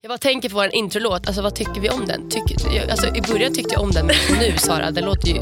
Jag 0.00 0.08
bara 0.08 0.18
tänker 0.18 0.48
på 0.48 0.54
vår 0.54 0.74
introlåt, 0.74 1.26
alltså 1.26 1.42
vad 1.42 1.54
tycker 1.54 1.80
vi 1.80 1.90
om 1.90 2.06
den? 2.06 2.30
Tycker, 2.30 2.90
alltså, 2.90 3.06
I 3.16 3.20
början 3.20 3.54
tyckte 3.54 3.74
jag 3.74 3.82
om 3.82 3.90
den, 3.92 4.06
men 4.06 4.16
nu 4.38 4.56
Sara, 4.58 4.90
den 4.90 5.04
låter 5.04 5.28
ju... 5.28 5.40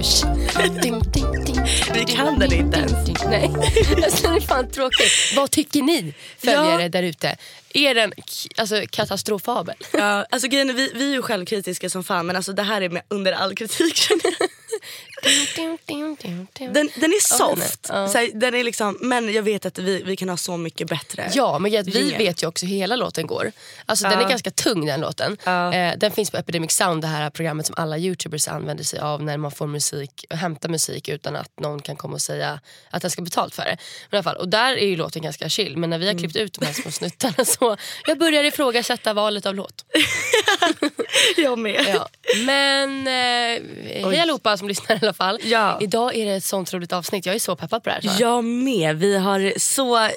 Vi 1.95 2.05
kan 2.05 2.39
den 2.39 2.53
inte 2.53 2.79
ens. 2.79 2.93
Nej, 3.25 3.51
alltså, 4.05 4.29
det 4.29 4.37
är 4.37 4.41
fan 4.41 4.71
tråkigt. 4.71 5.13
Vad 5.37 5.51
tycker 5.51 5.83
ni 5.83 6.15
följare 6.39 6.83
Ja. 6.83 6.89
där 6.89 7.03
ute? 7.03 7.37
Är 7.75 7.95
den 7.95 8.13
alltså, 8.57 8.83
katastrofabel? 8.91 9.75
Ja, 9.93 10.27
alltså 10.31 10.49
grejen 10.49 10.77
vi, 10.77 10.91
vi 10.95 11.09
är 11.09 11.13
ju 11.13 11.23
självkritiska 11.23 11.91
som 11.91 12.05
fan 12.05 12.27
men 12.27 12.37
alltså 12.37 12.53
det 12.53 12.63
här 12.63 12.81
är 12.81 12.89
med, 12.89 13.03
under 13.09 13.33
all 13.33 13.55
kritik 13.55 13.97
känner 13.97 14.35
jag. 14.39 14.49
Den, 16.75 16.91
den 16.95 17.11
är 17.13 17.37
soft. 17.37 17.87
Ja. 17.89 18.09
Så 18.09 18.19
här, 18.19 18.31
den 18.35 18.55
är 18.55 18.65
liksom, 18.65 18.99
men 19.01 19.33
jag 19.33 19.43
vet 19.43 19.67
att 19.67 19.79
vi, 19.79 20.03
vi 20.03 20.17
kan 20.17 20.29
ha 20.29 20.37
så 20.37 20.57
mycket 20.57 20.89
bättre. 20.89 21.31
Ja, 21.35 21.59
men 21.59 21.71
vi 21.71 21.91
Jingel. 21.91 22.19
vet 22.19 22.43
ju 22.43 22.47
också 22.47 22.67
hur 22.67 22.77
hela 22.77 22.97
låten 22.97 23.27
går. 23.27 23.53
Alltså, 23.87 24.09
Den 24.09 24.21
är 24.21 24.29
ganska 24.29 24.51
tung 24.51 24.87
den 24.87 25.01
låten. 25.01 25.37
Eh, 25.47 25.99
den 25.99 26.11
finns 26.13 26.31
på 26.31 26.37
Epidemic 26.37 26.73
Sound, 26.73 27.03
det 27.03 27.09
här 27.09 27.31
programmet 27.31 27.67
som 27.67 27.75
alla 27.79 27.99
youtubers 27.99 28.49
använder 28.49 28.85
sig 28.85 28.99
av 29.01 29.23
när 29.23 29.37
man 29.37 29.51
får 29.51 29.67
musik, 29.67 30.25
hämta 30.31 30.69
musik 30.69 31.09
utan 31.09 31.37
att 31.37 31.61
någon 31.61 31.83
kan 31.83 31.97
komma 31.97 32.15
och 32.15 32.23
säga 32.23 32.61
att 32.91 33.03
den 33.03 33.11
ska 33.11 33.23
betalt 33.23 33.55
för 33.55 33.63
det. 33.65 33.77
Men 34.11 34.17
i 34.17 34.19
alla 34.19 34.23
fall, 34.23 34.37
och 34.37 34.49
där 34.49 34.77
är 34.77 34.87
ju 34.87 34.97
låten 34.97 35.23
ganska 35.23 35.49
chill, 35.49 35.77
men 35.77 35.91
när 35.91 35.99
vi 35.99 36.07
har 36.07 36.19
klippt 36.19 36.37
ut 36.37 36.53
de 36.61 36.67
här 36.67 36.73
små 36.73 36.91
snuttarna 36.91 37.45
så 37.65 37.77
jag 38.07 38.19
börjar 38.19 38.45
ifrågasätta 38.45 39.13
valet 39.13 39.47
av 39.47 39.55
låt. 39.55 39.85
Jag 41.37 41.59
med. 41.59 41.87
Ja. 41.95 42.09
Men 42.47 43.07
eh, 43.07 43.63
hej 44.11 44.21
allihopa 44.21 44.57
som 44.57 44.69
lyssnar 44.69 44.97
i 44.97 44.99
alla 45.03 45.13
fall. 45.13 45.39
Ja. 45.43 45.79
Idag 45.81 46.17
är 46.17 46.27
det 46.27 46.33
ett 46.33 46.45
sånt 46.45 46.75
roligt 46.75 46.93
avsnitt, 46.93 47.27
jag 47.27 47.35
är 47.35 47.39
så 47.39 47.57
peppad 47.57 47.83
på 47.83 47.91
det 47.91 47.95
här. 47.95 48.03
Sara. 48.03 48.15
Jag 48.19 48.45
med. 48.45 48.97
Vi 48.97 49.17
har 49.17 49.59
så 49.59 49.97
eh, 49.99 50.11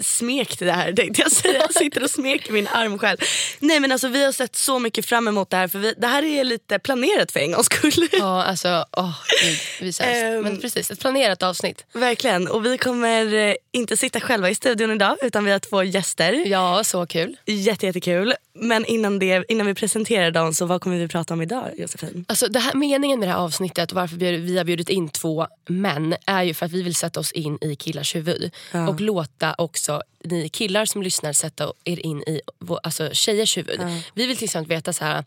smekt 0.00 0.58
det 0.58 0.72
här 0.72 0.92
tänkte 0.92 1.22
jag 1.22 1.32
säga. 1.32 1.60
Jag 1.60 1.74
sitter 1.74 2.02
och 2.02 2.10
smeker 2.10 2.52
min 2.52 2.68
arm 2.68 2.98
själv. 2.98 3.18
Nej 3.58 3.80
men 3.80 3.92
alltså 3.92 4.08
vi 4.08 4.24
har 4.24 4.32
sett 4.32 4.56
så 4.56 4.78
mycket 4.78 5.06
fram 5.06 5.28
emot 5.28 5.50
det 5.50 5.56
här 5.56 5.68
för 5.68 5.78
vi, 5.78 5.94
det 5.98 6.06
här 6.06 6.22
är 6.22 6.44
lite 6.44 6.78
planerat 6.78 7.32
för 7.32 7.40
en 7.40 7.52
gångs 7.52 7.66
skull. 7.66 8.08
Ja, 8.12 8.44
alltså, 8.44 8.84
åh, 8.92 9.14
gud, 9.42 9.58
vi. 9.80 10.04
Ehm. 10.04 10.42
Men 10.42 10.60
precis, 10.60 10.90
ett 10.90 11.00
planerat 11.00 11.42
avsnitt. 11.42 11.84
Verkligen. 11.92 12.48
Och 12.48 12.66
vi 12.66 12.78
kommer 12.78 13.34
eh, 13.34 13.54
inte 13.72 13.96
sitta 13.96 14.20
själva 14.20 14.50
i 14.50 14.54
studion 14.54 14.90
idag 14.90 15.16
utan 15.22 15.44
vi 15.44 15.50
har 15.50 15.58
två 15.58 15.82
gäster. 15.82 16.32
Ja, 16.46 16.79
så 16.84 17.06
kul. 17.06 17.36
Jätte, 17.46 17.86
jättekul. 17.86 18.34
Men 18.54 18.84
innan, 18.84 19.18
det, 19.18 19.44
innan 19.48 19.66
vi 19.66 19.74
presenterar 19.74 20.30
dem 20.30 20.54
så 20.54 20.66
vad 20.66 20.80
kommer 20.80 20.98
vi 20.98 21.08
prata 21.08 21.34
om 21.34 21.42
idag 21.42 21.70
Josefin? 21.76 22.24
Alltså, 22.28 22.48
det 22.48 22.58
här, 22.58 22.74
meningen 22.74 23.18
med 23.18 23.28
det 23.28 23.32
här 23.32 23.38
avsnittet, 23.38 23.92
varför 23.92 24.16
vi, 24.16 24.58
har 24.58 24.64
bjudit 24.64 24.88
in 24.88 25.08
två 25.08 25.46
män, 25.68 26.14
är 26.26 26.42
ju 26.42 26.54
för 26.54 26.66
att 26.66 26.72
vi 26.72 26.82
vill 26.82 26.94
sätta 26.94 27.20
oss 27.20 27.32
in 27.32 27.58
i 27.60 27.76
killars 27.76 28.14
huvud. 28.14 28.50
Och 28.88 29.00
låta 29.00 29.54
också 29.58 30.02
ni 30.24 30.48
killar 30.48 30.84
som 30.84 31.02
lyssnar 31.02 31.32
sätta 31.32 31.72
er 31.84 32.06
in 32.06 32.22
i 32.22 32.40
alltså, 32.82 33.10
tjejers 33.12 33.56
huvud. 33.56 33.80
Vi 34.14 34.26
vill 34.26 34.36
till 34.36 34.44
exempel 34.44 34.76
veta 34.76 34.92
så 34.92 35.04
här, 35.04 35.24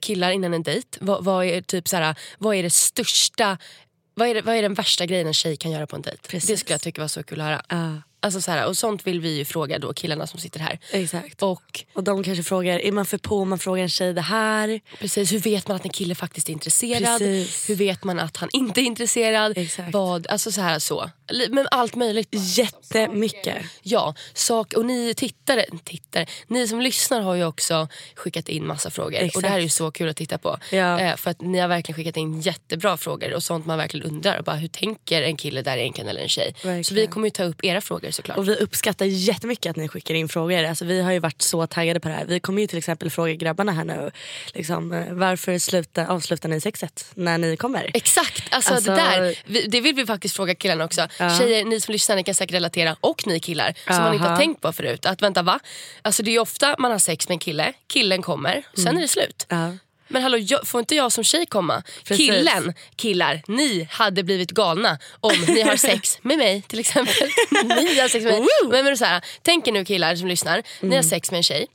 killar 0.00 0.30
innan 0.30 0.54
en 0.54 0.62
dejt, 0.62 0.98
vad, 1.00 1.24
vad, 1.24 1.44
är, 1.44 1.62
typ 1.62 1.88
så 1.88 1.96
här, 1.96 2.14
vad 2.38 2.56
är 2.56 2.62
det 2.62 2.70
största 2.70 3.58
vad 4.14 4.28
är, 4.28 4.34
det, 4.34 4.42
vad 4.42 4.54
är 4.54 4.62
den 4.62 4.74
värsta 4.74 5.06
grejen 5.06 5.26
en 5.26 5.34
tjej 5.34 5.56
kan 5.56 5.70
göra 5.70 5.86
på 5.86 5.96
en 5.96 6.02
dejt? 6.02 6.28
Precis. 6.28 6.50
Det 6.50 6.56
skulle 6.56 6.74
jag 6.74 6.80
tycka 6.80 7.00
var 7.00 7.08
så 7.08 7.22
kul 7.22 7.40
att 7.40 7.46
höra. 7.46 8.02
Alltså 8.24 8.40
så 8.40 8.50
här, 8.50 8.66
och 8.66 8.76
sånt 8.76 9.06
vill 9.06 9.20
vi 9.20 9.36
ju 9.36 9.44
fråga 9.44 9.78
då 9.78 9.92
killarna 9.92 10.26
som 10.26 10.40
sitter 10.40 10.60
här. 10.60 10.78
Exakt. 10.90 11.42
Och 11.42 11.84
Och 11.94 12.04
de 12.04 12.22
kanske 12.22 12.42
frågar, 12.42 12.78
är 12.78 12.92
man 12.92 13.06
för 13.06 13.18
på 13.18 13.38
om 13.38 13.48
man 13.48 13.58
frågar 13.58 13.82
en 13.82 13.88
tjej 13.88 14.12
det 14.12 14.20
här? 14.20 14.80
Precis, 14.98 15.32
hur 15.32 15.38
vet 15.38 15.68
man 15.68 15.76
att 15.76 15.84
en 15.84 15.90
kille 15.90 16.14
faktiskt 16.14 16.48
är 16.48 16.52
intresserad? 16.52 17.18
Precis. 17.18 17.70
Hur 17.70 17.74
vet 17.74 18.04
man 18.04 18.18
att 18.18 18.36
han 18.36 18.48
inte 18.52 18.80
är 18.80 18.82
intresserad? 18.82 19.58
Exakt. 19.58 19.92
Vad, 19.92 20.26
alltså 20.26 20.52
så 20.52 20.60
här 20.60 20.78
så. 20.78 21.10
Men 21.50 21.68
allt 21.70 21.94
möjligt. 21.94 22.28
Jättemycket. 22.32 23.56
Ja, 23.82 24.14
sak, 24.34 24.72
och 24.72 24.84
ni 24.84 25.14
tittare, 25.14 25.64
tittare, 25.84 26.26
ni 26.46 26.68
som 26.68 26.80
lyssnar 26.80 27.20
har 27.20 27.34
ju 27.34 27.44
också 27.44 27.88
skickat 28.14 28.48
in 28.48 28.66
massa 28.66 28.90
frågor. 28.90 29.14
Exakt. 29.14 29.36
Och 29.36 29.42
det 29.42 29.48
här 29.48 29.58
är 29.58 29.62
ju 29.62 29.68
så 29.68 29.90
kul 29.90 30.08
att 30.08 30.16
titta 30.16 30.38
på. 30.38 30.58
Ja. 30.72 31.00
Eh, 31.00 31.16
för 31.16 31.30
att 31.30 31.40
ni 31.40 31.58
har 31.58 31.68
verkligen 31.68 31.96
skickat 31.96 32.16
in 32.16 32.40
jättebra 32.40 32.96
frågor 32.96 33.34
och 33.34 33.42
sånt 33.42 33.66
man 33.66 33.78
verkligen 33.78 34.06
undrar. 34.06 34.42
Bara, 34.42 34.56
hur 34.56 34.68
tänker 34.68 35.22
en 35.22 35.36
kille 35.36 35.62
där 35.62 35.76
egentligen 35.76 36.08
eller 36.08 36.20
en 36.22 36.28
tjej? 36.28 36.54
Verkligen. 36.54 36.84
Så 36.84 36.94
vi 36.94 37.06
kommer 37.06 37.26
ju 37.26 37.30
ta 37.30 37.44
upp 37.44 37.64
era 37.64 37.80
frågor 37.80 38.10
såklart. 38.14 38.38
Och 38.38 38.48
vi 38.48 38.54
uppskattar 38.56 39.06
jättemycket 39.06 39.70
att 39.70 39.76
ni 39.76 39.88
skickar 39.88 40.14
in 40.14 40.28
frågor. 40.28 40.64
Alltså, 40.64 40.84
vi 40.84 41.02
har 41.02 41.12
ju 41.12 41.18
varit 41.18 41.42
så 41.42 41.66
taggade 41.66 42.00
på 42.00 42.08
det 42.08 42.14
här. 42.14 42.24
Vi 42.24 42.40
kommer 42.40 42.60
ju 42.62 42.66
till 42.68 42.78
exempel 42.78 43.10
fråga 43.10 43.32
grabbarna 43.32 43.72
här 43.72 43.84
nu. 43.84 44.10
Liksom, 44.54 44.92
eh, 44.92 45.12
varför 45.12 45.58
sluta, 45.58 46.06
avslutar 46.06 46.48
ni 46.48 46.60
sexet 46.60 47.06
när 47.14 47.38
ni 47.38 47.56
kommer? 47.56 47.90
Exakt, 47.94 48.44
alltså, 48.50 48.74
Alltså- 48.74 48.90
det 48.90 48.96
där 48.96 49.34
vi, 49.46 49.66
det 49.66 49.80
vill 49.80 49.94
vi 49.94 50.06
faktiskt 50.06 50.36
fråga 50.36 50.54
killarna 50.54 50.84
också. 50.84 51.08
Tjejer, 51.38 51.64
ni 51.64 51.80
som 51.80 51.92
lyssnar, 51.92 52.16
ni 52.16 52.24
kan 52.24 52.34
säkert 52.34 52.54
relatera 52.54 52.96
och 53.00 53.26
ni 53.26 53.40
killar 53.40 53.74
som 53.86 53.96
man 53.96 54.14
inte 54.14 54.26
har 54.28 54.36
tänkt 54.36 54.60
på 54.60 54.72
förut. 54.72 55.06
Att 55.06 55.22
vänta 55.22 55.42
va? 55.42 55.60
Alltså 56.02 56.22
det 56.22 56.30
är 56.30 56.32
ju 56.32 56.38
ofta 56.38 56.76
man 56.78 56.90
har 56.92 56.98
sex 56.98 57.28
med 57.28 57.34
en 57.34 57.38
kille, 57.38 57.72
killen 57.86 58.22
kommer, 58.22 58.62
sen 58.76 58.96
är 58.96 59.00
det 59.00 59.08
slut. 59.08 59.46
Ja. 59.48 59.72
Men 60.08 60.22
hallå, 60.22 60.38
jag, 60.38 60.66
får 60.66 60.78
inte 60.80 60.94
jag 60.94 61.12
som 61.12 61.24
tjej 61.24 61.46
komma? 61.46 61.82
Precis. 62.04 62.26
Killen, 62.26 62.74
killar, 62.96 63.42
ni 63.46 63.88
hade 63.90 64.22
blivit 64.22 64.50
galna 64.50 64.98
om 65.20 65.32
ni 65.48 65.60
har 65.62 65.76
sex 65.90 66.18
med 66.22 66.38
mig 66.38 66.62
till 66.62 66.78
exempel. 66.78 67.28
ni 67.64 68.00
har 68.00 68.08
sex 68.08 68.24
med 68.24 68.32
mig. 68.32 68.46
Men, 68.70 68.84
men 68.84 68.96
så 68.96 69.04
här, 69.04 69.24
tänk 69.42 69.68
er 69.68 69.72
nu 69.72 69.84
killar 69.84 70.16
som 70.16 70.28
lyssnar, 70.28 70.62
ni 70.80 70.96
har 70.96 71.02
sex 71.02 71.30
med 71.30 71.38
en 71.38 71.42
tjej. 71.42 71.66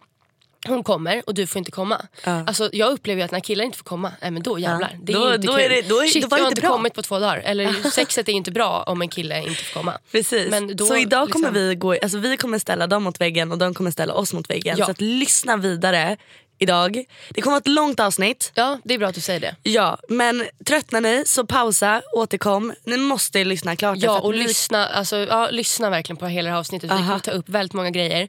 Hon 0.68 0.84
kommer 0.84 1.24
och 1.28 1.34
du 1.34 1.48
får 1.48 1.60
inte 1.60 1.72
komma. 1.72 2.02
Alltså, 2.24 2.70
jag 2.74 2.92
upplever 2.92 3.26
att 3.26 3.32
när 3.32 3.40
killar 3.40 3.66
inte 3.66 3.78
får 3.78 3.84
komma, 3.86 4.12
nej, 4.22 4.32
men 4.32 4.44
då 4.44 4.60
jävlar. 4.60 4.98
Det 5.02 5.14
är 5.14 5.18
Då- 5.18 5.34
inte 5.36 5.48
då 5.48 5.54
kul. 5.54 5.66
är 5.66 5.70
det- 5.70 5.82
då 5.90 6.00
är- 6.04 6.08
Shit, 6.08 6.22
då 6.24 6.28
var 6.30 6.38
jag 6.38 6.44
har 6.46 6.50
inte 6.52 6.60
inte 6.60 6.68
bra. 6.68 6.76
kommit 6.76 6.94
på 6.94 7.02
två 7.02 7.20
dagar. 7.20 7.38
Eller 7.38 7.90
sexet 7.92 8.30
är 8.30 8.34
inte 8.34 8.52
bra 8.52 8.84
om 8.88 9.02
en 9.02 9.08
kille 9.10 9.40
inte 9.48 9.64
får 9.64 9.80
komma. 9.80 9.98
Precis. 10.12 10.50
Men 10.50 10.76
då, 10.76 10.86
så 10.86 10.98
idag 10.98 11.30
kommer 11.30 11.48
liksom- 11.52 11.68
vi 11.68 11.76
gå, 11.76 11.94
alltså 11.94 12.18
vi 12.18 12.38
kommer 12.38 12.60
ställa 12.60 12.88
dem 12.88 13.04
mot 13.04 13.22
väggen 13.22 13.52
och 13.52 13.58
de 13.58 13.74
kommer 13.74 13.92
ställa 13.92 14.14
oss 14.14 14.34
mot 14.34 14.50
väggen. 14.50 14.76
Ja. 14.78 14.86
Så 14.86 14.92
att 14.92 15.02
lyssna 15.02 15.58
vidare 15.58 16.18
idag. 16.60 17.04
Det 17.30 17.42
kommer 17.42 17.52
vara 17.52 17.60
ett 17.62 17.68
långt 17.68 18.00
avsnitt. 18.00 18.52
Ja, 18.56 18.80
det 18.84 18.94
är 18.94 18.98
bra 18.98 19.08
att 19.08 19.16
du 19.16 19.22
säger 19.22 19.40
det. 19.40 19.56
Ja, 19.64 19.98
men 20.10 20.46
tröttnar 20.66 21.02
ni 21.02 21.24
så 21.26 21.46
pausa, 21.46 22.02
återkom. 22.14 22.74
Ni 22.84 22.98
måste 22.98 23.44
lyssna 23.44 23.76
klart. 23.76 23.98
Ja, 24.00 24.18
att 24.18 24.24
och 24.24 24.32
ni- 24.32 24.38
lyssna, 24.38 24.88
alltså, 24.88 25.18
ja, 25.18 25.50
lyssna 25.52 25.90
verkligen 25.90 26.18
på 26.18 26.26
hela 26.28 26.48
det 26.48 26.54
här 26.54 26.60
avsnittet. 26.60 26.90
Vi 26.90 26.94
Aha. 26.94 27.04
kommer 27.06 27.20
ta 27.20 27.32
upp 27.32 27.50
väldigt 27.50 27.74
många 27.74 27.90
grejer 27.92 28.28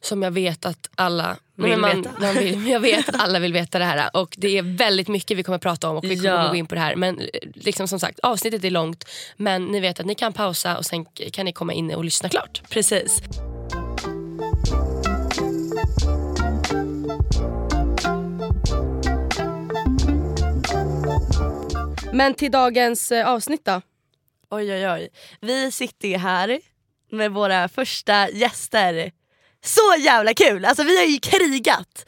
som 0.00 0.22
jag 0.22 0.30
vet 0.30 0.64
att 0.66 0.88
alla 0.94 1.36
Vill 1.56 1.76
man, 1.76 2.02
veta. 2.02 2.14
man 2.20 2.34
vill, 2.34 2.66
jag 2.68 2.80
vet 2.80 3.08
att 3.08 3.20
alla 3.20 3.38
vill 3.38 3.52
veta 3.52 3.78
det 3.78 3.84
här. 3.84 4.10
Och 4.16 4.34
Det 4.38 4.58
är 4.58 4.76
väldigt 4.76 5.08
mycket 5.08 5.36
vi 5.38 5.42
kommer 5.42 5.58
prata 5.58 5.88
om 5.88 5.96
och 5.96 6.04
vi 6.04 6.16
kommer 6.16 6.30
Ja. 6.44 6.48
gå 6.48 6.54
in 6.54 6.66
på 6.66 6.74
det 6.74 6.80
här. 6.80 6.96
Men 6.96 7.20
liksom 7.54 7.88
som 7.88 8.00
sagt, 8.00 8.18
avsnittet 8.22 8.64
är 8.64 8.70
långt. 8.70 9.04
Men 9.36 9.64
ni 9.64 9.80
vet 9.80 10.00
att 10.00 10.06
ni 10.06 10.14
kan 10.14 10.32
pausa 10.32 10.76
och 10.78 10.84
sen 10.86 11.04
kan 11.32 11.44
ni 11.44 11.52
komma 11.52 11.72
in 11.72 11.94
och 11.94 12.04
lyssna 12.04 12.28
klart. 12.28 12.62
Precis. 12.68 13.22
Men 22.14 22.34
till 22.34 22.50
dagens 22.50 23.12
eh, 23.12 23.28
avsnitt 23.28 23.64
då? 23.64 23.80
Oj 24.50 24.72
oj 24.72 24.88
oj. 24.88 25.08
Vi 25.40 25.72
sitter 25.72 26.08
ju 26.08 26.16
här 26.16 26.60
med 27.10 27.32
våra 27.32 27.68
första 27.68 28.30
gäster. 28.30 29.12
Så 29.64 29.94
jävla 29.98 30.34
kul! 30.34 30.64
Alltså 30.64 30.82
vi 30.82 30.98
har 30.98 31.04
ju 31.04 31.18
krigat 31.18 32.06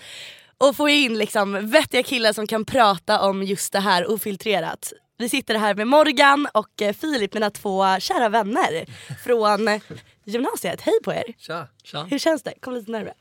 och 0.59 0.77
få 0.77 0.89
in 0.89 1.19
liksom 1.19 1.71
vettiga 1.71 2.03
killar 2.03 2.33
som 2.33 2.47
kan 2.47 2.65
prata 2.65 3.21
om 3.21 3.43
just 3.43 3.73
det 3.73 3.81
här 3.81 4.11
ofiltrerat. 4.11 4.93
Vi 5.19 5.29
sitter 5.29 5.55
här 5.55 5.75
med 5.75 5.89
Morgan 5.89 6.49
och 6.55 6.83
eh, 6.83 6.93
Filip, 6.93 7.35
mina 7.35 7.51
två 7.51 8.01
kära 8.01 8.29
vänner 8.29 8.87
från 9.25 9.81
gymnasiet. 10.25 10.81
Hej 10.81 10.95
på 11.05 11.13
er! 11.13 11.25
Tja, 11.39 11.69
tja. 11.85 12.03
Hur 12.03 12.19
känns 12.19 12.43
det? 12.43 12.55
Kom 12.61 12.75
lite 12.75 12.91
närmare. 12.91 13.15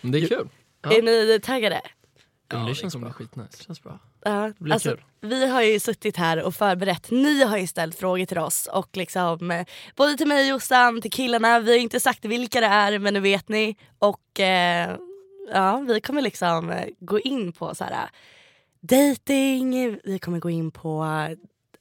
Det 0.00 0.18
är 0.18 0.28
kul. 0.28 0.48
Ja. 0.82 0.92
Är 0.92 1.02
ni 1.02 1.40
taggade? 1.40 1.80
Ja, 2.48 2.58
det 2.58 2.74
känns 2.74 2.92
som 2.92 3.02
det 3.02 3.08
är 3.08 3.12
skitnice. 3.12 3.64
Känns 3.64 3.82
bra. 3.82 3.98
Ja, 4.24 4.52
blir 4.58 4.72
alltså, 4.72 4.90
kul 4.90 5.02
vi 5.20 5.46
har 5.46 5.62
ju 5.62 5.80
suttit 5.80 6.16
här 6.16 6.42
och 6.42 6.54
förberett. 6.54 7.10
Ni 7.10 7.44
har 7.44 7.58
ju 7.58 7.66
ställt 7.66 7.98
frågor 7.98 8.24
till 8.24 8.38
oss. 8.38 8.68
Och 8.72 8.96
liksom, 8.96 9.50
eh, 9.50 9.66
både 9.96 10.16
till 10.16 10.26
mig 10.26 10.42
och 10.42 10.48
Jossan, 10.48 11.00
till 11.00 11.10
killarna. 11.10 11.60
Vi 11.60 11.72
har 11.72 11.78
inte 11.78 12.00
sagt 12.00 12.24
vilka 12.24 12.60
det 12.60 12.66
är 12.66 12.98
men 12.98 13.14
nu 13.14 13.20
vet 13.20 13.48
ni. 13.48 13.76
Och 13.98 14.40
eh, 14.40 14.96
ja, 15.52 15.78
vi 15.78 16.00
kommer 16.00 16.22
liksom 16.22 16.70
eh, 16.70 16.88
gå 17.00 17.20
in 17.20 17.52
på 17.52 17.74
så 17.74 17.84
här 17.84 18.10
dating. 18.80 19.98
vi 20.04 20.18
kommer 20.18 20.38
gå 20.38 20.50
in 20.50 20.70
på 20.70 21.06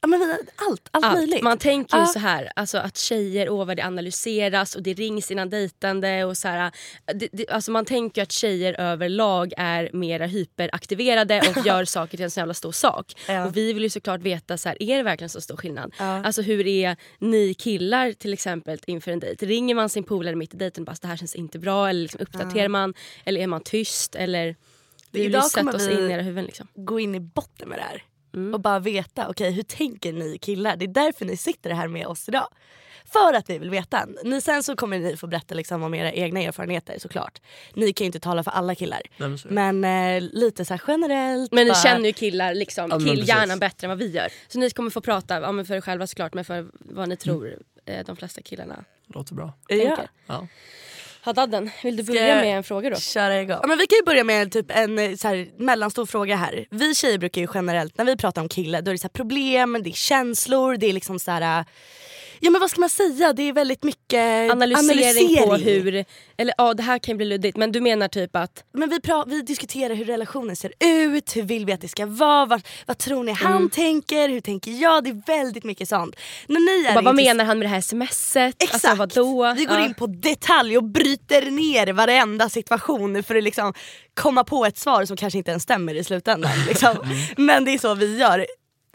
ja, 0.01 0.07
men, 0.07 0.19
vi- 0.19 0.49
allt, 0.55 0.87
allt, 0.91 1.13
möjligt. 1.17 1.41
Man 1.43 1.57
tänker 1.57 1.97
ju 1.97 2.03
Ja. 2.03 2.07
så 2.07 2.19
här, 2.19 2.51
alltså 2.55 2.77
att 2.77 2.97
tjejer 2.97 3.49
åh 3.49 3.65
vad 3.65 3.77
det 3.77 3.83
analyseras 3.85 4.75
och 4.75 4.83
det 4.83 4.93
rings 4.93 5.31
innan 5.31 5.49
dejtande 5.49 6.25
och 6.25 6.37
så 6.37 6.47
här, 6.47 6.71
det, 7.15 7.27
det, 7.31 7.49
alltså 7.49 7.71
man 7.71 7.85
tänker 7.85 8.21
att 8.23 8.31
tjejer 8.31 8.73
överlag 8.79 9.53
är 9.57 9.89
mer 9.93 10.19
hyperaktiverade 10.19 11.41
och 11.55 11.57
gör 11.65 11.85
saker 11.85 12.17
till 12.17 12.23
en 12.23 12.31
så 12.31 12.39
jävla 12.39 12.53
stor 12.53 12.71
sak. 12.71 13.13
Ja. 13.27 13.45
Och 13.45 13.57
vi 13.57 13.73
vill 13.73 13.83
ju 13.83 13.89
såklart 13.89 14.21
veta, 14.21 14.57
så 14.57 14.69
här, 14.69 14.83
är 14.83 14.97
det 14.97 15.03
verkligen 15.03 15.29
så 15.29 15.41
stor 15.41 15.57
skillnad? 15.57 15.93
Ja. 15.99 16.23
Alltså 16.25 16.41
hur 16.41 16.67
är 16.67 16.95
ni 17.19 17.53
killar 17.53 18.11
till 18.13 18.33
exempel 18.33 18.79
inför 18.85 19.11
en 19.11 19.19
dejt? 19.19 19.45
Ringer 19.45 19.75
man 19.75 19.89
sin 19.89 20.03
polare 20.03 20.35
mitt 20.35 20.53
i 20.53 20.57
dejten 20.57 20.81
och 20.81 20.85
bara 20.85 20.95
det 21.01 21.07
här 21.07 21.17
känns 21.17 21.35
inte 21.35 21.59
bra 21.59 21.89
eller 21.89 22.01
liksom 22.01 22.21
uppdaterar 22.21 22.67
man? 22.67 22.93
Eller 23.25 23.41
är 23.41 23.47
man 23.47 23.61
tyst? 23.61 24.15
Eller, 24.15 24.55
vi 25.11 25.21
vill 25.23 25.33
ju 25.33 25.41
sätta 25.41 25.75
oss 25.75 25.87
in 25.89 26.09
i 26.09 26.11
era 26.13 26.21
huvuden. 26.21 26.45
Liksom. 26.45 26.67
gå 26.75 26.99
in 26.99 27.15
i 27.15 27.19
botten 27.19 27.69
med 27.69 27.77
det 27.79 27.83
här. 27.83 28.03
Mm. 28.37 28.53
Och 28.53 28.59
bara 28.59 28.79
veta, 28.79 29.29
okej 29.29 29.51
hur 29.51 29.63
tänker 29.63 30.13
ni 30.13 30.37
killar? 30.37 30.75
Det 30.75 30.85
är 30.85 30.87
därför 30.87 31.25
ni 31.25 31.37
sitter 31.37 31.69
här 31.69 31.87
med 31.87 32.07
oss 32.07 32.29
idag. 32.29 32.47
För 33.05 33.33
att 33.33 33.49
vi 33.49 33.57
vill 33.57 33.69
veta. 33.69 34.07
Ni, 34.23 34.41
sen 34.41 34.63
så 34.63 34.75
kommer 34.75 34.99
ni 34.99 35.17
få 35.17 35.27
berätta 35.27 35.55
liksom 35.55 35.83
om 35.83 35.93
era 35.93 36.11
egna 36.11 36.39
erfarenheter 36.41 36.99
såklart. 36.99 37.41
Ni 37.73 37.93
kan 37.93 38.05
ju 38.05 38.05
inte 38.05 38.19
tala 38.19 38.43
för 38.43 38.51
alla 38.51 38.75
killar. 38.75 39.01
Nej, 39.17 39.29
men. 39.49 39.81
Men 39.81 40.15
eh, 40.23 40.29
lite 40.33 40.65
så 40.65 40.73
här 40.73 40.81
generellt. 40.87 41.51
Men 41.51 41.65
ni 41.65 41.71
bara- 41.71 41.79
känner 41.83 42.05
ju 42.05 42.13
killar 42.13 42.53
liksom, 42.53 42.89
Ja, 42.91 42.99
killhjärnan 42.99 43.59
bättre 43.59 43.85
än 43.85 43.89
vad 43.89 43.97
vi 43.97 44.07
gör. 44.11 44.27
Så 44.47 44.59
ni 44.59 44.69
kommer 44.69 44.89
få 44.89 45.01
prata 45.01 45.39
ja, 45.41 45.51
men 45.51 45.65
för 45.65 45.75
er 45.75 45.81
själva 45.81 46.07
såklart 46.07 46.33
men 46.33 46.45
för 46.45 46.67
vad 46.79 47.09
ni 47.09 47.17
tror 47.17 47.57
eh, 47.85 48.05
de 48.05 48.15
flesta 48.15 48.41
killarna 48.41 48.83
Låter 49.13 49.33
bra. 49.35 49.53
Ja. 49.67 49.77
tänker. 49.77 50.09
Ja. 50.27 50.47
Haddadden, 51.27 51.69
vill 51.83 51.97
du 51.97 52.03
börja 52.03 52.35
med 52.35 52.57
en 52.57 52.63
fråga 52.63 52.89
då? 52.89 52.95
Köra 52.95 53.41
igång. 53.41 53.59
Ja, 53.61 53.67
men 53.67 53.77
vi 53.77 53.87
kan 53.87 53.97
ju 53.97 54.03
börja 54.05 54.23
med 54.23 54.51
typ 54.51 54.65
en 54.69 54.99
eh, 54.99 55.15
så 55.15 55.27
här, 55.27 55.47
mellanstor 55.57 56.05
fråga 56.05 56.35
här. 56.35 56.65
Vi 56.71 56.95
tjejer 56.95 57.17
brukar 57.17 57.41
ju 57.41 57.47
generellt, 57.53 57.97
när 57.97 58.05
vi 58.05 58.17
pratar 58.17 58.41
om 58.41 58.49
killar, 58.49 58.81
då 58.81 58.91
är 58.91 58.93
det 58.93 58.99
så 58.99 59.07
här, 59.07 59.09
problem, 59.09 59.77
det 59.83 59.89
är 59.89 59.93
känslor, 59.93 60.77
det 60.77 60.87
är 60.87 60.93
liksom 60.93 61.19
så 61.19 61.31
här. 61.31 61.65
Ja 62.39 62.49
men 62.51 62.61
vad 62.61 62.69
ska 62.71 62.79
man 62.79 62.89
säga, 62.89 63.33
det 63.33 63.43
är 63.43 63.53
väldigt 63.53 63.83
mycket 63.83 64.51
Analysering, 64.51 65.37
på 65.47 65.55
hur, 65.55 66.05
eller 66.37 66.53
ja 66.57 66.73
det 66.73 66.83
här 66.83 66.99
kan 66.99 67.13
ju 67.13 67.17
bli 67.17 67.25
luddigt 67.25 67.57
men 67.57 67.71
du 67.71 67.81
menar 67.81 68.07
typ 68.07 68.35
att 68.35 68.63
Men 68.73 68.89
vi, 68.89 68.97
pra- 68.99 69.23
vi 69.27 69.41
diskuterar 69.41 69.95
hur 69.95 70.05
relationen 70.05 70.55
ser 70.55 70.73
ut, 70.83 71.35
hur 71.35 71.41
vill 71.43 71.65
vi 71.65 71.73
att 71.73 71.81
det 71.81 71.87
ska 71.87 72.05
vara, 72.05 72.45
vad, 72.45 72.61
vad 72.85 72.97
tror 72.97 73.23
ni 73.23 73.31
han 73.31 73.51
Mm. 73.57 73.69
tänker, 73.69 74.29
hur 74.29 74.41
tänker 74.41 74.71
jag? 74.71 75.03
Det 75.03 75.09
är 75.09 75.21
väldigt 75.37 75.63
mycket 75.63 75.89
sånt. 75.89 76.15
När 76.47 76.59
ni 76.59 76.87
är 76.87 76.93
bara, 76.93 77.01
vad 77.05 77.15
menar 77.15 77.45
han 77.45 77.59
med 77.59 77.65
det 77.65 77.69
här 77.69 77.81
smset? 77.81 78.55
Exakt! 78.63 78.85
Alltså, 78.85 78.95
vadå? 79.21 79.53
Vi 79.57 79.65
går 79.65 79.77
Ja. 79.77 79.85
in 79.85 79.93
på 79.93 80.07
detalj 80.07 80.77
och 80.77 80.83
bryter 80.83 81.51
ner 81.51 81.93
varenda 81.93 82.49
situation 82.49 83.23
för 83.23 83.35
att 83.35 83.43
liksom 83.43 83.73
komma 84.13 84.43
på 84.43 84.65
ett 84.65 84.77
svar 84.77 85.05
som 85.05 85.17
kanske 85.17 85.37
inte 85.37 85.51
ens 85.51 85.63
stämmer 85.63 85.95
i 85.95 86.03
slutändan. 86.03 86.51
Liksom. 86.67 86.87
Mm. 87.07 87.17
Men 87.37 87.65
det 87.65 87.71
är 87.73 87.77
så 87.77 87.93
vi 87.95 88.17
gör 88.17 88.45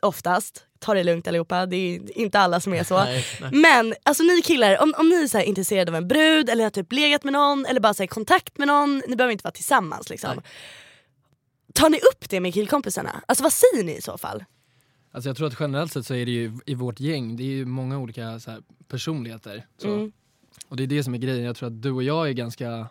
oftast. 0.02 0.66
Ta 0.78 0.94
det 0.94 1.04
lugnt 1.04 1.28
allihopa, 1.28 1.66
det 1.66 1.76
är 1.76 2.18
inte 2.18 2.38
alla 2.38 2.60
som 2.60 2.74
är 2.74 2.84
så. 2.84 2.98
Nej, 3.04 3.24
nej. 3.40 3.50
Men 3.52 3.94
alltså 4.02 4.22
ni 4.22 4.42
killar, 4.42 4.82
om, 4.82 4.94
om 4.98 5.08
ni 5.08 5.22
är 5.22 5.26
så 5.26 5.40
intresserade 5.40 5.90
av 5.90 5.96
en 5.96 6.08
brud 6.08 6.48
eller 6.48 6.64
har 6.64 6.70
typ 6.70 6.92
legat 6.92 7.24
med 7.24 7.32
någon 7.32 7.66
eller 7.66 7.80
bara 7.80 7.94
så 7.94 8.06
kontakt 8.06 8.58
med 8.58 8.68
någon, 8.68 9.02
ni 9.08 9.16
behöver 9.16 9.32
inte 9.32 9.44
vara 9.44 9.52
tillsammans 9.52 10.10
liksom. 10.10 10.30
Nej. 10.34 10.44
Tar 11.74 11.90
ni 11.90 11.96
upp 11.96 12.30
det 12.30 12.40
med 12.40 12.54
killkompisarna? 12.54 13.22
Alltså 13.26 13.42
vad 13.42 13.52
säger 13.52 13.84
ni 13.84 13.96
i 13.96 14.02
så 14.02 14.18
fall? 14.18 14.44
Alltså 15.12 15.28
jag 15.28 15.36
tror 15.36 15.46
att 15.46 15.60
generellt 15.60 15.92
sett 15.92 16.06
så 16.06 16.14
är 16.14 16.26
det 16.26 16.32
ju 16.32 16.58
i 16.66 16.74
vårt 16.74 17.00
gäng, 17.00 17.36
det 17.36 17.42
är 17.42 17.46
ju 17.46 17.64
många 17.64 17.98
olika 17.98 18.40
så 18.40 18.50
här, 18.50 18.62
personligheter. 18.88 19.66
Så. 19.78 19.94
Mm. 19.94 20.12
Och 20.68 20.76
det 20.76 20.82
är 20.82 20.86
det 20.86 21.04
som 21.04 21.14
är 21.14 21.18
grejen, 21.18 21.44
jag 21.44 21.56
tror 21.56 21.66
att 21.66 21.82
du 21.82 21.90
och 21.90 22.02
jag 22.02 22.28
är 22.28 22.32
ganska, 22.32 22.86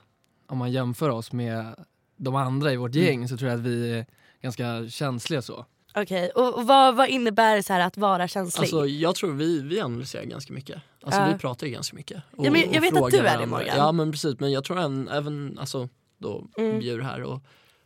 om 0.47 0.57
man 0.57 0.71
jämför 0.71 1.09
oss 1.09 1.31
med 1.31 1.85
de 2.17 2.35
andra 2.35 2.73
i 2.73 2.75
vårt 2.75 2.95
gäng 2.95 3.27
så 3.27 3.37
tror 3.37 3.49
jag 3.49 3.59
att 3.59 3.65
vi 3.65 3.91
är 3.91 4.05
ganska 4.41 4.89
känsliga 4.89 5.41
så. 5.41 5.65
Okej, 5.95 6.29
och, 6.29 6.53
och 6.53 6.67
vad, 6.67 6.95
vad 6.95 7.09
innebär 7.09 7.61
så 7.61 7.73
här 7.73 7.79
att 7.79 7.97
vara 7.97 8.27
känslig? 8.27 8.61
Alltså, 8.61 8.85
jag 8.87 9.15
tror 9.15 9.33
vi, 9.33 9.61
vi 9.61 9.81
analyserar 9.81 10.23
ganska 10.23 10.53
mycket. 10.53 10.81
Alltså, 11.03 11.21
Ja. 11.21 11.27
Vi 11.33 11.37
pratar 11.39 11.67
ju 11.67 11.73
ganska 11.73 11.95
mycket. 11.95 12.23
Och, 12.37 12.45
Ja, 12.45 12.51
men 12.51 12.73
jag 12.73 12.81
vet 12.81 12.97
att 12.97 13.11
du 13.11 13.17
är 13.17 13.37
det. 13.39 13.45
Morgan. 13.45 13.77
Ja 13.77 13.91
men 13.91 14.11
precis, 14.11 14.39
men 14.39 14.51
jag 14.51 14.63
tror 14.63 14.79
en, 14.79 15.07
även 15.09 15.57
alltså, 15.59 15.89
då, 16.17 16.43
Mm. 16.57 16.79
Bjur 16.79 17.01
här 17.01 17.23
och, 17.23 17.41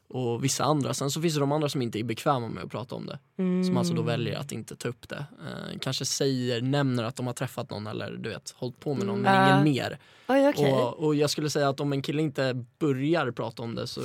och 0.07 0.43
vissa 0.43 0.63
andra. 0.63 0.93
Sen 0.93 1.11
så 1.11 1.21
finns 1.21 1.33
det 1.33 1.39
de 1.39 1.51
andra 1.51 1.69
som 1.69 1.81
inte 1.81 1.99
är 1.99 2.03
bekväma 2.03 2.47
med 2.47 2.63
att 2.63 2.71
prata 2.71 2.95
om 2.95 3.05
det. 3.05 3.19
Som 3.65 3.77
alltså 3.77 3.93
då 3.93 4.01
Mm. 4.01 4.11
väljer 4.11 4.39
att 4.39 4.51
inte 4.51 4.75
ta 4.75 4.87
upp 4.89 5.09
det. 5.09 5.25
Eh, 5.41 5.79
kanske 5.79 6.05
säger, 6.05 6.61
nämner 6.61 7.03
att 7.03 7.15
de 7.15 7.27
har 7.27 7.33
träffat 7.33 7.69
någon 7.69 7.87
eller 7.87 8.11
du 8.11 8.29
vet, 8.29 8.53
hållit 8.57 8.79
på 8.79 8.93
med 8.93 9.07
någon 9.07 9.21
men 9.21 9.35
Ja. 9.35 9.51
ingen 9.51 9.63
mer. 9.73 9.99
Oj, 10.27 10.49
okej. 10.49 10.73
Och, 10.73 10.93
och 11.05 11.15
jag 11.15 11.29
skulle 11.29 11.49
säga 11.49 11.69
att 11.69 11.79
om 11.79 11.93
en 11.93 12.01
kille 12.01 12.21
inte 12.21 12.65
börjar 12.79 13.31
prata 13.31 13.63
om 13.63 13.75
det 13.75 13.87
så 13.87 14.01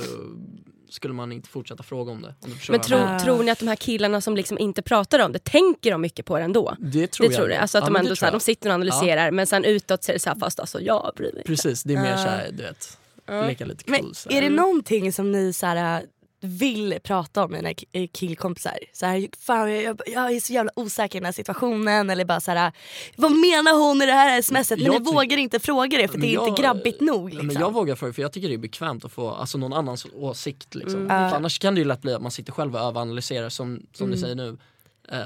skulle 0.93 1.13
man 1.13 1.31
inte 1.31 1.49
fortsätta 1.49 1.83
fråga 1.83 2.11
om 2.11 2.21
det. 2.21 2.35
Om 2.41 2.53
Men 2.69 2.81
tro, 2.81 2.97
jag 2.97 3.19
tror 3.23 3.43
ni 3.43 3.51
att 3.51 3.59
de 3.59 3.67
här 3.67 3.75
killarna 3.75 4.21
som 4.21 4.35
liksom 4.35 4.57
inte 4.57 4.81
pratar 4.81 5.19
om 5.19 5.31
det, 5.31 5.39
tänker 5.43 5.91
de 5.91 6.01
mycket 6.01 6.25
på 6.25 6.37
det 6.37 6.43
ändå? 6.43 6.75
det 6.79 7.07
tror 7.07 7.27
det 7.27 7.33
jag. 7.33 7.37
tror 7.39 7.47
du? 7.47 7.55
Alltså 7.55 7.77
att 7.77 7.81
Ja, 7.81 7.85
de 7.87 7.93
men 7.93 7.99
ändå 7.99 8.09
det 8.09 8.15
så 8.15 8.25
här, 8.25 8.31
tror 8.31 8.35
de 8.35 8.35
jag. 8.35 8.41
sitter 8.41 8.69
och 8.69 8.73
analyserar 8.75 9.31
men 9.31 9.47
sen 9.47 9.63
utåt 9.65 10.03
så 10.03 10.11
är 10.11 10.13
det 10.13 10.19
så 10.19 10.29
här, 10.29 10.37
fast 10.39 10.59
alltså 10.59 10.81
jag 10.81 11.11
bryr 11.15 11.33
mig. 11.33 11.43
Precis, 11.45 11.83
det 11.83 11.93
är 11.93 12.01
mer 12.01 12.09
Ja. 12.11 12.17
såhär 12.17 12.49
du 12.51 12.63
vet, 12.63 12.97
Ja. 13.25 13.45
leka 13.47 13.65
lite 13.65 13.83
Men 13.91 14.01
cool. 14.01 14.15
så 14.15 14.29
är 14.29 14.41
det 14.41 14.49
någonting 14.49 15.13
som 15.13 15.31
ni 15.31 15.53
så 15.53 15.65
här, 15.65 16.03
vill 16.41 16.99
prata 17.03 17.43
om 17.43 17.51
dina 17.51 17.69
ki- 17.69 18.07
killkompisar? 18.13 18.77
Så 18.93 19.05
här, 19.05 19.27
fan, 19.39 19.71
jag, 19.81 20.01
jag, 20.07 20.31
är 20.31 20.39
så 20.39 20.53
jävla 20.53 20.71
osäker 20.75 21.15
i 21.15 21.19
den 21.19 21.25
här 21.25 21.31
situationen. 21.31 22.09
Eller 22.09 22.25
bara 22.25 22.39
så 22.41 22.51
här, 22.51 22.71
vad 23.15 23.31
menar 23.31 23.87
hon 23.87 24.01
i 24.01 24.05
det 24.05 24.11
här 24.11 24.41
smset? 24.41 24.69
Men 24.69 24.85
Jag 24.93 25.05
ni 25.05 25.11
vågar 25.11 25.37
inte 25.37 25.59
fråga 25.59 25.97
det 25.97 26.07
för 26.07 26.17
det 26.17 26.27
är 26.27 26.33
jag- 26.33 26.47
inte 26.47 26.61
grabbigt 26.61 27.01
nog. 27.01 27.29
Liksom. 27.29 27.47
Men 27.47 27.55
jag 27.59 27.73
vågar 27.73 27.95
för 27.95 28.07
det 28.07 28.13
för 28.13 28.21
jag 28.21 28.31
tycker 28.31 28.47
det 28.47 28.55
är 28.55 28.57
bekvämt 28.57 29.05
att 29.05 29.11
få 29.11 29.29
alltså, 29.29 29.57
någon 29.57 29.73
annans 29.73 30.05
åsikt. 30.15 30.75
Liksom. 30.75 30.99
Mm. 31.01 31.33
Annars 31.33 31.59
kan 31.59 31.75
det 31.75 31.79
ju 31.81 31.85
lätt 31.85 32.01
bli 32.01 32.13
att 32.13 32.21
man 32.21 32.31
sitter 32.31 32.51
själv 32.51 32.75
och 32.75 32.81
överanalyserar 32.81 33.49
som, 33.49 33.81
som 33.93 34.05
Mm. 34.05 34.15
ni 34.15 34.21
säger 34.21 34.35
nu 34.35 34.47
eh, 34.49 34.55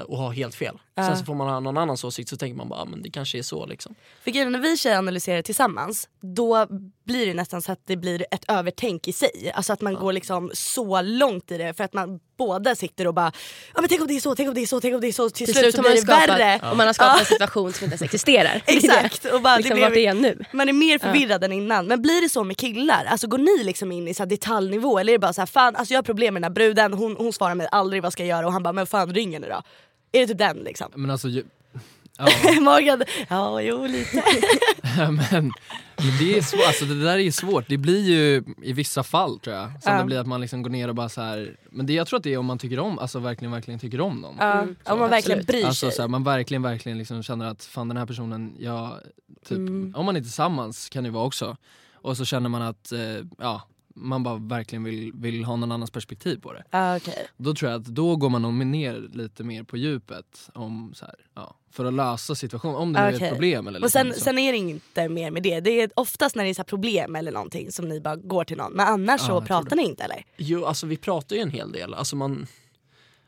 och 0.06 0.18
har 0.18 0.32
helt 0.32 0.54
fel. 0.54 0.78
Ja. 0.94 1.06
Sen 1.06 1.16
så 1.16 1.24
får 1.24 1.34
man 1.34 1.48
ha 1.48 1.60
någon 1.60 1.76
annans 1.76 2.04
åsikt 2.04 2.28
så 2.28 2.36
tänker 2.36 2.56
man 2.56 2.68
bara 2.68 2.80
ah, 2.80 2.84
men 2.84 3.02
det 3.02 3.10
kanske 3.10 3.38
är 3.38 3.42
så 3.42 3.66
liksom. 3.66 3.94
För 4.22 4.30
grejen, 4.30 4.48
är, 4.48 4.52
när 4.52 4.58
vi 4.58 4.76
tjejer 4.76 4.98
analyserar 4.98 5.42
tillsammans 5.42 6.08
då 6.20 6.66
blir 7.04 7.26
det 7.26 7.34
nästan 7.34 7.62
så 7.62 7.72
att 7.72 7.80
det 7.86 7.96
blir 7.96 8.26
ett 8.30 8.44
övertänk 8.48 9.08
i 9.08 9.12
sig. 9.12 9.52
Alltså 9.54 9.72
att 9.72 9.80
man 9.80 9.94
går 9.94 10.12
liksom 10.12 10.50
så 10.54 11.02
långt 11.02 11.50
i 11.50 11.58
det 11.58 11.74
för 11.74 11.84
att 11.84 11.92
man 11.92 12.20
båda 12.36 12.74
sitter 12.74 13.06
och 13.06 13.14
bara 13.14 13.32
ja, 13.74 13.80
men 13.80 13.88
tänk 13.88 14.00
om 14.00 14.06
det 14.06 14.16
är 14.16 14.20
så, 14.20 14.34
tänk 14.34 14.48
om 14.48 14.54
det 14.54 14.60
är 14.62 14.66
så, 14.66 14.80
tänk 14.80 14.94
om 14.94 15.00
det 15.00 15.06
är 15.08 15.12
så. 15.12 15.30
Till, 15.30 15.46
Till 15.46 15.54
slut 15.54 15.62
slut 15.64 15.74
så 15.74 15.78
har 15.78 15.82
man 15.82 15.92
blir 15.92 16.00
det 16.02 16.06
skapat, 16.06 16.40
värre. 16.40 16.70
och 16.70 16.76
man 16.76 16.86
har 16.86 16.94
skapat 16.94 17.14
Ja. 17.16 17.20
en 17.20 17.26
situation 17.26 17.72
som 17.72 17.84
inte 17.84 17.92
ens 17.94 18.02
existerar. 18.02 18.62
Exakt. 18.66 19.24
Och 19.24 19.42
bara, 19.42 19.56
liksom 19.56 19.80
det 19.80 19.90
blev, 19.90 20.08
är 20.08 20.14
nu. 20.14 20.44
man 20.52 20.68
är 20.68 20.72
mer 20.72 20.98
förvirrad 20.98 21.44
än 21.44 21.52
innan. 21.52 21.86
Men 21.86 22.02
blir 22.02 22.22
det 22.22 22.28
så 22.28 22.44
med 22.44 22.56
killar? 22.56 23.04
Alltså 23.04 23.26
går 23.26 23.38
ni 23.38 23.64
liksom 23.64 23.92
in 23.92 24.08
i 24.08 24.14
så 24.14 24.22
här 24.22 24.30
detaljnivå 24.30 24.98
eller 24.98 25.12
är 25.12 25.14
det 25.14 25.20
bara 25.20 25.32
så 25.32 25.40
här, 25.40 25.46
fan 25.46 25.76
alltså 25.76 25.94
jag 25.94 25.98
har 25.98 26.02
problem 26.02 26.34
med 26.34 26.42
den 26.42 26.50
här 26.50 26.54
bruden, 26.54 26.92
hon, 26.92 27.16
hon 27.16 27.32
svarar 27.32 27.54
mig 27.54 27.68
aldrig 27.72 28.02
vad 28.02 28.12
ska 28.12 28.22
jag 28.22 28.28
göra 28.38 28.46
och 28.46 28.52
han 28.52 28.62
bara 28.62 28.72
men 28.72 28.86
fan 28.86 29.14
ring 29.14 29.32
henne 29.32 29.48
då. 29.48 29.62
Är 30.12 30.20
det 30.20 30.26
typ 30.26 30.38
den 30.38 30.56
liksom? 30.56 30.86
Men 30.94 31.10
alltså, 31.10 31.28
ju- 31.28 31.44
ja, 32.18 32.26
Morgan, 32.60 33.02
ja 33.28 33.60
jo 33.62 33.86
lite. 33.86 34.22
men, 34.96 35.16
men 35.96 36.18
det 36.18 36.38
är 36.38 36.42
svårt, 36.42 36.66
alltså 36.66 36.84
det 36.84 37.02
där 37.04 37.14
är 37.14 37.18
ju 37.18 37.32
svårt. 37.32 37.64
Det 37.68 37.76
blir 37.78 38.00
ju 38.10 38.44
i 38.62 38.72
vissa 38.72 39.02
fall 39.02 39.38
tror 39.40 39.56
jag, 39.56 39.82
som 39.82 39.92
Ja. 39.92 39.98
det 39.98 40.04
blir 40.04 40.18
att 40.18 40.26
man 40.26 40.40
liksom 40.40 40.62
går 40.62 40.70
ner 40.70 40.88
och 40.88 40.94
bara 40.94 41.08
så 41.08 41.20
här. 41.20 41.56
men 41.70 41.86
det, 41.86 41.92
jag 41.92 42.06
tror 42.06 42.16
att 42.16 42.22
det 42.22 42.32
är 42.34 42.38
om 42.38 42.46
man 42.46 42.58
tycker 42.58 42.78
om, 42.78 42.98
alltså 42.98 43.18
verkligen 43.18 43.52
verkligen 43.52 43.80
tycker 43.80 44.00
om 44.00 44.20
någon. 44.20 44.34
Ja, 44.38 44.52
Mm. 44.62 44.76
om 44.84 44.98
man 44.98 45.10
verkligen 45.10 45.44
bryr 45.44 45.64
Alltså 45.66 45.86
sig. 45.86 45.96
så 45.96 46.02
här, 46.02 46.08
man 46.08 46.24
verkligen 46.24 46.62
verkligen 46.62 46.98
liksom 46.98 47.22
känner 47.22 47.46
att 47.46 47.64
fan 47.64 47.88
den 47.88 47.96
här 47.96 48.06
personen, 48.06 48.54
ja, 48.58 48.98
typ, 49.48 49.58
Mm. 49.58 49.92
om 49.96 50.06
man 50.06 50.16
är 50.16 50.20
tillsammans 50.20 50.88
kan 50.88 51.04
det 51.04 51.10
vara 51.10 51.24
också. 51.24 51.56
Och 51.94 52.16
så 52.16 52.24
känner 52.24 52.48
man 52.48 52.62
att, 52.62 52.92
eh, 52.92 53.00
ja, 53.38 53.62
man 53.96 54.22
bara 54.22 54.36
verkligen 54.36 54.84
vill, 54.84 55.12
vill 55.14 55.44
ha 55.44 55.56
någon 55.56 55.72
annans 55.72 55.90
perspektiv 55.90 56.40
på 56.40 56.52
det. 56.52 56.64
Ja, 56.70 56.96
okej. 56.96 57.26
Då 57.36 57.54
tror 57.54 57.70
jag 57.70 57.80
att 57.80 57.86
då 57.86 58.16
går 58.16 58.28
man 58.30 58.42
nog 58.42 58.54
ner 58.54 59.08
lite 59.12 59.44
mer 59.44 59.62
på 59.62 59.76
djupet 59.76 60.50
om 60.54 60.92
så 60.94 61.04
här, 61.04 61.14
ja, 61.34 61.56
för 61.70 61.84
att 61.84 61.94
lösa 61.94 62.34
situationen, 62.34 62.76
om 62.76 62.92
det 62.92 63.00
nu 63.00 63.06
är 63.06 63.14
Okej. 63.16 63.26
ett 63.28 63.32
problem 63.32 63.66
eller 63.66 63.84
Och 63.84 63.90
sen, 63.90 64.06
liksom 64.06 64.20
så. 64.20 64.24
sen 64.24 64.38
är 64.38 64.52
det 64.52 64.58
inte 64.58 65.08
mer 65.08 65.30
med 65.30 65.42
det. 65.42 65.60
Det 65.60 65.80
är 65.80 65.90
oftast 65.96 66.36
när 66.36 66.44
det 66.44 66.50
är 66.50 66.54
så 66.54 66.64
problem 66.64 67.16
eller 67.16 67.32
någonting 67.32 67.72
som 67.72 67.88
ni 67.88 68.00
bara 68.00 68.16
går 68.16 68.44
till 68.44 68.56
någon. 68.56 68.72
Men 68.72 68.86
annars 68.86 69.20
Ja, 69.20 69.26
så 69.26 69.40
pratar 69.46 69.76
ni 69.76 69.82
inte 69.82 70.04
eller? 70.04 70.24
Jo 70.36 70.64
alltså 70.64 70.86
vi 70.86 70.96
pratar 70.96 71.36
ju 71.36 71.42
en 71.42 71.50
hel 71.50 71.72
del. 71.72 71.94
Alltså, 71.94 72.16
man, 72.16 72.46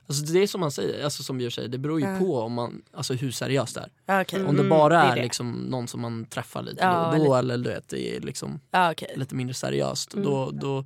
alltså, 0.09 0.25
det 0.33 0.43
är 0.43 0.47
som 0.47 0.61
man 0.61 0.71
säger, 0.71 1.05
alltså, 1.05 1.23
som 1.23 1.39
Björn 1.39 1.51
säger, 1.51 1.69
det 1.69 1.79
beror 1.79 2.01
ju 2.01 2.07
Ja. 2.07 2.19
på 2.19 2.41
om 2.41 2.53
man, 2.53 2.83
alltså, 2.93 3.15
hur 3.15 3.31
seriöst 3.31 3.75
det 3.75 3.89
är. 4.07 4.21
Okej. 4.23 4.41
Om 4.45 4.55
det 4.57 4.61
Mm, 4.63 4.69
bara 4.69 4.89
det 4.89 5.01
är, 5.01 5.13
är 5.13 5.17
det. 5.17 5.23
Liksom, 5.23 5.53
någon 5.53 5.89
som 5.89 6.01
man 6.01 6.25
träffar 6.27 6.63
lite 6.63 6.85
Ja, 6.85 7.05
då 7.13 7.17
då 7.19 7.25
lite. 7.25 7.37
eller 7.39 7.59
du 7.59 7.71
vet, 7.71 7.89
det 7.89 8.17
är 8.17 8.21
liksom 8.21 8.61
Ja, 8.71 8.93
okej. 8.93 9.13
lite 9.17 9.35
mindre 9.35 9.55
seriöst. 9.55 10.11
Då, 10.11 10.51
då, 10.51 10.85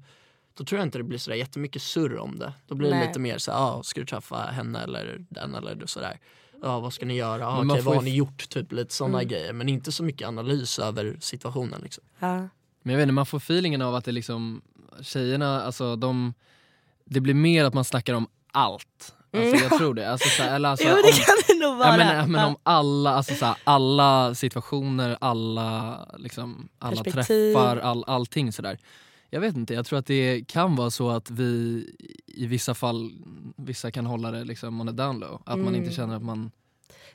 då 0.54 0.64
tror 0.64 0.78
jag 0.78 0.86
inte 0.86 0.98
det 0.98 1.04
blir 1.04 1.18
sådär 1.18 1.36
jättemycket 1.36 1.82
surr 1.82 2.18
om 2.18 2.38
det. 2.38 2.52
Då 2.66 2.74
blir 2.74 2.90
det 2.90 2.96
Nej. 2.98 3.06
lite 3.08 3.18
mer 3.20 3.38
så 3.38 3.52
ah, 3.52 3.82
ska 3.82 4.00
du 4.00 4.06
träffa 4.06 4.36
henne 4.36 4.80
eller 4.82 5.24
den 5.28 5.54
eller 5.54 5.86
sådär. 5.86 6.18
Ja 6.62 6.80
vad 6.80 6.92
ska 6.92 7.06
ni 7.06 7.14
göra? 7.16 7.48
Ah, 7.48 7.56
får 7.56 7.80
vad 7.82 7.94
har 7.94 8.02
ni 8.02 8.14
gjort? 8.14 8.48
Typ 8.48 8.72
lite 8.72 8.94
sådana 8.94 9.18
Mm. 9.18 9.28
grejer. 9.28 9.52
Men 9.52 9.68
inte 9.68 9.92
så 9.92 10.02
mycket 10.04 10.28
analys 10.28 10.78
över 10.78 11.16
situationen 11.20 11.80
liksom. 11.82 12.04
Men 12.18 12.92
jag 12.92 12.96
vet 12.96 13.02
inte, 13.02 13.12
man 13.12 13.26
får 13.26 13.38
feelingen 13.38 13.82
av 13.82 13.94
att 13.94 14.04
det 14.04 14.12
liksom, 14.12 14.62
tjejerna, 15.00 15.62
alltså 15.62 15.96
de, 15.96 16.34
det 17.04 17.20
blir 17.20 17.34
mer 17.34 17.64
att 17.64 17.74
man 17.74 17.84
snackar 17.84 18.14
om 18.14 18.28
allt. 18.52 19.14
Alltså, 19.36 19.64
jag 19.64 19.78
tror 19.78 19.94
det. 19.94 20.10
Alltså, 20.12 20.28
så 20.28 20.42
här, 20.42 20.56
eller, 20.56 20.68
alltså, 20.68 20.86
jo 20.88 20.94
om, 20.94 21.02
det 21.04 21.12
kan 21.12 21.34
det 21.46 21.66
nog 21.66 21.76
vara. 21.78 21.96
Men, 21.96 22.32
men 22.32 22.44
om 22.44 22.56
alla, 22.62 23.10
alltså, 23.14 23.34
så 23.34 23.44
här, 23.46 23.56
alla 23.64 24.34
situationer, 24.34 25.16
alla, 25.20 25.98
liksom, 26.18 26.68
alla 26.78 27.02
Perspektiv. 27.04 27.54
träffar, 27.54 27.76
all, 27.76 28.04
allting 28.06 28.52
sådär. 28.52 28.78
Jag 29.30 29.40
vet 29.40 29.56
inte, 29.56 29.74
jag 29.74 29.86
tror 29.86 29.98
att 29.98 30.06
det 30.06 30.44
kan 30.48 30.76
vara 30.76 30.90
så 30.90 31.10
att 31.10 31.30
vi 31.30 31.84
i 32.26 32.46
vissa 32.46 32.74
fall, 32.74 33.12
vissa 33.56 33.90
kan 33.90 34.06
hålla 34.06 34.30
det 34.30 34.44
liksom 34.44 34.80
on 34.80 34.88
a 34.88 34.92
down 34.92 35.18
low. 35.20 35.42
Att 35.46 35.58
man 35.58 35.68
Mm. 35.68 35.74
inte 35.82 35.94
känner 35.94 36.16
att 36.16 36.22
man... 36.22 36.50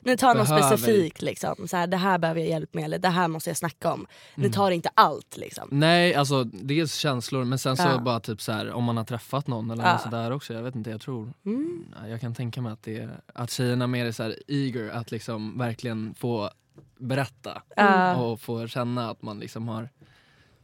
Ni 0.00 0.16
tar 0.16 0.34
något 0.34 0.48
behöver- 0.48 0.76
specifikt 0.76 1.22
liksom, 1.22 1.68
så 1.68 1.76
här, 1.76 1.86
det 1.86 1.96
här 1.96 2.18
behöver 2.18 2.40
jag 2.40 2.48
hjälp 2.50 2.74
med 2.74 2.84
eller 2.84 2.98
det 2.98 3.08
här 3.08 3.28
måste 3.28 3.50
jag 3.50 3.56
snacka 3.56 3.92
om. 3.92 4.06
Ni 4.34 4.44
Mm. 4.44 4.52
tar 4.52 4.70
inte 4.70 4.90
allt 4.94 5.36
liksom. 5.36 5.68
Nej, 5.72 6.14
alltså 6.14 6.44
dels 6.44 6.94
känslor 6.94 7.44
men 7.44 7.58
sen 7.58 7.76
så 7.76 7.82
Ja. 7.82 7.98
bara 7.98 8.20
typ 8.20 8.40
så 8.40 8.52
här, 8.52 8.70
om 8.72 8.84
man 8.84 8.96
har 8.96 9.04
träffat 9.04 9.46
någon 9.46 9.70
eller 9.70 9.84
Ja. 9.84 9.98
sådär 9.98 10.30
också. 10.30 10.54
Jag 10.54 10.62
vet 10.62 10.74
inte, 10.74 10.90
jag 10.90 11.00
tror... 11.00 11.32
Mm. 11.46 11.84
Ja, 12.02 12.08
Jag 12.08 12.20
kan 12.20 12.34
tänka 12.34 12.60
mig 12.62 12.72
att, 12.72 12.82
det 12.82 12.98
är, 12.98 13.20
att 13.34 13.50
tjejerna 13.50 13.86
mer 13.86 14.06
är 14.06 14.12
så 14.12 14.22
här 14.22 14.36
eager 14.48 14.90
att 14.90 15.10
liksom 15.10 15.58
verkligen 15.58 16.14
få 16.14 16.50
berätta. 16.98 17.62
Ja. 17.76 18.16
och 18.16 18.40
få 18.40 18.66
känna 18.66 19.10
att 19.10 19.22
man 19.22 19.38
liksom 19.38 19.68
har 19.68 19.88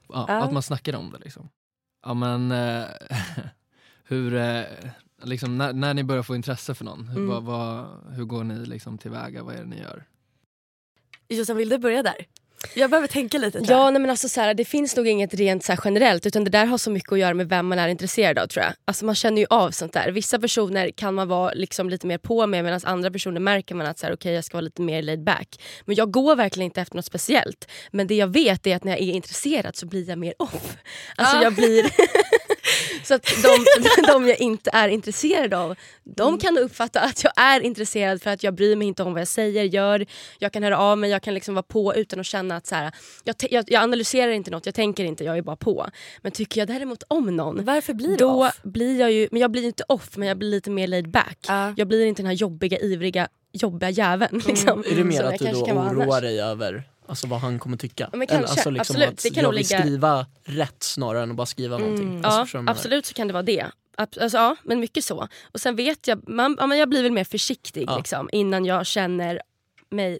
ja, 0.08 0.24
Ja. 0.28 0.42
att 0.42 0.52
man 0.52 0.62
snackar 0.62 0.94
om 0.96 1.10
det 1.10 1.18
liksom. 1.18 1.48
Ja 2.06 2.14
men 2.14 2.52
eh, 2.52 2.84
hur, 4.04 4.34
eh, 4.34 4.62
liksom, 5.24 5.58
när, 5.58 5.72
när 5.72 5.94
ni 5.94 6.04
börjar 6.04 6.22
få 6.22 6.34
intresse 6.36 6.74
för 6.74 6.84
någon, 6.84 7.08
hur, 7.08 7.16
Mm. 7.18 7.28
vad, 7.28 7.42
vad, 7.44 7.86
hur 8.16 8.24
går 8.24 8.44
ni 8.44 8.66
liksom 8.66 8.98
tillväga, 8.98 9.42
vad 9.42 9.54
är 9.54 9.58
det 9.58 9.64
ni 9.68 9.78
gör? 9.80 10.04
Jossan 11.28 11.56
vill 11.56 11.68
du 11.68 11.78
börja 11.78 12.02
där? 12.02 12.26
Jag 12.74 12.90
behöver 12.90 13.08
tänka 13.08 13.38
lite 13.38 13.60
Ja 13.68 13.90
nej, 13.90 14.00
men 14.00 14.10
alltså, 14.10 14.28
så 14.28 14.40
här, 14.40 14.54
det 14.54 14.64
finns 14.64 14.96
nog 14.96 15.06
inget 15.08 15.34
rent 15.34 15.64
så 15.64 15.72
här, 15.72 15.80
generellt 15.84 16.26
utan 16.26 16.44
det 16.44 16.50
där 16.50 16.66
har 16.66 16.78
så 16.78 16.90
mycket 16.90 17.12
att 17.12 17.18
göra 17.18 17.34
med 17.34 17.48
vem 17.48 17.66
man 17.66 17.78
är 17.78 17.88
intresserad 17.88 18.38
av 18.38 18.46
tror 18.46 18.64
jag. 18.64 18.72
Alltså, 18.84 19.04
man 19.04 19.14
känner 19.14 19.40
ju 19.40 19.46
av 19.50 19.70
sånt 19.70 19.92
där. 19.92 20.10
Vissa 20.10 20.38
personer 20.38 20.90
kan 20.90 21.14
man 21.14 21.28
vara 21.28 21.52
liksom, 21.54 21.90
lite 21.90 22.06
mer 22.06 22.18
på 22.18 22.46
med 22.46 22.64
medan 22.64 22.80
andra 22.84 23.10
personer 23.10 23.40
märker 23.40 23.74
man 23.74 23.86
att 23.86 23.98
så 23.98 24.06
här, 24.06 24.12
okay, 24.14 24.32
jag 24.32 24.44
ska 24.44 24.56
vara 24.56 24.60
lite 24.64 24.82
mer 24.82 25.02
laid 25.02 25.24
back. 25.24 25.60
Men 25.84 25.96
jag 25.96 26.10
går 26.10 26.36
verkligen 26.36 26.64
inte 26.64 26.80
efter 26.80 26.96
något 26.96 27.04
speciellt. 27.04 27.68
Men 27.92 28.06
det 28.06 28.14
jag 28.14 28.26
vet 28.28 28.66
är 28.66 28.76
att 28.76 28.84
när 28.84 28.92
jag 28.92 29.00
är 29.00 29.12
intresserad 29.12 29.76
så 29.76 29.86
blir 29.86 30.08
jag 30.08 30.18
mer 30.18 30.34
off. 30.38 30.76
Alltså 31.16 31.36
Ah. 31.36 31.42
jag 31.42 31.54
blir... 31.54 31.84
Så 33.04 33.14
att 33.14 33.22
de, 33.42 33.66
de 34.06 34.28
jag 34.28 34.40
inte 34.40 34.70
är 34.72 34.88
intresserad 34.88 35.54
av, 35.54 35.76
de 36.04 36.38
kan 36.38 36.58
uppfatta 36.58 37.00
att 37.00 37.24
jag 37.24 37.32
är 37.36 37.60
intresserad 37.60 38.22
för 38.22 38.30
att 38.30 38.42
jag 38.42 38.54
bryr 38.54 38.76
mig 38.76 38.88
inte 38.88 39.02
om 39.02 39.12
vad 39.12 39.20
jag 39.20 39.28
säger, 39.28 39.64
gör. 39.64 40.06
Jag 40.38 40.52
kan 40.52 40.62
höra 40.62 40.78
av 40.78 40.98
mig, 40.98 41.10
jag 41.10 41.22
kan 41.22 41.34
liksom 41.34 41.54
vara 41.54 41.62
på 41.62 41.94
utan 41.94 42.20
att 42.20 42.26
känna 42.26 42.56
att 42.56 42.66
så 42.66 42.74
här, 42.74 42.92
jag, 43.24 43.36
jag, 43.50 43.64
jag 43.68 43.82
analyserar 43.82 44.32
inte 44.32 44.50
något, 44.50 44.66
jag 44.66 44.74
tänker 44.74 45.04
inte, 45.04 45.24
jag 45.24 45.38
är 45.38 45.42
bara 45.42 45.56
på. 45.56 45.86
Men 46.22 46.32
tycker 46.32 46.60
jag 46.60 46.68
däremot 46.68 47.02
om 47.08 47.36
någon, 47.36 47.64
Varför 47.64 47.94
blir 47.94 48.08
du 48.08 48.16
då 48.16 48.46
off? 48.46 48.60
blir 48.62 49.00
jag 49.00 49.12
ju, 49.12 49.28
men 49.30 49.40
jag 49.40 49.50
blir 49.50 49.64
inte 49.64 49.84
off 49.88 50.16
men 50.16 50.28
jag 50.28 50.38
blir 50.38 50.50
lite 50.50 50.70
mer 50.70 50.86
laid 50.86 51.08
back. 51.10 51.38
Ja. 51.48 51.74
Jag 51.76 51.88
blir 51.88 52.06
inte 52.06 52.22
den 52.22 52.26
här 52.26 52.34
jobbiga, 52.34 52.78
ivriga, 52.78 53.28
jobbiga 53.52 53.90
jäveln. 53.90 54.42
Liksom, 54.46 54.84
Är 54.90 54.96
det 54.96 55.04
mer 55.04 55.22
att 55.22 55.38
du 55.38 55.44
då 55.46 55.60
oroar 55.60 56.02
annars. 56.02 56.20
dig 56.20 56.40
över 56.40 56.82
alltså, 57.06 57.26
vad 57.26 57.40
han 57.40 57.58
kommer 57.58 57.76
tycka? 57.76 58.10
Men 58.12 58.26
kanske. 58.26 58.50
alltså, 58.50 58.70
liksom 58.70 58.96
Absolut. 58.96 59.08
att 59.18 59.22
Det 59.22 59.30
kan 59.30 59.42
jag 59.42 59.50
vill 59.50 59.56
ligga- 59.58 59.80
skriva 59.80 60.26
rätt 60.44 60.82
snarare 60.82 61.22
än 61.22 61.30
att 61.30 61.36
bara 61.36 61.46
skriva 61.46 61.78
någonting. 61.78 62.24
Alltså, 62.24 62.58
Ja, 62.58 62.64
absolut 62.70 63.06
så 63.06 63.14
kan 63.14 63.26
det 63.26 63.32
vara 63.32 63.42
det. 63.42 63.66
Alltså, 63.96 64.36
ja, 64.38 64.56
men 64.62 64.80
mycket 64.80 65.04
så. 65.04 65.28
Och 65.52 65.60
sen 65.60 65.76
vet 65.76 66.06
jag, 66.08 66.28
man, 66.28 66.56
ja, 66.60 66.66
men 66.66 66.78
jag 66.78 66.88
blir 66.88 67.02
väl 67.02 67.12
mer 67.12 67.24
försiktig 67.24 67.84
Ja. 67.88 67.96
liksom, 67.98 68.28
innan 68.32 68.64
jag 68.64 68.86
känner 68.86 69.40
mig 69.90 70.18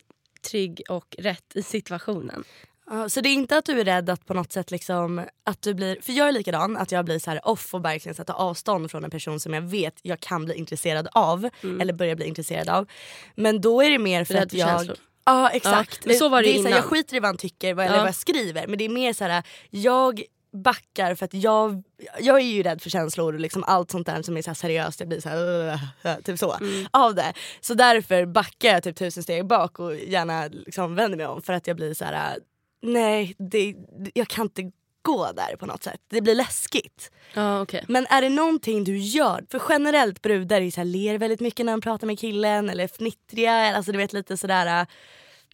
trygg 0.51 0.83
och 0.89 1.17
rätt 1.19 1.53
i 1.57 1.63
situationen. 1.63 2.45
Ja, 2.91 3.09
så 3.09 3.21
det 3.21 3.29
är 3.29 3.35
inte 3.35 3.57
att 3.59 3.65
du 3.65 3.81
är 3.81 3.85
rädd 3.85 4.11
att 4.11 4.27
på 4.27 4.35
något 4.35 4.53
sätt 4.53 4.71
liksom, 4.71 5.23
att 5.45 5.63
du 5.63 5.75
blir, 5.75 5.99
för 6.01 6.13
jag 6.13 6.29
är 6.29 6.33
likadan, 6.33 6.77
att 6.77 6.93
jag 6.93 7.05
blir 7.05 7.19
så 7.19 7.31
här 7.31 7.49
off 7.49 7.75
och 7.75 7.85
verkligen 7.85 8.15
sätta 8.15 8.33
avstånd 8.33 8.91
från 8.91 9.05
en 9.05 9.11
person 9.11 9.41
som 9.41 9.55
jag 9.55 9.63
vet 9.63 9.95
jag 10.03 10.21
kan 10.21 10.45
bli 10.45 10.55
intresserad 10.55 11.09
av 11.13 11.49
eller 11.81 11.93
börja 11.93 12.17
bli 12.17 12.27
intresserad 12.27 12.69
av. 12.69 12.87
Men 13.35 13.61
då 13.61 13.83
är 13.83 13.91
det 13.91 13.99
mer 13.99 14.25
för 14.25 14.35
Rädd 14.35 14.43
att 14.43 14.51
för 14.51 14.59
jag... 14.59 14.69
känslor. 14.69 14.97
Ja 15.25 15.51
exakt. 15.51 15.99
Ja, 16.03 16.09
men 16.09 16.17
så 16.17 16.29
var 16.29 16.43
det 16.43 16.49
är 16.49 16.53
så 16.53 16.59
här, 16.63 16.69
innan. 16.69 16.73
jag 16.73 16.85
skiter 16.85 17.17
i 17.17 17.21
vad 17.21 17.29
han 17.29 17.37
tycker 17.37 17.75
vad- 17.75 17.87
eller 17.87 17.99
vad 17.99 18.07
jag 18.07 18.15
skriver 18.15 18.67
men 18.67 18.79
det 18.79 18.85
är 18.85 18.89
mer 18.89 19.13
så 19.13 19.25
här, 19.25 19.43
jag 19.71 20.23
backar 20.53 21.15
för 21.15 21.25
att 21.25 21.35
jag, 21.35 21.83
jag 22.21 22.37
är 22.41 22.45
ju 22.45 22.63
rädd 22.63 22.83
för 22.83 22.91
känslor 22.91 23.35
och 23.35 23.41
liksom 23.41 23.65
allt 23.65 23.91
sånt 23.91 24.07
där 24.07 24.23
som 24.23 24.37
är 24.37 24.43
så 24.43 24.55
seriöst, 24.55 25.01
jag 25.01 25.09
blir 25.09 25.21
så 25.21 25.29
här, 25.29 26.21
typ 26.23 26.39
så 26.39 26.53
Mm. 26.55 26.87
av 26.91 27.15
det. 27.15 27.33
Så 27.61 27.75
därför 27.75 28.27
backar 28.27 28.69
jag 28.69 28.83
typ 28.83 28.97
tusen 28.97 29.23
steg 29.23 29.47
bak 29.47 29.79
och 29.79 29.97
gärna 29.97 30.47
liksom 30.49 30.95
vänder 30.95 31.17
mig 31.17 31.27
om 31.27 31.43
för 31.43 31.53
att 31.53 31.67
jag 31.67 31.77
blir 31.77 31.95
så 31.95 32.05
här 32.05 32.39
nej 32.83 33.35
det, 33.39 33.75
jag 34.15 34.29
kan 34.29 34.43
inte 34.45 34.63
gå 35.05 35.33
där 35.33 35.57
på 35.57 35.67
något 35.67 35.83
sätt. 35.83 36.01
Det 36.11 36.21
blir 36.21 36.35
läskigt. 36.35 37.11
Ja, 37.35 37.61
okej. 37.61 37.85
Men 37.89 38.07
är 38.07 38.23
det 38.23 38.29
någonting 38.29 38.85
du 38.85 38.99
gör? 38.99 39.45
För 39.51 39.63
generellt 39.69 40.23
brudar 40.23 40.61
är 40.61 40.71
så 40.71 40.81
här, 40.81 40.85
ler 40.85 41.19
väldigt 41.19 41.41
mycket 41.41 41.67
när 41.67 41.73
de 41.73 41.81
pratar 41.81 42.07
med 42.07 42.19
killen 42.19 42.71
eller 42.71 42.85
är 42.85 42.89
fnittriga. 42.89 43.77
Alltså 43.77 43.93
du 43.93 43.99
vet 43.99 44.13
lite 44.13 44.37
sådär. 44.37 44.81
äh, 44.81 44.87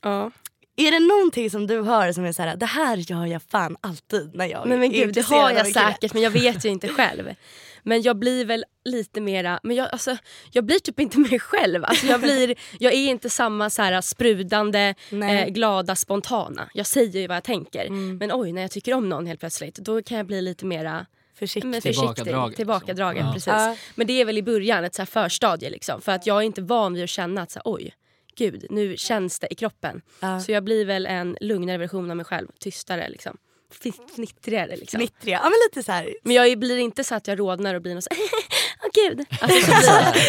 Ja. 0.02 0.30
Är 0.76 0.90
det 0.90 0.98
någonting 0.98 1.50
som 1.50 1.66
du 1.66 1.82
hör 1.82 2.12
som 2.12 2.24
är 2.24 2.32
såhär, 2.32 2.56
det 2.56 2.66
här 2.66 2.96
gör 2.96 3.26
jag 3.26 3.42
fan 3.42 3.76
alltid 3.80 4.34
när 4.34 4.46
jag 4.46 4.68
Men, 4.68 4.80
men 4.80 4.92
är 4.92 5.04
gud, 5.04 5.14
det 5.14 5.26
har 5.26 5.50
jag 5.50 5.66
säkert 5.66 6.14
men 6.14 6.22
jag 6.22 6.30
vet 6.30 6.64
ju 6.64 6.68
inte 6.68 6.88
själv. 6.94 7.34
Men 7.82 8.02
jag 8.02 8.16
blir 8.16 8.44
väl 8.44 8.64
lite 8.84 9.20
mera, 9.20 9.60
men 9.62 9.76
jag, 9.76 9.88
alltså, 9.92 10.16
jag 10.50 10.64
blir 10.64 10.78
typ 10.78 11.00
inte 11.00 11.18
mig 11.18 11.38
själv. 11.38 11.84
Alltså, 11.84 12.06
jag, 12.06 12.20
blir, 12.20 12.54
jag 12.78 12.92
är 12.92 13.10
inte 13.10 13.30
samma 13.30 13.70
så 13.70 13.82
här, 13.82 14.00
sprudande, 14.00 14.94
eh, 15.10 15.46
glada, 15.46 15.96
spontana. 15.96 16.70
Jag 16.74 16.86
säger 16.86 17.20
ju 17.20 17.26
vad 17.26 17.36
jag 17.36 17.44
tänker. 17.44 17.86
Mm. 17.86 18.16
Men 18.18 18.30
oj, 18.32 18.52
när 18.52 18.62
jag 18.62 18.70
tycker 18.70 18.94
om 18.94 19.08
någon 19.08 19.26
helt 19.26 19.40
plötsligt 19.40 19.74
då 19.74 20.02
kan 20.02 20.16
jag 20.16 20.26
bli 20.26 20.42
lite 20.42 20.66
mera 20.66 21.06
Försiktig. 21.38 21.68
men 21.68 21.82
försiktig. 21.82 22.14
Tillbakadragen, 22.14 22.56
Tillbakadragen. 22.56 23.32
liksom. 23.34 23.52
Precis. 23.52 23.80
Ja. 23.80 23.92
Men 23.94 24.06
det 24.06 24.20
är 24.20 24.24
väl 24.24 24.38
i 24.38 24.42
början 24.42 24.84
ett 24.84 24.94
så 24.94 25.02
här 25.02 25.06
förstadie. 25.06 25.70
Liksom, 25.70 26.00
för 26.00 26.12
att 26.12 26.26
jag 26.26 26.36
är 26.36 26.42
inte 26.42 26.62
van 26.62 26.94
vid 26.94 27.04
att 27.04 27.10
känna 27.10 27.42
att 27.42 27.50
så 27.50 27.58
här, 27.64 27.74
oj, 27.74 27.94
gud, 28.44 28.66
nu 28.70 28.96
känns 28.96 29.38
det 29.38 29.46
i 29.52 29.54
kroppen. 29.54 30.02
Ja. 30.20 30.40
Så 30.40 30.52
jag 30.52 30.64
blir 30.64 30.84
väl 30.84 31.06
en 31.06 31.36
lugnare 31.40 31.78
version 31.78 32.10
av 32.10 32.16
mig 32.16 32.26
själv. 32.26 32.46
Tystare 32.60 33.08
liksom. 33.08 33.36
Fnitt- 33.82 34.10
Fnittrigare 34.14 34.76
liksom. 34.76 34.98
Fnittriga. 34.98 35.40
Ja 35.42 35.48
men 35.50 35.58
lite 35.68 35.82
såhär. 35.86 36.14
Men 36.22 36.36
jag 36.36 36.58
blir 36.58 36.78
inte 36.78 37.04
så 37.04 37.14
att 37.14 37.28
jag 37.28 37.38
rodnar 37.40 37.74
och 37.74 37.82
blir 37.82 37.92
någon 37.92 38.02
så 38.02 38.10
åh 38.82 38.88
gud. 39.08 39.24
Alltså, 39.40 39.60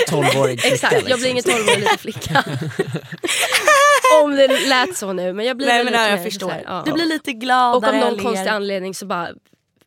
så 0.08 0.16
12-årig 0.16 0.62
flicka, 0.62 0.74
exakt, 0.76 0.94
jag 1.10 1.20
blir 1.20 1.34
liksom. 1.34 1.52
ingen 1.56 1.66
12-årig 1.68 1.80
liten 1.80 1.98
flicka. 1.98 2.44
Om 4.24 4.36
det 4.36 4.48
lät 4.68 4.98
så 4.98 5.14
nu. 5.14 5.34
Men 5.34 5.46
jag 5.46 5.58
blir 5.58 5.68
Nej 5.68 5.84
men 5.84 5.94
lite 5.94 6.04
ja, 6.04 6.10
jag 6.10 6.18
mer 6.20 6.24
förstår. 6.26 6.48
så 6.48 6.54
här, 6.54 6.64
ja. 6.66 6.84
Du 6.86 6.92
blir 6.94 7.06
lite 7.06 7.34
gladare. 7.34 7.78
Och 7.78 7.88
av 7.88 7.96
någon 7.96 8.14
ler. 8.18 8.24
konstig 8.24 8.50
anledning 8.50 8.94
så 8.94 9.06
bara 9.06 9.30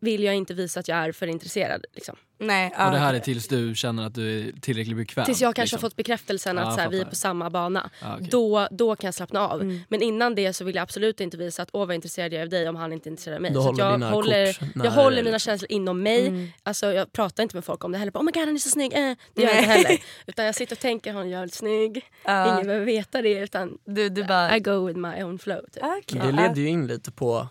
vill 0.04 0.22
jag 0.22 0.34
inte 0.34 0.54
visa 0.54 0.80
att 0.80 0.88
jag 0.88 0.98
är 0.98 1.12
för 1.12 1.26
intresserad. 1.26 1.84
Liksom. 1.94 2.16
Nej. 2.38 2.72
Och 2.78 2.90
det 2.90 2.98
här 2.98 3.14
är 3.14 3.18
tills 3.18 3.48
du 3.48 3.74
känner 3.74 4.06
att 4.06 4.14
du 4.14 4.48
är 4.48 4.52
tillräckligt 4.60 4.96
bekväm? 4.96 5.24
Tills 5.24 5.40
jag 5.40 5.56
kanske 5.56 5.74
liksom. 5.74 5.84
har 5.84 5.90
fått 5.90 5.96
bekräftelsen 5.96 6.56
Ja, 6.56 6.62
att 6.62 6.74
så 6.74 6.80
här, 6.80 6.88
vi 6.88 7.00
är 7.00 7.04
på 7.04 7.14
samma 7.14 7.50
bana. 7.50 7.90
Ja, 8.00 8.14
okej. 8.14 8.28
Då, 8.30 8.68
då 8.70 8.96
kan 8.96 9.08
jag 9.08 9.14
slappna 9.14 9.48
av. 9.48 9.60
Mm. 9.62 9.80
Men 9.88 10.02
innan 10.02 10.34
det 10.34 10.52
så 10.52 10.64
vill 10.64 10.74
jag 10.74 10.82
absolut 10.82 11.20
inte 11.20 11.36
visa 11.36 11.62
att 11.62 11.68
åh 11.72 11.86
vad 11.86 11.94
intresserad 11.94 12.32
jag 12.32 12.40
är 12.40 12.42
av 12.42 12.48
dig 12.48 12.68
om 12.68 12.76
han 12.76 12.92
inte 12.92 13.08
är 13.08 13.10
intresserad 13.10 13.34
av 13.34 13.42
mig. 13.42 13.54
Så 13.54 13.60
håller 13.60 13.84
jag 13.84 14.10
håller, 14.10 14.58
jag 14.74 14.90
håller 14.90 15.16
mina 15.16 15.30
liksom. 15.30 15.50
känslor 15.50 15.72
inom 15.72 16.02
mig. 16.02 16.26
Mm. 16.26 16.48
Alltså, 16.62 16.92
jag 16.92 17.12
pratar 17.12 17.42
inte 17.42 17.56
med 17.56 17.64
folk 17.64 17.84
om 17.84 17.92
det 17.92 17.98
heller. 17.98 18.12
Bara, 18.12 18.20
oh 18.20 18.24
my 18.24 18.32
god 18.32 18.44
han 18.44 18.54
är 18.54 18.58
så 18.58 18.70
snygg. 18.70 18.92
Eh, 18.92 19.14
det 19.34 19.42
gör 19.42 19.48
jag 19.48 19.66
Nej. 19.66 19.78
inte 19.78 19.88
heller. 19.88 20.00
Utan 20.26 20.44
jag 20.44 20.54
sitter 20.54 20.76
och 20.76 20.80
tänker 20.80 21.12
han 21.12 21.26
är 21.26 21.30
jävligt 21.30 21.54
snygg. 21.54 22.04
Ja. 22.24 22.52
Ingen 22.52 22.66
behöver 22.66 22.86
veta 22.86 23.22
det 23.22 23.38
utan 23.38 23.78
Du, 23.84 24.08
du 24.08 24.24
bara... 24.24 24.56
I 24.56 24.60
go 24.60 24.86
with 24.86 24.98
my 24.98 25.22
own 25.22 25.38
flow. 25.38 25.60
Typ. 25.72 25.82
Okej. 25.82 26.20
Det 26.26 26.32
leder 26.32 26.60
ju 26.60 26.68
in 26.68 26.86
lite 26.86 27.10
på 27.10 27.48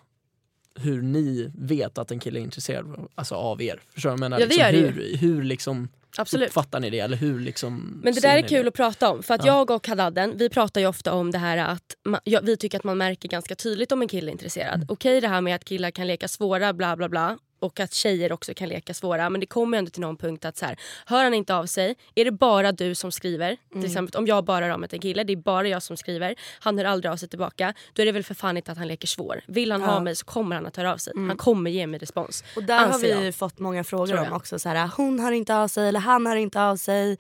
hur 0.80 1.02
ni 1.02 1.52
vet 1.58 1.98
att 1.98 2.12
en 2.12 2.20
kille 2.20 2.40
är 2.40 2.44
intresserad 2.44 3.08
alltså, 3.16 3.36
av 3.36 3.62
er. 3.62 3.80
Förstår 3.94 4.10
du 4.10 4.14
jag 4.14 4.20
menar? 4.20 4.40
Ja, 4.40 4.46
liksom, 4.46 4.94
hur, 5.02 5.18
hur 5.18 5.44
liksom 5.44 5.88
Absolut. 6.18 6.48
uppfattar 6.48 6.80
ni 6.80 6.90
det? 6.90 7.00
Eller 7.00 7.18
hur 7.18 7.40
liksom 7.40 8.02
Men 8.04 8.14
det 8.14 8.20
där 8.22 8.38
är 8.38 8.42
kul 8.42 8.62
det? 8.64 8.68
att 8.68 8.74
prata 8.74 9.10
om. 9.12 9.24
För 9.24 9.34
att 9.34 9.46
Ja. 9.46 9.58
jag 9.58 9.72
och 9.72 9.88
Hadadden, 9.88 10.38
vi 10.38 10.50
pratar 10.50 10.82
ju 10.82 10.88
ofta 10.88 11.14
om 11.14 11.32
det 11.32 11.38
här 11.38 11.58
att 11.58 11.96
ma- 12.08 12.20
ja, 12.24 12.40
vi 12.44 12.58
tycker 12.58 12.78
att 12.78 12.84
man 12.84 12.98
märker 12.98 13.30
ganska 13.30 13.56
tydligt 13.56 13.92
om 13.92 14.02
en 14.02 14.08
kille 14.08 14.30
är 14.30 14.32
intresserad. 14.32 14.76
Mm. 14.76 14.88
Okej 14.90 15.22
det 15.22 15.28
här 15.28 15.42
med 15.42 15.56
att 15.56 15.66
killar 15.66 15.92
kan 15.92 16.08
leka 16.08 16.28
svåra 16.28 16.74
bla 16.74 16.96
bla 16.96 17.10
bla 17.10 17.38
och 17.64 17.80
att 17.80 17.94
tjejer 17.94 18.32
också 18.32 18.54
kan 18.54 18.70
leka 18.70 18.94
svåra. 18.94 19.30
Men 19.30 19.42
det 19.42 19.48
kommer 19.48 19.78
ändå 19.78 19.90
till 19.92 20.02
någon 20.02 20.18
punkt 20.18 20.46
att 20.46 20.58
så 20.58 20.66
här, 20.66 20.80
hör 21.06 21.24
han 21.24 21.34
inte 21.34 21.56
av 21.56 21.66
sig, 21.66 21.96
är 22.16 22.26
det 22.26 22.32
bara 22.32 22.72
du 22.72 22.96
som 22.96 23.12
skriver, 23.12 23.48
Mm. 23.48 23.82
till 23.84 23.86
exempel 23.92 24.20
om 24.20 24.28
jag 24.28 24.44
bara 24.46 24.78
mig 24.78 24.90
till 24.90 24.98
en 24.98 25.02
kille, 25.02 25.24
det 25.24 25.34
är 25.34 25.38
bara 25.38 25.68
jag 25.68 25.84
som 25.84 25.98
skriver, 25.98 26.36
han 26.60 26.78
hör 26.78 26.86
aldrig 26.86 27.12
av 27.12 27.18
sig 27.18 27.30
tillbaka, 27.30 27.74
då 27.94 28.02
är 28.02 28.06
det 28.06 28.12
väl 28.12 28.24
för 28.24 28.34
fan 28.34 28.58
inte 28.58 28.72
att 28.72 28.78
han 28.78 28.88
leker 28.88 29.08
svår. 29.08 29.42
Vill 29.48 29.72
han 29.72 29.82
Ja. 29.82 29.88
ha 29.88 30.00
mig 30.00 30.16
så 30.16 30.26
kommer 30.26 30.56
han 30.56 30.66
att 30.66 30.78
höra 30.78 30.94
av 30.94 30.98
sig. 30.98 31.14
Han 31.16 31.38
kommer 31.38 31.72
ge 31.72 31.88
mig 31.88 32.00
respons. 32.00 32.44
Och 32.56 32.64
där 32.64 32.88
har 32.88 33.00
vi 33.00 33.26
jag. 33.26 33.36
fått 33.36 33.60
många 33.60 33.84
frågor 33.84 34.20
om 34.20 34.34
också. 34.34 34.60
Så 34.60 34.70
här, 34.70 34.90
hon 34.98 35.20
hör 35.20 35.32
inte 35.32 35.56
av 35.56 35.68
sig 35.68 35.88
eller 35.88 36.00
han 36.00 36.28
hör 36.28 36.36
inte 36.36 36.62
av 36.62 36.78
sig. 36.78 37.18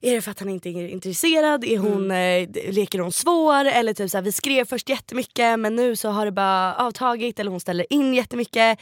Är 0.00 0.14
det 0.14 0.20
för 0.22 0.30
att 0.30 0.38
han 0.40 0.48
inte 0.48 0.68
är 0.68 0.88
intresserad? 0.88 1.64
Är 1.64 1.78
hon, 1.78 2.04
Mm. 2.10 2.48
eh, 2.56 2.72
leker 2.72 2.98
hon 2.98 3.12
svår? 3.12 3.64
Eller 3.64 3.94
typ 3.94 4.10
så 4.10 4.16
här, 4.16 4.22
vi 4.22 4.32
skrev 4.32 4.64
först 4.64 4.88
jättemycket 4.88 5.58
men 5.58 5.76
nu 5.76 5.96
så 5.96 6.08
har 6.08 6.24
det 6.24 6.32
bara 6.32 6.74
avtagit 6.74 7.38
eller 7.40 7.50
hon 7.50 7.60
ställer 7.60 7.92
in 7.92 8.14
jättemycket. 8.14 8.78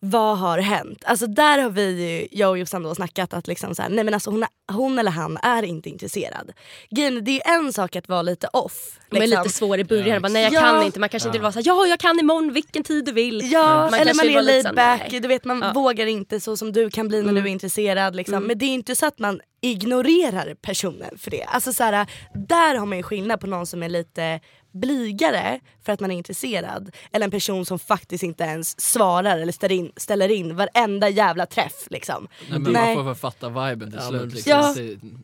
Vad 0.00 0.38
har 0.38 0.58
hänt? 0.58 1.04
Alltså 1.06 1.26
där 1.26 1.58
har 1.58 1.70
vi 1.70 2.10
ju, 2.20 2.28
jag 2.38 2.50
och 2.50 2.58
Jossan 2.58 2.82
då 2.82 2.94
snackat 2.94 3.32
att 3.34 3.46
liksom 3.48 3.74
så 3.74 3.82
här, 3.82 3.88
nej 3.88 4.04
men 4.04 4.14
alltså 4.14 4.30
hon, 4.30 4.44
hon 4.72 4.98
eller 4.98 5.10
han 5.10 5.36
är 5.42 5.62
inte 5.62 5.88
intresserad. 5.88 6.52
Grejen 6.90 7.24
det 7.24 7.40
är 7.42 7.54
en 7.58 7.72
sak 7.72 7.96
att 7.96 8.08
vara 8.08 8.22
lite 8.22 8.48
off. 8.52 8.98
Men 9.10 9.20
liksom. 9.20 9.42
lite 9.42 9.54
svår 9.54 9.78
i 9.78 9.84
början. 9.84 10.08
Ja, 10.08 10.20
Bara, 10.20 10.28
nej 10.28 10.42
jag 10.42 10.52
Ja. 10.52 10.60
kan 10.60 10.82
inte. 10.82 11.00
Man 11.00 11.08
kanske 11.08 11.28
inte 11.28 11.38
vill 11.38 11.42
vara 11.42 11.52
såhär, 11.52 11.66
ja 11.66 11.86
jag 11.86 11.98
kan 11.98 12.20
imorgon 12.20 12.52
vilken 12.52 12.82
tid 12.82 13.04
du 13.04 13.12
vill. 13.12 13.52
Ja, 13.52 13.88
Man 13.90 13.94
eller 14.00 14.14
man 14.14 14.26
är 14.28 14.42
laid 14.42 14.74
back, 14.74 15.10
du 15.10 15.28
vet 15.28 15.44
man 15.44 15.58
Ja. 15.58 15.64
Mm. 15.64 15.74
vågar 15.74 16.06
inte 16.06 16.40
så 16.40 16.56
som 16.56 16.72
du 16.72 16.90
kan 16.90 17.08
bli 17.08 17.22
när 17.22 17.32
du 17.32 17.40
är 17.40 17.46
intresserad. 17.46 18.16
Liksom. 18.16 18.44
Men 18.44 18.58
det 18.58 18.64
är 18.64 18.74
inte 18.74 18.96
så 18.96 19.06
att 19.06 19.18
man 19.18 19.40
ignorerar 19.60 20.54
personen 20.54 21.18
för 21.18 21.30
det. 21.30 21.42
Alltså 21.44 21.72
så 21.72 21.82
här, 21.84 22.06
där 22.48 22.74
har 22.74 22.86
man 22.86 22.98
ju 22.98 23.02
skillnad 23.02 23.40
på 23.40 23.46
någon 23.46 23.66
som 23.66 23.82
är 23.82 23.88
lite 23.88 24.40
blygare 24.80 25.60
för 25.84 25.92
att 25.92 26.00
man 26.00 26.10
är 26.10 26.16
intresserad 26.16 26.90
eller 27.12 27.24
en 27.24 27.30
person 27.30 27.66
som 27.66 27.78
faktiskt 27.78 28.24
inte 28.24 28.44
ens 28.44 28.80
svarar 28.80 29.38
eller 29.38 29.52
ställer 29.52 29.74
in, 29.74 29.92
ställer 29.96 30.28
in 30.28 30.56
varenda 30.56 31.08
jävla 31.08 31.46
träff. 31.46 31.86
Liksom. 31.90 32.28
Nej, 32.50 32.58
men 32.58 32.72
Nej. 32.72 32.96
man 32.96 33.04
får 33.04 33.14
fatta 33.14 33.48
viben 33.48 33.90
till 33.90 34.00
Ja, 34.02 34.08
slut. 34.08 34.20
men 34.20 34.28
liksom. 34.30 34.50
Ja, 34.52 34.74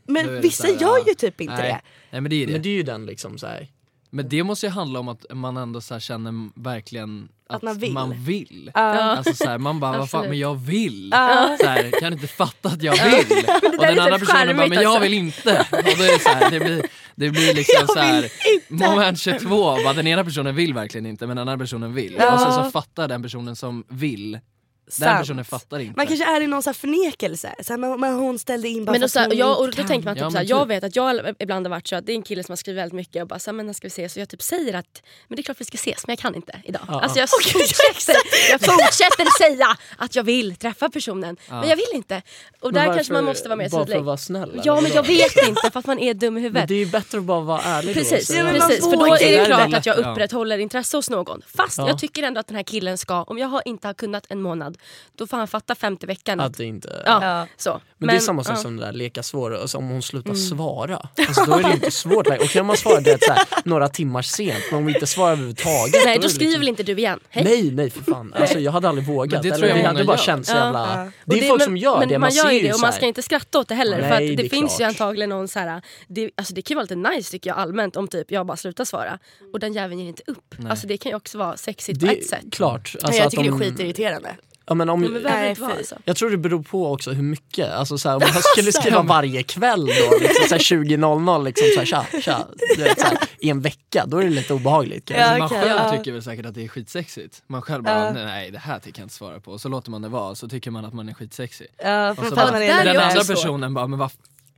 Men 0.06 0.40
vissa 0.40 0.66
här, 0.66 0.74
gör 0.80 1.08
ju 1.08 1.14
typ 1.14 1.40
inte 1.40 1.54
nej. 1.54 1.62
det. 1.62 1.80
Nej 2.10 2.20
men 2.20 2.30
det 2.30 2.36
är 2.42 2.46
det. 2.46 2.52
Men 2.52 2.62
det 2.62 2.68
är 2.68 2.74
ju 2.74 2.82
den 2.82 3.06
liksom 3.06 3.38
så 3.38 3.46
här. 3.46 3.68
Men 4.10 4.28
det 4.28 4.42
måste 4.44 4.66
ju 4.66 4.70
handla 4.72 5.00
om 5.00 5.08
att 5.08 5.26
man 5.30 5.56
ändå 5.56 5.80
så 5.80 5.94
här 5.94 6.00
känner 6.00 6.60
verkligen 6.60 7.28
att, 7.48 7.56
Att 7.56 7.62
man 7.62 7.78
vill. 7.78 7.92
Man 7.92 8.14
vill. 8.24 8.70
Ja. 8.74 8.80
Alltså 8.80 9.34
så 9.34 9.48
här, 9.48 9.58
man 9.58 9.80
bara, 9.80 9.98
vad 9.98 10.10
fan, 10.10 10.28
men 10.28 10.38
jag 10.38 10.54
vill. 10.54 11.08
Ja. 11.12 11.56
Så 11.60 11.66
här, 11.66 12.00
kan 12.00 12.12
inte 12.12 12.26
fatta 12.26 12.68
att 12.68 12.82
jag 12.82 12.92
vill. 13.04 13.44
och 13.78 13.86
den 13.86 13.98
andra 13.98 14.18
personen 14.18 14.56
bara, 14.56 14.66
men 14.66 14.82
jag 14.82 15.00
vill 15.00 15.14
inte. 15.14 15.66
Och 15.70 15.82
då 15.82 16.02
är 16.02 16.12
det, 16.12 16.22
så 16.22 16.28
här, 16.28 16.50
det, 16.50 16.60
blir, 16.60 16.86
det 17.14 17.30
blir 17.30 17.54
liksom 17.54 17.80
Jag 17.80 17.90
så 17.90 17.98
här, 17.98 18.30
moment 18.68 19.18
22, 19.18 19.76
bara, 19.84 19.92
den 19.92 20.06
ena 20.06 20.24
personen 20.24 20.54
vill 20.54 20.74
verkligen 20.74 21.06
inte 21.06 21.26
men 21.26 21.36
den 21.36 21.48
andra 21.48 21.64
personen 21.64 21.94
vill. 21.94 22.16
Ja. 22.18 22.34
Och 22.34 22.40
sen 22.40 22.52
så 22.64 22.70
fattar 22.70 23.08
den 23.08 23.22
personen 23.22 23.56
som 23.56 23.84
vill, 23.88 24.38
den 24.86 24.92
Sant. 24.92 25.18
personen 25.20 25.44
fattar 25.44 25.78
inte. 25.78 25.96
Man 25.96 26.06
kanske 26.06 26.24
är 26.36 26.40
i 26.40 26.46
någon 26.46 26.62
så 26.62 26.68
här 26.70 26.74
förnekelse. 26.74 27.54
Så 27.62 27.72
här, 27.72 27.78
men, 27.78 28.00
men 28.00 28.14
hon 28.14 28.38
ställde 28.38 28.68
in 28.68 28.84
bara 28.84 28.92
Men 28.92 29.00
för 29.00 29.04
då, 29.04 29.08
så 29.08 29.18
att 29.18 29.22
här, 29.24 29.30
hon 29.30 29.38
jag, 29.38 29.58
och 29.60 29.66
då 29.66 29.72
kan. 29.72 29.86
tänker 29.86 30.04
man 30.08 30.14
typ 30.14 30.20
Ja, 30.22 30.30
såhär, 30.30 30.44
men 30.44 30.48
jag 30.48 30.62
typ. 30.62 30.70
vet 30.70 30.84
att 30.84 30.96
jag 30.96 31.34
ibland 31.38 31.66
har 31.66 31.70
varit 31.70 31.88
så 31.88 31.96
att 31.96 32.06
det 32.06 32.12
är 32.12 32.16
en 32.16 32.22
kille 32.22 32.44
som 32.44 32.52
har 32.52 32.56
skrivit 32.56 32.78
väldigt 32.82 32.94
mycket 32.96 33.22
och 33.22 33.28
bara 33.28 33.38
så 33.38 33.50
här, 33.50 33.56
men 33.56 33.66
när 33.66 33.72
ska 33.72 33.84
vi 33.84 33.88
ses? 33.88 34.12
Så 34.12 34.20
jag 34.20 34.28
typ 34.28 34.42
säger 34.42 34.74
att 34.74 35.02
men 35.28 35.36
det 35.36 35.40
är 35.40 35.44
klart 35.44 35.60
vi 35.60 35.64
ska 35.64 35.74
ses 35.74 36.06
men 36.06 36.12
jag 36.12 36.18
kan 36.18 36.34
inte 36.34 36.60
idag. 36.64 36.82
Ja. 36.88 37.00
Alltså 37.00 37.18
jag 37.18 37.28
fortsätter, 37.30 38.16
jag 38.50 38.60
fortsätter 38.60 39.38
säga 39.38 39.76
att 39.98 40.14
jag 40.16 40.24
vill 40.24 40.56
träffa 40.56 40.88
personen 40.90 41.36
men 41.48 41.68
jag 41.68 41.76
vill 41.76 41.84
inte. 41.94 42.22
Och 42.60 42.72
där 42.72 42.86
Men 42.86 42.94
kanske 42.94 43.12
man 43.12 43.24
måste 43.24 43.48
vara 43.48 43.56
mer 43.56 43.68
Bara 43.68 43.78
för 43.80 43.84
tydlig. 43.86 43.98
att 44.00 44.04
vara 44.06 44.16
snäll? 44.16 44.60
Ja 44.64 44.80
men 44.80 44.92
jag 44.92 45.06
vet 45.06 45.36
inte 45.48 45.70
för 45.72 45.78
att 45.78 45.86
man 45.86 45.98
är 45.98 46.14
dum 46.14 46.28
i 46.28 46.40
Men 46.40 46.42
huvudet. 46.42 46.68
det 46.68 46.74
är 46.74 46.78
ju 46.78 46.86
bättre 46.86 47.18
att 47.18 47.24
bara 47.24 47.40
vara 47.40 47.62
ärlig 47.62 47.94
då. 47.96 48.00
och 48.00 48.06
Precis, 48.08 48.30
Ja, 48.36 48.44
men 48.44 48.58
man 48.58 48.68
precis. 48.68 48.84
för 48.90 48.96
då 48.96 49.06
är 49.16 49.38
det 49.40 49.46
klart 49.46 49.74
att 49.74 49.86
jag 49.86 49.98
ja. 49.98 50.10
upprätthåller 50.12 50.58
intresse 50.58 50.96
hos 50.96 51.10
någon. 51.10 51.42
Fast 51.56 51.78
Ja. 51.78 51.88
jag 51.88 51.98
tycker 51.98 52.22
ändå 52.22 52.40
att 52.40 52.46
den 52.46 52.56
här 52.56 52.62
killen 52.62 52.98
ska, 52.98 53.22
om 53.22 53.38
jag 53.38 53.48
har 53.48 53.62
inte 53.64 53.86
har 53.88 53.94
kunnat 53.94 54.26
en 54.28 54.42
månad, 54.42 54.73
då 55.16 55.26
får 55.26 55.36
han 55.36 55.48
fatta 55.48 55.74
femte 55.74 56.06
veckan 56.06 56.40
att, 56.40 56.56
det 56.56 56.64
inte... 56.64 57.02
ja, 57.06 57.18
Ja. 57.24 57.46
så. 57.56 57.80
Men, 57.98 58.08
det 58.08 58.14
är 58.14 58.18
samma 58.20 58.44
sak 58.44 58.50
ja. 58.50 58.54
Mm. 58.54 58.62
som 58.62 58.76
det 58.76 58.84
där 58.86 58.92
leka 58.92 59.22
svår, 59.22 59.56
alltså 59.56 59.78
om 59.78 59.88
hon 59.88 60.02
slutar 60.02 60.34
svara. 60.34 61.08
Alltså, 61.28 61.44
då 61.44 61.52
är 61.58 61.62
det 61.62 61.72
inte 61.72 61.90
svårt 61.90 62.26
längre. 62.28 62.42
Och 62.42 62.48
kan 62.50 62.66
man 62.66 62.76
svara 62.76 63.00
det 63.00 63.18
så 63.24 63.32
här, 63.32 63.44
några 63.64 63.88
timmar 63.88 64.22
sent 64.22 64.64
men 64.70 64.78
om 64.78 64.86
vi 64.86 64.94
inte 64.94 65.06
svarar 65.06 65.32
överhuvudtaget. 65.32 65.94
Nej 66.04 66.14
är 66.16 66.18
då 66.18 66.22
det 66.22 66.28
skriver 66.28 66.44
liksom... 66.50 66.60
väl 66.60 66.68
inte 66.68 66.82
du 66.82 66.92
igen? 66.98 67.20
Hej. 67.28 67.44
Nej 67.44 67.70
nej 67.70 67.90
för 67.90 68.02
fan, 68.12 68.34
alltså, 68.36 68.58
jag 68.58 68.72
hade 68.72 68.88
aldrig 68.88 69.06
vågat. 69.06 69.32
Men 69.32 69.42
det 69.42 69.48
Eller, 69.48 69.56
tror 69.58 69.68
jag 69.68 69.76
det 69.76 69.82
många 69.82 69.88
hade 69.92 70.04
bara 70.04 70.16
gör. 70.16 70.22
känts 70.24 70.48
så 70.50 70.56
Ja. 70.56 70.64
jävla... 70.64 71.04
Ja. 71.04 71.10
Det 71.24 71.38
är 71.38 71.42
Och 71.42 71.48
folk 71.48 71.58
men, 71.60 71.64
som 71.66 71.76
gör 71.76 71.98
men 71.98 72.08
det, 72.08 72.14
man, 72.14 72.20
man, 72.20 72.30
gör 72.30 72.48
ser 72.50 72.62
det 72.62 72.74
och 72.74 72.80
man 72.80 72.92
ska 72.92 73.06
inte 73.06 73.22
skratta 73.22 73.58
åt 73.58 73.68
det 73.68 73.74
heller. 73.74 73.98
Nej, 74.00 74.08
för 74.08 74.14
att 74.14 74.36
det 74.36 74.42
det, 74.42 74.48
finns 74.48 74.80
ju 74.80 74.84
antagligen 74.84 75.30
någon 75.30 75.48
så 75.48 75.58
här, 75.58 75.82
det, 76.08 76.30
alltså 76.36 76.54
det 76.54 76.62
kan 76.62 76.74
ju 76.74 76.76
vara 76.76 76.82
lite 76.82 77.16
nice 77.16 77.30
tycker 77.30 77.50
jag 77.50 77.58
allmänt 77.58 77.96
om 77.96 78.08
typ 78.08 78.30
jag 78.30 78.46
bara 78.46 78.56
slutar 78.56 78.84
svara 78.84 79.18
och 79.52 79.60
den 79.60 79.72
jäveln 79.72 80.00
ger 80.00 80.08
inte 80.08 80.22
upp. 80.26 80.54
Alltså 80.70 80.86
det 80.86 80.96
kan 80.96 81.10
ju 81.10 81.16
också 81.16 81.38
vara 81.38 81.56
sexigt 81.56 82.00
på 82.00 82.06
Det 82.06 82.12
ett 82.12 82.26
sätt. 82.26 82.44
är 82.46 82.50
klart. 82.50 82.94
Alltså, 83.02 83.18
jag 83.18 83.24
att 83.26 83.30
tycker 83.30 83.44
de- 83.44 83.58
det 83.58 83.64
är 83.66 83.70
skitirriterande. 83.70 84.34
Ja, 84.66 84.74
men 84.74 84.88
om, 84.88 85.00
Men 85.00 85.14
det 85.14 85.20
behöver 85.20 85.42
Nej, 85.42 85.54
vara 85.54 85.76
fy. 85.76 85.84
så. 85.84 85.96
Jag 86.04 86.16
tror 86.16 86.30
det 86.30 86.36
beror 86.36 86.62
på 86.62 86.92
också 86.92 87.10
hur 87.12 87.22
mycket. 87.22 87.70
Alltså, 87.72 87.98
så 87.98 88.08
här, 88.08 88.16
om 88.16 88.22
jag 88.34 88.44
skulle 88.56 88.72
skriva 88.72 89.02
varje 89.02 89.42
kväll 89.42 89.86
då, 89.86 90.18
liksom, 90.20 90.48
så 90.48 90.54
här 90.54 90.58
20.00 90.84 91.44
liksom, 91.44 91.86
tja, 91.86 92.06
tja, 92.22 92.46
vet, 92.78 92.98
i 93.38 93.50
en 93.50 93.60
vecka, 93.60 94.04
då 94.06 94.18
är 94.18 94.24
det 94.24 94.30
lite 94.30 94.54
obehagligt. 94.54 95.10
Ja, 95.10 95.38
man 95.38 95.42
okej, 95.42 95.58
själv 95.60 95.70
ja. 95.84 95.96
tycker 95.96 96.12
väl 96.12 96.22
säkert 96.22 96.46
att 96.46 96.54
det 96.54 96.64
är 96.64 96.68
skitsexigt. 96.68 97.42
Man 97.46 97.62
själv 97.62 97.82
bara, 97.82 98.04
Ja. 98.04 98.12
nej 98.12 98.50
det 98.50 98.58
här 98.58 98.78
tänker 98.78 99.00
jag 99.00 99.04
inte 99.04 99.14
svara 99.14 99.40
på. 99.40 99.50
Och 99.52 99.60
så 99.60 99.68
låter 99.68 99.90
man 99.90 100.02
det 100.02 100.08
vara, 100.08 100.34
så 100.34 100.48
tycker 100.48 100.70
man 100.70 100.84
att 100.84 100.94
man 100.94 101.08
är 101.08 101.14
skitsexig. 101.14 101.66
Ja, 101.82 102.10
Och 102.10 102.16
så 102.26 102.34
bara, 102.34 102.50
man 102.52 102.60
den 102.60 102.88
andra 103.00 103.24
så. 103.24 103.32
personen 103.32 103.74
bara, 103.74 103.86
men 103.86 103.98
vad 103.98 104.10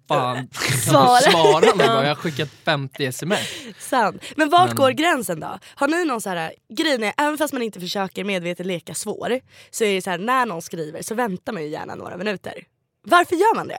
fan, 0.09 0.49
Svara. 0.85 1.21
svara 1.21 1.75
mig 1.77 1.87
bara? 1.87 2.03
Jag 2.03 2.09
har 2.09 2.15
skickat 2.15 2.49
50 2.65 3.05
sms. 3.07 3.41
Sant. 3.79 4.23
Men 4.37 4.49
vart 4.51 4.69
Men- 4.69 4.77
går 4.77 4.91
gränsen 4.91 5.41
då? 5.41 5.59
Har 5.75 5.89
ni 5.89 6.05
någon 6.05 6.21
så 6.21 6.31
här, 6.31 6.53
grejen 6.69 7.03
är, 7.03 7.13
även 7.17 7.39
fast 7.39 7.53
man 7.53 7.63
inte 7.63 7.81
försöker 7.81 8.25
medvetet 8.25 8.67
leka 8.67 8.95
svår 8.95 9.41
så 9.71 9.85
är 9.85 9.95
det 9.95 10.03
så 10.03 10.11
här, 10.11 10.19
när 10.19 10.47
någon 10.47 10.63
skriver 10.63 11.03
så 11.03 11.15
väntar 11.15 11.53
man 11.53 11.63
ju 11.63 11.69
gärna 11.69 11.95
några 11.95 12.17
minuter. 12.17 12.55
Varför 13.03 13.37
gör 13.37 13.55
man 13.57 13.69
det? 13.69 13.79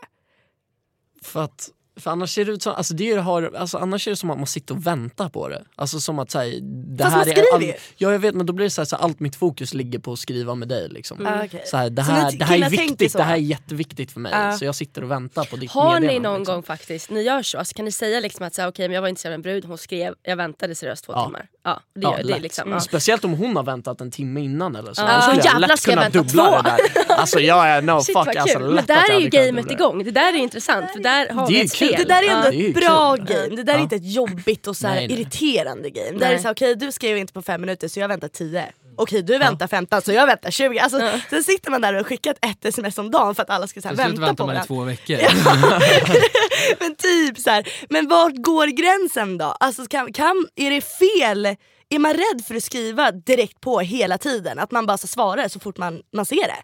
För 1.23 1.43
att 1.43 1.69
för 1.99 2.12
annars 2.12 2.33
ser 2.33 2.45
det 2.45 2.51
ut 2.51 2.63
som, 2.63 2.73
alltså 2.75 2.93
det 2.93 3.12
har, 3.13 3.53
alltså 3.57 3.77
annars 3.77 4.07
är 4.07 4.12
det 4.12 4.15
som 4.17 4.29
att 4.29 4.38
man 4.38 4.47
sitter 4.47 4.75
och 4.75 4.88
väntar 4.88 5.29
på 5.29 5.47
det. 5.49 5.63
Alltså 5.75 5.99
som 5.99 6.19
att 6.19 6.31
säga, 6.31 6.60
det 6.62 7.03
Fast 7.03 7.15
här 7.15 7.19
man 7.19 7.27
är 7.27 7.31
skriver 7.31 7.53
all, 7.55 7.63
ju. 7.63 7.73
Ja 7.97 8.12
jag 8.12 8.19
vet 8.19 8.36
men 8.36 8.45
då 8.45 8.53
blir 8.53 8.63
det 8.65 8.69
så, 8.69 8.81
här, 8.81 8.86
så 8.86 8.95
här, 8.95 9.03
allt 9.03 9.19
mitt 9.19 9.36
fokus 9.36 9.73
ligger 9.73 9.99
på 9.99 10.13
att 10.13 10.19
skriva 10.19 10.55
med 10.55 10.67
dig 10.67 10.89
liksom. 10.89 11.25
Ah, 11.27 11.43
okej. 11.45 11.63
Så 11.65 11.77
här, 11.77 11.89
det, 11.89 12.03
Så 12.03 12.12
här, 12.12 12.31
ni 12.31 12.38
det 12.38 12.45
här 12.45 12.57
är 12.65 12.69
viktigt, 12.69 13.12
så? 13.12 13.17
det 13.17 13.23
här 13.23 13.33
är 13.33 13.38
jätteviktigt 13.38 14.12
för 14.12 14.19
mig. 14.19 14.31
Ja. 14.36 14.53
Så 14.57 14.65
jag 14.65 14.75
sitter 14.75 15.03
och 15.03 15.12
väntar 15.12 15.43
på 15.43 15.55
ditt 15.55 15.71
Har 15.71 15.99
ni 15.99 16.19
någon 16.19 16.38
liksom. 16.39 16.55
gång 16.55 16.63
faktiskt, 16.63 17.10
ni 17.10 17.21
gör 17.21 17.41
så, 17.43 17.57
alltså, 17.57 17.73
kan 17.75 17.86
ni 17.86 17.91
säga 17.91 18.19
liksom 18.19 18.45
att 18.47 18.55
så 18.55 18.67
okej 18.67 18.88
men 18.88 18.95
jag 18.95 19.01
var 19.01 19.10
intresserad 19.10 19.31
av 19.33 19.36
en 19.36 19.41
brud, 19.41 19.65
hon 19.65 19.77
skrev, 19.77 20.13
jag 20.23 20.36
väntade 20.36 20.75
seriöst 20.75 21.05
två 21.05 21.13
Ja. 21.13 21.25
timmar. 21.25 21.47
Ja, 21.63 21.79
det, 21.95 22.01
Ja, 22.01 22.17
gör, 22.17 22.27
det 22.27 22.33
är 22.33 22.39
liksom, 22.39 22.71
ja. 22.71 22.79
Speciellt 22.79 23.25
om 23.25 23.33
hon 23.33 23.55
har 23.55 23.63
väntat 23.63 24.01
en 24.01 24.12
timme 24.12 24.41
innan 24.41 24.75
eller 24.75 24.93
så. 24.93 25.01
Då 25.01 25.21
skulle 25.21 25.38
jag 25.38 25.45
Jävlar, 25.45 25.67
lätt 25.67 25.79
ska 25.79 25.91
jag 25.91 25.97
kunna 25.97 26.10
vänta 26.10 26.19
dubbla 26.19 26.62
två? 26.62 26.62
det 26.62 27.03
där. 27.07 27.15
Alltså 27.15 27.39
jag 27.39 27.67
är 27.69 27.81
no 27.81 28.01
Shit, 28.01 28.17
fuck 28.17 28.36
alltså. 28.36 28.60
Men 28.60 28.79
att 28.79 28.88
där 28.88 29.12
är 29.15 29.19
ju 29.19 29.29
gamet 29.29 29.67
det. 29.67 29.73
igång, 29.73 30.03
det 30.03 30.12
där 30.12 30.33
är 30.33 30.38
intressant 30.38 30.91
för 30.91 30.99
där 30.99 31.29
har 31.29 31.47
Det 31.47 31.53
är 31.62 31.63
vi 31.63 31.69
spel. 31.93 32.08
Det 32.08 32.13
där 32.13 32.23
är 32.23 32.30
ändå 32.30 32.54
Ja, 32.63 32.67
ett 32.69 32.76
bra 32.76 33.15
game, 33.15 33.56
det 33.56 33.63
där 33.63 33.73
är 33.73 33.78
Ja. 33.78 33.84
inte 33.84 33.95
ett 33.95 34.12
jobbigt 34.13 34.67
och 34.67 34.78
så 34.78 34.88
här 34.88 34.95
Nej, 34.95 35.08
nej. 35.08 35.21
irriterande 35.21 35.89
game. 35.89 36.12
Det 36.12 36.17
där 36.19 36.32
är 36.34 36.38
så 36.38 36.43
här, 36.43 36.54
okej 36.54 36.76
du 36.76 36.91
skrev 36.91 37.17
inte 37.17 37.34
på 37.34 37.41
fem 37.41 37.62
minuter 37.62 37.88
så 37.88 38.00
jag 38.00 38.08
väntar 38.08 38.28
10. 38.28 38.65
Okej 39.00 39.21
du 39.21 39.38
väntar 39.38 39.67
15 39.67 40.02
så 40.02 40.12
jag 40.13 40.28
väntar 40.28 40.52
20. 40.52 40.80
Alltså, 40.80 41.12
Sen 41.30 41.43
sitter 41.43 41.71
man 41.71 41.82
där 41.82 41.93
och 42.00 42.08
skickar 42.08 42.32
ett 42.41 42.65
sms 42.65 42.97
om 42.97 43.12
dagen 43.12 43.36
för 43.36 43.43
att 43.43 43.50
alla 43.50 43.67
ska 43.67 43.82
så 43.82 43.88
här, 43.88 43.95
vänta 43.95 44.21
väntar 44.21 44.43
på 44.43 44.47
man 44.54 44.63
i 44.63 44.67
två 44.67 44.84
veckor. 44.84 45.17
Men 46.80 46.95
typ 46.95 47.38
så 47.39 47.50
här. 47.50 47.67
men 47.89 48.08
vart 48.08 48.36
går 48.36 48.67
gränsen 48.67 49.38
då? 49.38 49.45
Alltså, 49.45 49.86
kan, 49.86 50.13
kan, 50.13 50.45
är 50.56 50.69
det 50.69 50.82
fel? 50.82 51.45
Är 51.89 52.00
man 52.00 52.13
rädd 52.13 52.45
för 52.47 52.56
att 52.56 52.63
skriva 52.63 53.12
direkt 53.12 53.62
på 53.62 53.80
hela 53.80 54.17
tiden? 54.17 54.60
Att 54.60 54.71
man 54.71 54.86
bara 54.86 54.97
ska 54.97 55.08
svara 55.08 55.50
så 55.50 55.60
fort 55.60 55.78
man, 55.78 56.02
man 56.13 56.26
ser 56.26 56.36
det? 56.47 56.63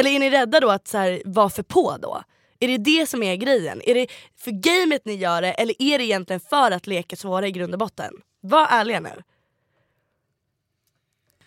Eller 0.00 0.10
är 0.10 0.18
ni 0.18 0.30
rädda 0.30 0.60
då 0.60 0.70
att 0.70 0.88
så 0.88 0.98
här, 0.98 1.22
vara 1.24 1.50
för 1.50 1.62
på 1.62 1.96
då? 2.02 2.22
Är 2.64 2.68
det 2.68 2.84
det 3.00 3.06
som 3.06 3.22
är 3.22 3.36
grejen? 3.36 3.82
Är 3.84 3.94
det 3.94 4.06
för 4.36 4.50
gamet 4.50 5.04
ni 5.04 5.14
gör 5.14 5.42
det 5.42 5.52
eller 5.52 5.74
är 5.78 5.98
det 5.98 6.04
egentligen 6.04 6.40
för 6.40 6.70
att 6.70 6.86
leka 6.86 7.16
svåra 7.16 7.46
i 7.46 7.50
grund 7.50 7.72
och 7.72 7.78
botten? 7.78 8.14
Var 8.40 8.66
ärliga 8.70 9.00
nu. 9.00 9.22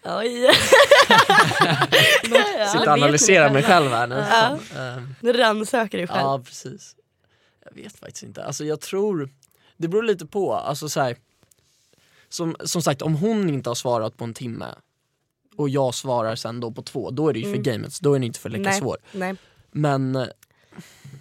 Oj. 0.06 0.50
Sitter 2.72 2.82
och 2.82 2.88
analyserar 2.88 3.50
mig 3.54 3.64
själv 3.64 3.92
här 3.92 4.08
nu. 4.08 4.16
Ja. 4.30 4.58
Nu 5.22 5.34
rannsakar 5.34 5.98
dig 5.98 6.08
själv. 6.08 6.20
Ja 6.22 6.42
precis. 6.46 6.96
Jag 7.66 7.84
vet 7.84 8.00
faktiskt 8.00 8.24
inte. 8.24 8.44
Alltså 8.44 8.66
jag 8.66 8.82
tror, 8.82 9.30
det 9.78 9.88
beror 9.88 10.04
lite 10.04 10.26
på. 10.26 10.54
Alltså 10.54 10.90
så 10.90 11.00
här, 11.02 11.18
som, 12.30 12.56
som 12.64 12.82
sagt 12.82 13.02
om 13.02 13.16
hon 13.16 13.50
inte 13.50 13.70
har 13.70 13.76
svarat 13.76 14.18
på 14.18 14.24
en 14.24 14.34
timme 14.34 14.66
och 15.58 15.70
jag 15.70 15.96
svarar 15.96 16.36
sen 16.36 16.60
då 16.60 16.72
på 16.72 16.82
två, 16.82 17.12
då 17.12 17.30
är 17.30 17.34
det 17.34 17.40
ju 17.40 17.52
för 17.54 17.62
gamet, 17.62 18.00
då 18.02 18.14
är 18.14 18.20
det 18.20 18.26
inte 18.26 18.40
för 18.40 18.50
leka 18.50 18.60
Mm. 18.60 18.70
nej, 18.72 18.80
svår. 18.80 18.98
nej. 19.12 19.36
Men 19.72 20.28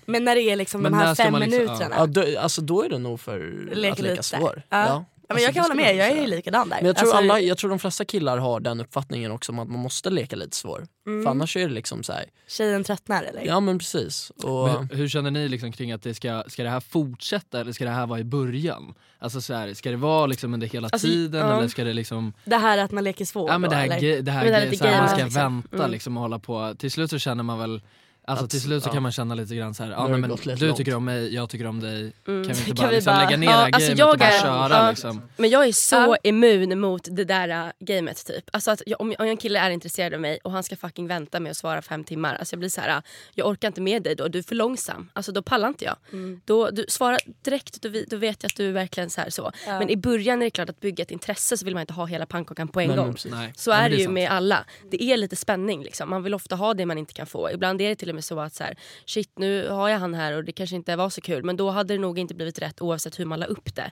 Men 0.07 0.25
när 0.25 0.35
det 0.35 0.42
är 0.42 0.57
liksom 0.57 0.83
Men 0.83 0.92
de 0.92 0.99
här 0.99 1.14
fem 1.14 1.35
liksom- 1.35 1.51
minuterna. 1.59 1.95
ja, 1.99 2.07
då, 2.07 2.25
alltså 2.40 2.62
då 2.62 2.83
är 2.85 2.88
det 2.88 2.99
nog 2.99 3.21
för 3.21 3.38
Leka 3.75 3.92
att 3.92 3.99
leka 3.99 4.11
lite. 4.11 4.23
svår. 4.23 4.62
Ja. 4.69 5.05
Ja, 5.29 5.35
men 5.35 5.35
Alltså, 5.37 5.45
jag 5.47 5.55
kan 5.55 5.62
det 5.62 5.69
hålla 5.69 5.75
med, 5.95 5.97
jag 5.97 6.09
är 6.19 6.21
ju 6.23 6.27
likadan 6.27 6.69
där. 6.69 6.77
Men 6.77 6.87
jag 6.87 6.97
tror, 6.97 7.09
Alltså, 7.09 7.16
alla, 7.33 7.40
jag 7.40 7.59
tror 7.59 7.71
de 7.71 7.79
flesta 7.79 8.05
killar 8.05 8.38
har 8.38 8.61
den 8.61 8.81
uppfattningen 8.81 9.33
också 9.33 9.53
om 9.53 9.59
att 9.59 9.69
man 9.69 9.79
måste 9.81 10.11
leka 10.11 10.37
lite 10.37 10.57
svår. 10.57 10.87
Mm. 11.07 11.23
För 11.25 11.31
annars 11.31 11.57
är 11.57 11.69
det 11.69 11.75
liksom 11.75 12.03
så 12.03 12.12
här, 12.12 12.25
Tjejen 12.49 12.85
tröttnar 12.85 13.23
eller? 13.23 13.42
ja 13.47 13.61
men 13.61 13.79
precis. 13.79 14.31
Och, 14.31 14.69
Men 14.69 14.88
hur 14.92 15.09
känner 15.09 15.31
ni 15.31 15.49
liksom 15.49 15.73
kring 15.73 15.92
att 15.92 16.03
det 16.03 16.14
ska, 16.14 16.45
ska 16.47 16.62
det 16.62 16.71
här 16.71 16.81
fortsätta 16.81 17.61
eller 17.61 17.73
ska 17.73 17.85
det 17.85 17.90
här 17.90 18.07
vara 18.07 18.21
i 18.21 18.25
början? 18.25 18.95
Alltså 19.19 19.40
så 19.40 19.55
här, 19.55 19.75
ska 19.75 19.90
det 19.90 19.97
vara 19.97 20.27
liksom 20.27 20.55
under 20.55 20.66
hela 20.66 20.88
Alltså, 20.92 21.09
tiden 21.09 21.40
ja. 21.49 21.59
eller 21.59 21.69
ska 21.69 21.85
det 21.85 21.92
liksom 21.92 22.33
Det 22.45 22.57
här 22.57 22.79
att 22.79 22.90
man 22.92 23.05
leker 23.05 23.25
svår 23.25 23.51
Ja 23.51 23.59
men 23.59 23.71
då, 23.71 23.77
det 23.77 23.83
här, 23.83 23.99
ge- 24.01 24.21
det 24.21 24.31
här, 24.31 24.45
det 24.45 24.51
är 24.55 24.61
ge- 24.64 24.71
lite 24.71 24.85
så 24.85 24.90
här 24.90 24.99
man 25.01 25.09
ska 25.09 25.25
liksom. 25.25 25.42
vänta 25.62 25.77
Mm. 25.77 25.90
liksom 25.90 26.16
och 26.16 26.23
hålla 26.23 26.38
på. 26.38 26.75
Till 26.79 26.90
slut 26.90 27.11
så 27.11 27.19
känner 27.19 27.42
man 27.42 27.59
väl 27.59 27.81
Alltså 28.29 28.45
Att- 28.45 28.51
till 28.51 28.61
slut 28.61 28.83
så 28.83 28.89
ja. 28.89 28.93
kan 28.93 29.03
man 29.03 29.12
känna 29.12 29.35
lite 29.35 29.55
grann 29.55 29.75
så 29.75 29.85
här, 29.85 29.91
ja, 29.91 30.09
men 30.09 30.23
du 30.23 30.29
långt. 30.29 30.77
tycker 30.77 30.95
om 30.95 31.05
mig, 31.05 31.35
jag 31.35 31.51
tycker 31.51 31.67
om 31.67 31.81
dig. 31.81 32.01
Mm. 32.01 32.12
Kan 32.25 32.43
vi 32.43 32.49
inte 32.49 32.65
Kan 32.65 32.75
bara, 32.77 32.89
vi 32.89 32.95
liksom 32.95 33.15
bara- 33.15 33.25
lägga 33.25 33.37
ner 33.37 33.47
Ja, 33.47 33.53
det 33.53 33.59
här 33.62 33.71
alltså 33.73 33.95
gamet 33.95 34.12
och 34.15 34.19
bara 34.19 34.29
är- 34.29 34.41
köra 34.43 34.69
ja. 34.85 34.91
liksom? 34.91 35.23
Men 35.37 35.51
jag 35.51 35.67
är 35.69 35.73
så 35.73 35.97
Ja. 35.97 36.17
immun 36.23 36.81
mot 36.81 37.09
det 37.11 37.25
där 37.25 37.49
äh, 37.49 37.71
gamet 37.81 38.27
typ. 38.27 38.45
Alltså 38.53 38.71
att 38.71 38.83
jag, 38.87 39.01
om, 39.01 39.15
om 39.19 39.27
en 39.27 39.37
kille 39.37 39.59
är 39.59 39.71
intresserad 39.71 40.15
av 40.15 40.21
mig 40.21 40.39
och 40.45 40.51
han 40.53 40.62
ska 40.62 40.77
fucking 40.77 41.07
vänta 41.07 41.41
med 41.41 41.51
att 41.51 41.57
svara 41.57 41.83
fem 41.83 42.05
timmar. 42.05 42.35
Alltså 42.35 42.55
jag 42.55 42.59
blir 42.59 42.69
så 42.71 42.81
här, 42.81 42.89
äh, 42.97 43.03
jag 43.35 43.47
orkar 43.49 43.69
inte 43.69 43.81
med 43.81 44.03
dig 44.03 44.15
då, 44.15 44.29
du 44.29 44.39
är 44.39 44.43
för 44.43 44.55
långsam. 44.55 45.09
Alltså 45.12 45.33
då 45.33 45.43
pallar 45.43 45.69
inte 45.69 45.85
jag. 45.85 45.97
Då, 46.45 46.71
du 46.71 46.85
svarar 46.89 47.19
direkt, 47.45 47.83
då, 47.83 47.89
vi- 47.89 48.07
då 48.11 48.17
vet 48.17 48.43
jag 48.43 48.49
att 48.51 48.57
du 48.57 48.69
är 48.69 48.73
verkligen 48.73 49.11
så 49.11 49.21
här 49.21 49.31
så. 49.31 49.53
Ja. 49.67 49.79
Men 49.79 49.91
i 49.91 49.97
början 49.97 50.43
är 50.43 50.47
det 50.47 50.51
klart 50.51 50.71
att 50.71 50.81
bygga 50.81 51.03
ett 51.03 51.11
intresse 51.11 51.57
så 51.57 51.65
vill 51.65 51.75
man 51.75 51.81
inte 51.81 51.95
ha 51.95 52.07
hela 52.07 52.27
pannkakan 52.27 52.69
på 52.69 52.81
en 52.81 52.89
Nej, 52.89 52.97
gång. 52.97 53.17
Nej. 53.31 53.53
Så 53.57 53.71
är 53.71 53.89
det 53.91 53.97
ju 53.97 54.05
sant. 54.05 54.15
med 54.15 54.31
alla. 54.31 54.65
Det 54.91 55.03
är 55.03 55.17
lite 55.17 55.37
spänning 55.37 55.83
liksom. 55.83 56.11
Man 56.11 56.23
vill 56.23 56.35
ofta 56.35 56.57
ha 56.57 56.75
det 56.75 56.87
man 56.87 56.99
inte 56.99 57.12
kan 57.15 57.27
få. 57.27 57.51
Ibland 57.51 57.81
är 57.81 57.89
det 57.89 57.97
till 57.97 58.09
och 58.09 58.15
med 58.16 58.24
så 58.24 58.40
att 58.40 58.55
så 58.55 58.64
här, 58.64 58.76
shit 59.07 59.31
nu 59.38 59.68
har 59.68 59.88
jag 59.88 59.98
han 59.98 60.14
här 60.14 60.33
och 60.37 60.44
det 60.44 60.52
kanske 60.52 60.76
inte 60.76 60.96
var 60.96 61.11
så 61.11 61.20
kul. 61.20 61.44
Men 61.44 61.57
då 61.57 61.70
hade 61.70 61.94
det 61.94 62.00
nog 62.00 62.18
inte 62.18 62.35
blivit 62.35 62.59
rätt 62.59 62.81
oavsett 62.83 63.18
hur 63.18 63.24
man 63.24 63.40
la 63.40 63.46
upp 63.46 63.74
det. 63.74 63.90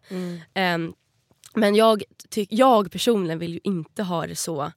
Ehm, 0.54 0.94
men 1.54 1.74
jag, 1.74 2.02
ty- 2.30 2.46
jag 2.50 2.90
personligen 2.92 3.38
vill 3.38 3.52
ju 3.54 3.60
inte 3.64 4.02
ha 4.02 4.26
det 4.26 4.36
så 4.36 4.72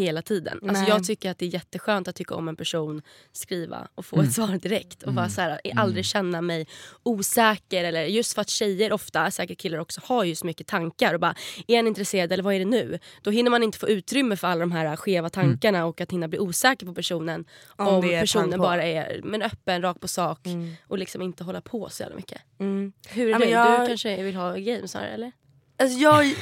hela 0.00 0.22
tiden. 0.22 0.58
Alltså 0.68 0.84
jag 0.88 1.04
tycker 1.04 1.30
att 1.30 1.38
det 1.38 1.44
är 1.46 1.54
jätteskönt 1.54 2.08
att 2.08 2.14
tycka 2.16 2.34
om 2.34 2.48
en 2.48 2.56
person, 2.56 3.02
skriva 3.32 3.88
och 3.94 4.06
få 4.06 4.20
ett 4.22 4.32
svar 4.32 4.58
direkt. 4.62 5.02
Och 5.02 5.12
bara 5.12 5.28
så 5.28 5.40
här, 5.40 5.60
aldrig 5.76 6.04
känna 6.04 6.40
mig 6.40 6.66
osäker. 7.02 7.84
Eller 7.84 8.04
just 8.04 8.32
för 8.34 8.40
att 8.42 8.48
tjejer 8.48 8.92
ofta, 8.92 9.30
säkert 9.30 9.58
killar 9.58 9.78
också, 9.78 10.00
har 10.04 10.24
ju 10.24 10.34
så 10.34 10.46
mycket 10.46 10.66
tankar. 10.66 11.14
Och 11.14 11.20
bara, 11.20 11.34
är 11.68 11.76
han 11.76 11.86
intresserad 11.86 12.32
eller 12.32 12.42
vad 12.42 12.54
är 12.54 12.58
det 12.58 12.64
nu? 12.64 12.98
Då 13.22 13.30
hinner 13.30 13.50
man 13.50 13.62
inte 13.62 13.78
få 13.78 13.88
utrymme 13.88 14.36
för 14.36 14.48
alla 14.48 14.60
de 14.60 14.72
här 14.72 14.96
skeva 14.96 15.30
tankarna 15.30 15.84
och 15.86 16.00
att 16.00 16.12
hinna 16.12 16.28
bli 16.28 16.38
osäker 16.38 16.86
på 16.86 16.94
personen. 16.94 17.44
Om 17.76 17.86
Om, 17.88 18.02
personen 18.02 18.60
bara 18.60 18.82
är 18.84 19.20
men 19.24 19.42
öppen, 19.42 19.82
rakt 19.82 20.00
på 20.00 20.08
sak 20.08 20.38
och 20.86 20.98
liksom 20.98 21.22
inte 21.22 21.44
hålla 21.44 21.60
på 21.60 21.88
så 21.90 22.02
jävla 22.02 22.16
mycket. 22.16 22.40
Mm. 22.58 22.92
Hur 23.08 23.26
är 23.26 23.30
Ja, 23.30 23.38
men 23.38 23.50
jag- 23.50 23.80
Du 23.80 23.86
kanske 23.86 24.22
vill 24.22 24.34
ha 24.34 24.54
games 24.56 24.90
snarare 24.90 25.08
eller? 25.10 25.32
Alltså 25.80 25.98
jag, 25.98 26.34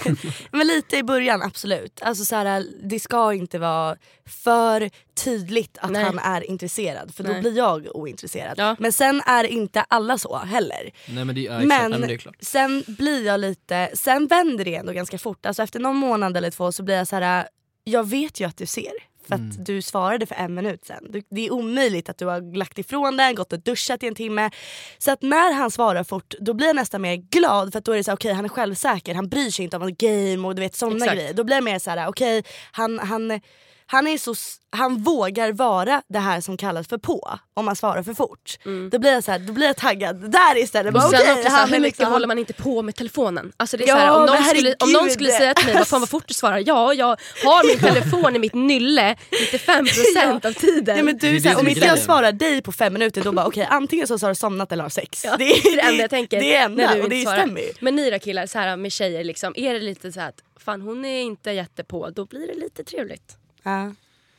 men 0.50 0.66
lite 0.66 0.96
i 0.96 1.02
början 1.02 1.42
absolut. 1.42 2.02
Alltså 2.02 2.24
så 2.24 2.36
här, 2.36 2.66
det 2.82 3.00
ska 3.00 3.32
inte 3.34 3.58
vara 3.58 3.96
för 4.26 4.90
tydligt 5.24 5.78
att 5.78 5.90
Nej. 5.90 6.04
han 6.04 6.18
är 6.18 6.50
intresserad 6.50 7.14
för 7.14 7.24
då 7.24 7.30
Nej. 7.30 7.40
blir 7.40 7.56
jag 7.56 7.96
ointresserad. 7.96 8.54
Ja. 8.58 8.76
Men 8.78 8.92
sen 8.92 9.22
är 9.26 9.44
inte 9.44 9.80
alla 9.82 10.18
så 10.18 10.38
heller. 10.38 10.90
Nej 11.08 11.24
men 11.24 11.34
det, 11.34 11.40
ja. 11.40 11.58
Men, 11.58 11.68
Nej, 11.68 11.88
men 11.88 12.00
det 12.00 12.14
är 12.14 12.18
klart. 12.18 12.36
sen 12.40 12.84
blir 12.86 13.26
jag 13.26 13.40
lite, 13.40 13.90
sen 13.94 14.26
vänder 14.26 14.64
det 14.64 14.74
ändå 14.74 14.92
ganska 14.92 15.18
fort. 15.18 15.46
Alltså 15.46 15.62
efter 15.62 15.80
någon 15.80 15.96
månad 15.96 16.36
eller 16.36 16.50
två 16.50 16.72
så 16.72 16.82
blir 16.82 16.96
jag 16.96 17.08
så 17.08 17.16
här. 17.16 17.48
jag 17.84 18.08
vet 18.08 18.40
ju 18.40 18.44
att 18.48 18.56
du 18.56 18.66
ser. 18.66 18.92
För 19.28 19.34
Mm. 19.34 19.50
att 19.50 19.66
du 19.66 19.82
svarade 19.82 20.26
för 20.26 20.34
en 20.34 20.54
minut 20.54 20.84
sen. 20.84 21.06
Du, 21.10 21.22
det 21.30 21.46
är 21.46 21.50
omöjligt 21.52 22.08
att 22.08 22.18
du 22.18 22.26
har 22.26 22.56
lagt 22.56 22.78
ifrån 22.78 23.16
den, 23.16 23.34
gått 23.34 23.52
och 23.52 23.60
duschat 23.60 24.02
i 24.02 24.06
en 24.06 24.14
timme. 24.14 24.50
Så 24.98 25.10
att 25.10 25.22
när 25.22 25.52
han 25.52 25.70
svarar 25.70 26.04
fort 26.04 26.34
då 26.40 26.54
blir 26.54 26.66
jag 26.66 26.76
nästan 26.76 27.02
mer 27.02 27.16
glad 27.16 27.72
för 27.72 27.78
att 27.78 27.84
då 27.84 27.92
är 27.92 27.96
det 27.96 28.04
så 28.04 28.12
okej 28.12 28.32
han 28.32 28.44
är 28.44 28.48
självsäker, 28.48 29.14
han 29.14 29.28
bryr 29.28 29.50
sig 29.50 29.64
inte 29.64 29.76
om 29.76 29.94
game 29.98 30.48
och 30.48 30.54
du 30.54 30.60
vet 30.62 30.74
sådana 30.76 31.06
grejer. 31.14 31.32
Då 31.34 31.44
blir 31.44 31.56
jag 31.56 31.64
mer 31.64 31.78
så 31.78 31.90
här: 31.90 32.08
okej 32.08 32.42
han, 32.72 32.98
han, 32.98 33.40
han, 33.88 34.06
är 34.06 34.18
så, 34.18 34.34
han 34.70 34.96
vågar 35.02 35.52
vara 35.52 36.02
det 36.08 36.18
här 36.18 36.40
som 36.40 36.56
kallas 36.56 36.88
för 36.88 36.98
på 36.98 37.38
om 37.54 37.64
man 37.64 37.76
svarar 37.76 38.02
för 38.02 38.14
fort. 38.14 38.58
Då, 38.90 38.98
blir 38.98 39.12
jag 39.12 39.24
så 39.24 39.30
här, 39.32 39.38
då 39.38 39.52
blir 39.52 39.66
jag 39.66 39.76
taggad 39.76 40.30
där 40.30 40.56
istället. 40.58 40.94
Bara, 40.94 41.08
sen 41.08 41.20
okej, 41.20 41.32
också 41.32 41.42
såhär, 41.42 41.56
han 41.60 41.68
är 41.68 41.72
hur 41.74 41.80
mycket 41.80 41.98
liksom- 41.98 42.12
håller 42.12 42.26
man 42.26 42.38
inte 42.38 42.52
på 42.52 42.82
med 42.82 42.94
telefonen? 42.96 43.52
Alltså 43.56 43.76
det 43.76 43.84
är 43.84 43.88
Ja, 43.88 43.94
såhär, 43.94 44.10
om, 44.16 44.24
men 44.24 44.34
någon 44.34 44.44
skulle, 44.44 44.74
om 44.80 44.92
någon 44.92 45.10
skulle 45.10 45.30
säga 45.30 45.54
till 45.54 45.66
mig 45.66 45.74
vad 45.74 45.88
fan 45.88 46.00
vad 46.00 46.08
fort 46.08 46.24
du 46.28 46.34
svarar. 46.34 46.62
Ja, 46.66 46.94
jag 46.94 47.06
har 47.44 47.66
min 47.66 47.78
telefon 47.94 48.36
i 48.36 48.38
mitt 48.38 48.54
nylle 48.54 49.16
95% 49.52 50.46
av 50.46 50.52
tiden. 50.52 50.96
Ja, 50.96 51.02
men 51.02 51.18
du, 51.18 51.40
såhär, 51.40 51.54
som 51.54 51.60
om 51.66 51.68
inte 51.68 51.86
jag 51.86 51.98
svarar 51.98 52.32
dig 52.32 52.62
på 52.62 52.72
fem 52.72 52.92
minuter 52.92 53.22
då 53.24 53.32
bara 53.32 53.46
okej 53.46 53.66
antingen 53.70 54.06
så 54.08 54.18
har 54.18 54.28
du 54.28 54.34
somnat 54.34 54.72
eller 54.72 54.82
har 54.82 54.90
sex. 54.90 55.24
Ja, 55.24 55.36
det, 55.36 55.44
är 55.44 55.76
det 55.76 55.82
enda 55.82 56.00
jag 56.02 56.10
tänker. 56.18 56.40
Det 56.40 56.54
är 56.54 56.68
när 56.68 56.82
enda 56.84 56.94
du 56.94 57.02
och 57.02 57.08
det 57.08 57.22
svarar. 57.22 57.36
stämmer 57.38 57.60
ju. 57.60 57.72
Men 57.80 57.96
ni 57.96 58.10
då 58.10 58.18
killar, 58.18 58.46
så 58.46 58.58
här 58.58 58.76
med 58.76 58.92
tjejer, 58.92 59.24
liksom, 59.24 59.52
är 59.56 59.74
det 59.74 59.80
lite 59.80 60.12
så 60.12 60.20
här 60.20 60.28
att 60.28 60.42
fan 60.64 60.80
hon 60.82 61.04
är 61.04 61.20
inte 61.22 61.50
jättepå, 61.50 62.10
då 62.10 62.24
blir 62.26 62.46
det 62.46 62.54
lite 62.54 62.84
trevligt. 62.84 63.36
Ja. 63.70 63.92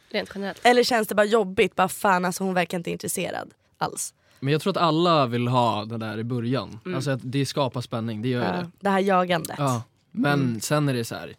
Rent 0.10 0.30
generellt. 0.36 0.60
Eller 0.64 0.84
känns 0.84 1.08
det 1.08 1.16
bara 1.16 1.26
jobbigt, 1.26 1.76
bara 1.76 1.88
fan 1.88 2.26
alltså 2.26 2.44
hon 2.44 2.54
verkar 2.54 2.78
inte 2.78 2.92
intresserad 2.92 3.50
alls. 3.78 4.14
Men 4.40 4.52
jag 4.52 4.62
tror 4.62 4.72
att 4.72 4.78
alla 4.78 5.26
vill 5.26 5.48
ha 5.48 5.86
det 5.86 5.98
där 5.98 6.18
i 6.20 6.24
början. 6.24 6.80
Mm. 6.86 6.96
Alltså 6.96 7.12
att 7.12 7.20
det 7.24 7.46
skapar 7.46 7.82
spänning, 7.82 8.22
det 8.22 8.28
gör 8.30 8.44
Ja. 8.44 8.52
det. 8.52 8.70
Det 8.80 8.90
här 8.90 9.00
jagandet. 9.00 9.56
Ja. 9.60 9.84
Men 10.12 10.62
sen 10.62 10.90
är 10.90 10.94
det 10.94 11.04
så 11.06 11.16
här. 11.16 11.34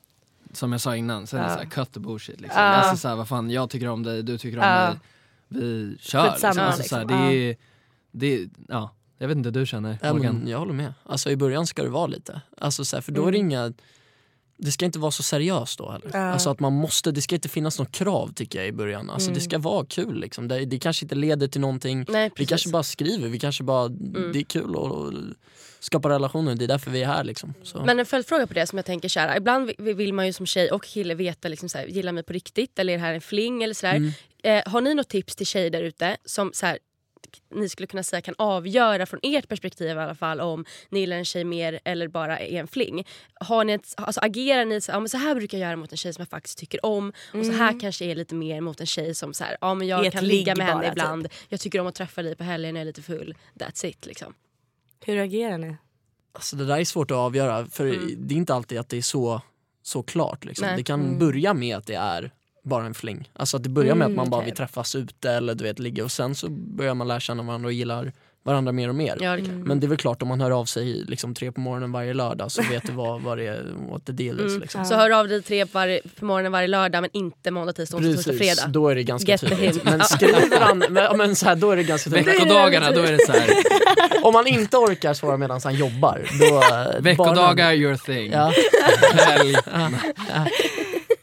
som 0.52 0.72
jag 0.72 0.80
sa 0.80 0.96
innan, 0.96 1.26
sen 1.26 1.38
är 1.40 1.42
det 1.44 1.50
Ja. 1.50 1.54
så 1.56 1.62
här, 1.62 1.70
cut 1.70 1.92
the 1.92 2.00
bullshit. 2.00 2.40
Liksom. 2.40 2.62
Ja. 2.62 2.68
Alltså 2.68 2.96
så 2.96 3.08
här, 3.08 3.16
vad 3.16 3.28
fan, 3.28 3.50
jag 3.50 3.70
tycker 3.70 3.88
om 3.88 4.02
dig, 4.02 4.22
du 4.22 4.38
tycker 4.38 4.58
om 4.58 4.64
Ja. 4.64 4.88
mig. 4.88 4.98
Vi 5.48 5.96
kör. 6.00 6.30
Liksom. 6.30 6.48
Alltså, 6.58 6.82
så 6.82 6.96
här, 6.96 7.04
liksom. 7.04 7.26
det 7.28 7.34
är, 7.50 7.56
det 8.10 8.34
är, 8.34 8.48
ja. 8.68 8.90
Jag 9.18 9.28
vet 9.28 9.36
inte 9.36 9.46
hur 9.48 9.54
du 9.54 9.66
känner 9.66 9.98
Ja, 10.02 10.10
Håkan. 10.12 10.36
men 10.38 10.48
jag 10.48 10.58
håller 10.58 10.72
med. 10.72 10.94
Alltså 11.04 11.30
i 11.30 11.36
början 11.36 11.66
ska 11.66 11.82
det 11.82 11.88
vara 11.88 12.06
lite. 12.06 12.40
Alltså, 12.58 12.84
så 12.84 12.96
här, 12.96 13.00
för 13.00 13.12
då 13.12 13.26
är 13.26 13.32
det 13.32 13.38
inga 13.38 13.72
det 14.58 14.72
ska 14.72 14.84
inte 14.84 14.98
vara 14.98 15.10
så 15.10 15.22
seriöst 15.22 15.78
då 15.78 15.90
heller. 15.90 16.10
Ja. 16.12 16.18
Alltså 16.18 16.50
att 16.50 16.60
man 16.60 16.72
måste, 16.72 17.10
det 17.10 17.22
ska 17.22 17.34
inte 17.34 17.48
finnas 17.48 17.78
något 17.78 17.92
krav 17.92 18.32
tycker 18.34 18.58
jag 18.58 18.68
i 18.68 18.72
början. 18.72 19.10
Alltså 19.10 19.30
det 19.30 19.40
ska 19.40 19.58
vara 19.58 19.86
kul 19.86 20.20
liksom. 20.20 20.48
Det, 20.48 20.64
det 20.64 20.78
kanske 20.78 21.04
inte 21.04 21.14
leder 21.14 21.48
till 21.48 21.60
någonting. 21.60 22.04
Nej, 22.08 22.30
Vi 22.36 22.46
kanske 22.46 22.70
bara 22.70 22.82
skriver, 22.82 23.28
vi 23.28 23.38
kanske 23.38 23.64
bara, 23.64 23.88
det 23.88 24.38
är 24.38 24.42
kul 24.44 24.76
att 24.76 25.14
skapa 25.80 26.08
relationer. 26.08 26.54
Det 26.54 26.64
är 26.64 26.68
därför 26.68 26.90
vi 26.90 27.02
är 27.02 27.06
här 27.06 27.24
liksom. 27.24 27.54
Så. 27.62 27.84
Men 27.84 27.98
en 28.00 28.06
följdfråga 28.06 28.46
på 28.46 28.54
det 28.54 28.66
som 28.66 28.78
jag 28.78 28.86
tänker 28.86 29.08
så 29.08 29.20
här, 29.20 29.36
ibland 29.36 29.70
vi- 29.78 29.92
vill 29.92 30.12
man 30.14 30.26
ju 30.26 30.32
som 30.32 30.46
tjej 30.46 30.70
och 30.70 30.84
kille 30.84 31.14
veta 31.14 31.48
liksom 31.48 31.68
så 31.68 31.78
här, 31.78 31.86
gillar 31.86 32.12
mig 32.12 32.22
på 32.22 32.32
riktigt 32.32 32.78
eller 32.78 32.92
är 32.92 32.96
det 32.98 33.02
här 33.04 33.14
en 33.14 33.20
fling 33.20 33.62
eller 33.62 33.74
sådär. 33.74 33.94
Mm. 33.94 34.12
Eh, 34.42 34.62
har 34.72 34.80
ni 34.80 34.94
något 34.94 35.08
tips 35.08 35.36
till 35.36 35.46
tjejer 35.46 35.70
där 35.70 35.82
ute 35.82 36.16
som 36.24 36.50
så 36.54 36.66
här, 36.66 36.78
ni 37.54 37.68
skulle 37.68 37.86
kunna 37.86 38.02
säga 38.02 38.20
kan 38.20 38.34
avgöra 38.38 39.06
från 39.06 39.20
ert 39.22 39.48
perspektiv 39.48 39.88
i 39.88 39.90
alla 39.90 40.14
fall 40.14 40.40
om 40.40 40.64
ni 40.88 41.00
gillar 41.00 41.16
en 41.16 41.24
tjej 41.24 41.44
mer 41.44 41.80
eller 41.84 42.08
bara 42.08 42.38
är 42.38 42.60
en 42.60 42.68
fling. 42.68 43.06
Har 43.34 43.64
ni 43.64 43.72
ett, 43.72 43.94
alltså, 43.96 44.20
agerar 44.20 44.64
ni 44.64 44.80
så, 44.80 44.92
ja, 44.92 45.00
men 45.00 45.08
så 45.08 45.16
här 45.16 45.34
brukar 45.34 45.58
jag 45.58 45.68
göra 45.68 45.76
mot 45.76 45.90
en 45.90 45.96
tjej 45.96 46.12
som 46.12 46.22
jag 46.22 46.28
faktiskt 46.28 46.58
tycker 46.58 46.86
om 46.86 47.12
och 47.34 47.46
så 47.46 47.52
här 47.52 47.80
kanske 47.80 48.04
är 48.04 48.14
lite 48.14 48.34
mer 48.34 48.60
mot 48.60 48.80
en 48.80 48.86
tjej 48.86 49.14
som 49.14 49.34
så 49.34 49.44
här, 49.44 49.56
ja, 49.60 49.74
men 49.74 49.86
jag 49.86 50.12
kan 50.12 50.24
ligga 50.24 50.54
ligg 50.54 50.58
med 50.58 50.66
henne 50.66 50.80
bara, 50.80 50.92
ibland. 50.92 51.28
Jag 51.48 51.60
tycker 51.60 51.80
om 51.80 51.86
att 51.86 51.94
träffa 51.94 52.22
dig 52.22 52.36
på 52.36 52.44
helgen 52.44 52.74
när 52.74 52.80
jag 52.80 52.82
är 52.82 52.86
lite 52.86 53.02
full. 53.02 53.34
That's 53.54 53.86
it 53.86 54.06
liksom. 54.06 54.34
Hur 55.04 55.14
reagerar 55.14 55.58
ni? 55.58 55.76
Alltså 56.32 56.56
det 56.56 56.66
där 56.66 56.78
är 56.78 56.84
svårt 56.84 57.10
att 57.10 57.16
avgöra 57.16 57.66
för 57.66 57.84
det 58.16 58.34
är 58.34 58.38
inte 58.38 58.54
alltid 58.54 58.78
att 58.78 58.88
det 58.88 58.96
är 58.96 59.02
så, 59.02 59.42
så 59.82 60.02
klart. 60.02 60.44
Liksom. 60.44 60.68
Det 60.76 60.82
kan 60.82 61.18
börja 61.18 61.54
med 61.54 61.76
att 61.76 61.86
det 61.86 61.94
är 61.94 62.32
bara 62.68 62.86
en 62.86 62.94
fling. 62.94 63.30
Alltså 63.32 63.56
att 63.56 63.62
det 63.62 63.68
börjar 63.68 63.94
med 63.94 64.06
att 64.06 64.12
man 64.12 64.30
bara 64.30 64.36
okej. 64.36 64.46
vill 64.50 64.56
träffas 64.56 64.94
ute 64.94 65.30
eller 65.30 65.54
du 65.54 65.64
vet 65.64 65.78
ligga 65.78 66.04
och 66.04 66.12
sen 66.12 66.34
så 66.34 66.48
börjar 66.50 66.94
man 66.94 67.08
lära 67.08 67.20
känna 67.20 67.42
varandra 67.42 67.66
och 67.66 67.72
gillar 67.72 68.12
varandra 68.48 68.72
mer 68.72 68.88
och 68.88 68.94
mer. 68.94 69.16
Ja, 69.20 69.36
det. 69.36 69.42
Men 69.42 69.80
det 69.80 69.86
är 69.86 69.88
väl 69.88 69.98
klart 69.98 70.22
om 70.22 70.28
man 70.28 70.40
hör 70.40 70.50
av 70.50 70.64
sig 70.64 71.04
liksom 71.08 71.34
tre 71.34 71.52
på 71.52 71.60
morgonen 71.60 71.92
varje 71.92 72.14
lördag 72.14 72.52
så 72.52 72.62
vet 72.62 72.86
du 72.86 72.92
vad, 72.92 73.22
vad 73.22 73.38
det 73.38 73.46
är, 73.46 73.66
what 73.90 74.06
the 74.06 74.12
deal 74.12 74.46
is. 74.46 74.58
Liksom. 74.58 74.84
Så 74.84 74.94
hör 74.94 75.10
av 75.10 75.28
dig 75.28 75.42
tre 75.42 75.64
var, 75.64 76.00
på 76.18 76.24
morgonen 76.24 76.52
varje 76.52 76.68
lördag 76.68 77.00
men 77.00 77.10
inte 77.12 77.50
måndag, 77.50 77.72
tisdag, 77.72 77.96
onsdag, 77.96 78.14
torsdag, 78.14 78.32
fredag. 78.32 78.66
då 78.68 78.88
är 78.88 78.94
det 78.94 79.02
ganska 79.02 79.32
Get 79.32 79.40
tydligt. 79.40 79.84
Men 79.84 80.00
skriver 80.00 80.60
han, 80.60 80.78
men, 80.78 81.18
men 81.18 81.36
så 81.36 81.46
här, 81.46 81.56
då 81.56 81.70
är 81.70 81.76
det 81.76 81.82
ganska 81.82 82.10
tydligt. 82.10 82.28
Veckodagarna, 82.28 82.90
då 82.90 83.00
är 83.00 83.12
det 83.12 83.26
så 83.26 83.32
här. 83.32 83.48
Om 84.22 84.32
man 84.32 84.46
inte 84.46 84.76
orkar 84.76 85.14
svara 85.14 85.36
medan 85.36 85.60
han 85.64 85.74
jobbar, 85.74 86.22
då... 86.40 86.76
eh, 86.76 87.02
veckodagar 87.02 87.72
your 87.72 87.96
thing. 87.96 88.32
Ja. 88.32 88.52
Helg. 89.12 89.56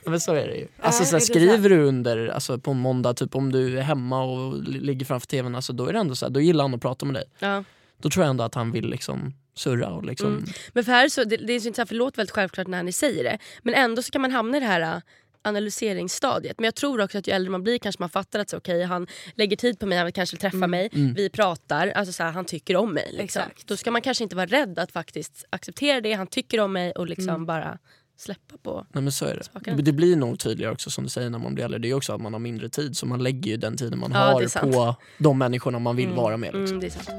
Men 0.05 0.19
så 0.19 0.33
är 0.33 0.47
det 0.47 0.55
ju. 0.55 0.67
Alltså, 0.79 1.05
så 1.05 1.11
här, 1.11 1.19
skriver 1.19 1.69
du 1.69 1.83
under 1.83 2.27
alltså, 2.27 2.57
på 2.59 2.71
en 2.71 2.79
måndag, 2.79 3.13
typ 3.13 3.35
om 3.35 3.51
du 3.51 3.77
är 3.77 3.81
hemma 3.81 4.23
och 4.23 4.63
li- 4.63 4.79
ligger 4.79 5.05
framför 5.05 5.27
tvn, 5.27 5.55
alltså, 5.55 5.73
då 5.73 5.87
är 5.87 5.93
det 5.93 5.99
ändå 5.99 6.15
så 6.15 6.25
här, 6.25 6.31
då 6.31 6.41
gillar 6.41 6.63
han 6.63 6.73
att 6.73 6.81
prata 6.81 7.05
med 7.05 7.15
dig. 7.15 7.25
Ja. 7.39 7.63
Då 8.01 8.09
tror 8.09 8.25
jag 8.25 8.29
ändå 8.29 8.43
att 8.43 8.55
han 8.55 8.71
vill 8.71 8.89
liksom 8.89 9.33
surra 9.55 9.89
och 9.89 10.05
liksom... 10.05 10.27
Mm. 10.27 10.45
Men 10.73 10.83
för 10.83 10.91
här 10.91 11.09
så, 11.09 11.23
det, 11.23 11.37
det 11.37 11.53
är 11.53 11.59
så 11.59 11.67
intressant 11.67 11.89
för 11.89 11.95
det 11.95 11.99
låter 11.99 12.17
väldigt 12.17 12.35
självklart 12.35 12.67
när 12.67 12.83
ni 12.83 12.91
säger 12.91 13.23
det. 13.23 13.37
Men 13.63 13.73
ändå 13.73 14.01
så 14.01 14.11
kan 14.11 14.21
man 14.21 14.31
hamna 14.31 14.57
i 14.57 14.59
det 14.59 14.65
här 14.65 14.81
äh, 14.81 15.01
analyseringsstadiet. 15.41 16.59
Men 16.59 16.65
jag 16.65 16.75
tror 16.75 17.01
också 17.01 17.17
att 17.17 17.27
ju 17.27 17.33
äldre 17.33 17.51
man 17.51 17.63
blir 17.63 17.79
kanske 17.79 18.01
man 18.01 18.09
fattar 18.09 18.39
att 18.39 18.49
så, 18.49 18.57
okej, 18.57 18.83
han 18.83 19.07
lägger 19.35 19.57
tid 19.57 19.79
på 19.79 19.85
mig, 19.85 19.97
han 19.97 20.05
vill 20.05 20.13
kanske 20.13 20.37
träffa 20.37 20.67
mig, 20.67 20.89
vi 21.15 21.29
pratar, 21.29 21.87
alltså 21.87 22.13
så 22.13 22.23
här, 22.23 22.31
han 22.31 22.45
tycker 22.45 22.75
om 22.75 22.93
mig. 22.93 23.09
Liksom. 23.11 23.41
Exakt. 23.41 23.67
Då 23.67 23.77
ska 23.77 23.91
man 23.91 24.01
kanske 24.01 24.23
inte 24.23 24.35
vara 24.35 24.45
rädd 24.45 24.79
att 24.79 24.91
faktiskt 24.91 25.45
acceptera 25.49 26.01
det, 26.01 26.13
han 26.13 26.27
tycker 26.27 26.59
om 26.59 26.73
mig 26.73 26.91
och 26.91 27.07
liksom 27.07 27.45
bara 27.45 27.77
släppa 28.17 28.57
på. 28.63 28.85
Nej 28.91 29.03
men 29.03 29.11
så 29.11 29.25
är 29.25 29.41
det. 29.61 29.81
Det 29.81 29.93
blir 29.93 30.15
nog 30.15 30.39
tydligare 30.39 30.73
också 30.73 30.89
som 30.89 31.03
du 31.03 31.09
säger 31.09 31.29
när 31.29 31.39
man 31.39 31.55
blir 31.55 31.65
äldre. 31.65 31.79
Det 31.79 31.89
är 31.89 31.93
också 31.93 32.13
att 32.13 32.21
man 32.21 32.33
har 32.33 32.39
mindre 32.39 32.69
tid 32.69 32.97
så 32.97 33.05
man 33.05 33.23
lägger 33.23 33.51
ju 33.51 33.57
den 33.57 33.77
tiden 33.77 33.99
man 33.99 34.11
Ja, 34.11 34.17
har 34.17 34.71
på 34.71 34.95
de 35.17 35.37
människorna 35.37 35.79
man 35.79 35.95
vill 35.95 36.09
vara 36.09 36.37
med. 36.37 36.55
Liksom. 36.55 36.77
Mm, 36.77 36.79
det 36.79 36.87
är 36.87 36.91
sant. 36.91 37.09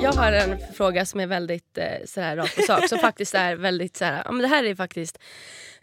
Jag 0.00 0.12
har 0.12 0.22
har 0.22 0.32
en 0.32 0.58
fråga 0.74 1.06
som 1.06 1.20
är 1.20 1.26
väldigt 1.26 1.78
eh, 1.78 1.84
sådär 2.04 2.36
rakt 2.36 2.56
på 2.56 2.62
sak. 2.62 2.88
Som 2.88 2.98
faktiskt 3.08 3.34
är 3.34 3.56
väldigt 3.56 3.96
såhär, 3.96 4.22
ja 4.24 4.32
men 4.32 4.42
det 4.42 4.48
här 4.48 4.64
är 4.64 4.74
faktiskt, 4.74 5.18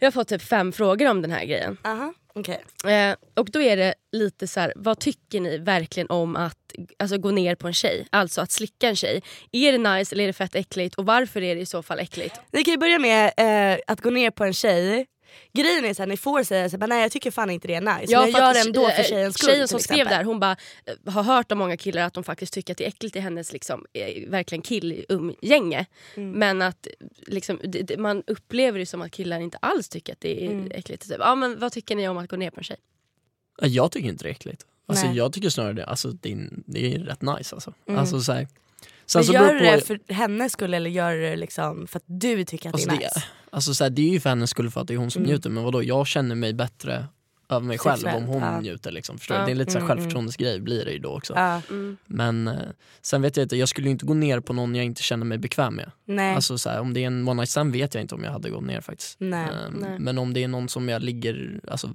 jag 0.00 0.06
har 0.06 0.12
fått 0.12 0.28
typ 0.28 0.42
fem 0.42 0.72
frågor 0.72 1.10
om 1.10 1.22
den 1.22 1.30
här 1.30 1.44
grejen. 1.44 1.76
Aha, 1.84 2.12
okej. 2.34 2.64
Eh, 2.86 3.16
och 3.36 3.50
då 3.50 3.62
är 3.62 3.76
det 3.76 3.94
lite 4.12 4.46
så 4.46 4.60
här, 4.60 4.72
vad 4.76 4.98
tycker 4.98 5.40
ni 5.40 5.58
verkligen 5.58 6.10
om 6.10 6.36
att 6.36 6.56
alltså, 6.98 7.18
gå 7.18 7.30
ner 7.30 7.54
på 7.54 7.66
en 7.66 7.74
tjej? 7.74 8.06
Alltså 8.10 8.40
att 8.40 8.50
slicka 8.50 8.88
en 8.88 8.96
tjej. 8.96 9.22
Är 9.52 9.72
det 9.72 9.78
nice 9.78 10.14
eller 10.14 10.24
är 10.24 10.26
det 10.26 10.32
fett 10.32 10.54
äckligt? 10.54 10.94
Och 10.94 11.06
varför 11.06 11.42
är 11.42 11.54
det 11.54 11.60
i 11.60 11.66
så 11.66 11.82
fall 11.82 11.98
äckligt? 11.98 12.40
Ni 12.52 12.64
kan 12.64 12.72
ju 12.72 12.78
börja 12.78 12.98
med 12.98 13.32
eh, 13.36 13.78
att 13.86 14.00
gå 14.00 14.10
ner 14.10 14.30
på 14.30 14.44
en 14.44 14.52
tjej. 14.52 15.06
Grejen 15.52 15.84
är 15.84 16.02
att 16.02 16.08
ni 16.08 16.16
får 16.16 16.42
säga 16.42 16.70
så 16.70 16.78
här, 16.80 16.86
nej 16.86 17.02
jag 17.02 17.12
tycker 17.12 17.30
fan 17.30 17.50
inte 17.50 17.68
det 17.68 17.74
är 17.74 17.80
nice. 17.80 17.92
men 18.00 18.10
jag 18.10 18.30
gör 18.30 18.54
det 18.54 18.60
ändå 18.60 18.88
för 18.90 19.02
tjejens 19.02 19.38
skull. 19.38 19.50
Tjejen 19.50 19.68
som 19.68 19.80
skrev 19.80 20.06
där, 20.08 20.24
hon 20.24 20.40
bara 20.40 20.56
eh, 21.06 21.12
har 21.12 21.22
hört 21.22 21.52
av 21.52 21.58
många 21.58 21.76
killar 21.76 22.02
att 22.02 22.14
de 22.14 22.24
faktiskt 22.24 22.52
tycker 22.52 22.74
att 22.74 22.78
det 22.78 22.84
är 22.84 22.88
äckligt 22.88 23.16
i 23.16 23.20
hennes 23.20 23.52
liksom, 23.52 23.86
eh, 23.92 24.30
verkligen 24.30 24.62
killumgänge. 24.62 25.86
Mm. 26.14 26.30
Men 26.38 26.62
att 26.62 26.86
liksom, 27.26 27.60
det, 27.64 27.98
man 27.98 28.22
upplever 28.26 28.78
det 28.78 28.86
som 28.86 29.02
att 29.02 29.10
killar 29.12 29.40
inte 29.40 29.58
alls 29.62 29.88
tycker 29.88 30.12
att 30.12 30.20
det 30.20 30.46
är 30.46 30.50
Mm. 30.50 30.70
äckligt. 30.74 31.08
Typ. 31.08 31.16
Ja, 31.18 31.34
men 31.34 31.58
vad 31.58 31.72
tycker 31.72 31.96
ni 31.96 32.08
om 32.08 32.18
att 32.18 32.30
gå 32.30 32.36
ner 32.36 32.50
på 32.50 32.60
en 32.60 32.64
tjej? 32.64 32.76
Ja, 33.60 33.66
Jag 33.66 33.92
tycker 33.92 34.08
inte 34.08 34.24
det 34.24 34.28
är 34.28 34.32
äckligt. 34.32 34.66
Alltså, 34.86 35.06
Nej. 35.06 35.16
jag 35.16 35.32
tycker 35.32 35.48
snarare 35.50 35.72
det, 35.72 35.86
alltså, 35.86 36.08
det, 36.08 36.32
är, 36.32 36.48
det 36.66 36.94
är 36.94 36.98
rätt 36.98 37.22
nice 37.22 37.54
alltså. 37.54 37.74
Mm. 37.88 38.00
alltså 38.00 38.20
så 38.20 38.32
här. 38.32 38.48
Sen 39.12 39.18
Men 39.18 39.24
så 39.24 39.32
gör 39.32 39.52
du 39.54 39.58
det 39.60 39.80
för 39.86 40.00
hennes 40.12 40.52
skull 40.52 40.74
eller 40.74 40.90
gör 40.90 41.12
du 41.14 41.20
det 41.20 41.36
liksom 41.36 41.86
för 41.86 41.96
att 41.98 42.04
du 42.06 42.44
tycker 42.44 42.68
att 42.68 42.74
Alltså, 42.74 42.88
det 42.90 42.94
är 42.96 42.98
det- 42.98 43.04
nice? 43.04 43.22
alltså, 43.50 43.74
så 43.74 43.84
här, 43.84 43.90
det 43.90 44.02
är 44.02 44.10
ju 44.12 44.20
för 44.20 44.28
hennes 44.30 44.50
skull 44.50 44.70
för 44.70 44.80
att 44.80 44.88
det 44.88 44.94
är 44.94 44.98
hon 44.98 45.10
som 45.10 45.22
Mm. 45.22 45.30
njuter 45.32 45.50
men 45.50 45.64
vadå 45.64 45.82
jag 45.82 46.06
känner 46.06 46.34
mig 46.34 46.52
bättre 46.54 47.04
över 47.48 47.66
mig 47.66 47.78
själv 47.78 47.92
om 47.92 47.98
Sexuellt, 48.00 48.26
hon 48.26 48.42
ja. 48.42 48.60
njuter. 48.60 48.90
Liksom, 48.90 49.18
förstår? 49.18 49.36
Ja. 49.36 49.44
Det 49.46 49.50
är 49.50 49.54
lite 49.54 49.70
Mm, 49.70 49.82
mm. 49.82 49.88
självförtroendesgrej 49.88 50.60
blir 50.60 50.84
det 50.84 50.92
ju 50.92 50.98
då 50.98 51.16
också. 51.16 51.32
Ja, 51.36 51.62
Mm. 51.70 51.96
Men 52.06 52.48
eh, 52.48 52.54
sen 53.02 53.22
vet 53.22 53.36
jag 53.36 53.44
inte, 53.44 53.56
jag 53.56 53.68
skulle 53.68 53.86
ju 53.86 53.90
inte 53.90 54.06
gå 54.06 54.14
ner 54.14 54.40
på 54.40 54.52
någon 54.52 54.74
jag 54.74 54.84
inte 54.84 55.02
känner 55.02 55.24
mig 55.26 55.38
bekväm 55.38 55.74
med. 55.74 55.90
nej. 56.04 56.34
Alltså, 56.34 56.58
så 56.58 56.70
här, 56.70 56.80
om 56.80 56.94
det 56.94 57.00
är 57.02 57.06
en 57.06 57.28
one 57.28 57.34
night 57.40 57.50
stand 57.50 57.72
vet 57.72 57.94
jag 57.94 58.00
inte 58.04 58.14
om 58.14 58.24
jag 58.24 58.32
hade 58.32 58.50
gått 58.50 58.64
ner 58.64 58.80
faktiskt. 58.80 59.16
nej. 59.20 59.48
Ehm, 59.66 59.74
Nej. 59.80 59.98
Men 59.98 60.18
om 60.18 60.34
det 60.34 60.44
är 60.44 60.48
någon 60.48 60.68
som 60.68 60.88
jag 60.88 61.02
ligger 61.02 61.60
alltså, 61.68 61.94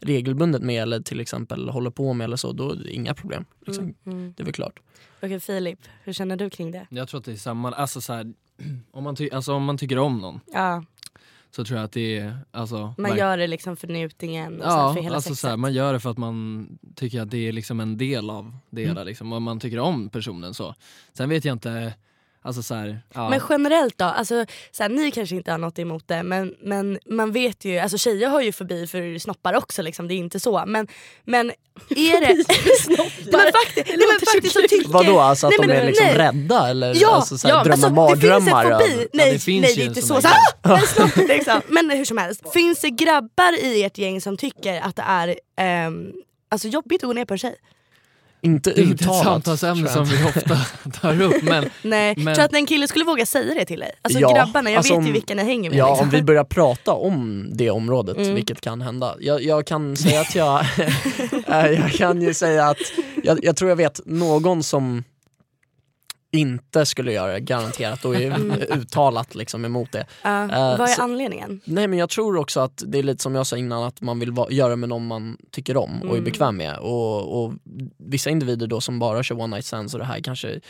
regelbundet 0.00 0.62
med 0.62 0.82
eller 0.82 1.00
till 1.00 1.20
exempel 1.20 1.68
håller 1.68 1.90
på 1.90 2.12
med 2.12 2.24
eller 2.24 2.36
så, 2.36 2.52
då 2.52 2.70
är 2.70 2.76
det 2.76 2.90
inga 2.92 3.14
problem. 3.14 3.44
Liksom. 3.66 3.84
Mm, 3.84 3.94
mm. 4.18 4.34
Det 4.36 4.42
är 4.42 4.44
väl 4.44 4.54
klart. 4.54 4.80
Okej 5.22 5.40
Filip, 5.40 5.78
hur 6.04 6.12
känner 6.12 6.36
du 6.36 6.50
kring 6.50 6.70
det? 6.70 6.86
Jag 6.90 7.08
tror 7.08 7.18
att 7.20 7.24
det 7.24 7.32
är 7.32 7.36
samma, 7.36 7.72
alltså, 7.72 8.00
så 8.00 8.12
här, 8.12 8.32
om, 8.90 9.04
man 9.04 9.16
ty- 9.16 9.30
alltså 9.30 9.52
om 9.54 9.64
man 9.64 9.78
tycker 9.78 9.98
om 9.98 10.18
någon 10.18 10.40
Ja, 10.52 10.84
så 11.50 11.64
tror 11.64 11.78
jag 11.78 11.84
att 11.84 11.92
det 11.92 12.18
är, 12.18 12.38
alltså, 12.50 12.94
man 12.98 13.10
verk- 13.10 13.18
gör 13.18 13.38
det 13.38 13.46
liksom 13.46 13.76
för 13.76 13.88
njutningen 13.88 14.56
och 14.56 14.62
så 14.62 14.76
här 14.76 14.78
Ja, 14.88 14.94
för 14.94 15.00
hela 15.02 15.14
alltså 15.16 15.34
så 15.34 15.48
här, 15.48 15.56
man 15.56 15.72
gör 15.72 15.92
det 15.92 16.00
för 16.00 16.10
att 16.10 16.18
man 16.18 16.68
tycker 16.94 17.20
att 17.20 17.30
det 17.30 17.48
är 17.48 17.52
liksom 17.52 17.80
en 17.80 17.96
del 17.98 18.30
av 18.30 18.56
det 18.70 18.80
hela. 18.80 18.92
Mm. 18.92 19.06
Liksom, 19.06 19.32
och 19.32 19.42
man 19.42 19.60
tycker 19.60 19.78
om 19.78 20.08
personen 20.08 20.54
så. 20.54 20.74
Sen 21.12 21.28
vet 21.28 21.44
jag 21.44 21.52
inte, 21.52 21.94
alltså 22.46 22.62
så 22.62 22.74
här, 22.74 23.00
ja. 23.14 23.28
Men 23.28 23.40
generellt 23.48 23.98
då, 23.98 24.04
alltså, 24.04 24.46
så 24.70 24.82
här, 24.82 24.90
ni 24.90 25.10
kanske 25.10 25.36
inte 25.36 25.50
har 25.50 25.58
något 25.58 25.78
emot 25.78 26.08
det 26.08 26.22
men, 26.22 26.54
men 26.60 26.98
man 27.06 27.32
vet 27.32 27.64
ju, 27.64 27.78
alltså 27.78 27.98
tjejer 27.98 28.28
har 28.28 28.40
ju 28.40 28.52
förbi 28.52 28.86
för 28.86 29.18
snoppar 29.18 29.54
också 29.54 29.82
liksom, 29.82 30.08
det 30.08 30.14
är 30.14 30.16
inte 30.16 30.40
så. 30.40 30.64
Men, 30.66 30.88
men 31.24 31.50
är 31.88 32.20
det... 32.20 32.26
nej, 32.26 32.44
men 33.32 33.52
faktiskt, 33.52 33.88
nej, 33.88 34.06
men 34.08 34.26
faktiskt 34.26 34.52
så 34.54 34.60
tycker... 34.60 34.92
Vadå, 34.92 35.20
alltså 35.20 35.46
att 35.46 35.50
Nej, 35.50 35.68
de 35.68 35.74
men 35.74 35.82
är 35.82 35.86
liksom 35.86 36.06
nej. 36.06 36.18
rädda 36.18 36.68
eller 36.68 36.94
Ja, 36.94 37.14
alltså, 37.14 37.38
så 37.38 37.48
här, 37.48 37.54
ja, 37.54 37.64
drömmer 37.64 38.00
alltså, 38.00 38.14
det 38.14 38.20
finns 38.20 38.50
mardrömmar? 38.50 38.64
en 38.64 38.80
fobi. 38.80 39.08
Nej, 39.12 39.32
det 39.32 39.38
finns 39.38 39.62
nej 39.62 39.74
det 39.76 39.82
är 39.82 39.86
inte 39.86 40.02
så. 40.02 40.20
så 40.20 40.28
ah, 40.62 40.76
en 40.76 40.86
snopp, 40.86 41.28
liksom. 41.28 41.60
Men 41.68 41.90
hur 41.90 42.04
som 42.04 42.18
helst, 42.18 42.52
finns 42.52 42.80
det 42.80 42.90
grabbar 42.90 43.64
i 43.64 43.82
ert 43.84 43.98
gäng 43.98 44.20
som 44.20 44.36
tycker 44.36 44.80
att 44.80 44.96
det 44.96 45.04
är 45.06 45.38
ehm, 45.56 46.12
alltså, 46.48 46.68
jobbigt 46.68 47.02
att 47.02 47.08
gå 47.08 47.12
ner 47.12 47.24
på 47.24 47.34
en 47.34 47.38
tjej? 47.38 47.56
Inte 48.46 48.70
det 48.70 48.80
är 48.80 48.82
inte 48.82 48.94
ett 48.94 49.00
uttalat. 49.02 49.24
samtalsämne 49.24 49.88
som 49.88 50.04
vi 50.04 50.24
ofta 50.24 50.56
tar 51.00 51.22
upp 51.22 51.42
men 51.42 51.68
Nej, 51.82 52.14
Men- 52.16 52.34
tror 52.34 52.44
att 52.44 52.54
en 52.54 52.66
kille 52.66 52.88
skulle 52.88 53.04
våga 53.04 53.26
säga 53.26 53.54
det 53.54 53.64
till 53.64 53.80
dig? 53.80 53.92
Alltså 54.02 54.20
Ja, 54.20 54.34
grabbarna, 54.34 54.70
jag 54.70 54.78
alltså 54.78 54.92
vet 54.94 55.02
ju 55.02 55.06
om- 55.06 55.12
vilka 55.12 55.34
ni 55.34 55.42
hänger 55.44 55.70
med. 55.70 55.78
Ja, 55.78 55.88
liksom. 55.90 56.04
om 56.04 56.10
vi 56.10 56.22
börjar 56.22 56.44
prata 56.44 56.92
om 56.92 57.48
det 57.52 57.70
området, 57.70 58.16
Mm. 58.16 58.34
vilket 58.34 58.60
kan 58.60 58.80
hända. 58.80 59.14
Jag, 59.20 59.42
jag 59.42 59.66
kan 59.66 59.96
säga 59.96 60.20
att 60.20 60.34
jag, 60.34 60.60
eh, 61.48 61.66
jag 61.70 61.92
kan 61.92 62.22
ju 62.22 62.34
säga 62.34 62.66
att 62.68 62.76
jag, 63.22 63.44
jag 63.44 63.56
tror 63.56 63.68
jag 63.68 63.76
vet 63.76 64.00
någon 64.06 64.62
som 64.62 65.04
inte 66.32 66.86
skulle 66.86 67.12
göra 67.12 67.32
det, 67.32 67.40
garanterat, 67.40 68.04
och 68.04 68.14
är 68.16 68.72
uttalat 68.78 69.34
liksom 69.34 69.64
emot 69.64 69.92
det. 69.92 70.06
Ja, 70.22 70.42
Eh, 70.44 70.78
vad 70.78 70.80
är 70.80 70.86
så- 70.94 71.02
anledningen? 71.02 71.60
Nej 71.64 71.86
men 71.88 71.98
jag 71.98 72.08
tror 72.10 72.36
också 72.36 72.60
att 72.60 72.82
det 72.86 72.98
är 72.98 73.02
lite 73.02 73.22
som 73.22 73.34
jag 73.34 73.46
sa 73.46 73.56
innan, 73.56 73.82
att 73.82 74.00
man 74.00 74.18
vill 74.18 74.30
va- 74.32 74.46
göra 74.50 74.76
med 74.76 74.88
någon 74.88 75.06
man 75.06 75.36
tycker 75.50 75.76
om 75.76 75.98
och 76.02 76.08
är 76.08 76.12
Mm. 76.12 76.24
bekväm 76.24 76.56
med. 76.56 76.78
Och, 76.78 77.44
och 77.44 77.52
vissa 77.96 78.30
individer 78.30 78.66
då 78.66 78.80
som 78.80 78.98
bara 78.98 79.22
kör 79.22 79.40
one 79.40 79.56
night 79.56 79.66
stands 79.66 79.94
och 79.94 80.00
det 80.00 80.06
här 80.06 80.20
kanske, 80.20 80.60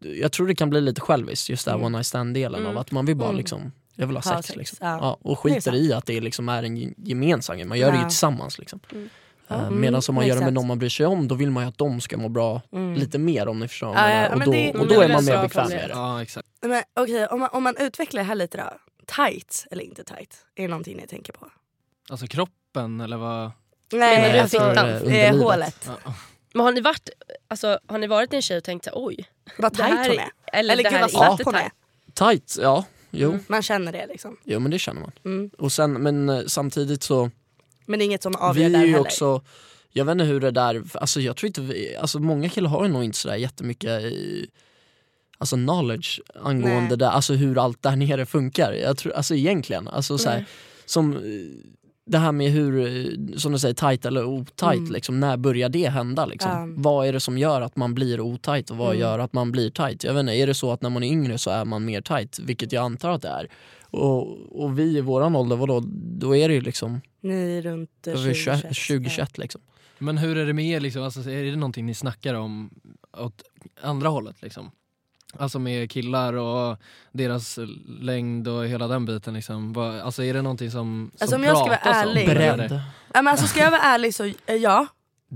jag 0.00 0.32
tror 0.32 0.46
det 0.46 0.54
kan 0.54 0.70
bli 0.70 0.80
lite 0.80 1.00
själviskt 1.00 1.48
just 1.48 1.66
här 1.66 1.74
Mm. 1.74 1.86
one 1.86 1.98
night 1.98 2.06
stand 2.06 2.34
delen 2.34 2.60
Mm. 2.60 2.70
av 2.72 2.78
att 2.78 2.90
man 2.90 3.06
vill 3.06 3.16
bara 3.16 3.28
Mm. 3.28 3.38
liksom, 3.38 3.72
jag 3.96 4.06
vill 4.06 4.16
ha 4.16 4.22
Ha 4.22 4.36
sex, 4.36 4.46
sex, 4.46 4.56
liksom. 4.58 4.78
ja. 4.80 4.98
Ja, 5.00 5.18
och 5.22 5.38
skiter 5.38 5.74
i 5.74 5.92
att 5.92 6.06
det 6.06 6.20
liksom 6.20 6.48
är 6.48 6.62
en 6.62 6.76
ge- 6.76 6.94
gemensam 6.96 7.56
grej, 7.56 7.66
man 7.66 7.78
gör 7.78 7.90
det 7.90 7.96
ju 7.96 8.02
Ja. 8.02 8.08
tillsammans. 8.08 8.58
Liksom. 8.58 8.80
Mm. 9.54 9.60
Eh, 9.60 9.66
Mm, 9.68 9.80
Medan 9.80 10.02
om 10.08 10.14
man 10.14 10.26
gör 10.26 10.34
det 10.36 10.44
med 10.44 10.52
någon 10.52 10.66
man 10.66 10.78
bryr 10.78 10.88
sig 10.88 11.06
om, 11.06 11.28
då 11.28 11.34
vill 11.34 11.50
man 11.50 11.62
ju 11.62 11.68
att 11.68 11.78
de 11.78 12.00
ska 12.00 12.16
må 12.16 12.28
bra 12.28 12.60
Mm. 12.72 12.94
lite 12.94 13.18
mer 13.18 13.48
om 13.48 13.60
ni 13.60 13.68
förstår 13.68 13.86
vad 13.86 13.96
Ja, 13.96 14.10
jag 14.10 14.16
ja, 14.16 14.22
menar. 14.22 14.36
men 14.36 14.48
och, 14.48 14.54
det- 14.54 14.66
då, 14.66 14.72
men 14.72 14.80
och 14.82 14.88
det 14.88 14.94
då 14.94 15.00
är 15.00 15.08
man 15.08 15.24
mer 15.24 15.42
bekväm 15.42 15.68
med 15.68 15.88
det. 15.88 15.94
ja 15.94 16.22
exakt. 16.22 16.48
Men 16.60 16.82
okej, 17.00 17.26
om, 17.26 17.40
man, 17.40 17.48
om 17.52 17.62
man 17.62 17.76
utvecklar 17.76 18.22
det 18.22 18.26
här 18.28 18.34
lite 18.34 18.58
då. 18.58 18.64
Tight 19.06 19.66
eller 19.70 19.84
inte 19.84 20.04
tight? 20.04 20.36
Är 20.54 20.62
det 20.62 20.68
någonting 20.68 20.96
ni 20.96 21.06
tänker 21.06 21.32
på? 21.32 21.46
Alltså 22.10 22.26
kroppen 22.26 23.00
eller 23.00 23.16
vad? 23.16 23.50
Nej, 23.92 24.32
du 24.32 24.38
alltså 24.38 24.58
fittan? 24.68 24.88
Eh, 24.88 25.36
hålet. 25.38 25.90
Ja. 26.04 26.14
Men 26.54 26.64
har 26.64 26.72
ni 26.72 26.80
varit, 26.80 27.10
alltså, 27.48 27.78
har 27.86 27.98
ni 27.98 28.06
varit 28.06 28.32
en 28.34 28.42
tjej 28.42 28.56
och 28.58 28.64
tänkt 28.64 28.88
oj, 28.92 29.28
Vad 29.58 29.72
det 29.72 29.76
tight 29.76 29.88
här 29.88 30.08
hon 30.08 30.18
är, 30.18 30.30
eller, 30.52 30.72
Eller 30.72 30.76
det 30.76 30.82
gud 30.82 30.92
här 30.92 31.00
vad 31.00 31.10
slapp 31.10 31.30
inte 31.30 31.44
hon 31.44 31.54
är. 31.54 31.70
tajt. 32.14 32.46
Tight, 32.46 32.56
ja. 32.62 32.84
Jo. 33.10 33.30
Mm, 33.30 33.44
Man 33.48 33.62
känner 33.62 33.92
det 33.92 34.06
liksom. 34.06 34.36
jo 34.44 34.58
men 34.58 34.70
det 34.70 34.78
känner 34.78 35.00
man. 35.00 35.12
Mm. 35.24 35.50
Och 35.58 35.72
sen, 35.72 35.92
men 35.92 36.28
eh, 36.28 36.42
samtidigt 36.46 37.02
så 37.02 37.30
Men 37.86 37.98
det 37.98 38.04
är 38.04 38.06
inget 38.06 38.22
som 38.22 38.34
avgör 38.36 38.64
vi 38.68 38.72
där 38.72 38.78
heller. 38.78 38.98
också, 39.00 39.42
jag 39.92 40.04
vet 40.04 40.12
inte 40.12 40.24
hur 40.24 40.40
det 40.40 40.50
där, 40.50 40.82
alltså 40.94 41.20
jag 41.20 41.36
tror 41.36 41.46
inte 41.46 41.60
vi, 41.60 41.96
alltså 41.96 42.18
många 42.18 42.48
killar 42.48 42.70
har 42.70 42.84
ju 42.84 42.92
nog 42.92 43.04
inte 43.04 43.18
sådär 43.18 43.36
jättemycket 43.36 44.04
eh, 44.04 44.10
Alltså 45.38 45.56
knowledge 45.56 46.20
angående 46.34 46.88
Nej. 46.88 46.96
det, 46.96 47.10
alltså 47.10 47.32
hur 47.34 47.58
allt 47.64 47.82
där 47.82 47.96
nere 47.96 48.26
funkar. 48.26 48.72
Jag 48.72 48.96
tror, 48.96 49.12
alltså 49.12 49.34
egentligen, 49.34 49.88
alltså 49.88 50.18
så 50.18 50.28
här, 50.30 50.36
Nej. 50.36 50.46
som 50.86 51.12
eh, 51.16 51.20
det 52.06 52.18
här 52.18 52.32
med 52.32 52.50
hur, 52.50 52.86
eh, 52.86 53.36
som 53.36 53.52
du 53.52 53.58
säger, 53.58 53.74
tight 53.74 54.04
eller 54.04 54.24
otight, 54.24 54.78
Mm. 54.78 54.92
liksom, 54.92 55.20
när 55.20 55.36
börjar 55.36 55.68
det 55.68 55.88
hända? 55.88 56.26
Liksom? 56.26 56.50
Ja. 56.50 56.82
Vad 56.82 57.06
är 57.06 57.12
det 57.12 57.20
som 57.20 57.38
gör 57.38 57.60
att 57.60 57.76
man 57.76 57.94
blir 57.94 58.20
otight 58.20 58.70
och 58.70 58.76
vad 58.76 58.88
Mm. 58.88 59.00
gör 59.00 59.18
att 59.18 59.32
man 59.32 59.52
blir 59.52 59.70
tight? 59.70 60.04
Jag 60.04 60.14
vet 60.14 60.20
inte, 60.20 60.32
är 60.32 60.46
det 60.46 60.54
så 60.54 60.72
att 60.72 60.82
när 60.82 60.90
man 60.90 61.02
är 61.02 61.08
yngre 61.08 61.38
så 61.38 61.50
är 61.50 61.64
man 61.64 61.84
mer 61.84 62.00
tight, 62.00 62.38
vilket 62.38 62.72
jag 62.72 62.84
antar 62.84 63.10
att 63.10 63.22
det 63.22 63.28
är. 63.28 63.48
Och, 63.92 64.62
och 64.62 64.78
vi 64.78 64.96
i 64.96 65.00
våran 65.00 65.36
ålder, 65.36 65.56
vadå, 65.56 65.82
då 66.18 66.36
är 66.36 66.48
det 66.48 66.54
ju 66.54 66.60
liksom 66.60 67.00
Ni 67.20 67.56
är 67.58 67.62
runt 67.62 68.06
eh, 68.06 68.12
över 68.12 68.34
20, 68.34 68.56
20, 68.56 68.62
2021 68.98 69.38
liksom. 69.38 69.60
Men 69.98 70.18
hur 70.18 70.38
är 70.38 70.46
det 70.46 70.52
med 70.52 70.64
er 70.64 70.80
liksom, 70.80 71.02
alltså, 71.02 71.30
är 71.30 71.42
det 71.44 71.56
någonting 71.56 71.86
ni 71.86 71.94
snackar 71.94 72.34
om 72.34 72.70
åt 73.16 73.42
andra 73.82 74.08
hållet 74.08 74.42
liksom? 74.42 74.70
Alltså 75.36 75.58
med 75.58 75.90
killar 75.90 76.32
och 76.32 76.76
deras 77.12 77.58
längd 78.00 78.48
och 78.48 78.66
hela 78.66 78.88
den 78.88 79.04
biten 79.04 79.34
liksom. 79.34 79.76
Alltså 80.04 80.24
är 80.24 80.34
det 80.34 80.42
någonting 80.42 80.70
som, 80.70 81.10
som 81.14 81.22
Alltså, 81.24 81.36
om 81.36 81.44
jag 81.44 81.56
ska 81.56 81.66
vara 81.66 82.02
om? 82.02 82.08
ärlig- 82.08 82.26
det 82.28 82.34
Bredd. 82.34 82.80
Ja, 83.14 83.22
men 83.22 83.28
alltså, 83.28 83.46
ska 83.46 83.60
jag 83.60 83.70
vara 83.70 83.80
ärlig 83.82 84.14
så 84.14 84.24
eh, 84.24 84.56
ja. 84.56 84.86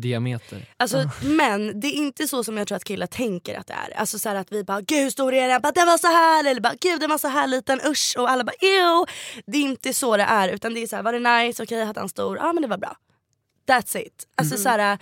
Diameter. 0.01 0.67
Alltså, 0.77 1.11
Men 1.23 1.81
det 1.81 1.87
är 1.87 1.93
inte 1.93 2.29
så 2.29 2.45
som 2.45 2.59
jag 2.59 2.69
tror 2.69 2.77
att 2.77 2.85
killar 2.85 3.07
tänker 3.07 3.59
att 3.59 3.67
det 3.67 3.75
är. 3.75 3.97
Alltså 3.97 4.19
så 4.19 4.29
här 4.29 4.37
att 4.37 4.53
vi 4.53 4.65
bara 4.65 4.81
gud 4.81 4.99
hur 4.99 5.11
stor 5.11 5.35
är 5.35 5.49
den? 5.49 5.61
Bara, 5.61 5.73
den 5.73 5.87
var 5.87 5.99
så 5.99 6.07
här 6.07 6.51
eller 6.51 6.61
bara 6.61 6.75
gud 6.81 7.01
den 7.01 7.11
var 7.11 7.19
så 7.19 7.29
här 7.29 7.47
liten 7.47 7.81
usch 7.87 8.15
och 8.19 8.31
alla 8.31 8.45
bara 8.45 8.57
ew. 8.61 9.13
Det 9.47 9.59
är 9.59 9.63
inte 9.63 9.95
så 9.95 10.17
det 10.17 10.23
är 10.23 10.49
utan 10.49 10.75
det 10.75 10.83
är 10.83 10.87
så 10.87 10.97
här 10.97 11.03
var 11.03 11.13
det 11.13 11.45
nice, 11.47 11.63
okej 11.63 11.85
hade 11.85 12.01
han 12.01 12.09
stor, 12.09 12.37
ja 12.37 12.53
men 12.53 12.63
det 12.63 12.69
var 12.69 12.79
bra. 12.79 12.97
That's 13.69 13.99
it. 13.99 14.27
Alltså 14.35 14.57
så 14.57 14.69
här, 14.69 14.99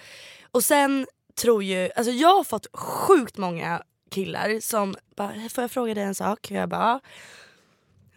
och 0.51 0.65
sen 0.65 1.07
tror 1.41 1.63
ju, 1.63 1.91
alltså 1.97 2.13
jag 2.13 2.35
har 2.37 2.45
fått 2.45 2.67
sjukt 2.77 3.37
många 3.37 3.83
killar 4.11 4.61
som 4.61 4.95
bara 5.17 5.49
får 5.51 5.65
jag 5.65 5.71
fråga 5.71 5.95
dig 5.95 6.05
en 6.05 6.15
sak? 6.15 6.39
Och 6.51 6.57
jag 6.57 6.69
bara. 6.69 7.01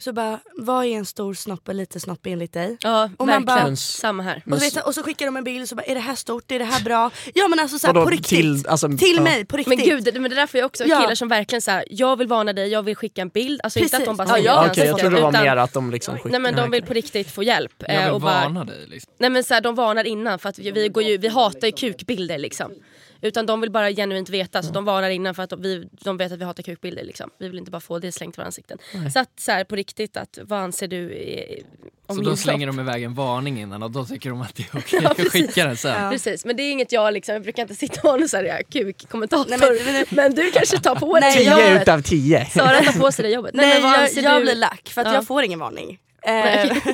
Så 0.08 0.13
bara 0.13 0.39
vad 0.58 0.86
är 0.86 0.89
en 0.89 1.06
stor 1.06 1.34
snopp 1.34 1.67
och 1.67 1.76
lite 1.76 2.00
snopp 2.00 2.26
enligt 2.26 2.54
dig? 2.54 2.78
Ja, 2.82 3.10
Och 3.17 3.28
man 3.28 3.46
verkligen. 3.46 3.65
bara- 3.65 3.76
Samma 3.76 4.24
här. 4.24 4.43
Och, 4.46 4.54
så 4.54 4.60
vet, 4.60 4.76
jag- 4.76 4.88
och 4.88 4.93
så 4.96 5.04
skickar 5.04 5.26
de 5.26 5.38
en 5.38 5.43
bild 5.43 5.70
så 5.70 5.76
bara 5.76 5.82
är 5.84 5.96
det 5.96 6.02
här 6.02 6.15
stort, 6.15 6.52
är 6.52 6.60
det 6.60 6.65
här 6.65 6.84
bra? 6.84 7.12
Ja 7.34 7.48
men 7.48 7.60
alltså 7.60 7.80
så 7.80 7.88
här, 7.88 7.93
Vadå, 7.93 8.06
på 8.06 8.12
riktigt. 8.12 8.30
till- 8.30 8.67
alltså, 8.67 8.88
till 8.88 9.13
ja. 9.15 9.22
mig 9.22 9.46
på 9.46 9.58
riktigt. 9.58 9.78
Men 9.80 9.88
gud, 9.88 10.04
det, 10.13 10.20
men 10.20 10.30
det 10.30 10.36
där 10.36 10.48
får 10.48 10.58
jag 10.58 10.65
också 10.67 10.84
Ja. 10.86 11.02
killar 11.02 11.15
som 11.15 11.28
verkligen 11.28 11.62
så 11.62 11.72
här, 11.72 11.86
jag 11.89 12.15
vill 12.17 12.28
varna 12.28 12.54
dig, 12.54 12.67
jag 12.67 12.84
vill 12.84 12.96
skicka 12.96 13.22
en 13.22 13.30
bild. 13.30 13.62
Alltså 13.63 13.80
inte 13.80 13.98
att 13.98 14.06
de 14.06 14.17
bara 14.17 14.28
Precis. 14.28 14.34
säger 14.43 14.46
Ja, 14.46 14.56
det 14.56 14.62
ja, 14.62 14.67
i 14.67 14.72
Okej, 14.72 14.84
jag 14.84 14.89
ansiktet, 14.91 15.02
trodde 15.02 15.15
det 15.15 15.22
var 15.22 15.30
utan- 15.30 15.43
mer 15.43 15.58
att 15.58 15.74
de 15.74 15.91
liksom 15.91 16.15
skickar... 16.17 16.30
Nej 16.30 16.39
men 16.39 16.56
de 16.56 16.72
vill 16.72 16.84
på 16.84 16.93
riktigt 16.93 17.32
få 17.32 17.43
hjälp. 17.43 17.74
Jag 17.78 17.96
eh, 17.96 18.04
vill 18.04 18.13
och 18.13 18.22
bara, 18.22 18.41
varna 18.41 18.63
dig 18.65 18.86
liksom. 18.88 19.13
nej 19.20 19.30
men 19.30 19.43
så 19.43 19.54
här, 19.54 19.62
de 19.62 19.76
varnar 19.76 20.04
innan 20.04 20.39
för 20.39 20.50
att 20.50 20.60
vi, 20.60 20.72
vi, 20.72 20.88
går 20.89 21.04
ju, 21.04 21.17
vi 21.17 21.28
hatar 21.28 21.67
ju 21.67 21.72
kukbilder 21.72 22.38
liksom. 22.38 22.72
Utan 23.22 23.46
de 23.46 23.62
vill 23.62 23.72
bara 23.72 23.92
genuint 23.92 24.30
veta. 24.30 24.64
Så 24.64 24.74
de 24.74 24.86
varnar 24.86 25.10
innan 25.10 25.36
för 25.36 25.44
att 25.44 25.50
de, 25.50 25.62
vi, 25.62 25.90
de 25.92 26.18
vet 26.18 26.32
att 26.32 26.40
vi 26.40 26.44
hatar 26.46 26.64
kukbilder. 26.64 27.04
Liksom. 27.04 27.30
Vi 27.40 27.48
vill 27.50 27.58
inte 27.58 27.72
bara 27.72 27.80
få 27.82 28.00
det 28.00 28.12
slängt 28.12 28.36
i 28.36 28.38
våra 28.38 28.46
ansikten. 28.46 28.78
Så 29.14 29.20
att 29.20 29.30
så 29.40 29.52
här, 29.52 29.64
på 29.64 29.76
riktigt, 29.76 30.18
att, 30.18 30.40
vad 30.42 30.60
anser 30.60 30.88
du 30.88 31.12
eh, 31.12 31.64
om 32.08 32.16
Så 32.16 32.22
då 32.22 32.36
slänger 32.36 32.68
de 32.68 32.80
iväg 32.80 33.04
en 33.04 33.14
varning 33.16 33.60
innan 33.62 33.84
och 33.84 33.92
då 33.92 34.06
tycker 34.06 34.30
de 34.30 34.42
att 34.42 34.56
det 34.56 34.64
är 34.74 34.78
okej 34.80 35.06
att 35.06 35.32
skicka 35.32 35.66
den 35.66 35.78
sen. 35.78 36.12
Precis, 36.12 36.46
men 36.46 36.56
det 36.56 36.64
är 36.64 36.72
inget 36.72 36.92
jag 36.92 37.14
liksom, 37.14 37.34
jag 37.34 37.44
brukar 37.44 37.62
inte 37.62 37.76
sitta 37.76 38.02
och 38.04 38.10
ha 38.10 38.18
någon 38.18 38.30
sån 38.30 38.40
här 38.46 38.64
kuk-kommentator. 38.64 39.50
Nej, 39.50 39.60
men, 39.60 39.94
men- 39.94 40.06
men- 40.12 40.36
du 40.36 40.52
kanske 40.52 40.80
tar 40.80 40.96
på 40.96 41.20
dig 41.20 41.36
Nej, 41.36 41.46
jobbet. 41.46 41.88
av 41.88 42.02
tio. 42.02 42.46
Sara 42.46 42.82
tar 42.82 43.00
på 43.00 43.12
sig 43.12 43.24
det 43.24 43.30
jobbet. 43.32 43.54
Nej, 43.54 43.82
men 43.82 43.92
vad 43.92 44.02
jag, 44.02 44.24
jag 44.24 44.42
blir 44.42 44.56
lack 44.56 44.90
för 44.90 45.02
att 45.02 45.08
Ja. 45.08 45.14
jag 45.14 45.28
får 45.28 45.44
ingen 45.44 45.60
varning. 45.60 46.00
Nej. 46.26 46.70
Eh, 46.86 46.94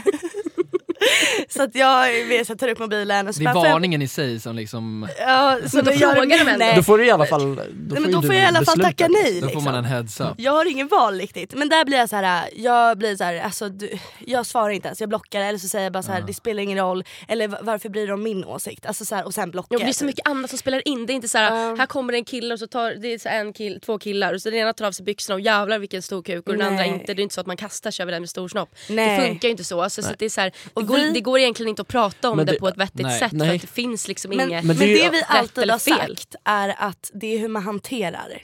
så 1.50 1.64
att 1.64 1.76
jag, 1.76 2.26
vet, 2.26 2.50
jag 2.50 2.60
tar 2.60 2.68
upp 2.68 2.80
mobilen 2.80 3.28
och 3.28 3.36
så 3.36 3.40
Det 3.40 3.44
är 3.44 3.46
bara, 3.46 3.54
får 3.54 3.66
jag- 3.66 3.74
varningen 3.74 4.02
i 4.02 4.08
sig 4.08 4.40
som 4.40 4.56
liksom, 4.56 5.08
Ja, 5.20 5.58
så 5.72 5.78
då 5.78 5.84
då 5.84 5.92
gör 5.92 6.16
frågar 6.16 6.38
de 6.38 6.52
ändå. 6.52 6.66
nej. 6.66 6.76
Då 6.76 6.84
får 6.84 6.98
du 6.98 7.06
i 7.06 7.12
alla 7.12 7.26
fall... 7.26 7.56
Då 7.56 7.62
Nej, 7.64 8.04
får 8.04 8.12
då 8.12 8.22
får 8.22 8.36
jag 8.36 8.44
i 8.44 8.48
alla 8.48 8.66
fall 8.66 8.80
tacka 8.80 9.08
nej. 9.08 9.34
då 9.34 9.40
får 9.40 9.46
Liksom. 9.48 9.64
man 9.64 9.76
en 9.76 9.86
heads 9.86 10.20
up. 10.22 10.28
Jag 10.38 10.52
har 10.52 10.66
ingen 10.72 10.88
val 10.88 11.20
riktigt. 11.20 11.54
Men 11.54 11.70
där 11.70 11.86
blir 11.86 11.98
jag 11.98 12.10
så 12.10 12.16
här, 12.16 12.50
jag 12.56 12.98
blir 12.98 13.16
så 13.16 13.24
här, 13.24 13.36
alltså, 13.42 13.70
du, 13.70 13.90
jag 14.20 14.46
svarar 14.46 14.70
inte 14.70 14.88
ens, 14.88 15.00
jag 15.00 15.10
blockar 15.10 15.42
eller 15.42 15.60
så 15.60 15.68
säger 15.68 15.84
jag 15.86 15.94
bara 15.94 16.04
så 16.04 16.12
här, 16.12 16.22
det 16.22 16.34
spelar 16.34 16.64
ingen 16.64 16.78
roll. 16.78 17.04
Eller 17.28 17.48
"Va- 17.48 17.58
varför 17.62 17.90
bryr 17.90 18.08
du 18.08 18.14
om 18.14 18.24
min 18.24 18.46
åsikt? 18.46 18.86
Alltså, 18.86 19.06
så 19.06 19.16
här, 19.16 19.26
och 19.26 19.34
sen 19.34 19.52
blockar 19.52 19.68
Jo, 19.72 19.78
det 19.80 19.84
är 19.84 19.88
jag, 19.88 19.96
så 19.96 20.00
typ. 20.00 20.06
mycket 20.08 20.28
annat 20.28 20.50
som 20.50 20.60
spelar 20.60 20.88
in. 20.88 21.06
Det 21.06 21.14
är 21.14 21.16
inte 21.16 21.30
så 21.30 21.38
här, 21.38 21.56
Ja. 21.70 21.76
här 21.76 21.86
kommer 21.86 22.12
det 22.14 22.18
en 22.20 22.26
kille 22.26 22.54
och 22.54 22.60
så 22.60 22.68
tar 22.68 22.92
det 22.92 23.14
är 23.14 23.18
så 23.20 23.30
en 23.30 23.54
kill, 23.54 23.80
två 23.86 24.00
killar 24.00 24.34
och 24.34 24.42
så 24.42 24.50
den 24.50 24.60
ena 24.60 24.74
tar 24.74 24.86
av 24.86 24.92
sig 24.92 25.06
byxorna 25.06 25.36
och 25.36 25.42
jävlar 25.42 25.80
vilken 25.80 26.02
stor 26.02 26.24
kuk 26.24 26.48
och 26.48 26.54
den 26.58 26.68
andra 26.68 26.84
Nej. 26.84 26.90
inte. 26.90 27.14
Det 27.14 27.22
är 27.22 27.24
inte 27.24 27.36
så 27.36 27.42
att 27.42 27.48
man 27.48 27.58
kastar 27.58 27.92
sig 27.92 28.04
över 28.04 28.12
den 28.12 28.22
med 28.22 28.30
stor 28.30 28.48
snopp. 28.48 28.70
Nej. 28.90 29.20
Det 29.22 29.28
funkar 29.28 29.48
ju 29.48 29.52
inte 29.52 29.64
så. 29.64 29.82
Alltså, 29.82 30.02
så 30.02 30.10
det, 30.18 30.26
är 30.26 30.30
så 30.30 30.42
här, 30.42 30.50
det, 30.50 30.56
Och 30.74 30.84
går, 30.98 31.08
vi- 31.08 31.14
det 31.14 31.22
går 31.22 31.40
egentligen 31.40 31.70
inte 31.70 31.82
att 31.82 31.88
prata 31.88 32.30
om 32.30 32.38
Men 32.38 32.46
det, 32.46 32.52
det- 32.52 32.60
på 32.60 32.68
ett 32.68 32.78
vettigt 32.78 33.02
nej. 33.02 33.20
sätt 33.20 33.30
för 33.30 33.38
Nej. 33.38 33.56
att 33.56 33.62
det 33.62 33.68
finns 33.68 34.08
liksom 34.08 34.30
Men, 34.30 34.50
inget 34.50 34.66
men 34.66 34.78
det 34.78 34.86
det, 34.86 35.00
är 35.02 35.04
ju- 35.06 35.10
vi 35.10 35.24
alltid 35.28 35.70
har 35.72 35.78
sagt 35.80 36.36
är 36.44 36.76
att 36.78 37.12
det 37.14 37.28
är 37.36 37.40
hur 37.40 37.48
man 37.48 37.64
hanterar. 37.64 38.42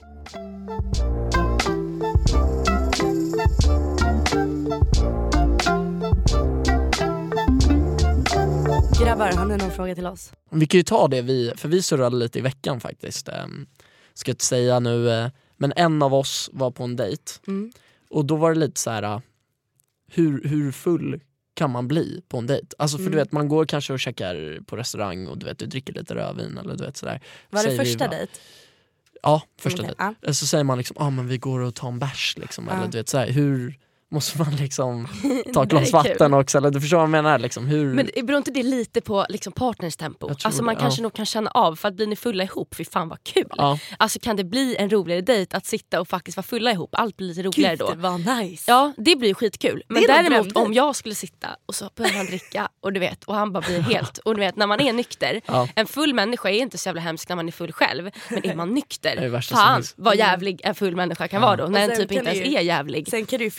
Grabbar, 9.04 9.32
har 9.38 9.46
ni 9.46 9.58
någon 9.58 9.72
fråga 9.72 9.96
till 9.96 10.06
oss? 10.08 10.32
Vi 10.52 10.66
kan 10.68 10.78
ju 10.78 10.84
ta 10.84 11.08
det 11.08 11.22
vi, 11.22 11.52
för 11.56 11.70
vi 11.70 11.82
surrade 11.82 12.16
lite 12.16 12.40
i 12.40 12.42
veckan 12.42 12.80
faktiskt. 12.80 13.30
Um, 13.46 13.68
ska 14.14 14.32
inte 14.32 14.46
säga 14.46 14.80
nu, 14.80 15.10
eh, 15.12 15.28
men 15.58 15.74
en 15.76 16.02
av 16.04 16.14
oss 16.14 16.50
var 16.54 16.72
på 16.72 16.84
en 16.84 16.96
dejt 16.96 17.24
Mm. 17.48 17.72
och 18.10 18.26
då 18.26 18.36
var 18.36 18.54
det 18.54 18.60
lite 18.60 18.80
så 18.80 18.90
här. 18.92 19.04
eh, 19.04 19.20
hur, 20.12 20.44
hur 20.44 20.72
full 20.72 21.20
kan 21.60 21.72
man 21.72 21.88
bli 21.88 22.22
på 22.30 22.38
en 22.38 22.48
dejt? 22.48 22.68
Alltså 22.78 22.98
för 22.98 23.02
Mm. 23.04 23.12
du 23.12 23.18
vet 23.18 23.32
man 23.32 23.48
går 23.48 23.66
kanske 23.66 23.94
och 23.94 24.00
käkar 24.00 24.60
på 24.66 24.76
restaurang 24.78 25.28
och 25.28 25.38
du 25.38 25.46
vet 25.46 25.60
du 25.60 25.66
dricker 25.66 25.94
lite 25.94 26.16
rödvin 26.16 26.58
eller 26.58 26.76
du 26.76 26.84
vet 26.86 26.98
sådär. 26.98 27.22
Var 27.50 27.60
det 27.60 27.64
Säger 27.70 27.80
vi 27.84 27.86
första 27.86 28.08
bara- 28.08 28.18
dejt? 28.18 28.32
Ja, 29.24 29.42
första 29.60 29.82
Okej, 29.84 29.96
dejt. 30.00 30.16
ja. 30.22 30.34
Så 30.34 30.48
säger 30.48 30.64
man 30.64 30.78
liksom, 30.78 30.96
ah, 31.00 31.10
men 31.10 31.28
vi 31.28 31.38
går 31.38 31.60
och 31.60 31.76
tar 31.76 31.88
en 31.88 32.00
bärs 32.00 32.36
liksom. 32.38 32.68
Ja. 32.68 32.74
Eller 32.78 32.88
du 32.92 32.98
vet 32.98 33.10
såhär, 33.10 33.30
hur 33.32 33.80
måste 34.12 34.38
man 34.38 34.56
liksom 34.56 35.08
ta 35.54 35.64
ett 35.64 35.70
glas 35.70 35.94
vatten 35.94 36.34
också? 36.34 36.58
Eller 36.58 36.72
du 36.72 36.82
förstår 36.82 36.98
vad 36.98 37.04
jag 37.04 37.10
menar? 37.10 37.40
Liksom, 37.40 37.68
hur... 37.68 37.94
Men 37.94 38.10
det- 38.16 38.24
beror 38.24 38.38
inte 38.38 38.52
det 38.52 38.64
lite 38.64 39.02
på 39.02 39.26
liksom 39.30 39.54
partners 39.54 39.96
tempo? 39.96 40.30
Alltså 40.44 40.64
man 40.64 40.76
det, 40.76 40.82
kanske 40.82 41.02
ja. 41.02 41.04
nog 41.04 41.14
kan 41.14 41.26
känna 41.26 41.52
av, 41.52 41.76
för 41.76 41.88
att 41.88 41.94
blir 41.94 42.08
ni 42.08 42.16
fulla 42.16 42.44
ihop, 42.44 42.76
fy 42.76 42.86
fan 42.86 43.10
vad 43.10 43.24
kul. 43.24 43.46
ja. 43.58 43.80
Alltså 43.98 44.20
kan 44.20 44.36
det 44.36 44.44
bli 44.44 44.76
en 44.80 44.90
roligare 44.90 45.22
dejt 45.22 45.58
att 45.58 45.66
sitta 45.66 46.02
och 46.02 46.08
faktiskt 46.08 46.38
vara 46.38 46.44
fulla 46.44 46.72
ihop? 46.72 46.90
Allt 46.92 47.18
blir 47.18 47.28
lite 47.28 47.44
roligare 47.44 47.76
Gud, 47.76 47.80
då. 47.80 47.90
det 47.90 47.98
var 47.98 48.42
nice. 48.42 48.64
Ja 48.68 48.94
det 48.98 49.16
blir 49.16 49.34
skitkul. 49.34 49.84
Men 49.88 50.04
däremot 50.08 50.56
om 50.56 50.74
jag 50.74 50.96
skulle 50.96 51.16
sitta 51.16 51.48
och 51.66 51.76
så 51.76 51.90
börjar 51.96 52.12
han 52.12 52.26
dricka 52.26 52.70
och 52.80 52.94
du 52.94 53.00
vet 53.00 53.24
och 53.24 53.36
han 53.36 53.52
bara 53.54 53.62
blir 53.68 53.80
helt 53.80 54.18
och 54.18 54.36
du 54.36 54.40
vet 54.40 54.56
när 54.56 54.68
man 54.68 54.82
är 54.82 54.94
nykter. 54.94 55.42
Ja. 55.46 55.68
En 55.76 55.88
full 55.88 56.14
människa 56.14 56.50
är 56.50 56.60
inte 56.60 56.78
så 56.78 56.90
jävla 56.90 57.02
hemsk 57.02 57.30
när 57.30 57.36
man 57.36 57.48
är 57.48 57.52
full 57.52 57.72
själv. 57.72 58.12
Men 58.30 58.46
är 58.46 58.56
man 58.56 58.74
nykter, 58.74 59.42
fan 59.42 59.84
vad 59.96 60.16
jävlig 60.16 60.62
en 60.64 60.76
full 60.76 60.96
människa 60.96 61.28
kan 61.28 61.42
vara 61.42 61.56
då. 61.56 61.66
När 61.68 61.82
en 61.82 61.88
sen 61.88 61.98
typ 61.98 62.12
inte 62.12 62.30
ens 62.30 62.48
är 62.48 62.62
jävlig. 62.62 63.08
Sen 63.10 63.26
kan 63.26 63.40
du 63.40 63.46
ju 63.46 63.52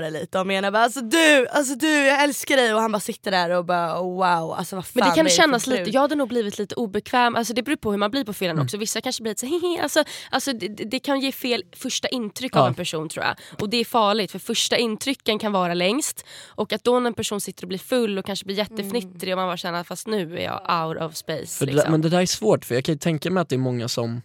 förstöra 0.00 0.10
lite 0.20 0.38
om 0.38 0.50
jag 0.50 0.72
bara 0.72 0.82
alltså 0.84 1.00
du, 1.00 1.46
alltså 1.48 1.74
du 1.74 1.88
jag 2.06 2.22
älskar 2.24 2.56
dig 2.56 2.74
och 2.74 2.80
han 2.80 2.92
bara 2.92 3.00
sitter 3.00 3.30
där 3.30 3.50
och 3.50 3.64
bara 3.64 4.00
oh, 4.00 4.14
wow 4.14 4.52
alltså 4.52 4.76
vad 4.76 4.86
fan 4.86 4.92
Men 4.94 5.08
det 5.10 5.16
kan 5.16 5.28
kännas 5.28 5.66
lite, 5.66 5.90
jag 5.90 6.00
hade 6.00 6.14
nog 6.14 6.28
blivit 6.28 6.58
lite 6.58 6.74
obekväm, 6.74 7.36
alltså 7.36 7.54
det 7.54 7.62
beror 7.62 7.76
på 7.76 7.90
hur 7.90 7.98
man 7.98 8.10
blir 8.10 8.24
på 8.24 8.32
fyllan 8.32 8.52
Mm. 8.56 8.64
också. 8.64 8.76
Vissa 8.76 9.00
kanske 9.00 9.22
blir 9.22 9.30
lite 9.30 9.40
så 9.40 9.46
hehe, 9.46 9.82
alltså, 9.82 10.04
alltså 10.30 10.52
det, 10.52 10.68
det 10.68 10.98
kan 10.98 11.20
ge 11.20 11.32
fel 11.32 11.64
första 11.76 12.08
intryck 12.08 12.52
Ja. 12.56 12.60
av 12.60 12.66
en 12.66 12.74
person 12.74 13.08
tror 13.08 13.24
jag. 13.24 13.36
Och 13.60 13.68
det 13.70 13.76
är 13.76 13.84
farligt 13.84 14.32
för 14.32 14.38
första 14.38 14.76
intrycken 14.76 15.38
kan 15.38 15.52
vara 15.52 15.74
längst. 15.74 16.24
Och 16.48 16.72
att 16.72 16.84
då 16.84 16.98
när 17.00 17.06
en 17.06 17.14
person 17.14 17.40
sitter 17.40 17.64
och 17.64 17.68
blir 17.68 17.78
full 17.78 18.18
och 18.18 18.24
kanske 18.24 18.44
blir 18.46 18.56
jättefnittrig 18.56 19.32
och 19.32 19.38
man 19.38 19.48
bara 19.48 19.56
känner 19.56 19.84
fast 19.84 20.06
nu 20.06 20.38
är 20.38 20.42
jag 20.44 20.86
out 20.88 21.02
of 21.02 21.14
space. 21.16 21.58
För 21.58 21.66
det, 21.66 21.72
liksom. 21.72 21.84
där- 21.84 21.90
men 21.90 22.00
det 22.00 22.08
där 22.08 22.20
är 22.20 22.26
svårt 22.26 22.64
för 22.64 22.74
jag 22.74 22.84
kan 22.84 22.94
ju 22.94 22.98
tänka 22.98 23.30
mig 23.30 23.40
att 23.40 23.48
det 23.48 23.54
är 23.56 23.58
många 23.58 23.88
som 23.88 24.22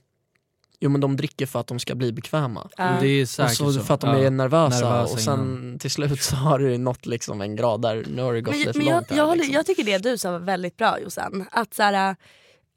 Jo 0.80 0.90
men 0.90 1.02
de 1.02 1.16
dricker 1.18 1.46
för 1.46 1.60
att 1.60 1.68
de 1.68 1.80
ska 1.80 1.96
bli 1.96 2.12
bekväma. 2.13 2.70
Ja. 2.78 2.98
Det 3.02 3.08
är 3.08 3.22
Och 3.24 3.30
säkert 3.30 3.58
så 3.58 3.74
så. 3.74 3.80
för 3.82 3.94
att 3.94 4.02
de 4.02 4.10
Ja. 4.10 4.24
är 4.26 4.30
nervösa, 4.32 4.86
nervösa 4.90 5.13
och 5.13 5.20
sen 5.20 5.78
till 5.80 5.92
slut 5.92 6.22
så 6.22 6.36
har 6.36 6.60
det 6.60 6.78
nått 6.78 7.06
liksom 7.06 7.42
en 7.42 7.56
grad 7.56 7.82
där 7.82 8.06
nu 8.16 8.22
har 8.22 8.34
det 8.34 8.42
gått 8.42 8.52
Men, 8.56 8.60
lite 8.60 8.78
men 8.78 8.88
jag, 8.88 8.96
långt. 8.96 9.10
här, 9.10 9.18
jag, 9.18 9.38
liksom. 9.38 9.54
jag 9.54 9.66
tycker 9.66 9.84
det 9.84 9.98
du 9.98 10.18
sa 10.18 10.32
var 10.32 10.40
väldigt 10.40 10.78
bra 10.78 11.00
Jossan. 11.00 11.46
Att 11.52 11.74
så 11.74 11.84
här, 11.84 12.16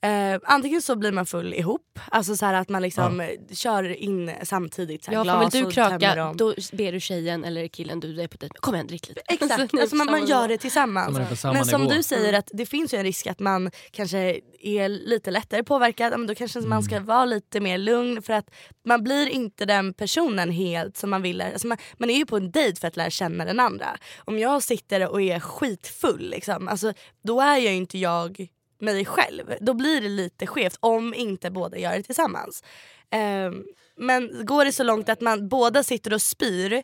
eh, 0.03 0.41
antingen 0.45 0.83
så 0.83 0.97
blir 0.97 1.13
man 1.13 1.27
full 1.27 1.55
ihop, 1.55 1.99
alltså 2.11 2.37
så 2.37 2.47
här 2.47 2.55
att 2.55 2.69
man 2.69 2.83
liksom 2.83 3.21
eh, 3.21 3.29
kör 3.53 3.85
in 4.03 4.31
samtidigt 4.43 5.05
så 5.05 5.11
här, 5.11 5.19
Ja, 5.19 5.25
för 5.25 5.41
glas 5.41 5.55
vill 5.55 5.65
du 5.65 5.71
kröka 5.71 6.33
då 6.37 6.55
ber 6.73 6.93
du 6.93 7.01
tjejen 7.01 7.45
eller 7.45 7.69
killen 7.69 8.01
du 8.01 8.23
är 8.23 8.29
på 8.29 8.37
dejt 8.37 8.55
med, 8.55 8.61
kom 8.61 8.75
igen 8.75 8.87
drick 8.87 9.09
lite. 9.09 9.21
Exakt, 9.29 9.73
nu 9.73 9.81
alltså 9.81 9.97
man, 9.97 10.07
man 10.11 10.27
gör 10.27 10.49
det 10.49 10.59
tillsammans. 10.59 11.43
Man 11.45 11.55
Men 11.55 11.65
som 11.65 11.81
nivå. 11.83 11.93
du 11.95 12.03
säger, 12.03 12.33
att 12.33 12.51
det 12.53 12.67
finns 12.67 12.95
ju 12.95 12.99
en 12.99 13.05
risk 13.05 13.27
att 13.27 13.41
man 13.41 13.71
kanske 13.91 14.41
är 14.63 14.89
lite 14.89 15.31
lättare 15.31 15.63
påverkad. 15.63 16.13
Ja, 16.13 16.17
Men 16.17 16.27
då 16.27 16.35
kanske 16.35 16.61
man 16.61 16.73
Mm. 16.73 16.83
ska 16.83 17.01
vara 17.01 17.25
lite 17.25 17.61
mer 17.61 17.79
lugn 17.79 18.23
för 18.23 18.33
att 18.33 18.51
man 18.85 19.05
blir 19.05 19.27
inte 19.29 19.65
den 19.65 19.95
personen 19.95 20.51
helt 20.51 20.97
som 20.97 21.11
man 21.11 21.23
vill. 21.23 21.41
Alltså 21.41 21.67
man, 21.67 21.79
man 21.99 22.11
är 22.11 22.15
ju 22.17 22.27
på 22.27 22.37
en 22.37 22.51
dejt 22.51 22.81
för 22.81 22.89
att 22.89 22.97
lära 22.97 23.11
känna 23.11 23.45
den 23.45 23.61
andra. 23.61 23.87
Om 24.19 24.39
jag 24.39 24.63
sitter 24.63 25.09
och 25.09 25.23
är 25.23 25.41
skitfull, 25.41 26.31
liksom, 26.31 26.69
alltså, 26.69 26.93
då 27.25 27.41
är 27.41 27.57
jag 27.57 27.73
ju 27.73 27.77
inte 27.77 27.99
jag 27.99 28.47
mig 28.81 29.05
själv. 29.05 29.55
Då 29.61 29.75
blir 29.75 30.01
det 30.01 30.09
lite 30.09 30.47
skevt 30.47 30.77
om 30.81 31.15
inte 31.15 31.51
båda 31.51 31.79
gör 31.79 31.93
det 31.93 32.03
tillsammans. 32.03 32.65
Ehm, 33.11 33.65
men 33.97 34.47
går 34.47 34.65
det 34.65 34.73
så 34.73 34.83
långt 34.83 35.09
att 35.09 35.21
man 35.21 35.49
båda 35.49 35.83
sitter 35.83 36.15
och 36.15 36.23
spyr, 36.23 36.83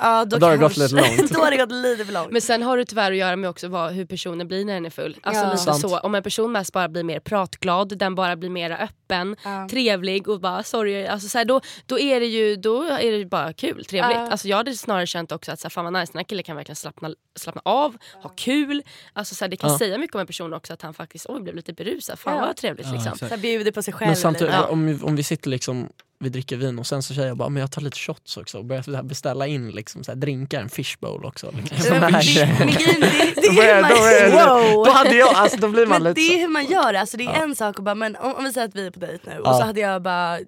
ja 0.00 0.24
då, 0.24 0.36
Då 0.36 0.46
har 0.46 0.50
det 0.52 0.58
gått 0.58 0.76
lite 0.76 0.94
långt. 0.94 1.30
då 1.34 1.40
har 1.40 1.50
det 1.50 1.56
gått 1.56 1.72
lite 1.72 2.04
för 2.04 2.12
långt. 2.12 2.30
Men 2.32 2.40
sen 2.42 2.62
har 2.62 2.76
det 2.76 2.84
tyvärr 2.84 3.10
att 3.12 3.16
göra 3.18 3.36
med 3.36 3.50
också 3.50 3.68
vad, 3.68 3.92
hur 3.92 4.04
personen 4.06 4.48
blir 4.48 4.64
när 4.64 4.74
den 4.74 4.86
är 4.86 4.90
full. 4.90 5.16
Alltså 5.22 5.42
Ja. 5.42 5.50
lite 5.52 5.62
Sant. 5.62 5.80
så, 5.80 5.98
om 5.98 6.14
en 6.14 6.22
person 6.22 6.52
mest 6.52 6.72
bara 6.72 6.88
blir 6.88 7.02
mer 7.02 7.20
pratglad, 7.20 7.98
den 7.98 8.14
bara 8.14 8.36
blir 8.36 8.50
mer 8.50 8.70
öppen, 8.70 9.36
Ja. 9.44 9.68
trevlig 9.70 10.28
och 10.28 10.40
bara 10.40 10.62
sorry, 10.62 11.06
alltså 11.06 11.28
så 11.28 11.38
här, 11.38 11.44
då, 11.44 11.60
då 11.86 11.98
är 11.98 12.20
det 12.20 12.26
ju 12.26 12.56
då 12.56 12.82
är 12.82 13.12
det 13.18 13.26
bara 13.26 13.52
kul, 13.52 13.84
trevligt. 13.84 14.16
Ja. 14.16 14.30
Alltså 14.30 14.48
jag 14.48 14.56
hade 14.56 14.74
snarare 14.74 15.06
känt 15.06 15.32
också 15.32 15.52
att 15.52 15.60
så 15.60 15.64
här, 15.66 15.70
fan 15.70 15.84
vad 15.84 15.92
nice, 15.92 16.12
den 16.12 16.18
här 16.18 16.24
killen 16.24 16.44
kan 16.44 16.56
verkligen 16.56 16.76
slappna, 16.76 17.10
slappna 17.38 17.62
av, 17.64 17.96
ha 18.22 18.30
kul. 18.36 18.82
Alltså 19.12 19.34
så 19.34 19.44
här, 19.44 19.48
det 19.50 19.56
kan 19.56 19.70
Ja. 19.70 19.78
säga 19.78 19.98
mycket 19.98 20.14
om 20.14 20.20
en 20.20 20.26
person 20.26 20.52
också 20.54 20.72
att 20.72 20.82
han 20.82 20.94
faktiskt 20.94 21.26
oj, 21.28 21.40
blev 21.40 21.54
lite 21.54 21.72
berusad, 21.72 22.18
fan 22.18 22.34
Ja. 22.36 22.46
vad 22.46 22.56
trevligt 22.56 22.86
liksom. 22.92 23.18
Så 23.18 23.24
här 23.26 23.36
bjuder 23.36 23.72
på 23.72 23.82
sig 23.82 23.94
själv 23.94 24.08
Men 24.08 24.16
samtidigt, 24.16 24.54
om, 24.68 24.86
vi- 24.86 25.02
om 25.02 25.16
vi 25.16 25.22
sitter 25.22 25.50
liksom 25.50 25.88
vi 26.20 26.28
dricker 26.28 26.56
vin 26.56 26.78
och 26.78 26.86
sen 26.86 27.02
så 27.02 27.14
säger 27.14 27.28
jag 27.28 27.36
bara 27.36 27.48
men 27.48 27.60
jag 27.60 27.70
tar 27.70 27.82
lite 27.82 27.98
shots 27.98 28.36
också 28.36 28.58
och 28.58 28.64
börjar 28.64 29.02
beställa 29.02 29.46
in 29.46 29.70
liksom 29.70 30.04
så 30.04 30.10
här 30.10 30.16
drinkar, 30.16 30.60
en 30.60 30.68
fishbowl 30.68 31.24
också. 31.24 31.50
Liksom. 31.70 31.98
Men 31.98 32.12
det- 32.12 32.18
är 32.18 32.46
hur 32.46 33.82
man, 33.82 33.90
då 33.90 33.96
börjar- 33.96 34.70
wow. 34.74 34.84
Då 34.84 34.90
hade 34.90 35.16
jag, 35.16 35.34
alltså 35.34 35.58
då 35.58 35.68
blir 35.68 35.86
man 35.86 36.02
Men 36.02 36.12
lite 36.14 36.20
det 36.20 36.34
är 36.34 36.40
hur 36.40 36.48
man 36.48 36.66
gör 36.66 36.92
det, 36.92 37.00
alltså 37.00 37.16
det 37.16 37.24
är 37.24 37.34
Ja. 37.34 37.42
en 37.42 37.56
sak 37.56 37.78
att 37.78 37.84
bara, 37.84 37.94
men 37.94 38.16
om, 38.16 38.34
om 38.34 38.44
vi 38.44 38.52
säger 38.52 38.68
att 38.68 38.74
vi 38.74 38.86
är 38.86 38.90
på 38.90 39.00
dejt 39.00 39.30
nu 39.30 39.38
och 39.40 39.46
Ja. 39.46 39.54
så 39.58 39.62
hade 39.64 39.80
jag 39.80 40.02
bara 40.02 40.38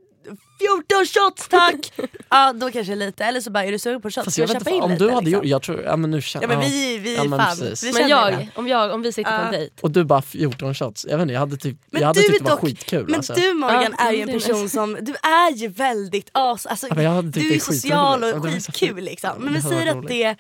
14 0.59 1.07
shots 1.07 1.49
tack! 1.49 1.93
ja 2.31 2.53
då 2.53 2.71
kanske 2.71 2.95
lite, 2.95 3.25
eller 3.25 3.41
så 3.41 3.51
bara 3.51 3.65
är 3.65 3.73
du 3.73 3.79
sugen 3.79 4.01
på 4.03 4.11
shots? 4.11 4.25
Fast 4.25 4.39
jag 4.39 4.49
jag 4.49 4.55
vet 4.55 4.59
köpa 4.65 4.71
inte, 4.71 4.77
in 4.77 4.83
om 4.83 4.91
lite? 4.91 5.05
du 5.05 5.11
hade 5.11 5.25
liksom? 5.25 5.39
gjort, 5.43 5.51
jag 5.51 5.63
tror, 5.63 5.83
ja 5.83 5.97
men 5.97 6.11
nu 6.11 6.23
känner 6.23 6.49
Ja 6.49 6.49
men 6.49 6.61
vi, 6.71 6.99
vi 6.99 7.17
Ja, 7.17 7.25
men 7.25 7.39
fan, 7.39 7.57
precis. 7.57 7.83
vi 7.83 7.93
Men 7.93 8.03
det. 8.03 8.09
jag, 8.09 8.49
om, 8.55 8.69
jag, 8.69 8.91
om 8.95 9.03
vi 9.03 9.13
sitter 9.13 9.39
på 9.39 9.45
en 9.45 9.53
dejt. 9.53 9.75
Och 9.81 9.91
du 9.91 10.05
bara 10.05 10.23
14 10.23 10.75
shots, 10.75 11.07
jag 11.11 11.17
vet 11.19 11.23
inte, 11.23 11.33
jag 11.35 11.41
hade, 11.41 11.57
typ, 11.57 11.77
Men 11.91 12.01
jag 12.01 12.07
hade 12.07 12.21
tyckt 12.21 12.35
är 12.35 12.39
det 12.39 12.45
var 12.45 12.51
dock- 12.51 12.61
skitkul 12.61 13.05
Men 13.07 13.15
alltså. 13.15 13.35
du 13.35 13.53
Morgan 13.55 13.95
Ja, 13.99 14.05
är 14.09 14.13
ju 14.13 14.21
en 14.23 14.29
person 14.29 14.69
som, 14.69 14.99
du 15.01 15.13
är 15.23 15.53
ju 15.57 15.69
väldigt 15.69 16.29
as, 16.33 16.67
alltså, 16.67 16.87
Ja, 16.89 16.95
men 16.95 17.05
jag 17.05 17.11
hade 17.13 17.33
tyckt 17.33 17.49
du 17.49 17.55
är 17.55 17.59
social 17.61 18.25
och 18.25 18.45
skitkul 18.45 19.05
liksom. 19.05 19.31
Men 19.39 19.55
vi 19.55 19.63
säger 19.63 19.99
att 19.99 20.09
det 20.09 20.23
är 20.25 20.37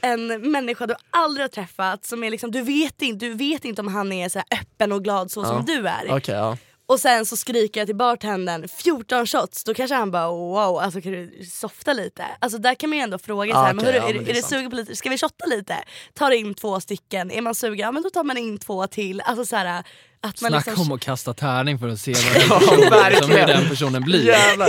en 0.00 0.50
människa 0.50 0.86
du 0.86 0.94
aldrig 1.10 1.44
har 1.44 1.48
träffat 1.48 2.04
som 2.04 2.24
är 2.24 2.30
liksom, 2.30 2.50
du 2.50 2.62
vet 2.62 3.02
inte, 3.02 3.26
du 3.26 3.34
vet 3.34 3.64
inte 3.64 3.80
om 3.82 3.88
han 3.88 4.12
är 4.12 4.28
så 4.28 4.38
här 4.38 4.58
öppen 4.60 4.92
och 4.92 5.04
glad 5.04 5.30
så 5.30 5.44
som 5.44 5.64
du 5.64 5.86
är. 5.88 6.06
Okej, 6.16 6.34
ja. 6.34 6.56
Och 6.88 7.00
sen 7.00 7.26
så 7.26 7.36
skriker 7.36 7.80
jag 7.80 7.88
till 7.88 7.96
bartendern 7.96 8.68
14 8.68 9.26
shots, 9.26 9.64
då 9.64 9.74
kanske 9.74 9.94
han 9.96 10.10
bara 10.10 10.28
wow, 10.28 10.78
alltså 10.78 11.00
kan 11.00 11.12
du 11.12 11.44
softa 11.52 11.92
lite? 11.92 12.24
Alltså 12.38 12.58
där 12.58 12.74
kan 12.74 12.90
man 12.90 12.98
ju 12.98 13.02
ändå 13.02 13.18
fråga 13.18 13.52
så 13.54 13.58
här, 13.60 13.70
Ah, 13.70 13.74
men 13.74 13.84
hörru, 13.84 13.96
ja, 13.96 14.08
är, 14.08 14.14
men 14.14 14.22
är, 14.22 14.26
det 14.26 14.30
är 14.30 14.34
sant. 14.34 14.46
sugen 14.46 14.70
på 14.70 14.76
lite, 14.76 14.96
ska 14.96 15.10
vi 15.10 15.18
shotta 15.18 15.46
lite? 15.46 15.76
Tar 16.14 16.30
in 16.30 16.54
två 16.54 16.80
stycken, 16.80 17.30
är 17.30 17.40
man 17.40 17.54
sugen, 17.54 17.78
ja 17.78 17.92
men 17.92 18.02
då 18.02 18.10
tar 18.10 18.24
man 18.24 18.36
in 18.36 18.58
två 18.58 18.86
till. 18.86 19.20
Alltså 19.20 19.44
så 19.44 19.56
här, 19.56 19.84
Att 20.20 20.40
man 20.42 20.50
Snacka 20.50 20.70
liksom, 20.70 20.86
om 20.90 20.96
att 20.96 21.00
kasta 21.02 21.34
tärning 21.34 21.78
för 21.78 21.88
att 21.88 22.00
se 22.00 22.12
vad 22.50 22.62
Ja, 22.90 23.10
den 23.10 23.12
personen, 23.12 23.22
som 23.22 23.30
hur 23.30 23.46
den 23.46 23.68
personen 23.68 24.02
blir. 24.02 24.26
Jävlar. 24.26 24.68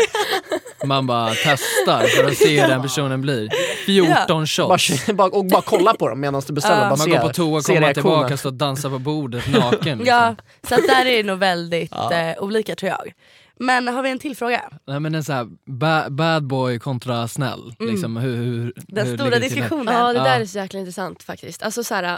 Man 0.85 1.07
bara 1.07 1.29
testar 1.43 2.03
för 2.07 2.23
att 2.23 2.37
se 2.37 2.61
hur 2.61 2.67
den 2.67 2.81
personen 2.81 3.21
blir. 3.21 3.49
14 3.85 4.47
shots. 4.47 5.05
Bara, 5.13 5.29
och 5.29 5.45
bara 5.45 5.61
kolla 5.61 5.93
på 5.93 6.07
dem 6.09 6.19
medan 6.19 6.41
du 6.47 6.53
beställer. 6.53 6.75
Ja. 6.75 6.81
bara 6.81 6.89
Man 6.89 6.97
se, 6.97 7.09
går 7.11 7.19
på 7.19 7.33
toa, 7.33 7.61
kommer 7.61 7.93
tillbaka, 7.93 8.37
står 8.37 8.49
och 8.49 8.53
dansar 8.55 8.89
på 8.89 8.99
bordet 8.99 9.47
naken. 9.53 9.97
Liksom. 9.97 10.05
ja, 10.05 10.35
så 10.67 10.75
att 10.75 10.87
där 10.87 11.05
är 11.05 11.17
det 11.17 11.23
nog 11.23 11.39
väldigt 11.39 11.91
Ja. 11.95 12.13
eh, 12.13 12.37
olika 12.43 12.75
tror 12.75 12.89
jag. 12.91 13.11
Men 13.59 13.87
har 13.87 14.03
vi 14.03 14.09
en 14.09 14.19
till 14.19 14.35
fråga? 14.37 14.61
Nej, 14.87 14.99
men 14.99 15.15
en 15.15 15.23
så 15.23 15.33
här, 15.33 15.47
ba 15.65 16.09
bad 16.09 16.43
boy 16.47 16.79
kontra 16.79 17.27
snäll. 17.27 17.73
Mm. 17.79 17.91
Liksom, 17.91 18.17
hur, 18.17 18.35
hur, 18.35 18.73
Den 18.87 19.07
hur 19.07 19.17
stora 19.17 19.39
diskussionen. 19.39 19.93
Ja 19.93 20.07
det 20.07 20.19
där 20.19 20.25
Ja. 20.25 20.41
är 20.41 20.45
så 20.45 20.57
jäkla 20.57 20.79
intressant 20.79 21.23
faktiskt. 21.23 21.63
Alltså, 21.63 21.83
så 21.83 21.95
här, 21.95 22.17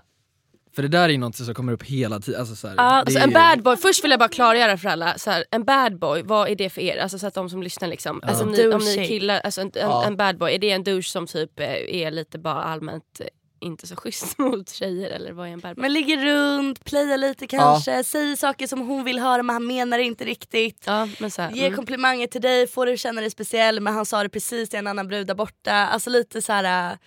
För 0.76 0.82
det 0.82 0.88
där 0.88 1.10
är 1.10 1.18
något 1.18 1.36
som 1.36 1.54
kommer 1.54 1.74
upp 1.74 1.84
hela 1.84 2.20
tiden. 2.20 2.40
Alltså, 2.40 2.56
så 2.56 2.68
här, 2.68 2.76
Ja, 2.78 2.84
det 2.84 2.90
alltså 2.90 3.20
en 3.20 3.30
ju- 3.30 3.34
bad 3.34 3.64
boy, 3.64 3.78
först 3.78 4.04
vill 4.04 4.12
jag 4.12 4.20
bara 4.20 4.30
klargöra 4.30 4.78
för 4.78 4.90
alla, 4.90 5.18
så 5.18 5.32
här, 5.32 5.46
en 5.52 5.64
bad 5.64 6.00
boy, 6.00 6.22
vad 6.24 6.50
är 6.50 6.56
det 6.56 6.70
för 6.70 6.82
er? 6.82 6.98
Alltså 6.98 7.20
så 7.20 7.28
att 7.28 7.34
de 7.34 7.50
som 7.50 7.64
lyssnar 7.64 7.88
liksom, 7.88 8.22
alltså, 8.24 8.46
ni, 8.46 8.68
om 8.74 8.82
ni 8.82 9.08
killar, 9.08 9.40
alltså 9.40 9.62
en, 9.62 9.72
Ja. 9.76 10.06
en 10.06 10.18
bad 10.18 10.38
boy, 10.38 10.54
är 10.56 10.60
det 10.60 10.72
en 10.72 10.84
douche 10.84 11.04
som 11.10 11.28
typ 11.28 11.60
eh, 11.60 11.68
är 11.96 12.12
lite 12.12 12.40
bara 12.40 12.64
allmänt 12.64 13.20
eh, 13.20 13.26
inte 13.62 13.88
så 13.88 13.96
schysst 13.96 14.38
mot 14.38 14.70
tjejer 14.70 15.10
eller 15.10 15.32
vad 15.32 15.48
är 15.48 15.52
en 15.52 15.60
bad 15.60 15.76
boy? 15.76 15.82
Men 15.82 15.94
ligger 15.94 16.18
runt, 16.26 16.86
playar 16.86 17.18
lite 17.18 17.48
kanske, 17.48 18.04
säger 18.04 18.36
saker 18.36 18.68
som 18.68 18.80
hon 18.88 19.04
vill 19.04 19.20
höra 19.20 19.44
men 19.44 19.54
han 19.54 19.68
menar 19.68 19.98
det 19.98 20.04
inte 20.04 20.26
riktigt. 20.26 20.84
ja, 20.86 21.08
men 21.20 21.32
så 21.32 21.42
här, 21.42 21.52
Ger 21.52 21.66
mm. 21.66 21.76
komplimanger 21.76 22.28
till 22.28 22.42
dig, 22.42 22.68
får 22.68 22.86
dig 22.86 22.94
att 22.94 23.00
känna 23.00 23.22
dig 23.22 23.30
speciell 23.30 23.80
men 23.80 23.94
han 23.94 24.06
sa 24.06 24.24
det 24.24 24.30
precis 24.30 24.70
till 24.70 24.80
en 24.80 24.88
annan 24.88 25.08
brud 25.08 25.28
där 25.28 25.36
borta. 25.36 25.74
Alltså 25.74 26.10
lite 26.10 26.42
så 26.42 26.54
här, 26.54 26.92
äh, 26.92 26.98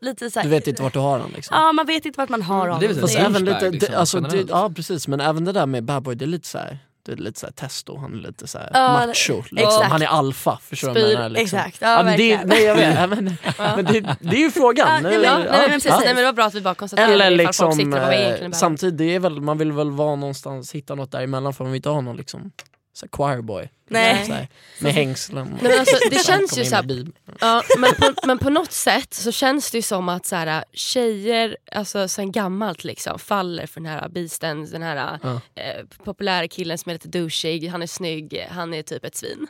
lite 0.00 0.30
så 0.30 0.38
här 0.40 0.44
Du 0.44 0.50
vet 0.50 0.66
inte 0.66 0.82
vart 0.82 0.92
du 0.92 0.98
har 0.98 1.18
dem 1.18 1.32
liksom. 1.36 1.56
Ja 1.56 1.72
man 1.72 1.86
vet 1.86 2.04
inte 2.06 2.20
vart 2.20 2.28
man 2.28 2.42
har 2.42 2.58
honom. 2.60 2.80
det 2.80 2.86
är 2.86 2.88
väl 2.88 3.00
Fast 3.00 3.14
Det 3.14 3.20
är 3.20 3.24
även 3.26 3.44
lite, 3.44 3.70
liksom, 3.70 3.90
det, 3.90 3.96
alltså, 3.98 4.20
det, 4.20 4.44
ja 4.48 4.70
precis 4.76 5.08
men 5.08 5.20
även 5.20 5.44
det 5.44 5.52
där 5.52 5.66
med 5.66 5.84
bad 5.84 6.02
boy 6.02 6.14
det 6.14 6.24
är 6.24 6.26
lite 6.26 6.48
så 6.48 6.58
här, 6.58 6.78
det 7.06 7.12
är 7.12 7.16
lite 7.16 7.40
så 7.40 7.46
här 7.46 7.52
testo, 7.52 7.98
han 7.98 8.12
är 8.12 8.16
lite 8.16 8.46
så 8.46 8.58
här 8.58 8.70
Ja, 8.72 8.92
macho. 9.06 9.36
Liksom. 9.36 9.58
exakt. 9.58 9.84
Han 9.92 10.02
är 10.02 10.06
alfa, 10.06 10.58
förstår 10.62 10.94
du 10.94 11.00
vad 11.02 11.10
jag 11.10 11.16
menar? 11.16 11.28
Liksom. 11.28 11.58
Exakt, 11.58 11.78
ja, 11.80 12.02
men 12.02 12.04
det, 12.04 12.10
verkligen. 12.36 12.48
nej, 12.48 12.64
jag 12.64 12.74
vet, 12.74 12.94
ja, 12.98 13.06
men, 13.06 13.36
men 13.76 13.84
det, 13.84 14.16
det 14.20 14.36
är 14.36 14.40
ju 14.40 14.50
frågan. 14.50 15.02
Nej, 15.02 15.12
men- 15.12 15.22
Ja, 15.22 15.38
nej, 15.38 15.46
men 15.60 15.70
precis, 15.70 15.90
ja. 15.90 15.98
nej, 15.98 16.06
men 16.08 16.16
det 16.16 16.24
var 16.24 16.32
bra 16.32 16.44
att 16.44 16.54
vi 16.54 16.60
bara 16.60 16.74
konstaterade 16.74 17.12
Eller 17.24 17.26
ifall 17.26 17.36
folk 17.38 17.48
liksom, 17.48 17.72
sitter 17.72 17.96
och 17.96 18.00
vad 18.02 18.10
vi 18.10 18.14
eh, 18.16 18.20
egentligen 18.20 18.50
behöver. 18.50 18.56
samtidigt, 18.58 18.98
det 18.98 19.14
är 19.14 19.18
väl, 19.20 19.40
man 19.40 19.58
vill 19.58 19.72
väl 19.72 19.90
vara 19.90 20.16
någonstans, 20.16 20.72
hitta 20.74 20.94
något 20.94 21.12
däremellan 21.12 21.54
för 21.54 21.64
man 21.64 21.72
vill 21.72 21.78
inte 21.78 21.88
ha 21.88 22.00
någon 22.00 22.16
liksom 22.16 22.50
så 22.98 23.06
här 23.06 23.10
choir 23.16 23.42
boy. 23.42 23.68
Nej. 23.90 24.26
Så 24.26 24.32
här, 24.32 24.48
med 24.80 24.92
hängslen. 24.92 25.52
och- 25.52 25.62
men 25.62 25.78
alltså, 25.78 25.96
det 26.10 26.24
känns 26.26 26.58
ju 26.58 26.64
så 26.64 26.74
här. 26.76 27.06
Ja, 27.40 27.62
men, 27.78 27.94
på, 27.94 28.26
men 28.26 28.38
på 28.38 28.50
något 28.50 28.72
sätt 28.72 29.14
så 29.14 29.32
känns 29.32 29.70
det 29.70 29.78
ju 29.78 29.82
som 29.82 30.08
att 30.08 30.26
så 30.26 30.36
här, 30.36 30.64
tjejer 30.72 31.56
alltså, 31.72 32.08
sen 32.08 32.32
gammalt 32.32 32.84
liksom, 32.84 33.18
faller 33.18 33.66
för 33.66 33.80
den 33.80 33.92
här 33.92 34.08
beasten, 34.08 34.70
den 34.70 34.82
här 34.82 35.18
Ja. 35.22 35.40
eh, 35.54 35.84
populära 36.04 36.48
killen 36.48 36.78
som 36.78 36.90
är 36.90 36.94
lite 36.94 37.08
douchig, 37.08 37.68
han 37.68 37.82
är 37.82 37.86
snygg, 37.86 38.46
han 38.50 38.74
är 38.74 38.82
typ 38.82 39.04
ett 39.04 39.16
svin. 39.16 39.46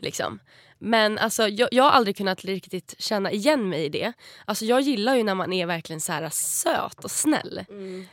Liksom. 0.00 0.38
Men 0.80 1.18
alltså, 1.18 1.48
jag, 1.48 1.68
jag 1.72 1.84
har 1.84 1.90
aldrig 1.90 2.16
kunnat 2.16 2.44
riktigt 2.44 2.94
känna 2.98 3.30
igen 3.32 3.68
mig 3.68 3.84
i 3.84 3.88
det. 3.88 4.12
Alltså, 4.44 4.64
jag 4.64 4.80
gillar 4.80 5.14
ju 5.14 5.22
när 5.22 5.34
man 5.34 5.52
är 5.52 5.66
verkligen 5.66 6.00
så 6.00 6.12
här 6.12 6.28
söt 6.32 7.04
och 7.04 7.10
snäll. 7.10 7.64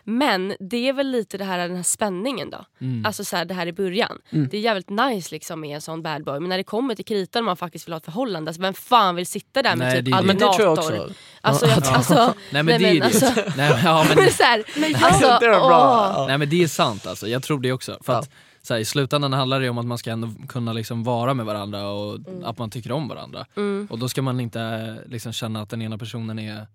Men 0.03 0.55
det 0.59 0.89
är 0.89 0.93
väl 0.93 1.07
lite 1.11 1.37
det 1.37 1.43
här, 1.43 1.57
den 1.67 1.75
här 1.75 1.83
spänningen 1.83 2.49
då. 2.49 2.65
Mm. 2.81 3.05
Alltså 3.05 3.23
så 3.23 3.37
här, 3.37 3.45
det 3.45 3.53
här 3.53 3.67
i 3.67 3.73
början. 3.73 4.17
Mm. 4.29 4.47
Det 4.51 4.57
är 4.57 4.61
jävligt 4.61 4.89
nice 4.89 5.35
liksom 5.35 5.59
med 5.61 5.75
en 5.75 5.81
sån 5.81 6.01
bad 6.01 6.23
boy. 6.23 6.39
Men 6.39 6.49
när 6.49 6.57
det 6.57 6.63
kommer 6.63 6.95
till 6.95 7.05
kritan 7.05 7.39
och 7.39 7.45
man 7.45 7.57
faktiskt 7.57 7.87
vill 7.87 7.93
ha 7.93 7.97
ett 7.97 8.05
förhållande, 8.05 8.49
alltså, 8.49 8.61
vem 8.61 8.73
fan 8.73 9.15
vill 9.15 9.25
sitta 9.25 9.61
där 9.61 9.75
med 9.75 9.87
Nej, 9.87 9.95
typ 9.95 10.05
det 10.05 10.11
är 10.11 10.21
det. 10.21 10.27
Men 10.27 10.37
det 10.37 10.53
tror 10.53 10.61
jag 10.61 10.71
också. 10.73 11.09
Alltså, 11.41 11.65
jag, 11.67 11.87
alltså, 11.87 12.33
Nej 12.49 12.63
men 12.63 12.81
det 12.81 12.87
är 12.87 12.93
ju 12.93 12.99
det. 12.99 13.05
alltså, 13.05 13.25
Nej, 13.35 13.69
men- 13.69 13.83
ja, 13.85 14.05
men, 14.09 14.15
men 14.23 14.31
så 14.33 14.43
här, 14.43 14.63
alltså, 15.01 15.27
Det 15.27 15.45
är 15.45 15.59
bra. 15.59 16.15
åh. 16.17 16.27
nej 16.27 16.37
men 16.37 16.49
det 16.49 16.63
är 16.63 16.67
sant 16.67 17.07
alltså, 17.07 17.27
jag 17.27 17.43
tror 17.43 17.59
det 17.59 17.71
också. 17.71 17.97
För 18.03 18.13
att, 18.13 18.29
så 18.65 18.73
här, 18.73 18.81
I 18.81 18.85
slutändan 18.85 19.33
handlar 19.33 19.59
det 19.61 19.69
om 19.69 19.77
att 19.77 19.85
man 19.85 19.97
ska 19.97 20.11
ändå 20.11 20.29
kunna 20.47 20.73
liksom 20.73 21.03
vara 21.03 21.33
med 21.33 21.45
varandra 21.45 21.87
och 21.89 22.19
att 22.43 22.57
man 22.57 22.69
tycker 22.69 22.91
om 22.91 23.07
varandra. 23.07 23.45
Mm. 23.55 23.87
Och 23.91 23.99
då 23.99 24.09
ska 24.09 24.21
man 24.21 24.39
inte 24.39 24.97
liksom 25.05 25.33
känna 25.33 25.61
att 25.61 25.69
den 25.69 25.81
ena 25.81 25.97
personen 25.97 26.39
är, 26.39 26.67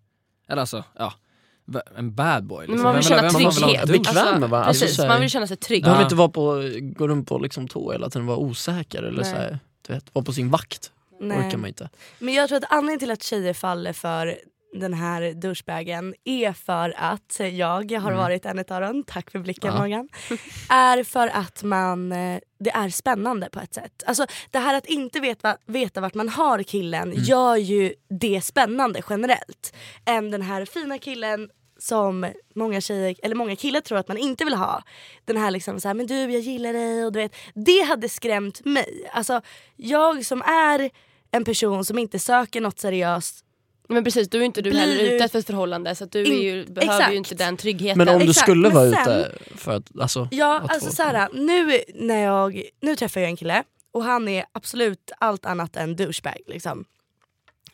eller 0.48 0.60
alltså, 0.60 0.84
ja, 0.98 1.12
en 1.96 2.14
bad 2.14 2.44
boy. 2.44 2.66
Liksom. 2.66 2.74
Men 2.76 2.82
man 2.82 2.94
vill 2.94 3.02
Vem- 3.08 3.08
känna 3.18 3.22
vem 3.22 3.32
man 3.32 3.42
vill 3.42 3.62
trygghet. 3.62 3.86
douche? 3.86 3.98
Bekväm 3.98 4.40
med 4.40 4.50
varandra. 4.50 4.68
Alltså, 4.68 4.82
precis, 4.84 4.96
så 4.96 5.02
här- 5.02 5.08
man 5.08 5.20
vill 5.20 5.30
känna 5.30 5.46
sig 5.46 5.56
trygg. 5.56 5.82
Behöver 5.84 6.00
Ja. 6.02 6.06
inte 6.06 6.14
vara 6.14 6.28
på, 6.28 6.62
gå 6.80 7.08
runt 7.08 7.28
på 7.28 7.38
liksom 7.38 7.68
tå 7.68 7.92
hela 7.92 8.10
tiden, 8.10 8.26
vara 8.26 8.36
osäker 8.38 9.02
eller 9.02 9.22
så 9.22 9.30
här, 9.36 9.58
du 9.86 9.92
vet, 9.92 10.14
vara 10.14 10.24
på 10.24 10.32
sin 10.32 10.50
vakt. 10.50 10.92
Nej. 11.20 11.38
orkar 11.46 11.58
man 11.58 11.68
inte. 11.68 11.88
Men 12.18 12.34
jag 12.34 12.48
tror 12.48 12.58
att 12.58 12.64
anledningen 12.72 12.98
till 12.98 13.10
att 13.10 13.22
tjejer 13.22 13.54
faller 13.54 13.92
för 13.92 14.38
den 14.72 14.94
här 14.94 15.32
douchebagen 15.32 16.14
är 16.24 16.52
för 16.52 16.94
att 16.96 17.40
jag 17.52 17.92
har 17.92 18.12
varit 18.12 18.46
en 18.46 18.58
av 18.58 18.80
dem, 18.80 19.04
tack 19.06 19.30
för 19.30 19.38
blicken 19.38 19.72
Ja. 19.72 19.78
Morgan. 19.78 20.08
Är 20.68 21.04
för 21.04 21.28
att 21.28 21.62
man, 21.62 22.12
eh, 22.12 22.38
det 22.58 22.70
är 22.70 22.88
spännande 22.88 23.48
på 23.50 23.60
ett 23.60 23.74
sätt. 23.74 24.02
Alltså 24.06 24.26
det 24.50 24.58
här 24.58 24.74
att 24.74 24.86
inte 24.86 25.20
veta, 25.20 25.56
veta 25.66 26.00
vart 26.00 26.14
man 26.14 26.28
har 26.28 26.62
killen 26.62 27.12
gör 27.16 27.56
ju 27.56 27.94
det 28.20 28.40
spännande 28.40 29.02
generellt. 29.10 29.74
Än 30.04 30.30
den 30.30 30.42
här 30.42 30.64
fina 30.64 30.98
killen 30.98 31.50
som 31.78 32.26
många 32.54 32.80
tjejer, 32.80 33.16
eller 33.22 33.34
många 33.34 33.56
killar 33.56 33.80
tror 33.80 33.98
att 33.98 34.08
man 34.08 34.18
inte 34.18 34.44
vill 34.44 34.54
ha. 34.54 34.82
Den 35.24 35.36
här 35.36 35.50
liksom 35.50 35.80
såhär, 35.80 35.94
men 35.94 36.06
du 36.06 36.14
jag 36.14 36.40
gillar 36.40 36.72
dig 36.72 37.04
och 37.04 37.12
du 37.12 37.18
vet. 37.18 37.34
Det 37.54 37.80
hade 37.80 38.08
skrämt 38.08 38.64
mig. 38.64 39.10
Alltså 39.12 39.40
jag 39.76 40.24
som 40.24 40.42
är 40.42 40.90
en 41.30 41.44
person 41.44 41.84
som 41.84 41.98
inte 41.98 42.18
söker 42.18 42.60
något 42.60 42.78
seriöst 42.78 43.44
Men 43.90 44.04
precis, 44.04 44.28
du 44.30 44.38
är 44.40 44.42
inte 44.42 44.62
du 44.62 44.72
heller 44.72 45.04
ute 45.14 45.24
efter 45.24 45.38
ett 45.38 45.46
förhållande 45.46 45.94
så 45.94 46.04
att 46.04 46.12
du 46.12 46.20
är 46.20 46.24
ju, 46.42 46.60
In- 46.62 46.74
behöver 46.74 46.94
exakt. 46.94 47.12
ju 47.12 47.16
inte 47.16 47.34
den 47.34 47.56
tryggheten. 47.56 47.98
Men 47.98 48.08
om 48.08 48.18
du 48.18 48.24
Exakt, 48.30 48.44
skulle 48.46 48.68
vara 48.68 48.90
sen- 48.90 49.20
ute 49.20 49.32
för 49.56 49.72
att, 49.72 50.00
alltså, 50.00 50.28
Ja, 50.30 50.60
att 50.60 50.70
alltså 50.72 50.90
såhär, 50.90 51.28
nu, 51.32 51.78
när 51.94 52.22
jag, 52.24 52.62
nu 52.80 52.96
träffar 52.96 53.20
jag 53.20 53.30
en 53.30 53.36
kille 53.36 53.62
och 53.92 54.04
han 54.04 54.28
är 54.28 54.44
absolut 54.52 55.10
allt 55.18 55.46
annat 55.46 55.76
än 55.76 55.96
douchebag. 55.96 56.38
Liksom. 56.46 56.84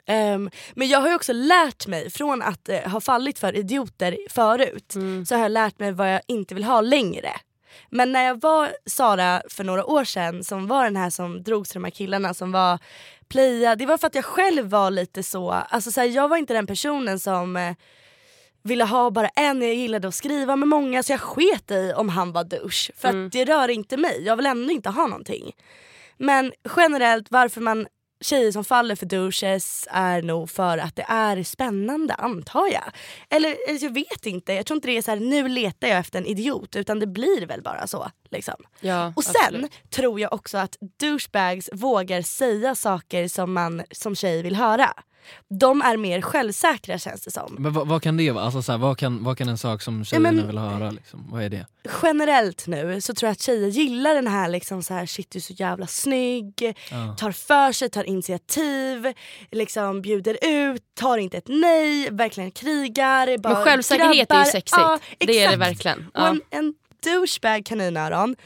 Ehm, 0.07 0.51
men 0.75 0.89
jag 0.89 1.01
har 1.01 1.09
ju 1.09 1.15
också 1.15 1.33
lärt 1.33 1.87
mig, 1.87 2.11
från 2.11 2.43
att 2.43 2.69
eh, 2.69 2.81
ha 2.81 3.01
fallit 3.01 3.39
för 3.39 3.57
idioter 3.57 4.17
förut, 4.31 4.95
Mm. 4.95 5.27
så 5.27 5.35
har 5.35 5.43
jag 5.43 5.53
lärt 5.53 5.79
mig 5.79 5.93
vad 5.93 6.15
jag 6.15 6.21
inte 6.27 6.55
vill 6.55 6.65
ha 6.65 6.81
längre. 6.81 7.31
Men 7.91 8.13
när 8.13 8.25
jag 8.25 8.41
var 8.41 8.69
Sara 8.87 9.43
för 9.51 9.65
några 9.65 9.85
år 9.85 10.05
sedan, 10.05 10.45
som 10.45 10.67
var 10.67 10.85
den 10.85 10.97
här 10.97 11.11
som 11.11 11.43
drogs 11.43 11.71
till 11.71 11.81
de 11.81 11.85
här 11.85 11.91
killarna 11.91 12.35
som 12.35 12.53
var 12.53 12.79
playa, 13.29 13.77
det 13.77 13.87
var 13.87 13.99
för 13.99 14.07
att 14.07 14.15
jag 14.15 14.25
själv 14.25 14.67
var 14.69 14.91
lite 14.91 15.23
så, 15.23 15.51
alltså 15.51 15.91
så 15.91 16.01
här, 16.01 16.09
jag 16.09 16.29
var 16.29 16.37
inte 16.37 16.55
den 16.55 16.67
personen 16.67 17.19
som 17.21 17.57
eh, 17.57 17.75
ville 18.63 18.85
ha 18.85 19.11
bara 19.11 19.29
en, 19.29 19.63
jag 19.63 19.75
gillade 19.75 20.09
att 20.09 20.15
skriva 20.15 20.57
med 20.57 20.69
många 20.69 21.03
så 21.03 21.13
jag 21.13 21.21
sket 21.21 21.71
i 21.71 21.93
om 21.97 22.09
han 22.09 22.33
var 22.33 22.45
douche. 22.45 22.93
För 22.97 23.09
Mm. 23.09 23.27
att 23.27 23.33
det 23.33 23.45
rör 23.45 23.69
inte 23.69 23.97
mig, 23.97 24.23
jag 24.25 24.37
vill 24.37 24.47
ändå 24.47 24.73
inte 24.73 24.91
ha 24.91 25.07
någonting. 25.07 25.53
Men 26.19 26.53
generellt 26.77 27.27
varför 27.31 27.61
man 27.61 27.87
tjejer 28.21 28.53
som 28.53 28.65
faller 28.65 28.97
för 28.97 29.07
douches 29.07 29.89
är 29.91 30.23
nog 30.23 30.51
för 30.51 30.79
att 30.79 30.97
det 30.97 31.05
är 31.09 31.43
spännande 31.43 32.15
antar 32.15 32.67
jag. 32.73 32.85
Eller 33.31 33.57
eller 33.69 33.83
jag 33.85 33.95
vet 33.95 34.27
inte, 34.27 34.53
jag 34.53 34.67
tror 34.67 34.77
inte 34.77 34.89
det 34.89 34.97
är 34.97 35.03
så 35.03 35.11
här 35.11 35.21
nu 35.21 35.49
letar 35.49 35.89
jag 35.89 35.99
efter 35.99 36.19
en 36.19 36.27
idiot 36.27 36.77
utan 36.77 36.99
det 36.99 37.07
blir 37.07 37.47
väl 37.47 37.63
bara 37.63 37.87
så. 37.87 38.11
Liksom. 38.31 38.55
Ja, 38.81 39.13
Och 39.17 39.25
sen 39.25 39.35
absolut. 39.45 39.91
tror 39.91 40.21
jag 40.21 40.33
också 40.33 40.59
att 40.59 40.77
douchebags 41.01 41.69
vågar 41.73 42.23
säga 42.23 42.75
saker 42.75 43.29
som 43.29 43.53
man 43.53 43.83
som 43.91 44.15
tjej 44.17 44.43
vill 44.43 44.57
höra. 44.57 44.93
De 45.61 45.83
är 45.83 45.97
mer 45.97 46.21
självsäkra 46.21 46.99
känns 46.99 47.21
det 47.25 47.31
som. 47.31 47.57
Men 47.59 47.73
vad, 47.73 47.89
vad 47.89 48.03
kan 48.03 48.17
det 48.17 48.31
vara? 48.31 48.45
Alltså, 48.45 48.63
så 48.63 48.73
här, 48.73 48.79
vad, 48.79 48.99
kan, 48.99 49.25
vad 49.25 49.39
kan 49.39 49.49
en 49.49 49.59
sak 49.59 49.83
som 49.83 50.05
tjejerna 50.05 50.33
men- 50.33 50.47
vill 50.47 50.59
höra? 50.59 50.91
Liksom? 50.91 51.27
Vad 51.31 51.43
är 51.43 51.49
det? 51.49 51.67
Generellt 52.03 52.67
nu 52.67 53.01
så 53.01 53.15
tror 53.15 53.27
jag 53.29 53.33
att 53.33 53.41
tjejer 53.41 53.69
gillar 53.69 54.15
den 54.15 54.27
här 54.27 54.49
liksom 54.49 54.83
så 54.83 54.95
här 54.95 55.07
shit 55.07 55.31
du 55.31 55.39
är 55.39 55.43
så 55.43 55.53
jävla 55.53 55.87
snygg, 55.87 56.75
Ja. 56.91 57.17
tar 57.19 57.33
för 57.33 57.73
sig, 57.73 57.91
tar 57.91 58.05
initiativ, 58.05 59.13
liksom 59.51 60.03
bjuder 60.03 60.39
ut, 60.43 60.83
tar 60.95 61.19
inte 61.19 61.37
ett 61.37 61.49
nej, 61.49 62.09
verkligen 62.11 62.51
krigar. 62.51 63.39
Bara 63.39 63.55
Men 63.55 63.65
självsäkerhet 63.65 64.11
är 64.31 64.35
grabbar. 64.35 64.45
ju 64.45 64.51
sexigt. 64.51 64.73
Ja, 64.81 64.99
det 65.19 65.43
är 65.45 65.51
det 65.51 65.57
verkligen. 65.57 65.99
Och 65.99 66.11
Ja. 66.15 66.29
en, 66.29 66.41
en 66.51 66.75
douchebag 67.05 67.65
kaninöron 67.67 68.37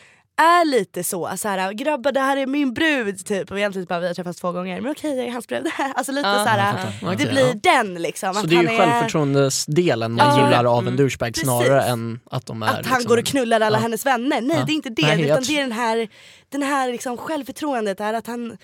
är 0.41 0.65
lite 0.65 1.05
så, 1.05 1.31
så 1.37 1.49
här, 1.49 1.73
grabbar 1.73 2.13
det 2.13 2.21
här 2.21 2.37
är 2.37 2.47
min 2.47 2.75
brud 2.75 3.27
typ 3.27 3.51
och 3.51 3.59
egentligen 3.59 3.87
bara 3.87 4.01
vi 4.01 4.07
har 4.07 4.15
träffats 4.15 4.41
två 4.41 4.53
gånger 4.53 4.81
men 4.81 4.93
okej 4.93 5.17
jag 5.17 5.27
är 5.27 5.31
hans 5.33 5.49
brud. 5.49 5.67
alltså 5.95 6.13
lite 6.13 6.29
Ja, 6.29 6.35
så 6.45 6.51
här, 6.51 7.17
det 7.17 7.27
blir 7.31 7.47
ja. 7.65 7.75
den 7.75 7.95
liksom. 7.95 8.35
Så 8.35 8.41
att 8.41 8.49
det 8.49 8.57
är 8.57 8.63
ju 8.63 8.69
självförtroendesdelen 8.69 10.13
man 10.13 10.39
Ja. 10.39 10.45
gillar 10.47 10.65
av 10.65 10.79
en 10.79 10.87
Mm. 10.87 10.97
douchebag 10.97 11.37
snarare 11.37 11.83
än 11.83 12.21
att 12.31 12.47
de 12.47 12.63
är 12.63 12.67
att 12.67 12.73
han 12.87 12.99
liksom, 12.99 13.09
går 13.09 13.19
och 13.19 13.25
knullar 13.25 13.61
alla 13.61 13.79
ja. 13.79 13.83
hennes 13.83 14.07
vänner. 14.07 14.41
Nej 14.41 14.57
Ja. 14.57 14.65
det 14.67 14.73
är 14.73 14.75
inte 14.75 14.91
det. 14.91 15.03
Nej, 15.03 15.25
utan 15.25 15.43
det 15.43 15.57
är 15.57 15.61
den 15.61 15.73
här, 15.73 16.09
den 16.49 16.63
här 16.63 16.93
liksom 16.93 17.17
självförtroendet, 17.17 18.01
är 18.01 18.15
att 18.15 18.27
han 18.27 18.57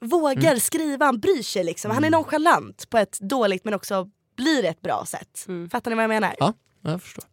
vågar 0.00 0.44
Mm. 0.50 0.60
skriva, 0.60 1.06
han 1.06 1.20
bryr 1.20 1.42
sig. 1.42 1.64
Liksom. 1.64 1.90
Han 1.90 2.04
är 2.04 2.10
nonchalant 2.10 2.90
på 2.90 2.98
ett 2.98 3.18
dåligt 3.20 3.64
men 3.64 3.74
också 3.74 4.08
blir 4.36 4.64
ett 4.64 4.80
bra 4.82 5.04
sätt. 5.06 5.44
Mm. 5.48 5.70
Fattar 5.70 5.90
ni 5.90 5.94
vad 5.94 6.04
jag 6.04 6.08
menar? 6.08 6.34
Ja. 6.38 6.52
Ja, 6.82 6.90
jag 6.90 7.02
förstår. 7.02 7.24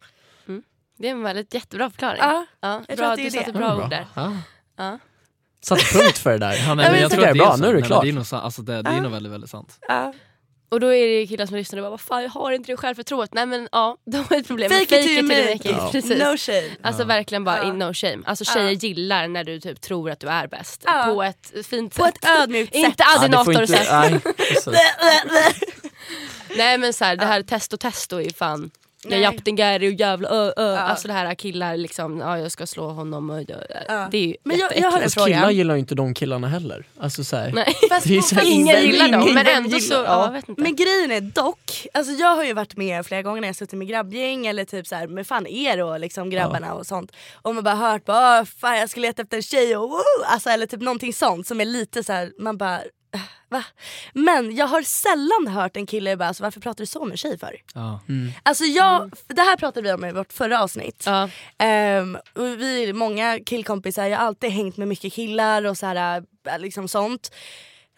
Det 0.98 1.06
är 1.08 1.12
en 1.12 1.22
väldigt 1.22 1.54
jättebra 1.54 1.90
förklaring. 1.90 2.18
Ja. 2.20 2.46
Ja, 2.60 2.82
jag 2.88 2.96
bra, 2.96 2.96
tror 2.96 3.06
att 3.10 3.16
det 3.16 3.22
är 3.22 3.24
du 3.24 3.30
satte 3.30 3.52
det. 3.52 3.58
bra 3.58 3.68
Ja, 3.78 3.84
ord 3.84 3.90
där. 3.90 4.06
Ja. 4.14 4.32
Ja. 4.78 4.98
Satte 5.64 5.84
punkt 5.98 6.18
för 6.18 6.30
det 6.32 6.38
där. 6.38 6.52
Ja, 6.66 6.74
nej, 6.74 6.90
men 6.90 7.00
jag 7.00 7.10
så 7.10 7.16
tror 7.16 7.24
det 7.24 7.28
är 7.28 7.30
att 7.30 7.34
det 7.34 7.38
bra, 7.44 7.56
så. 7.56 7.60
nu 7.62 7.66
är 7.68 7.72
det 7.72 7.78
Nej, 7.80 7.86
klart. 7.86 8.02
Det 8.02 8.08
är 8.08 8.12
nog, 8.12 8.24
alltså, 8.32 8.62
det, 8.62 8.82
det 8.82 8.90
är 8.90 8.94
Ja. 8.94 9.00
nog 9.00 9.12
väldigt, 9.12 9.32
väldigt 9.32 9.50
sant. 9.50 9.78
Ja. 9.88 10.14
Och 10.70 10.80
då 10.80 10.94
är 10.94 11.08
det 11.20 11.26
killar 11.26 11.46
som 11.46 11.56
lyssnar 11.56 11.78
och 11.78 11.82
bara 11.82 11.90
vad 11.90 12.00
fan 12.00 12.22
jag 12.22 12.30
har 12.30 12.52
inte 12.52 12.72
det 12.72 12.76
självförtroendet. 12.76 13.34
Nej 13.34 13.46
men 13.46 13.68
ja, 13.72 13.96
de 14.06 14.16
har 14.16 14.36
ett 14.36 14.46
problem. 14.46 14.70
Fake 14.70 14.82
it 14.82 14.88
Fake 14.90 15.02
till 15.02 15.10
you 15.18 15.22
make 15.22 15.52
it. 15.52 15.64
it. 15.64 15.92
Precis. 15.92 16.10
No 16.18 16.36
shame. 16.36 16.70
Alltså 16.82 17.04
verkligen 17.04 17.44
bara 17.44 17.56
Ja. 17.58 17.64
in 17.68 17.78
no 17.78 17.94
shame. 17.94 18.18
Alltså 18.26 18.44
tjejer 18.44 18.66
Ja. 18.68 18.72
gillar 18.72 19.28
när 19.28 19.44
du 19.44 19.60
typ 19.60 19.80
tror 19.80 20.10
att 20.10 20.20
du 20.20 20.26
är 20.28 20.46
bäst. 20.46 20.82
Ja. 20.86 21.02
På 21.14 21.22
ett 21.22 21.66
fint 21.66 21.94
På 21.96 22.04
sätt. 22.04 22.14
ett 22.24 22.30
ödmjukt 22.40 22.74
sätt. 22.74 22.84
Inte 22.84 23.04
Ja, 23.06 23.18
adinator 23.20 23.66
sätt. 23.66 23.88
nej. 23.90 25.54
Nej 26.56 26.78
men 26.78 26.92
så 26.92 27.04
här, 27.04 27.16
det 27.16 27.24
här 27.26 27.42
testo 27.42 27.76
testo 27.76 28.20
är 28.20 28.30
fan 28.32 28.60
jag 28.60 28.70
Nej. 29.10 29.54
Gary 29.56 29.88
och 29.88 29.92
jävla 30.00 30.28
ö, 30.28 30.52
ö. 30.56 30.72
Ja. 30.72 30.78
Alltså 30.78 31.08
det 31.08 31.14
här 31.14 31.34
killar 31.34 31.76
liksom, 31.76 32.18
ja 32.18 32.38
jag 32.38 32.52
ska 32.52 32.66
slå 32.66 32.88
honom 32.88 33.30
och 33.30 33.40
Ja. 33.88 34.08
det 34.10 34.18
är 34.18 34.26
ju 34.26 34.36
Men 34.44 34.58
jag- 34.58 34.76
jag 34.78 34.90
har 34.90 35.00
en 35.00 35.10
fråga. 35.10 35.26
killar 35.26 35.50
gillar 35.50 35.74
ju 35.74 35.80
inte 35.80 35.94
de 35.94 36.14
killarna 36.14 36.48
heller. 36.48 36.84
Alltså 37.00 37.24
så 37.24 37.36
här. 37.36 37.52
Nej. 37.52 37.74
Fast, 37.88 38.06
fast- 38.34 38.44
Ingen 38.46 38.80
gillar 38.82 39.08
dem 39.08 39.34
men 39.34 39.46
ändå 39.46 39.78
så, 39.78 39.94
ja, 39.94 40.24
jag 40.24 40.32
vet 40.32 40.48
inte. 40.48 40.62
Men 40.62 40.76
grejen 40.76 41.10
är 41.12 41.20
dock, 41.20 41.86
alltså 41.94 42.12
jag 42.12 42.36
har 42.36 42.44
ju 42.44 42.52
varit 42.52 42.76
med 42.76 43.06
flera 43.06 43.22
gånger 43.22 43.40
när 43.40 43.48
jag 43.48 43.56
suttit 43.56 43.78
med 43.78 43.88
grabbgäng 43.88 44.46
eller 44.46 44.64
typ 44.64 44.86
så 44.86 44.94
här 44.94 45.06
med 45.06 45.26
fan 45.26 45.46
er 45.46 45.82
och 45.82 46.00
liksom 46.00 46.30
grabbarna 46.30 46.74
och 46.74 46.86
sånt. 46.86 47.12
Och 47.42 47.54
man 47.54 47.64
bara 47.64 47.74
hört 47.74 48.04
bara 48.04 48.40
"Åh, 48.40 48.44
fan 48.44 48.78
jag 48.78 48.90
ska 48.90 49.00
leta 49.00 49.22
efter 49.22 49.36
en 49.36 49.42
tjej 49.42 49.76
och 49.76 49.90
woo! 49.90 49.98
alltså, 50.26 50.50
eller 50.50 50.66
typ 50.66 50.80
någonting 50.80 51.12
sånt 51.12 51.46
som 51.46 51.60
är 51.60 51.64
lite 51.64 52.04
så 52.04 52.12
här, 52.12 52.32
man 52.38 52.58
bara 52.58 52.76
"Äh, 52.78 52.82
Va? 53.50 53.64
Men 54.12 54.56
jag 54.56 54.66
har 54.66 54.82
sällan 54.82 55.54
hört 55.54 55.76
en 55.76 55.86
kille 55.86 56.16
bara 56.16 56.28
alltså, 56.28 56.42
varför 56.42 56.60
pratar 56.60 56.82
du 56.82 56.86
så 56.86 57.04
med 57.04 57.12
en 57.12 57.16
tjej 57.16 57.38
för? 57.38 57.56
Ja. 57.74 58.00
Alltså 58.42 58.64
jag, 58.64 59.12
det 59.26 59.42
här 59.42 59.56
pratade 59.56 59.88
vi 59.88 59.92
om 59.92 60.04
i 60.04 60.12
vårt 60.12 60.32
förra 60.32 60.62
avsnitt. 60.62 61.02
Ja. 61.06 61.22
Och 62.34 62.60
vi 62.60 62.84
är 62.88 62.92
många 62.92 63.38
killkompisar, 63.46 64.06
jag 64.06 64.18
har 64.18 64.26
alltid 64.26 64.50
hängt 64.50 64.76
med 64.76 64.88
mycket 64.88 65.12
killar 65.12 65.64
och 65.64 65.78
så 65.78 65.86
här, 65.86 66.24
äh, 66.48 66.58
liksom 66.58 66.88
sånt. 66.88 67.30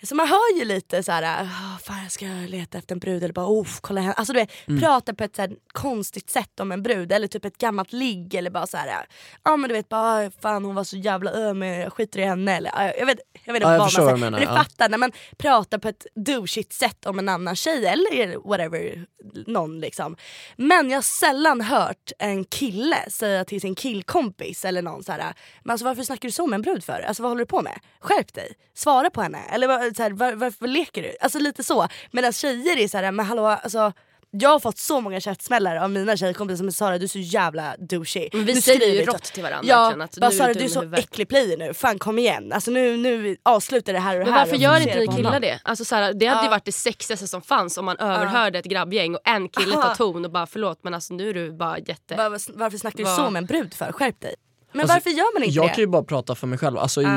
Så 0.02 0.14
man 0.14 0.28
hör 0.28 0.58
ju 0.58 0.64
lite 0.64 1.02
så 1.02 1.12
här, 1.12 1.42
"Ah, 1.44 1.78
fan 1.84 2.02
jag 2.02 2.12
ska 2.12 2.26
leta 2.26 2.78
efter 2.78 2.94
en 2.94 2.98
brud 2.98 3.24
eller 3.24 3.34
bara 3.34 3.46
oh, 3.46 3.66
kolla 3.80 4.00
henne. 4.00 4.12
Alltså 4.12 4.32
du 4.32 4.38
vet, 4.38 4.50
prata 4.80 5.14
på 5.14 5.24
ett 5.24 5.36
så 5.36 5.42
här 5.42 5.50
konstigt 5.72 6.30
sätt 6.30 6.60
om 6.60 6.72
en 6.72 6.82
brud 6.82 7.12
eller 7.12 7.26
typ 7.26 7.44
ett 7.44 7.58
gammalt 7.58 7.92
ligg 7.92 8.34
eller 8.34 8.50
bara 8.50 8.66
så 8.66 8.76
här, 8.76 9.06
ja 9.44 9.56
men 9.56 9.68
du 9.68 9.74
vet 9.74 9.88
bara 9.88 10.26
"Ah, 10.26 10.30
fan 10.42 10.64
hon 10.64 10.74
var 10.74 10.84
så 10.84 10.96
jävla 10.96 11.30
öm, 11.32 11.62
jag 11.62 11.92
skiter 11.92 12.20
i 12.20 12.24
henne 12.24 12.56
eller 12.56 12.70
"Ah, 12.74 12.92
jag 12.98 13.06
vet, 13.06 13.18
jag 13.44 13.52
vet 13.52 13.60
inte 13.60 13.68
Ja, 13.68 13.72
jag 13.72 13.78
vad 13.78 13.86
förstår 13.88 14.02
man 14.04 14.10
vad 14.10 14.18
säger. 14.20 14.30
du 14.30 14.30
menar, 14.30 14.38
Men 14.38 14.48
du 14.48 14.54
ja. 14.54 14.64
fattar 14.64 14.88
när 14.88 14.98
man 14.98 15.12
pratar 15.38 15.78
på 15.78 15.88
ett 15.88 16.06
douchigt 16.14 16.72
sätt 16.72 17.06
om 17.06 17.18
en 17.18 17.28
annan 17.28 17.56
tjej 17.56 17.86
eller 17.86 18.48
whatever, 18.48 19.06
någon 19.46 19.80
liksom. 19.80 20.16
Men 20.56 20.90
jag 20.90 20.96
har 20.96 21.02
sällan 21.02 21.60
hört 21.60 22.12
en 22.18 22.44
kille 22.44 22.96
säga 23.10 23.44
till 23.44 23.60
sin 23.60 23.74
killkompis 23.74 24.64
eller 24.64 24.82
någon 24.82 25.04
så 25.04 25.12
här, 25.12 25.34
men 25.62 25.70
alltså 25.72 25.84
varför 25.86 26.02
snackar 26.02 26.28
du 26.28 26.32
så 26.32 26.46
med 26.46 26.54
en 26.54 26.62
brud 26.62 26.84
för? 26.84 27.00
Alltså 27.00 27.22
vad 27.22 27.30
håller 27.30 27.42
du 27.42 27.46
på 27.46 27.62
med? 27.62 27.78
Skärp 28.00 28.34
dig, 28.34 28.52
svara 28.74 29.10
på 29.10 29.22
henne. 29.22 29.38
Eller 29.52 29.68
vad- 29.68 29.89
så 29.96 30.02
här, 30.02 30.10
var, 30.10 30.32
varför 30.32 30.66
leker 30.66 31.02
du? 31.02 31.16
Alltså 31.20 31.38
lite 31.38 31.62
så. 31.64 31.88
Medan 32.10 32.32
tjejer 32.32 32.76
är 32.78 32.88
så 32.88 32.98
här, 32.98 33.12
men 33.12 33.26
hallå 33.26 33.46
alltså 33.46 33.92
jag 34.32 34.50
har 34.50 34.58
fått 34.60 34.78
så 34.78 35.00
många 35.00 35.20
käftsmällar 35.20 35.76
av 35.76 35.90
mina 35.90 36.16
tjejkompisar 36.16 36.56
som 36.56 36.66
är 36.66 36.70
Sara 36.70 36.98
du 36.98 37.04
är 37.04 37.08
så 37.08 37.18
jävla 37.18 37.76
douchey. 37.78 38.28
Men 38.32 38.44
vi 38.44 38.52
Du 38.52 38.60
säger 38.60 38.94
ju 38.94 39.04
rått 39.04 39.22
till 39.24 39.42
varandra. 39.42 39.68
Ja, 39.68 40.04
att 40.04 40.16
bara 40.16 40.30
nu 40.30 40.36
Sara 40.36 40.52
du 40.54 40.64
är 40.64 40.68
så 40.68 40.80
huvudet. 40.80 41.04
äcklig 41.04 41.28
player 41.28 41.56
nu, 41.56 41.74
fan 41.74 41.98
kom 41.98 42.18
igen. 42.18 42.52
Alltså 42.52 42.70
nu, 42.70 42.96
nu 42.96 43.36
avslutar 43.42 43.92
det 43.92 43.98
här 43.98 44.14
och 44.14 44.18
det 44.18 44.24
Men 44.24 44.34
här. 44.34 44.40
varför 44.40 44.56
och 44.56 44.62
gör 44.62 44.80
inte 44.80 44.98
ni 44.98 45.06
killar 45.16 45.40
det? 45.40 45.60
Alltså, 45.64 45.84
så 45.84 45.94
här, 45.94 46.12
det 46.14 46.26
hade 46.26 46.40
ju 46.40 46.46
Ja. 46.46 46.50
varit 46.50 46.64
det 46.64 46.72
sexigaste 46.72 47.26
som 47.28 47.42
fanns 47.42 47.78
om 47.78 47.84
man 47.84 47.96
överhörde 47.96 48.58
ett 48.58 48.64
grabbgäng 48.64 49.14
och 49.14 49.20
en 49.24 49.48
kille 49.48 49.74
Aha. 49.76 49.82
tar 49.82 49.94
ton 49.94 50.24
och 50.24 50.30
bara 50.30 50.46
förlåt 50.46 50.78
men 50.84 50.94
alltså 50.94 51.14
nu 51.14 51.28
är 51.30 51.34
du 51.34 51.52
bara 51.52 51.78
jätte... 51.78 52.16
Var, 52.16 52.58
varför 52.58 52.78
snackar 52.78 52.98
du 52.98 53.04
Vad- 53.04 53.16
så 53.16 53.30
med 53.30 53.40
en 53.40 53.46
brud 53.46 53.74
för? 53.74 53.92
Skärp 53.92 54.20
dig. 54.20 54.34
Men 54.72 54.80
Alltså, 54.80 54.94
varför 54.94 55.10
gör 55.10 55.34
man 55.34 55.42
inte 55.42 55.56
Jag 55.56 55.64
det? 55.68 55.68
kan 55.74 55.78
ju 55.82 55.86
bara 55.86 56.02
prata 56.02 56.34
för 56.34 56.46
mig 56.46 56.58
själv, 56.58 56.78
alltså 56.78 57.02
i, 57.02 57.08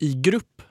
i 0.00 0.14
grupp, 0.14 0.62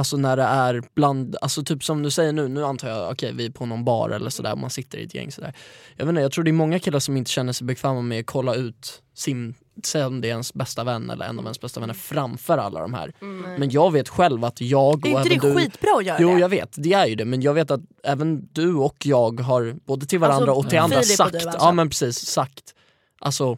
alltså 0.00 0.16
när 0.16 0.36
det 0.36 0.42
är 0.42 0.82
bland, 0.94 1.36
alltså 1.40 1.62
typ 1.62 1.84
som 1.84 2.02
du 2.02 2.10
säger 2.10 2.32
nu, 2.32 2.48
nu 2.48 2.64
antar 2.64 2.88
jag, 2.88 3.10
okej 3.10 3.32
vi 3.32 3.46
är 3.46 3.50
på 3.50 3.66
någon 3.66 3.84
bar 3.84 4.10
eller 4.10 4.30
sådär, 4.30 4.56
man 4.56 4.70
sitter 4.70 4.98
i 4.98 5.04
ett 5.04 5.14
gäng 5.14 5.32
sådär. 5.32 5.54
Jag 5.96 6.04
vet 6.06 6.10
inte, 6.10 6.22
jag 6.22 6.32
tror 6.32 6.44
det 6.44 6.50
är 6.50 6.52
många 6.52 6.78
killar 6.78 6.98
som 6.98 7.16
inte 7.16 7.30
känner 7.30 7.52
sig 7.52 7.66
bekväma 7.66 8.00
med 8.00 8.20
att 8.20 8.26
kolla 8.26 8.54
ut 8.54 9.02
sin, 9.14 9.54
säg 9.84 10.04
om 10.04 10.20
det 10.20 10.28
är 10.28 10.30
ens 10.30 10.54
bästa 10.54 10.84
vän 10.84 11.10
eller 11.10 11.24
en 11.26 11.38
av 11.38 11.44
ens 11.44 11.60
bästa 11.60 11.80
vänner 11.80 11.94
framför 11.94 12.58
alla 12.58 12.80
de 12.80 12.94
här. 12.94 13.12
Men 13.58 13.70
jag 13.70 13.92
vet 13.92 14.08
själv 14.08 14.44
att 14.44 14.60
jag 14.60 14.94
och 14.94 15.06
är 15.06 15.08
inte 15.08 15.20
även 15.20 15.38
det 15.38 15.48
du 15.48 15.54
skitbra 15.54 15.90
att 15.98 16.04
göra 16.04 16.18
Jo 16.20 16.38
jag 16.38 16.48
vet, 16.48 16.74
det 16.76 16.92
är 16.92 17.06
ju 17.06 17.14
det 17.14 17.24
men 17.24 17.42
jag 17.42 17.54
vet 17.54 17.70
att 17.70 17.80
även 18.04 18.48
du 18.52 18.74
och 18.74 19.06
jag 19.06 19.40
har 19.40 19.76
både 19.86 20.06
till 20.06 20.18
varandra 20.18 20.52
Alltså, 20.52 20.64
och 20.66 20.70
till 20.70 20.78
andra 20.78 21.02
sagt, 21.02 21.32
du 21.32 21.38
alltså? 21.38 21.58
ja 21.58 21.72
men 21.72 21.88
precis 21.88 22.18
sagt, 22.18 22.74
alltså 23.20 23.56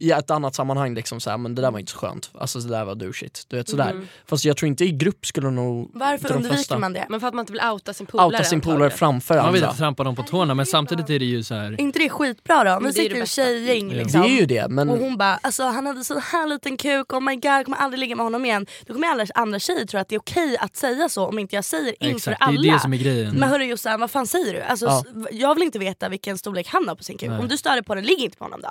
i 0.00 0.10
ett 0.10 0.30
annat 0.30 0.54
sammanhang 0.54 0.94
liksom 0.94 1.20
såhär, 1.20 1.38
men 1.38 1.54
det 1.54 1.62
där 1.62 1.70
var 1.70 1.78
inte 1.78 1.92
så 1.92 1.98
skönt, 1.98 2.30
alltså 2.34 2.58
det 2.58 2.68
där 2.68 2.84
var 2.84 2.94
douchigt, 2.94 3.44
du 3.48 3.56
vet 3.56 3.68
sådär. 3.68 4.00
Fast 4.26 4.44
jag 4.44 4.56
tror 4.56 4.66
inte 4.68 4.84
i 4.84 4.92
grupp 4.92 5.26
skulle 5.26 5.50
nog 5.50 5.90
Varför 5.94 6.32
undviker 6.32 6.54
flesta 6.56 6.78
man 6.78 6.92
det? 6.92 7.06
Men 7.08 7.20
för 7.20 7.28
att 7.28 7.34
man 7.34 7.42
inte 7.42 7.52
vill 7.52 7.62
outa 7.62 7.94
sin 7.94 8.06
polare 8.06 8.26
outa 8.26 8.44
sin 8.44 8.60
polare 8.60 8.90
framför 8.90 9.34
Man 9.34 9.52
vill 9.52 9.62
andra. 9.62 9.68
inte 9.68 9.78
trampa 9.78 10.04
dem 10.04 10.16
på 10.16 10.22
tårna 10.22 10.54
men 10.54 10.66
samtidigt 10.66 11.10
är 11.10 11.18
det 11.18 11.24
ju 11.24 11.42
så 11.42 11.54
här. 11.54 11.72
Är 11.72 11.80
inte 11.80 11.98
det 11.98 12.08
skitbra 12.08 12.64
då? 12.64 12.86
Är 12.86 12.92
sitter 12.92 13.20
bästa. 13.20 13.42
tjejgäng 13.42 13.88
liksom. 13.90 14.20
Det 14.20 14.26
är 14.28 14.40
ju 14.40 14.46
det 14.46 14.68
men 14.68 14.90
Och 14.90 14.98
hon 14.98 15.16
bara, 15.16 15.38
alltså 15.42 15.62
han 15.62 15.86
hade 15.86 16.04
så 16.04 16.18
här 16.18 16.46
liten 16.46 16.76
kuk, 16.76 17.12
oh 17.12 17.20
my 17.20 17.34
god 17.34 17.44
jag 17.44 17.64
kommer 17.64 17.78
aldrig 17.78 18.00
ligga 18.00 18.16
med 18.16 18.26
honom 18.26 18.44
igen. 18.44 18.66
Då 18.86 18.94
kommer 18.94 19.08
alla 19.08 19.26
andra 19.34 19.58
tjejer 19.58 19.86
tro 19.86 20.00
att 20.00 20.08
det 20.08 20.14
är 20.14 20.20
okej 20.20 20.56
att 20.60 20.76
säga 20.76 21.08
så 21.08 21.26
om 21.26 21.38
inte 21.38 21.56
jag 21.56 21.64
säger 21.64 21.94
inför 22.04 22.16
Exakt, 22.30 22.38
det 22.40 22.44
är 22.44 22.48
alla. 22.48 22.72
det 22.72 22.80
som 22.80 22.92
är 22.92 22.96
grejen. 22.98 23.34
Men 23.36 23.48
hörru 23.48 23.64
Jossan, 23.64 24.00
vad 24.00 24.10
fan 24.10 24.26
säger 24.26 24.54
du? 24.54 24.60
Alltså, 24.62 24.86
Ja. 24.86 25.04
Jag 25.30 25.54
vill 25.54 25.62
inte 25.64 25.78
veta 25.78 26.08
vilken 26.08 26.38
storlek 26.38 26.68
han 26.68 26.88
har 26.88 26.94
på 26.94 27.04
sin 27.04 27.18
kuk. 27.18 27.28
Nej. 27.30 27.38
Om 27.38 27.48
du 27.48 27.58
stör 27.58 27.70
dig 27.72 27.82
på 27.82 27.94
den, 27.94 28.04
ligg 28.04 28.18
inte 28.18 28.36
på 28.38 28.44
honom 28.44 28.60
då. 28.62 28.70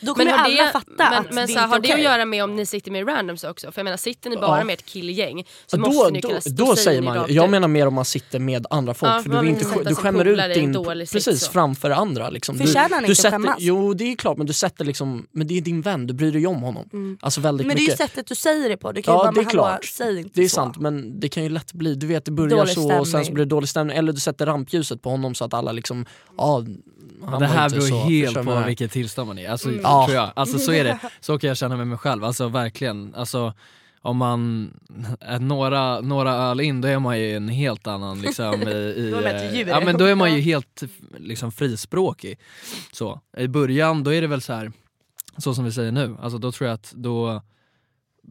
Då 0.00 0.14
kommer 0.14 0.39
alla 0.44 0.64
det- 0.64 0.72
fatta 0.72 0.86
men, 1.10 1.12
att 1.14 1.32
men 1.32 1.46
det 1.46 1.52
så 1.52 1.58
här, 1.58 1.64
inte 1.66 1.74
har 1.74 1.78
är 1.78 1.82
det 1.82 1.92
att 1.94 2.00
göra 2.12 2.24
med 2.24 2.44
om 2.44 2.56
ni 2.56 2.66
sitter 2.66 2.90
med 2.90 3.08
randoms 3.08 3.44
också? 3.44 3.72
För 3.72 3.78
jag 3.80 3.84
menar 3.84 3.96
sitter 3.96 4.30
ni 4.30 4.36
bara 4.36 4.58
Ja. 4.58 4.64
med 4.64 4.72
ett 4.72 4.84
killgäng 4.86 5.44
så 5.66 5.76
då, 5.76 5.82
måste 5.82 6.10
ni 6.12 6.20
då, 6.20 6.28
kunna 6.28 6.40
då 6.46 6.76
säger 6.76 7.00
ni 7.00 7.06
man, 7.06 7.16
jag 7.28 7.44
ut. 7.44 7.50
menar 7.50 7.68
mer 7.68 7.86
om 7.86 7.94
man 7.94 8.04
sitter 8.04 8.38
med 8.38 8.66
andra 8.70 8.94
folk 8.94 9.12
Ja, 9.12 9.22
för 9.22 9.30
man 9.30 9.44
du, 9.44 9.50
inte, 9.50 9.64
du 9.84 9.94
skämmer 9.94 10.24
ut 10.24 10.54
din, 10.54 10.74
precis 11.12 11.40
så. 11.44 11.52
framför 11.52 11.90
andra 11.90 12.30
liksom. 12.30 12.58
Förtjänar 12.58 12.80
han 12.90 12.90
du, 12.90 12.96
inte 12.96 13.06
du 13.06 13.12
att 13.12 13.16
sätter, 13.16 13.30
skämmas? 13.30 13.56
Jo 13.58 13.94
det 13.94 14.04
är 14.12 14.16
klart 14.16 14.36
men 14.38 14.46
du 14.46 14.52
sätter 14.52 14.84
liksom, 14.84 15.26
men 15.32 15.46
det 15.46 15.56
är 15.58 15.60
din 15.60 15.80
vän, 15.82 16.06
du 16.06 16.14
bryr 16.14 16.32
dig 16.32 16.46
om 16.46 16.62
honom. 16.62 17.18
Alltså 17.20 17.40
väldigt 17.40 17.66
Men 17.66 17.76
det 17.76 17.82
är 17.82 17.90
ju 17.90 17.96
sättet 17.96 18.26
du 18.26 18.34
säger 18.34 18.68
det 18.68 18.76
på. 18.76 18.92
Du 18.92 19.02
kan 19.02 19.14
ju 19.14 19.18
Ja 19.18 19.24
bara, 19.24 19.32
det 19.32 19.40
är 19.40 19.44
klart, 19.44 19.84
säg 19.84 20.18
inte 20.18 20.30
det 20.34 20.44
är 20.44 20.48
sant 20.48 20.78
men 20.78 21.20
det 21.20 21.28
kan 21.28 21.42
ju 21.42 21.48
lätt 21.48 21.72
bli, 21.72 21.94
du 21.94 22.06
vet 22.06 22.24
det 22.24 22.30
börjar 22.30 22.66
så 22.66 22.98
och 22.98 23.08
sen 23.08 23.24
så 23.24 23.32
blir 23.32 23.44
det 23.44 23.48
dålig 23.50 23.68
stämning 23.68 23.96
eller 23.96 24.12
du 24.12 24.20
sätter 24.20 24.46
rampljuset 24.46 25.02
på 25.02 25.10
honom 25.10 25.34
så 25.34 25.44
att 25.44 25.54
alla 25.54 25.72
liksom, 25.72 26.06
ja 26.36 26.64
det 27.40 27.46
här 27.46 27.70
beror 27.70 28.08
helt 28.08 28.44
på 28.44 28.62
vilket 28.66 28.92
tillstånd 28.92 29.28
man 29.28 29.38
är. 29.38 29.50
Alltså, 29.50 29.72
Ja. 29.72 30.04
tror 30.06 30.16
jag. 30.16 30.30
Alltså, 30.36 30.58
så 30.58 30.72
är 30.72 30.84
det. 30.84 30.98
Så 31.20 31.38
kan 31.38 31.48
jag 31.48 31.56
känna 31.56 31.76
med 31.76 31.86
mig 31.86 31.98
själv. 31.98 32.24
Alltså 32.24 32.48
verkligen. 32.48 33.14
Alltså, 33.14 33.54
om 34.02 34.16
man, 34.16 34.70
äh, 35.30 35.40
några, 35.40 36.00
några 36.00 36.32
öl 36.32 36.60
in 36.60 36.80
då 36.80 36.88
är 36.88 36.98
man 36.98 37.20
ju 37.20 37.36
en 37.36 37.48
helt 37.48 37.86
annan 37.86 38.20
liksom 38.20 38.62
i, 38.62 38.70
i 38.70 39.12
är 39.24 39.54
eh, 39.54 39.68
ja 39.68 39.80
men 39.80 39.98
då 39.98 40.04
är 40.04 40.14
man 40.14 40.34
ju 40.34 40.40
helt 40.40 40.82
liksom 41.18 41.52
frispråkig. 41.52 42.38
Så. 42.92 43.20
I 43.36 43.48
början 43.48 44.04
då 44.04 44.14
är 44.14 44.20
det 44.20 44.26
väl 44.26 44.42
så 44.42 44.52
här 44.52 44.72
så 45.36 45.54
som 45.54 45.64
vi 45.64 45.72
säger 45.72 45.92
nu, 45.92 46.16
alltså 46.22 46.38
då 46.38 46.52
tror 46.52 46.68
jag 46.68 46.74
att 46.74 46.92
då 46.96 47.42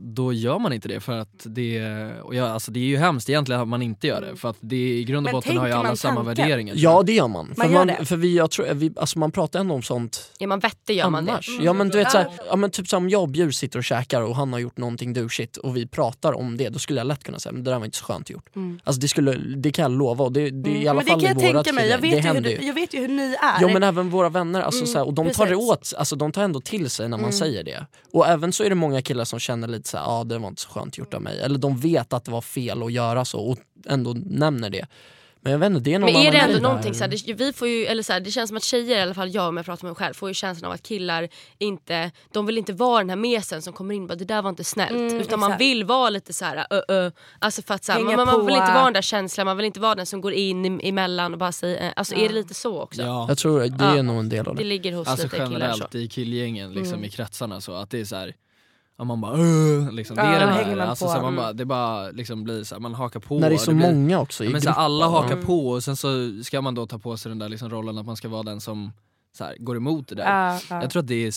då 0.02 0.34
gör 0.34 0.60
man 0.60 0.74
inte 0.74 0.88
det 0.88 1.00
för 1.00 1.18
att 1.18 1.30
det, 1.46 1.82
och 2.22 2.36
jag, 2.36 2.48
alltså 2.50 2.72
det 2.72 2.80
är 2.80 2.84
ju 2.84 2.98
hemskt 2.98 3.30
egentligen 3.30 3.62
att 3.62 3.68
man 3.68 3.82
inte 3.82 4.08
gör 4.08 4.22
det 4.22 4.36
för 4.36 4.50
att 4.50 4.58
det 4.60 4.76
i 4.76 5.04
grund 5.04 5.18
och 5.18 5.24
Men 5.24 5.32
botten 5.34 5.58
har 5.58 5.68
ju 5.68 5.74
alla 5.74 5.96
samma 5.96 6.16
tanken? 6.24 6.36
värderingar. 6.46 6.76
Ja 6.78 7.04
det 7.04 7.14
gör 7.14 7.28
man. 7.28 7.46
Man 7.48 7.56
för, 7.56 7.64
gör 7.74 7.86
man, 7.86 7.88
det. 7.88 8.06
för 8.06 8.16
vi, 8.16 8.38
jag 8.38 8.52
tror, 8.52 8.74
vi, 8.74 8.92
alltså 8.96 9.20
man 9.20 9.32
pratar 9.32 9.60
ändå 9.60 9.76
om 9.76 9.82
sånt 9.82 10.32
Är 10.40 10.48
man 10.48 10.60
vettig 10.60 10.98
gör 10.98 11.10
man 11.10 11.26
det. 11.26 11.32
annars. 11.32 11.50
Ja 11.62 11.74
men 11.74 11.90
du 11.90 11.98
vet 11.98 12.12
såhär, 12.12 12.28
ja, 12.50 12.56
men 12.56 12.72
typ 12.72 12.88
som 12.88 13.10
jag 13.10 13.22
och 13.22 13.30
Bjur 13.30 13.52
sitter 13.52 13.80
och 13.80 13.84
käkar 13.86 14.22
och 14.22 14.36
han 14.36 14.54
har 14.54 14.60
gjort 14.60 14.78
någonting 14.78 15.14
douchigt 15.14 15.58
och 15.58 15.78
vi 15.78 15.88
pratar 15.88 16.34
om 16.34 16.58
det, 16.58 16.70
då 16.70 16.80
skulle 16.80 17.00
jag 17.00 17.08
lätt 17.08 17.24
kunna 17.24 17.40
säga 17.40 17.54
men 17.54 17.64
det 17.64 17.72
där 17.72 17.78
var 17.80 17.86
inte 17.86 17.98
så 17.98 18.06
skönt 18.06 18.30
gjort. 18.30 18.50
Alltså 18.84 19.02
det, 19.02 19.08
skulle, 19.08 19.32
det 19.56 19.72
kan 19.72 19.84
jag 19.84 19.92
lova 20.00 20.24
och 20.26 20.32
det, 20.32 20.50
det 20.50 20.70
är 20.70 20.76
i 20.76 20.88
alla 20.88 20.94
men 20.98 21.06
det 21.06 21.12
fall 21.12 21.22
kan 21.22 21.38
i 21.38 21.44
jag 21.46 21.54
vårat 21.54 21.66
tänka 21.66 21.76
mig, 21.82 21.90
jag 21.90 21.98
vet, 21.98 22.24
det 22.24 22.28
ju 22.30 22.34
hur, 22.34 22.42
du, 22.60 22.66
jag 22.68 22.74
vet 22.74 22.94
ju 22.94 23.00
hur 23.00 23.08
ni 23.08 23.36
är. 23.42 23.62
Jo 23.62 23.70
men 23.74 23.84
även 23.84 24.10
våra 24.10 24.30
vänner, 24.30 24.62
alltså, 24.62 24.80
Mm, 24.80 24.88
såhär, 24.88 25.06
och 25.06 25.14
de 25.14 25.32
tar 25.32 25.46
det 25.46 25.52
precis. 25.52 25.70
åt, 25.70 25.94
alltså, 26.00 26.16
de 26.16 26.32
tar 26.32 26.44
ändå 26.44 26.62
till 26.62 26.90
sig 26.90 27.10
när 27.10 27.18
man 27.18 27.34
säger 27.34 27.64
det. 27.64 27.86
Och 28.14 28.28
även 28.28 28.54
så 28.54 28.64
är 28.64 28.70
det 28.70 28.76
många 28.76 29.02
killar 29.02 29.26
som 29.26 29.40
känner 29.40 29.68
lite 29.68 29.89
såhär, 29.90 30.04
ja 30.04 30.12
ah, 30.12 30.24
det 30.24 30.38
var 30.38 30.48
inte 30.48 30.62
så 30.62 30.70
skönt 30.70 30.98
gjort 30.98 31.14
av 31.14 31.22
mig. 31.22 31.40
Eller 31.40 31.58
de 31.60 31.78
vet 31.80 32.14
att 32.14 32.26
det 32.26 32.32
var 32.32 32.42
fel 32.42 32.84
att 32.84 32.92
göra 32.92 33.26
så 33.26 33.40
och 33.40 33.58
ändå 33.88 34.14
nämner 34.26 34.70
det. 34.70 34.88
Men 35.42 35.52
jag 35.52 35.60
vet 35.60 35.68
inte, 35.68 35.80
det 35.80 35.94
är 35.94 36.00
någon 36.00 36.14
Men 36.14 36.22
är 36.22 36.32
det 36.32 36.38
ändå 36.38 36.54
där. 36.54 36.62
någonting 36.62 36.94
så 36.94 37.04
här, 37.04 37.12
det, 37.28 37.34
vi 37.34 37.54
får 37.54 37.68
ju, 37.68 37.86
eller 37.86 38.04
så 38.04 38.14
här, 38.14 38.20
det 38.20 38.32
känns 38.32 38.48
som 38.48 38.58
att 38.58 38.64
tjejer, 38.64 38.98
i 38.98 39.02
alla 39.02 39.14
fall 39.14 39.30
jag 39.36 39.48
om 39.50 39.58
jag 39.58 39.66
pratar 39.66 39.84
med 39.84 39.90
mig 39.92 39.96
själv, 39.96 40.14
får 40.14 40.30
ju 40.30 40.34
känslan 40.34 40.68
av 40.68 40.74
att 40.76 40.84
killar 40.84 41.28
inte, 41.58 42.12
de 42.34 42.46
vill 42.46 42.58
inte 42.58 42.74
vara 42.74 42.98
den 42.98 43.10
här 43.10 43.16
mesen 43.16 43.62
som 43.62 43.74
kommer 43.74 43.96
in 43.96 44.02
och 44.02 44.08
bara 44.08 44.16
det 44.16 44.26
där 44.26 44.42
var 44.42 44.50
inte 44.50 44.64
snällt. 44.64 44.92
Mm, 44.92 45.18
utan 45.18 45.40
man 45.40 45.50
exakt. 45.52 45.62
vill 45.62 45.84
vara 45.84 46.10
lite 46.10 46.34
så 46.34 46.46
här, 46.46 46.68
ö, 46.70 46.82
ö. 46.88 47.12
Alltså 47.40 47.62
för 47.62 47.74
att 47.74 47.84
så 47.84 47.92
här, 47.92 48.00
man, 48.00 48.16
man 48.26 48.46
vill 48.46 48.56
inte 48.56 48.74
vara 48.74 48.84
den 48.84 48.94
där 48.94 49.02
känslan, 49.02 49.46
man 49.46 49.58
vill 49.58 49.66
inte 49.66 49.80
vara 49.80 49.96
den 49.96 50.06
som 50.06 50.22
går 50.22 50.34
in 50.34 50.80
emellan 50.84 51.34
och 51.34 51.40
bara 51.40 51.52
säger, 51.52 51.86
eh, 51.86 51.92
alltså 51.96 52.16
är 52.16 52.28
det 52.28 52.34
lite 52.36 52.54
så 52.54 52.82
också? 52.82 53.02
Ja. 53.02 53.26
Jag 53.30 53.38
tror 53.38 53.60
det 53.60 53.74
Ja. 53.80 53.98
är 53.98 54.04
nog 54.04 54.20
en 54.20 54.30
del 54.30 54.48
av 54.48 54.56
Det 54.56 54.64
det. 54.64 54.68
ligger 54.70 54.94
hos 54.94 55.08
Alltså 55.08 55.26
lite 55.26 55.36
killar 55.36 55.50
så. 55.50 55.54
generellt 55.60 55.96
i 55.96 56.08
killgängen, 56.08 56.74
liksom, 56.74 56.94
Mm. 56.94 57.06
i 57.06 57.10
kretsarna 57.10 57.62
så 57.62 57.74
att 57.74 57.90
det 57.90 58.00
är 58.00 58.06
så 58.06 58.16
här. 58.16 58.34
Ja, 59.00 59.04
man 59.06 59.22
bara 59.22 59.32
"Åh", 59.34 59.92
liksom, 59.92 60.16
det 60.16 60.22
är 60.22 60.40
den 60.40 60.48
då 60.50 60.54
här, 60.56 60.76
man 60.76 60.90
alltså, 60.90 61.06
på. 61.06 61.12
så 61.12 61.18
man 61.18 61.24
Mm. 61.26 61.36
bara, 61.36 61.54
det 61.54 61.66
bara 61.66 62.10
liksom 62.12 62.44
blir 62.44 62.64
så 62.64 62.76
här, 62.76 62.80
man 62.80 62.94
hakar 62.94 63.20
på. 63.20 63.40
När 63.40 63.50
det 63.50 63.56
är 63.56 63.58
så 63.58 63.72
blir, 63.74 63.92
många 63.94 64.20
också 64.20 64.44
i 64.44 64.48
ja, 64.48 64.52
men 64.52 64.62
så 64.62 64.70
här, 64.70 64.76
gruppen. 64.76 64.84
alla 64.86 65.08
hakar 65.08 65.34
Mm. 65.34 65.46
på 65.46 65.70
och 65.70 65.84
sen 65.84 65.98
så 65.98 66.10
ska 66.44 66.62
man 66.62 66.76
då 66.76 66.88
ta 66.88 67.00
på 67.00 67.18
sig 67.18 67.30
den 67.30 67.40
där 67.40 67.50
liksom 67.50 67.70
rollen 67.70 67.98
att 67.98 68.06
man 68.06 68.16
ska 68.18 68.28
vara 68.30 68.44
den 68.44 68.62
som 68.62 68.92
så 69.38 69.44
här, 69.44 69.56
går 69.60 69.78
emot 69.78 70.08
det 70.08 70.16
där. 70.16 70.24
Ja, 70.52 70.60
ja. 70.70 70.82
Jag 70.82 70.90
tror 70.92 71.00
att 71.02 71.08
det 71.08 71.28
är, 71.28 71.34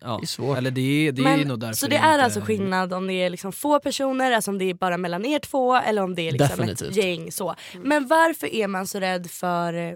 ja, 0.00 0.16
Det 0.20 0.24
är 0.24 0.26
svårt. 0.26 0.58
eller 0.58 0.70
det 0.70 0.80
är, 1.08 1.12
det 1.12 1.22
är 1.22 1.36
Men- 1.36 1.48
nog 1.48 1.60
därför 1.60 1.74
så 1.74 1.86
det 1.86 1.96
är 1.96 2.12
inte- 2.12 2.24
alltså 2.24 2.40
skillnad 2.40 2.92
om 2.92 3.06
det 3.06 3.12
är 3.12 3.30
liksom 3.30 3.52
få 3.52 3.80
personer, 3.80 4.32
alltså 4.32 4.50
om 4.50 4.58
det 4.58 4.64
är 4.64 4.74
bara 4.74 4.96
mellan 4.96 5.24
er 5.24 5.38
två 5.38 5.76
eller 5.76 6.02
om 6.02 6.14
det 6.14 6.22
är 6.28 6.32
liksom 6.32 6.48
Definitivt. 6.56 6.90
ett 6.90 6.96
gäng. 6.96 7.32
så. 7.32 7.54
Men 7.82 8.06
varför 8.06 8.46
är 8.54 8.68
man 8.68 8.86
så 8.86 9.00
rädd 9.00 9.30
för 9.30 9.74
eh, 9.74 9.94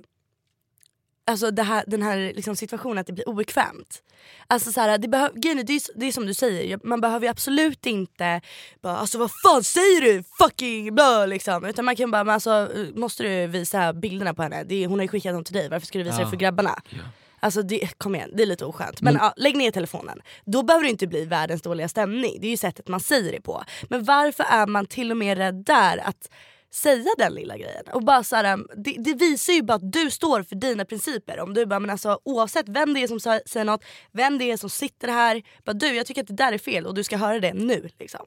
alltså 1.31 1.51
det 1.51 1.63
här, 1.63 1.85
den 1.87 2.03
här 2.03 2.33
liksom 2.37 2.57
situationen 2.57 2.99
att 2.99 3.07
det 3.07 3.13
blir 3.13 3.29
obekvämt? 3.29 4.03
Alltså 4.47 4.73
så 4.73 4.81
här, 4.81 4.99
det, 4.99 5.09
behöv, 5.09 5.31
är, 5.37 5.65
det, 5.65 5.73
är, 5.73 5.99
det 5.99 6.07
är 6.07 6.13
som 6.13 6.27
du 6.27 6.35
säger, 6.35 6.81
man 6.85 7.01
behöver 7.01 7.27
ju 7.27 7.31
absolut 7.31 7.87
inte 7.87 8.41
bara 8.83 8.97
alltså 8.97 9.19
vad 9.19 9.31
fan 9.45 9.65
säger 9.65 10.01
du 10.01 10.25
fucking 10.39 10.95
bla 10.95 11.27
liksom. 11.27 11.65
Utan 11.65 11.85
man 11.85 11.97
kan 11.97 12.11
bara, 12.11 12.25
men 12.25 12.35
alltså, 12.35 12.69
måste 12.95 13.23
du 13.23 13.47
visa 13.47 13.93
bilderna 13.93 14.35
på 14.35 14.43
henne? 14.43 14.65
Det 14.65 14.87
hon 14.87 14.99
har 14.99 15.05
ju 15.05 15.09
skickat 15.09 15.35
dem 15.35 15.45
till 15.45 15.55
dig, 15.55 15.69
varför 15.69 15.87
ska 15.87 15.99
du 15.99 16.05
visa 16.05 16.19
Ja. 16.19 16.25
det 16.25 16.31
för 16.31 16.37
grabbarna? 16.37 16.83
Alltså 17.41 17.63
det, 17.63 17.99
kom 17.99 18.15
igen, 18.15 18.31
det 18.35 18.43
är 18.43 18.47
lite 18.47 18.65
oskönt. 18.65 19.01
Men 19.01 19.15
ja, 19.15 19.33
lägg 19.37 19.57
ner 19.57 19.71
telefonen. 19.71 20.21
Då 20.45 20.63
behöver 20.63 20.85
det 20.85 20.91
inte 20.91 21.07
bli 21.07 21.25
världens 21.25 21.63
dåliga 21.63 21.89
stämning. 21.89 22.39
Det 22.41 22.47
är 22.47 22.51
ju 22.51 22.57
sättet 22.57 22.89
man 22.89 23.01
säger 23.01 23.33
det 23.33 23.41
på. 23.41 23.65
Men 23.89 24.05
varför 24.05 24.45
är 24.51 24.67
man 24.67 24.87
till 24.87 25.11
och 25.11 25.17
med 25.17 25.39
rädd 25.39 25.55
där 25.55 25.99
att 26.05 26.31
säga 26.75 27.11
den 27.19 27.35
lilla 27.35 27.57
grejen? 27.57 27.85
Och 27.93 28.03
bara 28.05 28.25
så 28.25 28.37
här, 28.37 28.59
det, 28.77 28.97
det 28.99 29.15
visar 29.15 29.53
ju 29.53 29.63
bara 29.63 29.75
att 29.75 29.93
du 29.93 30.11
står 30.11 30.43
för 30.43 30.57
dina 30.57 30.85
principer. 30.85 31.41
Om 31.41 31.55
du 31.55 31.67
bara, 31.67 31.81
men 31.81 31.91
alltså, 31.91 32.21
oavsett 32.25 32.69
vem 32.69 32.95
det 32.95 33.01
är 33.03 33.09
som 33.09 33.21
säger 33.21 33.65
något, 33.65 33.85
vem 34.13 34.39
det 34.39 34.51
är 34.51 34.57
som 34.57 34.71
sitter 34.71 35.09
här. 35.09 35.43
Bara, 35.65 35.73
du 35.73 35.87
jag 35.95 36.07
tycker 36.07 36.21
att 36.23 36.29
det 36.29 36.35
där 36.35 36.53
är 36.53 36.59
fel 36.59 36.87
och 36.87 36.95
du 36.95 37.05
ska 37.05 37.17
höra 37.17 37.41
det 37.41 37.55
nu. 37.55 37.89
Liksom. 37.99 38.27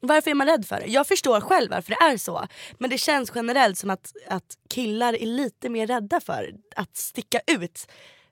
Varför 0.00 0.30
är 0.30 0.34
man 0.34 0.46
rädd 0.46 0.66
för 0.66 0.80
det? 0.80 0.86
Jag 0.86 1.06
förstår 1.06 1.40
själv 1.40 1.70
varför 1.70 1.90
det 1.90 2.12
är 2.12 2.16
så. 2.16 2.46
Men 2.78 2.90
det 2.90 2.98
känns 2.98 3.32
generellt 3.34 3.78
som 3.78 3.90
att, 3.90 4.12
att 4.28 4.54
killar 4.68 5.22
är 5.22 5.26
lite 5.26 5.68
mer 5.68 5.86
rädda 5.86 6.20
för 6.20 6.54
att 6.76 6.96
sticka 6.96 7.40
ut 7.46 7.86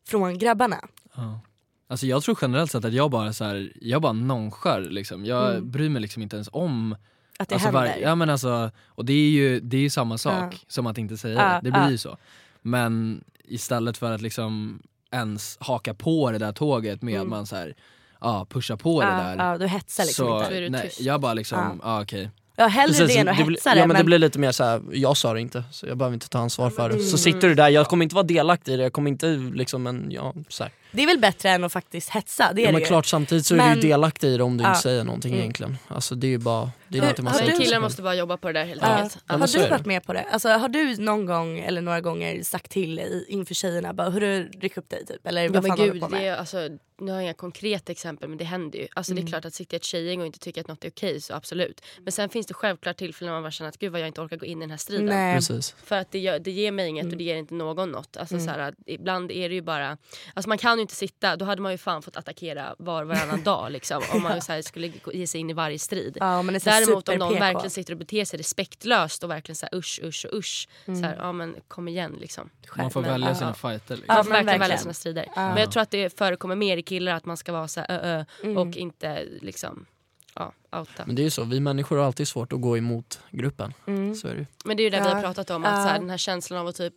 från 0.09 0.39
grabbarna. 0.39 0.89
Ja. 1.15 1.41
Alltså 1.89 2.07
jag 2.07 2.23
tror 2.23 2.39
generellt 2.43 2.71
sett 2.71 2.85
att 2.85 2.93
jag 2.93 3.11
bara 3.11 3.33
så 3.33 3.45
här, 3.45 3.73
jag 3.81 4.03
bara 4.03 4.13
nonchar 4.13 4.81
liksom. 4.81 5.25
Jag 5.25 5.51
Mm. 5.51 5.71
bryr 5.71 5.89
mig 5.89 6.03
liksom 6.03 6.23
inte 6.23 6.37
ens 6.37 6.49
om 6.53 6.97
Att 7.43 7.49
det 7.49 7.55
alltså, 7.55 7.69
händer. 7.69 7.81
var- 7.95 8.03
ja, 8.03 8.15
men 8.15 8.31
alltså, 8.31 8.71
Och 8.87 9.05
det 9.05 9.13
är 9.13 9.31
ju, 9.31 9.61
det 9.61 9.77
är 9.77 9.81
ju 9.81 9.91
samma 9.91 10.19
sak 10.19 10.53
Ja. 10.53 10.59
som 10.69 10.87
att 10.87 10.99
inte 10.99 11.17
säga 11.17 11.35
Ja, 11.35 11.61
det, 11.63 11.71
det 11.71 11.81
blir 11.81 11.91
ju 11.91 11.99
så. 11.99 12.17
Men 12.63 13.25
istället 13.45 13.97
för 13.99 14.13
att 14.13 14.21
liksom 14.21 14.83
ens 15.13 15.57
haka 15.61 15.95
på 15.95 16.31
det 16.31 16.39
där 16.39 16.53
tåget 16.53 17.03
med 17.03 17.15
Mm. 17.15 17.23
att 17.27 17.29
man 17.31 17.47
så 17.47 17.57
här, 17.57 17.75
ja, 18.21 18.47
pushar 18.51 18.77
på 18.77 19.01
det 19.01 19.07
där. 19.07 19.37
ja, 19.37 19.59
du 19.59 19.67
hetsar 19.67 20.05
liksom 20.05 20.27
så, 20.27 20.37
inte. 20.39 20.49
Så 20.49 20.55
är 20.55 20.61
du 20.61 20.69
nej, 20.71 20.83
tyst. 20.83 21.01
jag 21.01 21.21
bara 21.21 21.35
liksom, 21.35 21.81
ja. 21.83 22.03
okej. 22.03 22.31
Ja, 22.57 22.67
hellre 22.67 22.93
Precis, 22.95 23.15
det 23.15 23.21
än 23.21 23.29
att 23.29 23.37
det 23.39 23.45
hetsa 23.45 23.71
det. 23.75 23.77
ja, 23.81 23.87
men 23.87 23.89
det 23.89 23.95
men- 23.95 24.07
blir 24.07 24.19
lite 24.19 24.39
mer 24.39 24.53
så 24.53 24.65
här. 24.65 24.83
jag 24.93 25.17
sa 25.17 25.35
det 25.35 25.41
inte 25.41 25.65
så 25.71 25.87
jag 25.87 25.97
behöver 25.99 26.15
inte 26.15 26.29
ta 26.29 26.39
ansvar 26.39 26.71
för 26.71 26.89
det. 26.89 26.99
Så 26.99 27.19
sitter 27.19 27.49
du 27.49 27.55
där, 27.55 27.69
jag 27.69 27.87
kommer 27.89 28.03
inte 28.03 28.15
vara 28.15 28.27
delaktig 28.27 28.73
i 28.73 28.77
det, 28.77 28.83
jag 28.83 28.93
kommer 28.93 29.11
inte 29.11 29.27
liksom 29.37 29.87
en, 29.87 30.07
ja, 30.11 30.35
så 30.49 30.63
här. 30.63 30.73
Det 30.93 31.03
är 31.03 31.07
väl 31.07 31.19
bättre 31.19 31.49
än 31.51 31.65
att 31.65 31.73
faktiskt 31.73 32.09
hetsa, 32.11 32.53
det 32.53 32.61
är 32.61 32.63
ja, 32.63 32.69
det 32.69 32.73
men 32.73 32.81
ju. 32.81 32.87
klart 32.87 33.07
samtidigt 33.07 33.47
så 33.47 33.55
är 33.55 33.59
Men- 33.59 33.77
du 33.77 33.83
ju 33.83 33.89
delaktig 33.89 34.29
i 34.29 34.37
det 34.37 34.43
om 34.43 34.57
du 34.57 34.65
Ja. 34.65 34.69
inte 34.71 34.81
säger 34.83 35.05
någonting 35.05 35.31
Mm. 35.33 35.41
egentligen. 35.41 35.79
Alltså 35.89 36.15
det 36.15 36.27
är 36.27 36.29
ju 36.29 36.39
bara, 36.39 36.71
det 36.89 36.99
är 36.99 37.03
du- 37.09 37.13
till 37.15 37.33
sig 37.33 37.57
Killar 37.59 37.81
måste 37.81 38.03
bara 38.03 38.15
jobba 38.15 38.37
på 38.37 38.47
det 38.47 38.53
där 38.61 38.65
helt 38.67 38.83
Ja. 38.83 38.89
enkelt. 38.89 39.25
men 39.27 39.41
Har 39.41 39.47
du 39.49 39.59
är 39.59 39.63
det. 39.65 39.71
varit 39.71 39.87
med 39.87 40.05
på 40.05 40.13
det? 40.13 40.23
Alltså, 40.33 40.49
har 40.49 40.69
du 40.69 40.97
någon 40.97 41.27
gång 41.27 41.59
eller 41.59 41.81
några 41.81 42.01
gånger 42.01 42.43
sagt 42.43 42.71
till 42.71 42.99
i- 42.99 43.25
inför 43.29 43.55
tjejerna 43.55 43.93
bara, 43.93 44.11
hur 44.11 44.21
du 44.21 44.51
ryck 44.61 44.77
upp 44.77 44.89
dig 44.89 45.07
typ? 45.07 45.27
Eller 45.27 45.43
Ja, 45.45 45.51
vad 45.53 45.63
fan 45.63 45.71
håller 45.71 45.85
du 45.87 45.93
gud, 45.93 46.03
på 46.03 46.09
med? 46.09 46.21
det 46.21 46.27
är, 46.27 46.37
alltså, 46.37 46.69
nu 47.01 47.11
har 47.11 47.19
jag 47.19 47.23
inga 47.23 47.35
konkreta 47.35 47.93
exempel 47.93 48.29
men 48.29 48.39
det 48.39 48.45
händer 48.45 48.79
ju. 48.79 48.87
Alltså, 48.95 49.13
Det 49.15 49.21
Mm. 49.21 49.27
är 49.27 49.31
klart 49.31 49.45
att 49.45 49.55
sitter 49.55 49.77
ett 49.77 49.85
tjejgäng 49.85 50.21
och 50.21 50.27
inte 50.27 50.39
tycker 50.39 50.61
att 50.61 50.69
något 50.69 50.85
är 50.85 50.89
okej 50.91 51.21
så 51.21 51.35
absolut. 51.35 51.81
Men 52.03 52.13
sen 52.13 52.29
finns 52.29 52.47
det 52.47 52.55
självklart 52.55 52.97
tillfällen 52.97 53.29
när 53.29 53.37
man 53.37 53.43
bara 53.43 53.51
känner 53.51 53.69
att 53.69 53.79
gud 53.79 53.93
vad 53.93 54.01
jag 54.01 54.09
inte 54.09 54.21
orkar 54.21 54.37
gå 54.37 54.47
in 54.47 54.59
i 54.59 54.61
den 54.61 54.71
här 54.71 54.77
striden. 54.77 55.07
Nej. 55.07 55.35
Precis. 55.37 55.75
För 55.85 55.97
att 55.97 56.11
det, 56.13 56.19
gör, 56.19 56.39
det 56.39 56.51
ger 56.51 56.73
mig 56.73 56.85
Mm. 56.89 56.97
inget 56.97 57.13
och 57.13 57.19
det 57.19 57.25
ger 57.25 57.37
inte 57.37 57.55
någon 57.55 57.91
något. 57.93 58.17
Alltså, 58.17 58.39
så 58.39 58.51
här, 58.51 58.59
att 58.59 58.75
ibland 58.87 59.31
är 59.33 59.49
det 59.49 59.55
ju 59.55 59.63
bara, 59.63 59.99
alltså, 60.35 60.49
man 60.49 60.59
kan 60.59 60.79
ju 60.79 60.82
inte 60.83 60.95
sitta, 60.95 61.37
då 61.37 61.45
hade 61.45 61.63
man 61.63 61.73
ju 61.73 61.79
fan 61.79 62.03
fått 62.03 62.17
attackera 62.17 62.75
var 62.79 63.03
och 63.03 63.09
varannan 63.09 63.43
dag 63.45 63.73
liksom, 63.73 64.03
om 64.13 64.23
man 64.23 64.41
så 64.43 64.53
här, 64.53 64.63
skulle 64.63 64.93
ge 65.13 65.27
sig 65.27 65.41
in 65.41 65.51
i 65.51 65.53
varje 65.53 65.79
strid. 65.79 66.17
Ja, 66.21 66.43
men 66.43 66.53
det 66.53 66.59
är 66.59 66.61
så 66.61 66.71
här 66.71 66.81
Däremot 66.87 67.09
om 67.09 67.19
någon 67.19 67.35
verkligen 67.35 67.71
sitter 67.71 67.93
och 67.93 67.99
beter 67.99 68.25
sig 68.25 68.39
respektlöst 68.39 69.25
och 69.25 69.31
verkligen 69.31 69.57
så 69.57 69.67
här, 69.73 69.79
usch 69.79 70.01
usch 70.05 70.27
och 70.33 70.39
usch. 70.39 70.69
Så 70.85 70.91
Mm. 70.91 71.03
här, 71.05 71.17
ja 71.17 71.33
men 71.33 71.57
kom 71.69 71.89
igen 71.89 72.17
liksom. 72.21 72.51
Man 72.77 72.91
får 72.91 73.01
Men- 73.01 73.11
välja 73.11 73.29
ja. 73.29 73.35
sina 73.35 73.55
fighter 73.55 73.97
liksom. 73.97 74.05
Ja, 74.09 74.15
Man 74.15 74.25
får 74.25 74.33
verkligen 74.33 74.61
välja 74.61 74.79
sina 74.79 74.95
strider. 74.95 75.27
Ja. 75.37 75.49
Men 75.49 75.57
jag 75.57 75.73
tror 75.73 75.83
att 75.83 75.91
det 75.91 76.19
förekommer 76.19 76.57
mer 76.57 76.77
i 76.77 76.83
killar 76.83 77.13
att 77.15 77.25
man 77.25 77.37
ska 77.37 77.53
vara 77.53 77.69
så 77.69 77.81
här, 77.81 77.87
ö, 77.91 78.01
ö, 78.21 78.25
Mm. 78.43 78.57
och 78.59 78.77
inte 78.77 79.25
liksom 79.41 79.87
ja, 80.35 80.53
outa. 80.79 81.03
Men 81.07 81.15
det 81.17 81.23
är 81.23 81.25
ju 81.25 81.31
så, 81.31 81.45
vi 81.45 81.61
människor 81.61 81.97
har 81.97 82.05
alltid 82.05 82.29
svårt 82.29 82.53
att 82.53 82.61
gå 82.61 82.77
emot 82.79 83.21
gruppen. 83.31 83.75
Mm. 83.87 84.15
Så 84.15 84.29
är 84.29 84.35
det. 84.35 84.47
Men 84.65 84.77
det 84.77 84.81
är 84.83 84.85
ju 84.85 84.91
det 84.91 85.01
vi 85.01 85.07
Ja. 85.07 85.15
har 85.15 85.23
pratat 85.23 85.51
om, 85.51 85.65
att 85.65 85.71
Ja. 85.71 85.83
så 85.83 85.89
här, 85.89 85.99
den 85.99 86.11
här 86.11 86.17
känslan 86.17 86.59
av 86.61 86.67
att 86.67 86.77
typ 86.77 86.95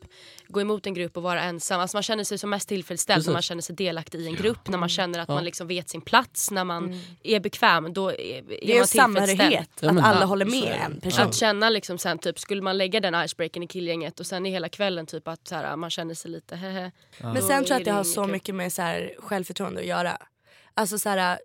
gå 0.48 0.62
emot 0.62 0.88
en 0.88 0.94
grupp 0.94 1.18
och 1.18 1.24
vara 1.24 1.42
ensam. 1.42 1.80
Alltså 1.82 1.98
man 1.98 2.04
känner 2.04 2.24
sig 2.24 2.38
som 2.38 2.50
mest 2.50 2.70
tillfredsställd 2.70 3.18
Precis. 3.18 3.28
när 3.28 3.34
man 3.34 3.42
känner 3.42 3.62
sig 3.62 3.76
delaktig 3.76 4.20
i 4.20 4.28
en 4.28 4.36
grupp, 4.36 4.68
när 4.70 4.78
man 4.78 4.90
känner 4.90 5.20
att 5.20 5.30
Ja. 5.30 5.36
man 5.36 5.44
liksom 5.46 5.68
vet 5.68 5.90
sin 5.90 6.02
plats, 6.02 6.52
när 6.52 6.64
man 6.64 7.00
är 7.24 7.40
bekväm. 7.40 7.94
Då 7.94 8.10
är, 8.10 8.16
är 8.16 8.44
Det 8.48 8.74
är 8.74 8.78
man 8.78 8.88
samhörighet, 8.88 9.70
att 9.84 9.90
alla 10.04 10.20
ja, 10.20 10.26
håller 10.26 10.46
med 10.46 10.80
en 10.86 11.00
person. 11.02 11.26
Att 11.28 11.36
känna 11.36 11.70
liksom 11.70 11.98
sen 11.98 12.18
typ, 12.20 12.40
skulle 12.40 12.62
man 12.62 12.78
lägga 12.78 13.00
den 13.00 13.26
icebreakern 13.26 13.64
i 13.64 13.68
killgänget 13.68 14.20
och 14.20 14.26
sen 14.26 14.46
i 14.46 14.50
hela 14.50 14.70
kvällen 14.70 15.06
typ 15.06 15.28
att 15.28 15.48
så 15.48 15.56
här, 15.56 15.76
man 15.76 15.90
känner 15.90 16.14
sig 16.14 16.32
lite 16.32 16.56
hehe. 16.56 16.92
Men 17.22 17.42
sen 17.42 17.66
tror 17.66 17.72
jag 17.72 17.78
att 17.80 17.86
det 17.86 17.92
har 17.92 18.04
så 18.04 18.28
mycket 18.28 18.56
med 18.56 18.74
så 18.74 18.82
här, 18.82 19.16
självförtroende 19.20 19.80
att 19.80 19.86
göra. 19.88 20.18
Alltså 20.74 21.00
så 21.00 21.10
här, 21.10 21.40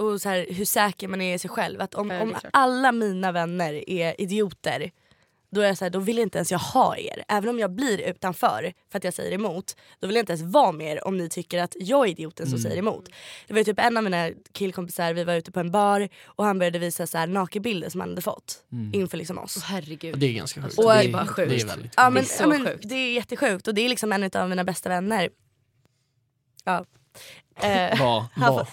och 0.00 0.20
så 0.20 0.28
här, 0.28 0.46
hur 0.50 0.64
säker 0.64 1.08
man 1.08 1.20
är 1.20 1.34
i 1.34 1.38
sig 1.38 1.50
själv. 1.50 1.80
Att 1.80 1.94
om, 1.94 2.10
om 2.10 2.36
alla 2.52 2.92
mina 2.92 3.32
vänner 3.32 3.90
är 3.90 4.20
idioter 4.20 4.90
då, 5.52 5.60
är 5.60 5.66
jag 5.66 5.78
så 5.78 5.84
här, 5.84 5.90
då 5.90 5.98
vill 5.98 6.18
inte 6.18 6.38
ens 6.38 6.50
jag 6.52 6.58
ha 6.58 6.96
er. 6.96 7.24
Även 7.28 7.48
om 7.50 7.58
jag 7.58 7.70
blir 7.70 8.00
utanför 8.00 8.72
för 8.90 8.98
att 8.98 9.04
jag 9.04 9.14
säger 9.14 9.32
emot. 9.32 9.76
Då 10.00 10.06
vill 10.06 10.16
jag 10.16 10.22
inte 10.22 10.32
ens 10.32 10.52
vara 10.54 10.72
med 10.72 10.92
er 10.96 11.06
om 11.06 11.16
ni 11.16 11.28
tycker 11.28 11.58
att 11.62 11.76
jag 11.80 12.06
är 12.06 12.10
idioten 12.10 12.46
som 12.46 12.58
säger 12.58 12.76
emot. 12.76 13.08
Det 13.46 13.52
var 13.54 13.58
ju 13.58 13.64
typ 13.64 13.78
en 13.78 13.96
av 13.96 14.04
mina 14.04 14.30
killkompisar, 14.52 15.12
vi 15.14 15.24
var 15.24 15.34
ute 15.34 15.52
på 15.52 15.60
en 15.60 15.70
bar 15.70 16.08
och 16.24 16.44
han 16.44 16.58
började 16.58 16.78
visa 16.78 17.06
så 17.06 17.18
här 17.18 17.26
nakenbilder 17.26 17.88
som 17.88 18.00
han 18.00 18.10
hade 18.10 18.22
fått 18.22 18.64
inför 18.92 19.16
liksom 19.18 19.38
oss. 19.38 19.56
Åh, 19.56 19.62
herregud. 19.64 20.18
Det 20.18 20.26
är 20.26 20.32
ganska 20.32 20.62
sjukt. 20.62 20.78
Och- 20.78 20.84
det, 20.92 20.98
det 20.98 21.04
är 21.08 21.12
bara 21.12 21.26
sjukt. 21.26 21.50
Det 21.50 21.60
är 21.62 21.66
väldigt 21.66 21.92
Ja, 21.96 22.10
men, 22.10 22.14
Det 22.14 22.20
är 22.20 22.36
så 22.36 22.42
ja, 22.42 22.46
men, 22.48 22.66
sjukt. 22.66 22.88
det 22.88 22.94
är 22.94 23.12
jättesjukt 23.12 23.68
och 23.68 23.74
det 23.74 23.80
är 23.80 23.88
liksom 23.88 24.12
en 24.12 24.30
av 24.34 24.48
mina 24.48 24.64
bästa 24.64 24.88
vänner. 24.88 25.30
Ja. 26.64 26.84
Eh, 27.64 27.98
Vad? 28.00 28.26
får- 28.36 28.66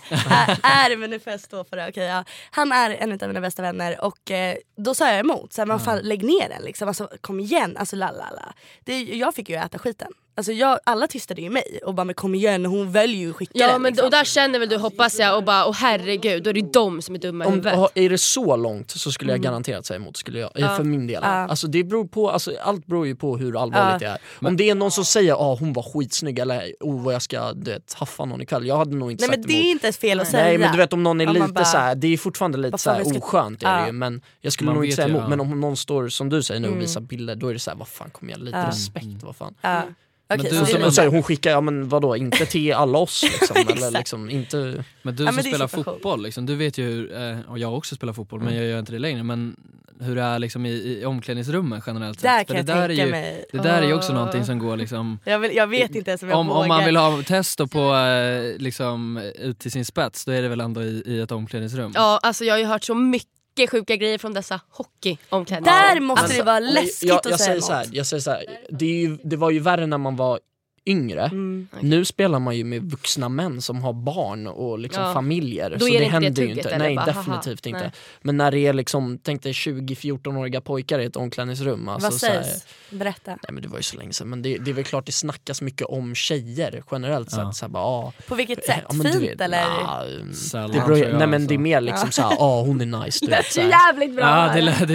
är, 0.63 0.89
är, 0.91 0.97
jag 1.31 1.39
stå 1.41 1.63
för 1.63 1.77
det. 1.77 1.87
Okej, 1.89 2.03
ja. 2.05 2.23
Han 2.51 2.71
är 2.71 2.89
en 2.89 3.11
av 3.11 3.27
mina 3.27 3.41
bästa 3.41 3.61
vänner 3.61 4.01
och 4.05 4.31
eh, 4.31 4.57
då 4.77 4.95
sa 4.95 5.07
jag 5.09 5.19
emot. 5.19 5.53
Så 5.53 5.61
här, 5.61 5.65
men 5.65 5.79
fan, 5.79 5.99
lägg 5.99 6.23
ner 6.23 6.49
den 6.49 6.61
liksom. 6.63 6.87
Alltså, 6.87 7.09
kom 7.21 7.39
igen. 7.39 7.77
Alltså. 7.77 8.53
Det, 8.83 9.03
jag 9.03 9.35
fick 9.35 9.49
ju 9.49 9.55
äta 9.55 9.79
skiten. 9.79 10.11
Alltså, 10.37 10.51
jag, 10.51 10.79
alla 10.83 11.07
tystade 11.07 11.41
ju 11.41 11.49
mig 11.49 11.79
och 11.85 11.93
bara 11.95 12.03
men 12.03 12.15
kom 12.15 12.35
igen 12.35 12.65
hon 12.65 12.91
väljer 12.91 13.17
ju 13.19 13.29
att 13.29 13.35
skicka 13.35 13.51
Ja 13.59 13.67
den. 13.67 13.81
men 13.81 13.89
liksom. 13.91 14.05
och 14.05 14.11
där 14.11 14.23
känner 14.23 14.59
väl 14.59 14.69
du 14.69 14.77
hoppas 14.77 15.19
jag 15.19 15.37
och 15.37 15.43
bara 15.43 15.65
åh 15.65 15.73
herregud 15.75 16.43
då 16.43 16.49
är 16.49 16.53
det 16.53 16.73
de 16.73 17.01
som 17.01 17.15
är 17.15 17.19
dumma 17.19 17.43
i 17.43 17.47
Om, 17.47 17.53
huvudet. 17.53 17.89
är 17.95 18.09
det 18.09 18.17
så 18.17 18.55
långt 18.55 18.91
så 18.91 19.11
skulle 19.11 19.31
Mm. 19.33 19.43
jag 19.43 19.51
garanterat 19.51 19.85
säga 19.85 19.95
emot, 19.97 20.17
skulle 20.17 20.39
jag, 20.39 20.59
eh, 20.59 20.75
för 20.77 20.83
min 20.83 21.07
del. 21.07 21.19
Ja. 21.23 21.27
Alltså, 21.29 21.67
det 21.67 21.83
beror 21.83 22.07
på, 22.07 22.29
alltså, 22.31 22.51
allt 22.63 22.85
beror 22.85 23.07
ju 23.07 23.15
på 23.15 23.37
hur 23.37 23.61
allvarligt 23.61 24.01
Ja. 24.01 24.07
det 24.09 24.13
är. 24.41 24.47
Om 24.47 24.57
det 24.57 24.69
är 24.69 24.75
någon 24.75 24.91
som 24.91 25.05
säger 25.05 25.33
att 25.33 25.39
ah, 25.39 25.55
hon 25.55 25.73
var 25.73 25.83
skitsnygg 25.83 26.39
eller 26.39 26.73
oh, 26.79 27.01
vad 27.03 27.13
jag 27.13 27.21
ska 27.21 27.53
du 27.53 27.71
vet, 27.71 27.93
haffa 27.93 28.25
någon 28.25 28.41
ikväll, 28.41 28.65
jag 28.67 28.77
hade 28.77 28.95
nog 28.95 29.11
inte 29.11 29.21
Nej 29.27 29.29
men 29.29 29.43
sagt 29.43 29.47
det 29.47 29.53
är 29.53 29.61
emot. 29.61 29.71
inte 29.71 29.85
ens 29.85 29.97
fel 29.97 30.19
att 30.19 30.27
säga. 30.27 30.43
Nej 30.43 30.57
men 30.57 30.71
du 30.71 30.77
vet 30.77 30.93
om 30.93 31.03
någon 31.03 31.21
är 31.21 31.27
Om 31.27 31.33
man 31.33 31.41
lite 31.41 31.53
bara- 31.53 31.65
så 31.65 31.77
här, 31.77 31.95
det 31.95 32.07
är 32.13 32.17
fortfarande 32.17 32.57
lite 32.57 32.71
Vad 32.71 32.79
så 32.79 32.89
fan, 32.89 32.97
här 32.97 33.03
vi 33.03 33.09
ska- 33.09 33.19
oskönt 33.19 33.63
är 33.63 33.67
det 33.73 33.79
Ja. 33.79 33.85
ju, 33.85 33.91
men 33.91 34.21
jag 34.41 34.53
skulle 34.53 34.65
Man 34.65 34.75
nog 34.75 34.85
inte 34.85 34.89
vet 34.91 34.95
säga 34.95 35.07
ju, 35.07 35.11
emot. 35.13 35.23
ja. 35.23 35.29
Men 35.29 35.39
om 35.39 35.59
någon 35.61 35.77
står 35.77 36.09
som 36.09 36.29
du 36.29 36.43
säger 36.43 36.59
nu 36.61 36.67
och 36.67 36.73
Mm. 36.73 36.81
visar 36.85 37.01
bilder 37.01 37.35
då 37.35 37.47
är 37.47 37.53
det 37.53 37.59
så 37.59 37.69
här, 37.71 37.77
vad 37.77 37.87
fan 37.87 38.09
kom 38.09 38.29
igen, 38.29 38.39
lite 38.45 38.57
Ja. 38.57 38.67
respekt 38.67 39.23
vad 39.23 39.35
fan. 39.35 39.53
Ja. 39.61 39.81
Men 40.29 40.39
Okej, 40.39 40.51
du 40.51 40.57
så 40.57 40.65
som 40.65 40.73
det 40.73 40.79
är 40.79 40.81
Och 40.81 40.85
en- 40.87 40.91
så 40.91 41.07
hon 41.07 41.23
skickar, 41.23 41.51
ja 41.51 41.61
men 41.61 41.89
vadå, 41.89 42.15
inte 42.15 42.45
till 42.45 42.73
alla 42.73 42.97
oss 42.97 43.23
liksom, 43.23 43.55
eller 43.61 43.71
Exakt. 43.71 43.93
liksom 43.97 44.29
inte... 44.29 44.83
Men 45.01 45.15
du 45.15 45.23
Ja, 45.23 45.27
som 45.29 45.35
men 45.35 45.43
det 45.43 45.49
är 45.49 45.53
spelar 45.53 45.67
situation. 45.67 45.93
fotboll, 45.93 46.23
liksom, 46.23 46.45
du 46.45 46.55
vet 46.55 46.77
ju 46.77 46.83
hur, 46.85 47.21
eh, 47.21 47.37
och 47.47 47.59
jag 47.59 47.73
också 47.77 47.95
spelar 47.95 48.13
fotboll 48.13 48.41
men 48.41 48.55
jag 48.55 48.65
gör 48.65 48.79
inte 48.79 48.91
det 48.91 48.99
längre, 48.99 49.23
men 49.23 49.55
hur 49.99 50.15
det 50.15 50.21
är 50.21 50.39
liksom 50.39 50.65
i, 50.65 50.69
i 51.01 51.05
omklädningsrummen 51.05 51.81
generellt 51.87 52.21
Där 52.21 52.37
sett. 52.39 52.47
kan 52.47 52.53
För 52.55 52.59
jag 52.59 52.65
det 52.65 52.73
där 52.73 52.83
är 52.83 52.87
tänka 52.87 53.05
ju, 53.05 53.11
mig. 53.11 53.45
Det 53.51 53.57
där 53.57 53.81
är 53.81 53.85
ju 53.87 53.91
Åh. 53.93 53.97
också 53.97 54.13
någonting 54.13 54.45
som 54.45 54.59
går 54.59 54.77
liksom 54.77 55.19
Jag, 55.23 55.39
vill, 55.39 55.55
jag 55.55 55.67
vet 55.67 55.95
inte 55.95 56.11
ens 56.11 56.23
om 56.23 56.29
jag 56.29 56.39
om, 56.39 56.47
vågar. 56.47 56.61
om 56.61 56.67
man 56.67 56.85
vill 56.85 56.95
ha 56.97 57.23
test 57.23 57.59
och 57.59 57.71
på 57.71 57.95
eh, 57.95 58.57
liksom, 58.57 59.17
ut 59.39 59.59
till 59.59 59.71
sin 59.71 59.85
spets, 59.85 60.25
då 60.25 60.31
är 60.31 60.41
det 60.41 60.47
väl 60.49 60.61
ändå 60.61 60.83
i, 60.83 61.03
i 61.05 61.19
ett 61.21 61.31
omklädningsrum. 61.31 61.91
Ja 61.95 62.19
alltså 62.23 62.45
jag 62.45 62.53
har 62.53 62.59
ju 62.59 62.65
hört 62.65 62.83
så 62.83 62.95
mycket 62.95 63.29
sjuka 63.65 63.95
grejer 63.95 64.17
från 64.17 64.33
dessa 64.33 64.61
hockeyomklädningsrum. 64.69 65.63
Där 65.63 65.99
måste 65.99 66.23
Alltså, 66.23 66.37
det 66.37 66.43
vara 66.43 66.59
Men 66.59 66.73
läskigt 66.73 67.09
jag, 67.09 67.17
att 67.17 67.25
jag 67.25 67.39
säga 67.39 67.47
säger 67.47 67.61
så 67.61 67.73
här, 67.73 67.85
jag 67.91 68.05
säger 68.05 68.21
så 68.21 68.31
här, 68.31 68.45
det, 68.69 68.85
ju, 68.85 69.17
det 69.23 69.35
var 69.35 69.49
ju 69.49 69.59
värre 69.59 69.85
när 69.85 69.97
man 69.97 70.15
var 70.15 70.39
yngre. 70.87 71.21
Mm. 71.25 71.67
Nu 71.81 72.05
spelar 72.05 72.39
man 72.39 72.57
ju 72.57 72.63
med 72.63 72.91
vuxna 72.91 73.29
män 73.29 73.61
som 73.61 73.81
har 73.81 73.93
barn 73.93 74.47
och 74.47 74.79
liksom 74.79 75.03
Ja. 75.03 75.13
familjer. 75.13 75.69
Då 75.69 75.79
så 75.79 75.85
det 75.85 75.99
det 75.99 76.05
händer 76.05 76.29
det 76.29 76.41
ju 76.41 76.49
inte. 76.49 76.69
eller? 76.69 76.77
Nej 76.85 76.95
Bara, 76.95 77.05
definitivt 77.05 77.65
haha, 77.65 77.69
inte. 77.69 77.79
nej. 77.79 77.91
Men 78.21 78.37
när 78.37 78.51
det 78.51 78.59
är 78.59 78.73
liksom, 78.73 79.19
tänk 79.23 79.43
dig 79.43 79.53
20-14-åriga 79.53 80.61
pojkar 80.61 80.99
i 80.99 81.05
ett 81.05 81.15
omklädningsrum. 81.15 81.89
Alltså, 81.89 82.09
Vad 82.27 82.31
här- 82.33 82.43
sägs? 82.43 82.65
Berätta. 82.89 83.31
Nej 83.31 83.51
men 83.51 83.61
det 83.63 83.67
var 83.69 83.77
ju 83.77 83.83
så 83.83 83.97
länge 83.97 84.13
sedan 84.13 84.29
men 84.29 84.41
det, 84.41 84.57
det 84.57 84.71
är 84.71 84.75
väl 84.75 84.83
klart 84.83 85.05
det 85.05 85.11
snackas 85.11 85.61
mycket 85.61 85.87
om 85.87 86.15
tjejer 86.15 86.83
generellt 86.91 87.29
sett. 87.31 87.39
Ja. 87.39 87.51
Så 87.51 87.65
här, 87.65 87.69
bara, 87.69 87.83
ah, 87.83 88.13
På 88.27 88.35
vilket 88.35 88.65
sätt? 88.65 88.83
ja, 88.89 88.93
Fint 89.03 89.15
vet, 89.15 89.41
eller? 89.41 89.61
nah, 89.61 90.33
Sällan, 90.33 90.71
det 90.71 90.79
beror, 90.79 90.97
jag, 90.97 91.07
nej 91.09 91.27
men 91.27 91.33
alltså. 91.33 91.47
det 91.49 91.53
är 91.55 91.59
mer 91.59 91.81
liksom 91.81 92.11
såhär, 92.11 92.35
ah 92.39 92.61
hon 92.61 92.81
är 92.81 92.85
nice 93.05 93.25
du 93.25 93.31
vet. 93.31 93.51
Så 93.53 93.61
här. 93.61 93.69
jävligt 93.69 94.15
bra! 94.15 94.25
Ja, 94.25 94.53
det, 94.55 94.61
lä- 94.61 94.75
det, 94.79 94.85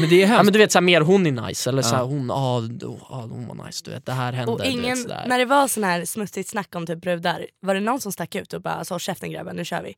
men 0.00 0.08
det 0.10 0.16
är 0.16 0.20
Ja 0.20 0.26
hemskt. 0.26 0.44
men 0.44 0.52
du 0.52 0.58
vet 0.58 0.72
såhär 0.72 0.82
mer 0.82 1.00
hon 1.00 1.26
är 1.26 1.46
nice 1.48 1.70
eller 1.70 1.82
Ja. 1.82 1.88
såhär 1.88 2.02
hon, 2.04 2.30
ah, 2.30 2.60
du- 2.60 2.86
ah 2.86 3.20
hon 3.30 3.46
var 3.46 3.66
nice 3.66 3.82
du 3.84 3.90
vet 3.90 4.06
det 4.06 4.12
här 4.12 4.32
hände. 4.32 4.52
och 4.52 4.58
du 4.58 4.64
vet, 4.64 4.72
ingen, 4.72 4.96
sådär. 4.96 5.24
när 5.28 5.38
det 5.42 5.46
var 5.46 5.68
sån 5.68 5.84
här 5.84 6.04
smutsigt 6.04 6.48
snack 6.50 6.74
om 6.74 6.86
typ 6.86 7.00
brudar, 7.00 7.46
var 7.60 7.74
det 7.74 7.80
någon 7.80 8.00
som 8.00 8.12
stack 8.12 8.34
ut 8.34 8.52
och 8.52 8.62
bara 8.62 8.84
så 8.84 8.98
käften 8.98 9.30
grabben 9.30 9.56
nu 9.56 9.64
kör 9.64 9.82
vi? 9.82 9.94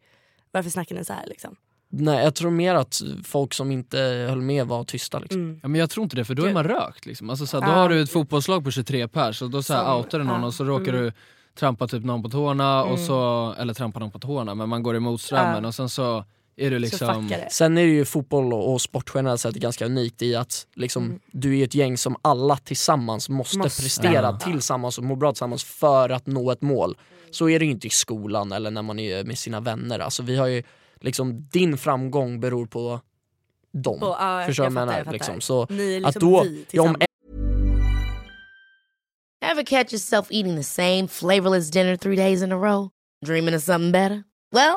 Varför 0.52 0.70
snackar 0.70 0.94
ni 0.96 1.04
så 1.04 1.12
här 1.12 1.26
liksom? 1.26 1.56
Nej 1.88 2.24
jag 2.24 2.34
tror 2.34 2.50
mer 2.50 2.74
att 2.74 3.02
folk 3.24 3.54
som 3.54 3.70
inte 3.70 3.98
höll 4.30 4.40
med 4.40 4.66
var 4.66 4.84
tysta 4.84 5.18
liksom. 5.18 5.40
Mm. 5.40 5.60
Ja, 5.62 5.68
men 5.68 5.80
jag 5.80 5.90
tror 5.90 6.04
inte 6.04 6.16
det 6.16 6.24
för 6.24 6.34
då 6.34 6.44
är 6.44 6.52
man 6.52 6.64
rökt. 6.64 7.06
Liksom. 7.06 7.30
Alltså, 7.30 7.46
så 7.46 7.60
här, 7.60 7.66
då 7.66 7.72
har 7.72 7.88
du 7.88 8.00
ett 8.02 8.10
fotbollslag 8.10 8.64
på 8.64 8.70
23 8.70 9.08
pers 9.08 9.42
och 9.42 9.50
då 9.50 9.62
så 9.62 9.74
här, 9.74 9.84
Som- 9.84 9.96
outar 9.96 10.18
du 10.18 10.24
någon 10.24 10.44
och 10.44 10.54
så 10.54 10.64
råkar 10.64 10.92
Mm. 10.92 11.04
du 11.04 11.12
trampa 11.58 11.88
typ 11.88 12.04
någon 12.04 12.22
på 12.22 12.28
tårna, 12.28 12.82
och 12.84 12.94
Mm. 12.94 13.06
så, 13.06 13.52
eller 13.58 13.74
trampa 13.74 13.98
någon 13.98 14.10
på 14.10 14.18
tårna 14.18 14.54
men 14.54 14.68
man 14.68 14.82
går 14.82 14.96
emot 14.96 15.20
strömmen 15.20 15.64
och 15.64 15.74
sen 15.74 15.88
så 15.88 16.24
är 16.56 16.70
du 16.70 16.76
Så 16.76 16.80
liksom... 16.80 17.28
det. 17.28 17.48
Sen 17.52 17.78
är 17.78 17.82
det 17.82 17.92
ju 17.92 18.04
fotboll 18.04 18.52
och, 18.52 18.72
och 18.72 18.80
sport 18.80 19.10
generellt 19.14 19.40
sett 19.40 19.54
ganska 19.54 19.86
unikt 19.86 20.22
i 20.22 20.34
att 20.36 20.66
liksom, 20.74 21.04
Mm. 21.04 21.20
du 21.32 21.58
är 21.58 21.64
ett 21.64 21.74
gäng 21.74 21.98
som 21.98 22.16
alla 22.22 22.56
tillsammans 22.56 23.28
måste, 23.28 23.58
Måste. 23.58 23.82
prestera 23.82 24.22
Ja. 24.22 24.38
tillsammans 24.38 24.98
och 24.98 25.04
må 25.04 25.16
bra 25.16 25.32
tillsammans 25.32 25.64
för 25.64 26.10
att 26.10 26.26
nå 26.26 26.50
ett 26.50 26.62
mål. 26.62 26.96
Så 27.30 27.48
är 27.48 27.58
det 27.58 27.64
ju 27.64 27.70
inte 27.70 27.86
i 27.86 27.90
skolan 27.90 28.52
eller 28.52 28.70
när 28.70 28.82
man 28.82 28.98
är 28.98 29.24
med 29.24 29.38
sina 29.38 29.60
vänner. 29.60 29.98
Alltså, 29.98 30.22
vi 30.22 30.36
har 30.36 30.46
ju, 30.46 30.62
liksom, 31.00 31.48
din 31.52 31.78
framgång 31.78 32.40
beror 32.40 32.66
på 32.66 33.00
dem. 33.72 33.98
Ja, 34.00 34.38
jag 34.38 34.46
Förstår 34.46 34.64
du 34.64 34.70
vad 34.70 34.82
jag 34.82 34.86
menar? 34.88 35.12
Liksom. 35.12 35.40
Så 35.40 35.66
Ni 35.70 35.94
är 35.94 35.98
att 36.06 36.14
liksom 36.14 36.32
då, 36.32 36.42
vi 36.42 36.48
ja, 36.70 36.82
om 36.82 36.94
tillsammans. 36.94 37.04
Ever 39.44 39.62
catch 39.62 39.92
yourself 39.92 40.26
eating 40.30 40.56
the 40.56 40.62
same 40.64 41.08
flavorless 41.08 41.70
dinner 41.70 41.96
three 41.96 42.16
days 42.16 42.42
in 42.42 42.52
a 42.52 42.56
row? 42.56 42.90
Dreaming 43.26 43.54
of 43.56 43.62
something 43.62 43.92
better? 43.92 44.22
Well, 44.52 44.76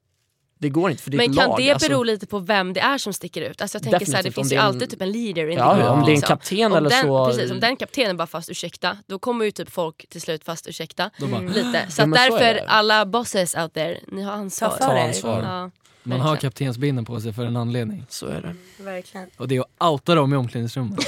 det 0.61 0.69
går 0.69 0.91
inte 0.91 1.03
för 1.03 1.11
det 1.11 1.15
är 1.15 1.17
Men 1.17 1.31
ett 1.31 1.37
kan 1.37 1.49
lag. 1.49 1.57
det 1.59 1.71
alltså. 1.71 1.89
bero 1.89 2.03
lite 2.03 2.27
på 2.27 2.39
vem 2.39 2.73
det 2.73 2.79
är 2.79 2.97
som 2.97 3.13
sticker 3.13 3.41
ut? 3.41 3.61
Alltså 3.61 3.75
jag 3.75 3.83
tänker 3.83 4.05
så 4.05 4.15
här, 4.15 4.23
det 4.23 4.31
finns 4.31 4.49
det 4.49 4.55
ju 4.55 4.59
en- 4.61 4.67
alltid 4.67 4.89
typ 4.89 5.01
en 5.01 5.11
leader 5.11 5.47
in 5.49 5.57
Ja, 5.57 5.73
the 5.75 5.81
group, 5.81 5.91
om 5.91 5.99
det 5.99 6.05
är 6.05 6.07
en 6.09 6.15
liksom. 6.15 6.27
kapten 6.27 6.71
Om 6.71 6.77
eller 6.77 6.89
den, 6.89 7.01
så- 7.03 7.25
Precis, 7.25 7.51
om 7.51 7.59
den 7.59 7.75
kaptenen 7.75 8.17
bara 8.17 8.27
fast 8.27 8.49
ursäkta, 8.49 8.97
då 9.07 9.19
kommer 9.19 9.45
ju 9.45 9.51
typ 9.51 9.71
folk 9.71 10.05
till 10.09 10.21
slut 10.21 10.43
fast 10.43 10.67
ursäkta. 10.67 11.09
Bara, 11.19 11.39
Lite. 11.41 11.85
Så, 11.89 12.01
Ja, 12.01 12.05
så 12.05 12.05
därför 12.05 12.39
det. 12.53 12.63
alla 12.67 13.05
bosses 13.05 13.55
out 13.55 13.73
there, 13.73 13.97
ni 14.07 14.21
har 14.21 14.31
ansvar. 14.33 14.69
Ta 14.79 14.99
ansvar. 14.99 15.41
Ja, 15.43 15.71
Man 16.03 16.19
har 16.19 16.35
kaptensbindeln 16.35 17.05
på 17.05 17.19
sig 17.21 17.33
för 17.33 17.45
en 17.45 17.55
anledning. 17.57 18.05
Så 18.09 18.25
är 18.27 18.41
det. 18.77 18.83
Verkligen. 18.83 19.27
Och 19.37 19.47
det 19.47 19.55
är 19.55 19.61
att 19.77 19.89
outa 19.91 20.15
dem 20.15 20.33
i 20.33 20.35
omklädningsrummet. 20.37 20.99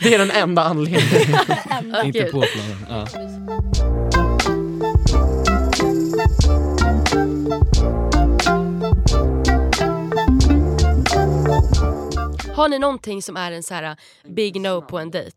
Det 0.00 0.14
är 0.14 0.18
den 0.18 0.30
enda 0.30 0.62
anledningen. 0.64 1.38
Inte 2.04 2.24
på 2.24 2.42
planen. 2.42 2.86
Ja. 2.88 4.17
Har 12.58 12.68
ni 12.68 12.78
någonting 12.78 13.22
som 13.22 13.36
är 13.36 13.52
en 13.52 13.62
så 13.62 13.74
här 13.74 13.96
big 14.24 14.60
no 14.60 14.82
på 14.82 14.98
en 14.98 15.10
dejt? 15.10 15.36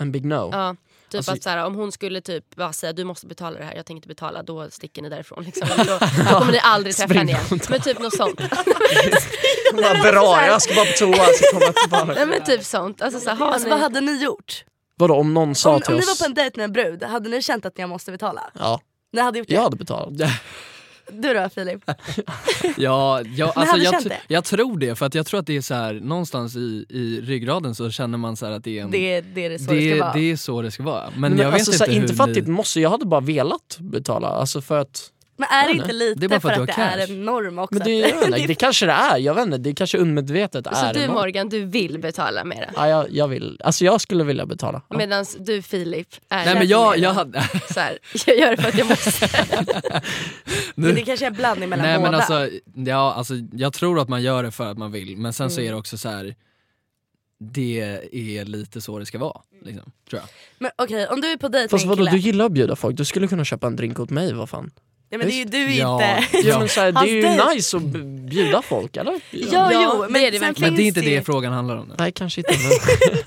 En 0.00 0.12
big 0.12 0.24
no. 0.24 0.48
Ja. 0.52 0.76
Typ 1.10 1.18
Alltså- 1.18 1.32
att 1.32 1.42
så 1.42 1.50
här, 1.50 1.64
om 1.66 1.74
hon 1.74 1.92
skulle 1.92 2.20
typ 2.20 2.54
bara 2.56 2.72
säga 2.72 2.92
du 2.92 3.04
måste 3.04 3.26
betala 3.26 3.58
det 3.58 3.64
här, 3.64 3.74
jag 3.76 3.86
tänker 3.86 3.98
inte 3.98 4.08
betala, 4.08 4.42
då 4.42 4.70
sticker 4.70 5.02
ni 5.02 5.08
därifrån. 5.08 5.44
Liksom. 5.44 5.68
Då, 5.76 5.84
då 5.84 6.38
kommer 6.38 6.52
ni 6.52 6.58
aldrig 6.62 6.96
träffa 6.96 7.14
henne 7.14 7.30
igen. 7.32 7.60
Men 7.70 7.80
typ 7.80 7.98
något 7.98 8.16
sånt. 8.16 8.40
Vad 9.72 10.00
bra, 10.02 10.46
jag 10.46 10.62
ska 10.62 10.74
bara 10.74 10.84
på 10.84 10.92
toa 10.98 11.26
så 11.26 11.44
kommer 11.52 11.66
jag 11.66 11.76
tillbaka. 11.76 12.04
Nej 12.04 12.26
men 12.26 12.44
typ 12.44 12.64
sånt. 12.64 13.02
Alltså, 13.02 13.20
så 13.20 13.30
här, 13.30 13.46
Alltså, 13.46 13.64
ni... 13.68 13.70
vad 13.70 13.80
hade 13.80 14.00
ni 14.00 14.22
gjort? 14.24 14.64
Vadå 14.96 15.14
om 15.14 15.34
någon 15.34 15.54
sa 15.54 15.74
Om, 15.74 15.80
till 15.80 15.88
om 15.94 15.94
ni 15.94 16.00
oss... 16.02 16.20
var 16.20 16.26
på 16.26 16.30
en 16.30 16.34
dejt 16.34 16.56
med 16.56 16.64
en 16.64 16.72
brud, 16.72 17.02
hade 17.02 17.28
ni 17.30 17.42
känt 17.42 17.66
att 17.66 17.78
jag 17.78 17.88
måste 17.88 18.10
betala? 18.12 18.50
Ja, 18.58 18.80
Ni 19.12 19.20
hade 19.20 19.38
gjort 19.38 19.48
det? 19.48 19.54
jag 19.54 19.62
hade 19.62 19.76
betalat. 19.76 20.18
Du 21.12 21.34
då 21.34 21.48
Filip? 21.54 21.82
Ja, 22.76 23.22
jag, 23.36 23.52
alltså, 23.54 23.76
jag, 23.76 23.92
känt 23.92 24.06
tr- 24.06 24.08
det? 24.08 24.20
jag 24.28 24.44
tror 24.44 24.78
det, 24.78 24.94
för 24.94 25.06
att 25.06 25.14
jag 25.14 25.26
tror 25.26 25.40
att 25.40 25.46
det 25.46 25.56
är 25.56 25.60
så 25.60 25.74
här, 25.74 25.94
någonstans 25.94 26.56
i, 26.56 26.86
i 26.88 27.20
ryggraden 27.24 27.74
så 27.74 27.90
känner 27.90 28.18
man 28.18 28.36
så 28.36 28.46
här 28.46 28.52
att 28.52 28.64
det 28.64 28.78
är 28.78 28.82
en, 28.82 28.90
Det, 28.90 29.20
det 29.20 29.44
är 29.46 29.50
det 29.50 29.58
så 29.58 29.70
det, 29.70 29.76
det 29.80 29.90
ska 29.96 30.04
vara. 30.04 30.12
det 30.14 30.30
är 30.30 30.36
så 30.36 30.62
det 30.62 30.70
ska 30.70 30.82
vara. 30.82 31.10
Men, 31.10 31.20
Men 31.20 31.38
jag 31.38 31.50
vet 31.50 31.54
alltså, 31.54 31.70
inte 31.72 31.78
så 31.78 31.84
här, 31.84 31.92
hur 31.92 32.02
inte 32.02 32.14
för 32.14 32.24
att 32.24 32.30
ni... 32.30 32.40
det 32.40 32.50
måste, 32.50 32.80
jag 32.80 32.90
hade 32.90 33.06
bara 33.06 33.20
velat 33.20 33.76
betala. 33.80 34.28
Alltså 34.28 34.60
för 34.60 34.78
att... 34.78 35.10
Men 35.40 35.48
är 35.50 35.66
det 35.68 35.72
inte 35.74 35.92
lite 35.92 36.20
Det 36.20 36.26
är 36.26 36.28
bara 36.28 36.40
för 36.40 36.48
för 36.48 36.60
att 36.62 36.66
du 36.66 36.66
det 36.66 36.72
har 36.82 36.88
är 36.98 37.06
cash. 37.06 37.12
en 37.12 37.24
norm 37.24 37.58
också? 37.58 37.74
Men 37.74 37.82
det, 37.84 37.94
jag 37.98 38.14
vet 38.16 38.24
inte, 38.26 38.38
det 38.46 38.54
kanske 38.54 38.86
det 38.86 38.92
är, 38.92 39.16
jag 39.18 39.34
vet 39.34 39.46
inte, 39.46 39.58
det 39.58 39.74
kanske 39.74 39.98
undermedvetet 39.98 40.66
Så 40.72 40.84
är 40.84 40.94
du 40.94 41.00
en 41.00 41.06
norm. 41.06 41.14
Morgan, 41.18 41.48
du 41.48 41.64
vill 41.64 41.98
betala 41.98 42.44
mer? 42.44 42.70
Ja, 42.76 42.88
jag, 42.88 43.06
jag 43.10 43.28
vill, 43.28 43.60
alltså 43.64 43.84
jag 43.84 44.00
skulle 44.00 44.24
vilja 44.24 44.46
betala. 44.46 44.82
Ja. 44.88 44.96
Medan 44.96 45.24
du 45.38 45.62
Filip 45.62 46.08
är 46.28 46.44
Nej 46.44 46.54
men 46.54 46.68
jag, 46.68 46.90
mer 46.96 47.02
jag 47.04 47.12
hade... 47.12 47.42
så 47.74 47.80
här, 47.80 47.98
jag 48.26 48.38
gör 48.38 48.50
det 48.56 48.62
för 48.62 48.68
att 48.68 48.78
jag 48.78 48.88
måste. 48.88 49.28
Men 50.74 50.94
det 50.94 51.02
kanske 51.02 51.24
är 51.26 51.30
en 51.30 51.34
blandning 51.36 51.68
mellan 51.68 51.86
Nej 51.86 51.98
båda. 51.98 52.10
men 52.10 52.20
alltså, 52.20 52.48
ja, 52.74 53.12
alltså, 53.14 53.34
jag 53.52 53.72
tror 53.72 54.00
att 54.00 54.08
man 54.08 54.22
gör 54.22 54.42
det 54.42 54.50
för 54.50 54.66
att 54.70 54.78
man 54.78 54.92
vill, 54.92 55.16
men 55.16 55.32
sen 55.32 55.50
så 55.50 55.58
Mm. 55.60 55.68
är 55.68 55.72
det 55.72 55.78
också 55.78 55.98
så 55.98 56.08
här. 56.08 56.34
Det 57.40 57.80
är 58.12 58.44
lite 58.44 58.80
så 58.80 58.98
det 58.98 59.06
ska 59.06 59.18
vara. 59.18 59.40
Liksom, 59.64 59.92
tror 60.10 60.20
jag. 60.22 60.28
Men 60.58 60.70
okej, 60.76 61.06
om 61.06 61.20
du 61.20 61.32
är 61.32 61.36
på 61.36 61.48
dejt 61.48 61.64
med 61.64 61.70
Fast 61.70 61.84
en 61.84 61.88
vadå, 61.90 61.98
kille. 62.00 62.10
du 62.10 62.16
gillar 62.18 62.44
att 62.44 62.52
bjuda 62.52 62.76
folk, 62.76 62.96
du 62.96 63.04
skulle 63.04 63.28
kunna 63.28 63.44
köpa 63.44 63.66
en 63.66 63.76
drink 63.76 64.00
åt 64.00 64.10
mig, 64.10 64.32
vad 64.34 64.48
fan? 64.48 64.70
Ja, 65.10 65.18
men 65.18 65.26
det 65.26 65.32
är 65.34 65.38
ju 65.38 65.44
du 65.44 65.74
Ja. 65.74 66.16
inte. 66.20 66.38
Ja, 66.48 66.58
men 66.58 66.68
så 66.68 66.80
här, 66.80 66.92
det 66.92 66.98
Hans 66.98 67.10
är 67.10 67.14
ju 67.14 67.22
dejt. 67.22 67.44
nice 67.54 67.76
att 67.76 67.82
b- 67.82 67.98
bjuda 68.30 68.62
folk, 68.62 68.96
eller? 68.96 69.12
Ja, 69.30 69.48
Ja, 69.52 69.70
jo, 69.96 70.02
det 70.02 70.08
men 70.08 70.22
är 70.22 70.30
det 70.30 70.38
sen 70.38 70.46
verkligen. 70.48 70.72
Men 70.72 70.76
det 70.76 70.82
är 70.82 70.84
finns 70.84 70.96
inte 70.96 71.10
det 71.10 71.26
frågan 71.26 71.52
handlar 71.52 71.76
om. 71.76 71.88
Nu. 71.88 71.94
Nej, 71.98 72.12
kanske 72.12 72.40
inte. 72.40 72.52
Men... 73.10 73.18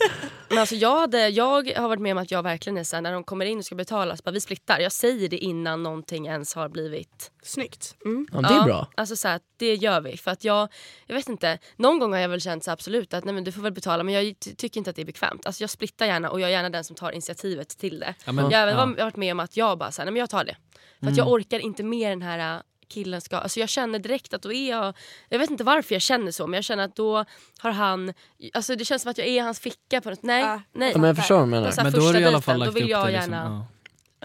Men 0.51 0.59
alltså 0.59 0.75
jag, 0.75 0.99
hade, 0.99 1.29
jag 1.29 1.69
har 1.77 1.87
varit 1.87 2.01
med 2.01 2.11
om 2.11 2.17
att 2.17 2.31
jag 2.31 2.43
verkligen 2.43 2.77
är 2.77 2.83
såhär, 2.83 3.01
när 3.01 3.11
de 3.13 3.23
kommer 3.23 3.45
in 3.45 3.57
och 3.57 3.65
ska 3.65 3.75
betala, 3.75 4.17
så 4.17 4.21
bara, 4.23 4.31
vi 4.31 4.41
splittar. 4.41 4.79
Jag 4.79 4.91
säger 4.91 5.29
det 5.29 5.37
innan 5.37 5.83
någonting 5.83 6.27
ens 6.27 6.53
har 6.55 6.69
blivit... 6.69 7.31
Snyggt. 7.43 7.95
Mm. 8.05 8.27
Ja, 8.33 8.41
det 8.41 8.47
är 8.47 8.53
Ja, 8.57 8.63
bra. 8.63 8.87
Alltså 8.95 9.15
så 9.15 9.27
här, 9.27 9.39
det 9.57 9.75
gör 9.75 10.01
vi. 10.01 10.17
För 10.17 10.31
att 10.31 10.43
jag, 10.43 10.69
jag 11.07 11.15
vet 11.15 11.29
inte, 11.29 11.59
någon 11.75 11.99
gång 11.99 12.13
har 12.13 12.19
jag 12.19 12.29
väl 12.29 12.41
känt 12.41 12.63
så 12.63 12.71
absolut 12.71 13.13
att 13.13 13.25
nej, 13.25 13.33
men 13.33 13.43
du 13.43 13.51
får 13.51 13.61
väl 13.61 13.71
betala 13.73 14.03
men 14.03 14.13
jag 14.13 14.23
ty- 14.39 14.55
tycker 14.55 14.77
inte 14.79 14.89
att 14.89 14.95
det 14.95 15.01
är 15.01 15.05
bekvämt. 15.05 15.45
Alltså 15.45 15.63
jag 15.63 15.69
splittar 15.69 16.05
gärna 16.05 16.29
och 16.29 16.39
jag 16.41 16.47
är 16.47 16.51
gärna 16.53 16.69
den 16.69 16.83
som 16.83 16.95
tar 16.95 17.11
initiativet 17.11 17.69
till 17.69 17.99
det. 17.99 18.13
Ja, 18.25 18.31
men- 18.31 18.49
jag 18.49 18.59
har 18.59 18.67
även 18.67 18.95
ja. 18.97 19.03
varit- 19.05 19.15
med 19.15 19.31
om 19.31 19.39
att 19.39 19.57
jag 19.57 19.77
bara 19.77 19.91
så 19.91 20.01
här, 20.01 20.05
nej 20.05 20.11
men 20.13 20.19
jag 20.19 20.29
tar 20.29 20.43
det. 20.43 20.55
För 20.99 21.07
att 21.07 21.17
jag 21.17 21.27
orkar 21.31 21.59
inte 21.59 21.83
med 21.83 22.11
den 22.11 22.21
här 22.21 22.61
killen 22.91 23.21
ska, 23.21 23.37
alltså 23.37 23.59
jag 23.59 23.69
känner 23.69 23.99
direkt 23.99 24.33
att 24.33 24.41
då 24.41 24.53
är 24.53 24.69
jag, 24.69 24.93
jag 25.29 25.39
vet 25.39 25.49
inte 25.49 25.63
varför 25.63 25.95
jag 25.95 26.01
känner 26.01 26.31
så 26.31 26.47
men 26.47 26.57
jag 26.57 26.63
känner 26.63 26.83
att 26.83 26.95
då 26.95 27.25
har 27.59 27.71
han, 27.71 28.13
alltså 28.53 28.75
det 28.75 28.85
känns 28.85 29.01
som 29.01 29.11
att 29.11 29.17
jag 29.17 29.27
är 29.27 29.31
i 29.31 29.39
hans 29.39 29.59
ficka 29.59 30.01
på 30.01 30.09
något, 30.09 30.23
nej, 30.23 30.41
Ja. 30.43 30.61
nej. 30.73 30.91
Men 30.95 31.03
jag 31.03 31.15
förstår 31.17 31.35
vad 31.35 31.47
du 31.47 31.49
menar. 31.51 31.83
Men 31.83 31.93
då 31.93 32.01
har 32.01 32.13
du 32.13 32.19
i 32.19 32.25
alla 32.25 32.41
fall 32.41 32.59
lagt 32.59 32.75
vill 32.75 32.83
upp 32.83 32.89
jag 32.89 33.05
det. 33.07 33.11
gärna 33.11 33.43
Liksom. 33.43 33.65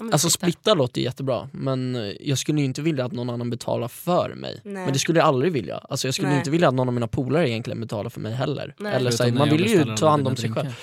Ja, 0.01 0.13
Alltså 0.13 0.31
splitta. 0.31 0.75
låter 0.75 1.01
jättebra 1.01 1.49
men 1.53 2.13
jag 2.21 2.39
skulle 2.39 2.59
ju 2.59 2.65
inte 2.65 2.83
vilja 2.83 3.05
att 3.05 3.13
någon 3.13 3.31
annan 3.31 3.51
betalar 3.51 3.89
för 3.89 4.35
mig. 4.35 4.61
Nej. 4.65 4.85
Men 4.85 4.93
det 4.93 4.99
skulle 4.99 5.19
jag 5.19 5.29
aldrig 5.29 5.53
vilja. 5.53 5.79
Alltså 5.79 6.07
jag 6.09 6.15
skulle 6.15 6.29
Nej. 6.29 6.39
inte 6.39 6.51
vilja 6.51 6.69
att 6.69 6.75
någon 6.75 6.89
av 6.89 6.95
mina 6.95 7.07
polare 7.09 7.51
egentligen 7.51 7.81
betalar 7.81 8.11
för 8.11 8.21
mig 8.21 8.33
heller. 8.33 8.75
Nej. 8.79 8.95
Eller 8.95 9.11
så 9.11 9.29
man 9.29 9.51
vill 9.51 9.67
ju 9.67 9.97
ta 9.97 10.09
hand 10.09 10.29
om 10.29 10.37
sig 10.37 10.53
själv. 10.53 10.75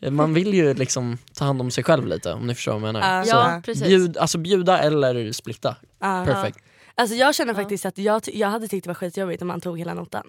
Eh, 0.00 0.10
man 0.10 0.34
vill 0.34 0.54
ju 0.54 0.74
liksom 0.74 1.18
ta 1.34 1.44
hand 1.44 1.60
om 1.60 1.70
sig 1.70 1.84
själv 1.84 2.06
lite 2.06 2.32
om 2.32 2.46
ni 2.46 2.54
förstår 2.54 2.72
vad 2.72 2.88
jag 2.88 2.92
menar. 2.92 3.16
Ja, 3.18 3.24
Så 3.24 3.30
Ja, 3.36 3.60
precis. 3.64 3.84
bjud, 3.84 4.16
alltså 4.16 4.38
bjuda 4.38 4.78
eller 4.78 5.32
splitta. 5.32 5.76
Ja. 6.02 6.24
Perfekt. 6.26 6.58
Alltså 6.94 7.16
jag 7.16 7.34
känner 7.34 7.54
faktiskt 7.54 7.86
att 7.86 7.98
jag, 7.98 8.22
jag 8.32 8.48
hade 8.48 8.68
tyckt 8.68 8.84
det 8.84 8.88
var 8.88 8.94
skitjobbigt 8.94 9.42
om 9.42 9.50
han 9.50 9.60
tog 9.60 9.78
hela 9.78 9.94
notan. 9.94 10.26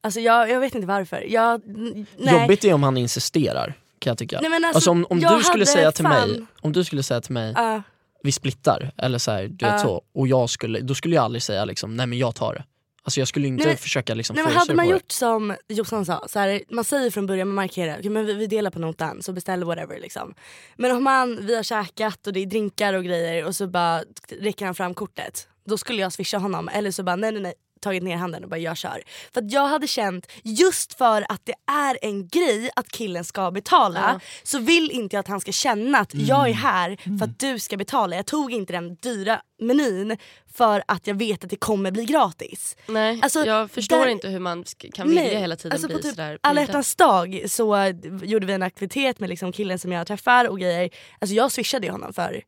Alltså 0.00 0.20
jag, 0.20 0.50
jag 0.50 0.60
vet 0.60 0.74
inte 0.74 0.86
varför. 0.86 1.24
Jag, 1.28 1.62
nej. 1.66 2.40
Jobbigt 2.42 2.64
är 2.64 2.72
om 2.74 2.82
han 2.82 2.96
insisterar 2.96 3.74
kan 3.98 4.10
jag 4.10 4.18
tycka. 4.18 4.40
Nej, 4.40 4.50
men 4.50 4.64
alltså, 4.64 4.76
Alltså 4.76 4.90
om, 4.90 5.06
om 5.10 5.20
jag 5.20 5.38
du 5.38 5.44
skulle 5.44 5.66
säga 5.66 5.92
till 5.92 6.04
mig, 6.08 6.42
om 6.60 6.72
du 6.72 6.84
skulle 6.84 7.02
säga 7.02 7.20
till 7.20 7.32
mig 7.32 7.52
Ja. 7.56 7.82
vi 8.22 8.32
splittar 8.32 8.92
eller 8.96 9.18
så 9.18 9.30
här, 9.30 9.42
du 9.42 9.48
vet 9.66 9.72
Ja. 9.74 9.78
så 9.78 10.02
och 10.14 10.28
jag 10.28 10.50
skulle, 10.50 10.80
då 10.80 10.94
skulle 10.94 11.14
jag 11.14 11.24
aldrig 11.24 11.42
säga 11.42 11.64
liksom 11.64 11.96
nej 11.96 12.06
men 12.06 12.18
jag 12.18 12.34
tar 12.34 12.54
det. 12.54 12.64
Alltså 13.06 13.20
jag 13.20 13.28
skulle 13.28 13.46
inte 13.46 13.64
Nej, 13.64 13.72
men- 13.72 13.78
försöka 13.78 14.14
liksom 14.14 14.36
Nej, 14.36 14.44
men 14.44 14.54
hade 14.54 14.74
man 14.74 14.88
gjort 14.88 15.12
som 15.12 15.56
Jossan 15.68 16.06
sa, 16.06 16.24
så 16.28 16.38
här, 16.38 16.62
man 16.68 16.84
säger 16.84 17.10
från 17.10 17.26
början, 17.26 17.48
man 17.48 17.54
markerar, 17.54 17.98
okay, 17.98 18.10
men 18.10 18.26
vi, 18.26 18.32
vi 18.34 18.46
delar 18.46 18.70
på 18.70 18.78
notan 18.78 19.22
så 19.22 19.32
beställ 19.32 19.64
whatever. 19.64 20.00
Liksom. 20.00 20.34
Men 20.76 20.96
om 20.96 21.04
man, 21.04 21.46
vi 21.46 21.56
har 21.56 21.62
käkat 21.62 22.26
och 22.26 22.32
det 22.32 22.40
är 22.40 22.46
drinkar 22.46 22.94
och 22.94 23.04
grejer 23.04 23.44
och 23.44 23.56
så 23.56 23.66
bara 23.66 24.02
räcker 24.40 24.64
han 24.66 24.74
fram 24.74 24.94
kortet. 24.94 25.48
Då 25.66 25.78
skulle 25.78 26.02
jag 26.02 26.12
swisha 26.12 26.38
honom 26.38 26.68
eller 26.68 26.90
så 26.90 27.02
bara 27.02 27.16
nej 27.16 27.32
nej 27.32 27.42
nej 27.42 27.54
tagit 27.86 28.02
ner 28.02 28.16
handen 28.16 28.44
och 28.44 28.50
bara 28.50 28.58
jag 28.60 28.76
kör. 28.76 29.02
För 29.34 29.40
att 29.40 29.52
jag 29.52 29.66
hade 29.66 29.86
känt, 29.86 30.26
just 30.42 30.94
för 30.98 31.26
att 31.28 31.40
det 31.46 31.54
är 31.72 31.98
en 32.02 32.28
grej 32.28 32.70
att 32.76 32.88
killen 32.88 33.24
ska 33.24 33.50
betala 33.50 34.20
så 34.42 34.58
vill 34.58 34.90
inte 34.90 35.16
jag 35.16 35.20
att 35.20 35.28
han 35.28 35.40
ska 35.40 35.52
känna 35.52 35.98
att 35.98 36.14
jag 36.14 36.48
är 36.48 36.52
här 36.52 37.18
för 37.18 37.24
att 37.24 37.38
du 37.38 37.58
ska 37.58 37.76
betala. 37.76 38.16
Jag 38.16 38.26
tog 38.26 38.52
inte 38.52 38.72
den 38.72 38.94
dyra 38.96 39.40
menyn 39.60 40.16
för 40.54 40.82
att 40.88 41.06
jag 41.06 41.14
vet 41.14 41.44
att 41.44 41.50
det 41.50 41.56
kommer 41.56 41.90
bli 41.90 42.04
gratis. 42.04 42.76
Nej, 42.86 43.20
Alltså, 43.22 43.44
jag 43.46 43.70
förstår 43.70 43.98
där- 43.98 44.06
inte 44.08 44.28
hur 44.28 44.38
man 44.40 44.64
kan 44.94 45.08
vilja 45.08 45.22
Nej, 45.22 45.36
hela 45.36 45.56
tiden 45.56 45.72
alltså 45.72 45.86
bli 45.86 45.96
på 45.96 46.02
typ 46.02 46.10
sådär 46.14 46.38
alla 46.40 46.60
hjärtans 46.60 46.96
dag 46.96 47.42
så 47.46 47.92
gjorde 48.22 48.46
vi 48.46 48.52
en 48.52 48.62
aktivitet 48.62 49.20
med 49.20 49.28
liksom 49.28 49.52
killen 49.52 49.78
som 49.78 49.92
jag 49.92 50.06
träffar 50.06 50.48
och 50.48 50.60
grejer. 50.60 50.90
Alltså 51.18 51.34
jag 51.34 51.52
swishade 51.52 51.86
ju 51.86 51.92
honom 51.92 52.12
för, 52.12 52.42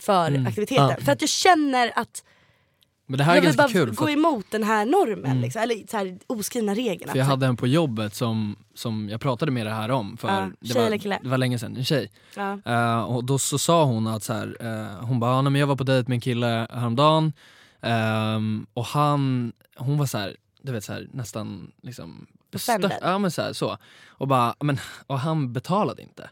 för 0.00 0.28
Mm. 0.28 0.46
aktiviteten. 0.46 0.88
Ja. 0.98 1.04
För 1.04 1.12
att 1.12 1.20
jag 1.20 1.30
känner 1.30 1.92
att 1.98 2.24
Men 3.06 3.18
det 3.18 3.24
här 3.24 3.32
är 3.32 3.36
jag 3.36 3.42
vill 3.42 3.56
ganska 3.56 3.62
bara 3.78 3.86
kul. 3.86 3.94
För 3.94 4.02
gå 4.04 4.04
att, 4.04 4.10
emot 4.16 4.46
den 4.50 4.62
här 4.62 4.86
normen. 4.86 5.40
Liksom, 5.40 5.62
eller 5.62 5.86
så 5.90 5.96
här, 5.96 6.18
oskrivna 6.26 6.74
regeln. 6.74 7.10
för 7.10 7.18
jag 7.18 7.24
Att- 7.24 7.30
hade 7.30 7.46
en 7.46 7.56
på 7.56 7.66
jobbet 7.66 8.14
som, 8.14 8.56
som 8.74 9.08
jag 9.08 9.20
pratade 9.20 9.52
med 9.52 9.66
det 9.66 9.72
här 9.72 9.90
om 9.90 10.16
för 10.16 10.28
Ja, 10.28 10.50
det, 10.60 10.74
var, 10.74 11.18
det 11.22 11.28
var 11.28 11.38
länge 11.38 11.58
sedan, 11.58 11.76
en 11.76 11.84
tjej. 11.84 12.10
ja. 12.36 12.58
Eh, 12.64 13.02
och 13.04 13.24
då 13.24 13.38
så 13.38 13.58
sa 13.58 13.84
hon 13.84 14.06
att 14.06 14.22
så 14.22 14.32
här, 14.32 14.56
eh, 14.60 15.04
hon 15.06 15.20
bara, 15.20 15.30
"Ja, 15.30 15.42
nej, 15.42 15.52
men 15.52 15.60
jag 15.60 15.66
var 15.66 15.76
på 15.76 15.84
dejt 15.84 16.08
med 16.08 16.16
en 16.16 16.20
kille 16.20 16.66
häromdagen 16.72 17.32
ehm, 17.80 18.66
och 18.74 18.84
han, 18.84 19.52
hon 19.76 19.98
var 19.98 20.06
så 20.06 20.18
här, 20.18 20.36
du 20.62 20.72
vet 20.72 20.84
så 20.84 20.92
här, 20.92 21.08
nästan 21.12 21.70
liksom 21.82 22.26
bestört. 22.50 22.92
Ja 23.02 23.18
men 23.18 23.30
så, 23.30 23.42
här, 23.42 23.52
så. 23.52 23.76
Och 24.08 24.28
bara, 24.28 24.54
men 24.60 24.78
och 25.06 25.18
han 25.20 25.52
betalade 25.52 26.02
inte. 26.02 26.30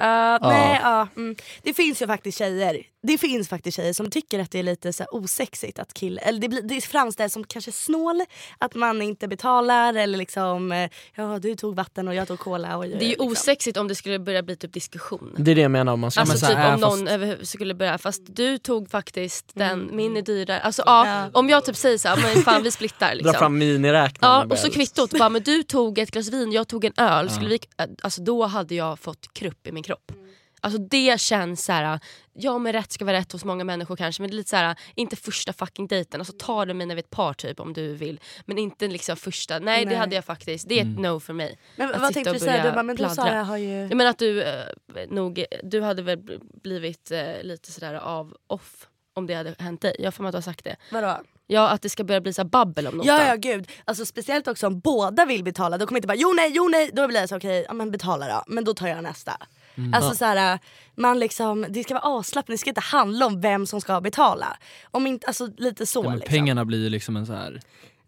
Ja, 0.00 0.38
nej, 0.42 0.80
ja, 0.82 1.08
mm. 1.16 1.36
Det 1.62 1.74
finns 1.74 2.02
ju 2.02 2.06
faktiskt 2.06 2.38
tjejer 2.38 2.82
Det 3.08 3.18
finns 3.18 3.48
faktiskt 3.48 3.76
tjejer 3.76 3.92
som 3.92 4.10
tycker 4.10 4.38
att 4.38 4.50
det 4.50 4.58
är 4.58 4.62
lite 4.62 4.92
så 4.92 5.02
här 5.02 5.14
osexigt 5.14 5.78
att 5.78 5.94
kill, 5.94 6.18
eller 6.22 6.40
det, 6.40 6.48
blir, 6.48 6.62
det 6.62 6.80
framställs 6.80 7.32
som 7.32 7.44
kanske 7.44 7.72
snål 7.72 8.22
att 8.58 8.74
man 8.74 9.02
inte 9.02 9.28
betalar 9.28 9.94
eller 9.94 10.18
liksom 10.18 10.72
eh, 10.72 10.90
ja 11.14 11.38
du 11.38 11.54
tog 11.54 11.76
vatten 11.76 12.08
och 12.08 12.14
jag 12.14 12.28
tog 12.28 12.38
cola. 12.38 12.76
Och, 12.76 12.84
Det 12.84 12.90
är 12.96 13.00
ju 13.02 13.08
liksom. 13.08 13.26
osexigt 13.26 13.76
om 13.76 13.88
det 13.88 13.94
skulle 13.94 14.18
börja 14.18 14.42
bli 14.42 14.56
typ 14.56 14.72
diskussion. 14.72 15.34
Det 15.38 15.50
är 15.50 15.54
det 15.54 15.60
jag 15.60 15.70
menar 15.70 15.92
om 15.92 16.00
man 16.00 16.10
ska 16.10 16.20
Alltså 16.20 16.32
men 16.34 16.38
så 16.40 16.46
här, 16.58 16.76
typ 16.76 16.84
om 16.84 17.06
någon 17.06 17.36
fast- 17.38 17.50
skulle 17.50 17.74
börja, 17.74 17.98
fast 17.98 18.22
du 18.36 18.58
tog 18.58 18.90
faktiskt 18.90 19.50
den, 19.54 19.88
min 19.96 20.16
är 20.16 20.22
dyrare. 20.22 20.60
Alltså 20.60 20.82
ja, 20.86 21.06
Ja. 21.06 21.30
om 21.32 21.48
jag 21.48 21.64
typ 21.64 21.76
säger 21.76 21.98
såhär, 21.98 22.16
men 22.34 22.42
fan 22.42 22.62
vi 22.62 22.70
splittar 22.70 23.08
dra 23.08 23.14
liksom. 23.14 23.34
fram 23.34 23.58
miniräknaren 23.58 24.34
Ja, 24.34 24.44
och 24.44 24.52
och 24.52 24.58
så 24.58 24.62
börja- 24.66 24.74
kvittot, 24.74 25.18
bara, 25.18 25.28
men 25.28 25.42
du 25.42 25.62
tog 25.62 25.98
ett 25.98 26.10
glas 26.10 26.28
vin, 26.32 26.52
jag 26.52 26.68
tog 26.68 26.84
en 26.84 26.92
öl. 26.96 27.30
Skulle 27.30 27.48
vi, 27.50 27.60
alltså, 28.02 28.22
då 28.22 28.44
hade 28.46 28.74
jag 28.74 28.98
fått 28.98 29.32
krupp 29.32 29.66
i 29.66 29.72
min 29.72 29.82
kropp. 29.82 30.12
Alltså 30.60 30.78
det 30.80 31.20
känns 31.20 31.64
så 31.64 31.72
här. 31.72 32.00
ja 32.32 32.58
men 32.58 32.72
rätt 32.72 32.92
ska 32.92 33.04
vara 33.04 33.16
rätt 33.16 33.32
hos 33.32 33.44
många 33.44 33.64
människor 33.64 33.96
kanske 33.96 34.22
men 34.22 34.30
det 34.30 34.34
är 34.34 34.36
lite 34.36 34.50
så 34.50 34.56
här, 34.56 34.76
inte 34.94 35.16
första 35.16 35.52
fucking 35.52 35.86
dejten. 35.86 36.20
Alltså 36.20 36.34
ta 36.38 36.64
det 36.64 36.74
med 36.74 36.88
när 36.88 36.94
vi 36.94 36.98
är 36.98 37.04
ett 37.04 37.10
par 37.10 37.34
typ 37.34 37.60
om 37.60 37.72
du 37.72 37.94
vill. 37.94 38.20
Men 38.44 38.58
inte 38.58 38.88
liksom 38.88 39.16
första, 39.16 39.58
nej, 39.58 39.84
det 39.84 39.90
Nej. 39.90 39.98
hade 39.98 40.14
jag 40.14 40.24
faktiskt, 40.24 40.68
det 40.68 40.80
är 40.80 40.82
ett 40.82 40.98
no 40.98 41.20
för 41.20 41.32
mig. 41.32 41.58
Men 41.76 41.94
Att 41.94 42.00
vad 42.00 42.14
tänkte 42.14 42.32
du 42.32 42.38
säga? 42.38 42.64
Du 42.64 42.70
bara, 42.70 42.82
men 42.82 42.96
du. 42.96 43.08
Sara 43.08 43.42
har 43.42 43.56
ju... 43.56 43.80
Jag 43.80 43.94
menar 43.94 44.10
att 44.10 44.18
du 44.18 44.42
eh, 44.42 44.64
nog, 45.08 45.44
du 45.62 45.80
hade 45.80 46.02
väl 46.02 46.18
bl- 46.18 46.40
blivit 46.62 47.10
eh, 47.10 47.42
lite 47.42 47.72
sådär 47.72 47.94
av 47.94 48.36
off 48.46 48.88
om 49.14 49.26
det 49.26 49.34
hade 49.34 49.54
hänt 49.58 49.80
dig. 49.80 49.96
Jag 49.98 50.14
får 50.14 50.26
att 50.26 50.32
du 50.32 50.36
har 50.36 50.42
sagt 50.42 50.64
det. 50.64 50.76
Vadå? 50.92 51.20
Ja 51.50 51.68
att 51.68 51.82
det 51.82 51.88
ska 51.88 52.04
börja 52.04 52.20
bli 52.20 52.32
så 52.32 52.44
babbel 52.44 52.86
om 52.86 52.96
notan. 52.96 53.16
Ja 53.16 53.28
ja 53.28 53.34
gud, 53.34 53.70
alltså, 53.84 54.06
speciellt 54.06 54.48
också 54.48 54.66
om 54.66 54.80
båda 54.80 55.24
vill 55.24 55.44
betala. 55.44 55.78
Då 55.78 55.86
kommer 55.86 55.96
jag 55.96 55.98
inte 55.98 56.08
bara 56.08 56.16
jo 56.16 56.32
nej, 56.32 56.50
jo 56.54 56.68
nej. 56.68 56.90
Då 56.92 57.08
blir 57.08 57.20
det 57.20 57.28
så 57.28 57.36
okej, 57.36 57.64
ja, 57.68 57.74
men 57.74 57.90
betala 57.90 58.28
då. 58.28 58.42
Men 58.46 58.64
då 58.64 58.74
tar 58.74 58.88
jag 58.88 59.02
nästa. 59.02 59.36
Alltså 59.94 60.14
så 60.14 60.24
här, 60.24 60.58
man 60.94 61.18
liksom, 61.18 61.66
det 61.68 61.82
ska 61.84 61.94
vara 61.94 62.04
avslappnat, 62.04 62.54
det 62.54 62.58
ska 62.58 62.70
inte 62.70 62.80
handla 62.80 63.26
om 63.26 63.40
vem 63.40 63.66
som 63.66 63.80
ska 63.80 64.00
betala. 64.00 64.56
Om 64.90 65.06
inte, 65.06 65.26
alltså 65.26 65.48
lite 65.56 65.86
så 65.86 66.04
Ja, 66.04 66.08
men 66.10 66.18
liksom. 66.18 66.32
Pengarna 66.34 66.64
blir 66.64 66.82
ju 66.82 66.88
liksom 66.90 67.16
en 67.16 67.26
så 67.26 67.32
här 67.32 67.60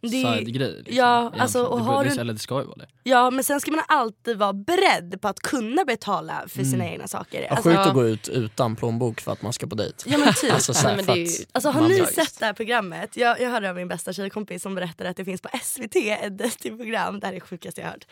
Det- 0.03 0.09
side-grej. 0.09 0.77
Liksom, 0.77 0.97
ja, 0.97 1.33
alltså, 1.39 1.65
och 1.65 1.79
det, 1.79 1.85
har 1.85 1.97
borde- 2.05 2.15
du- 2.15 2.21
Eller 2.21 2.33
det 2.33 2.39
ska 2.39 2.61
ju 2.61 2.67
vara 2.67 2.77
det. 2.77 2.87
Ja 3.03 3.31
men 3.31 3.45
sen 3.45 3.61
ska 3.61 3.71
man 3.71 3.85
alltid 3.89 4.39
vara 4.39 4.53
beredd 4.53 5.19
på 5.21 5.29
att 5.29 5.41
kunna 5.41 5.85
betala 5.85 6.45
för 6.49 6.65
sina 6.65 6.87
egna 6.87 7.09
saker. 7.09 7.43
Ja, 7.43 7.49
Alltså, 7.49 7.69
sjukt 7.69 7.79
att 7.81 7.95
gå 7.95 8.05
ut 8.07 8.29
utan 8.29 8.77
plånbok 8.77 9.21
för 9.21 9.33
att 9.33 9.43
man 9.43 9.53
ska 9.53 9.67
på 9.67 9.75
dejt. 9.75 9.97
ja 10.11 10.19
men 10.19 10.35
typ. 10.35 10.53
Alltså, 10.53 10.75
så 10.75 10.89
här, 10.89 10.97
Nej, 10.97 11.05
men 11.07 11.15
det 11.15 11.21
ju- 11.21 11.45
Alltså 11.53 11.71
har 11.71 11.89
ni 11.89 11.99
drar- 11.99 12.07
sett 12.07 12.39
det 12.39 12.47
här 12.47 12.53
programmet? 12.53 13.17
Jag, 13.17 13.41
jag 13.41 13.51
hörde 13.51 13.71
av 13.71 13.77
min 13.77 13.89
bästa 13.89 14.13
tjejkompis 14.13 14.63
som 14.63 14.75
berättade 14.75 15.11
att 15.11 15.17
det 15.17 15.25
finns 15.25 15.41
på 15.43 15.49
SVT 15.63 15.97
ett 16.23 16.39
dejtingprogram. 16.39 17.21
Det 17.21 17.27
här 17.27 17.35
är 17.35 17.41
det 17.41 17.47
sjukaste 17.47 17.81
jag 17.81 17.89
hört. 17.89 18.07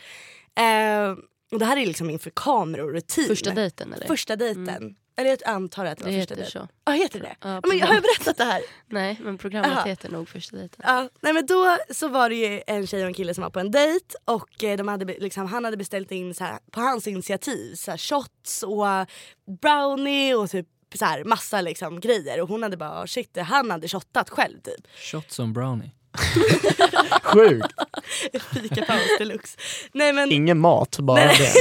Eh, 0.58 1.16
och 1.52 1.58
det 1.58 1.64
här 1.64 1.76
är 1.76 1.86
liksom 1.86 2.10
inför 2.10 2.30
kameror 2.34 2.96
och 2.96 3.06
team. 3.06 3.28
Första 3.28 3.50
dejten 3.50 3.92
eller? 3.92 4.06
Första 4.06 4.36
dejten. 4.36 4.96
Eller 5.16 5.30
jag 5.30 5.38
antar 5.44 5.84
att 5.84 5.98
det 5.98 6.04
var 6.04 6.10
Det 6.12 6.18
första 6.18 6.34
heter 6.34 6.42
dejten. 6.42 6.68
så. 6.68 6.68
Ja 6.84 6.92
heter 6.92 7.20
det? 7.20 7.36
Ja, 7.40 7.60
men 7.68 7.78
jag 7.78 7.86
har 7.86 7.94
ju 7.94 8.00
berättat 8.00 8.36
det 8.36 8.44
här. 8.44 8.62
Nej 8.86 9.18
men 9.22 9.38
programmet 9.38 9.70
Aha. 9.70 9.84
heter 9.86 10.08
nog 10.10 10.28
första 10.28 10.56
dejten. 10.56 10.80
Ja, 10.86 11.08
nej 11.20 11.32
men 11.32 11.46
då 11.46 11.76
så 11.90 12.08
var 12.08 12.28
det 12.28 12.34
ju 12.36 12.62
en 12.66 12.86
tjej 12.86 13.00
och 13.02 13.06
en 13.06 13.14
kille 13.14 13.34
som 13.34 13.42
var 13.42 13.50
på 13.50 13.60
en 13.60 13.70
dejt 13.70 14.14
och 14.24 14.64
eh, 14.64 14.76
de 14.76 14.88
hade, 14.88 15.04
liksom, 15.04 15.46
han 15.46 15.64
hade 15.64 15.76
beställt 15.76 16.12
in 16.12 16.34
så 16.34 16.44
här, 16.44 16.58
på 16.70 16.80
hans 16.80 17.06
initiativ 17.06 17.74
så 17.74 17.90
här, 17.90 17.98
shots 17.98 18.62
och 18.62 18.86
brownie 19.62 20.34
och 20.34 20.50
typ 20.50 20.66
så 20.94 21.04
här, 21.04 21.24
massa 21.24 21.60
liksom, 21.60 22.00
grejer 22.00 22.40
och 22.40 22.48
hon 22.48 22.62
hade 22.62 22.76
bara 22.76 23.06
shit 23.06 23.38
han 23.38 23.70
hade 23.70 23.88
shottat 23.88 24.30
själv 24.30 24.60
typ. 24.60 24.86
Shots 25.12 25.38
on 25.38 25.52
brownie. 25.52 25.90
Sjukt! 27.22 27.66
Fikapaus 28.52 29.18
deluxe. 29.18 29.58
Nej 29.92 30.12
men, 30.12 30.32
Ingen 30.32 30.58
mat, 30.58 30.98
bara 30.98 31.16
Nej. 31.24 31.36
det. 31.38 31.52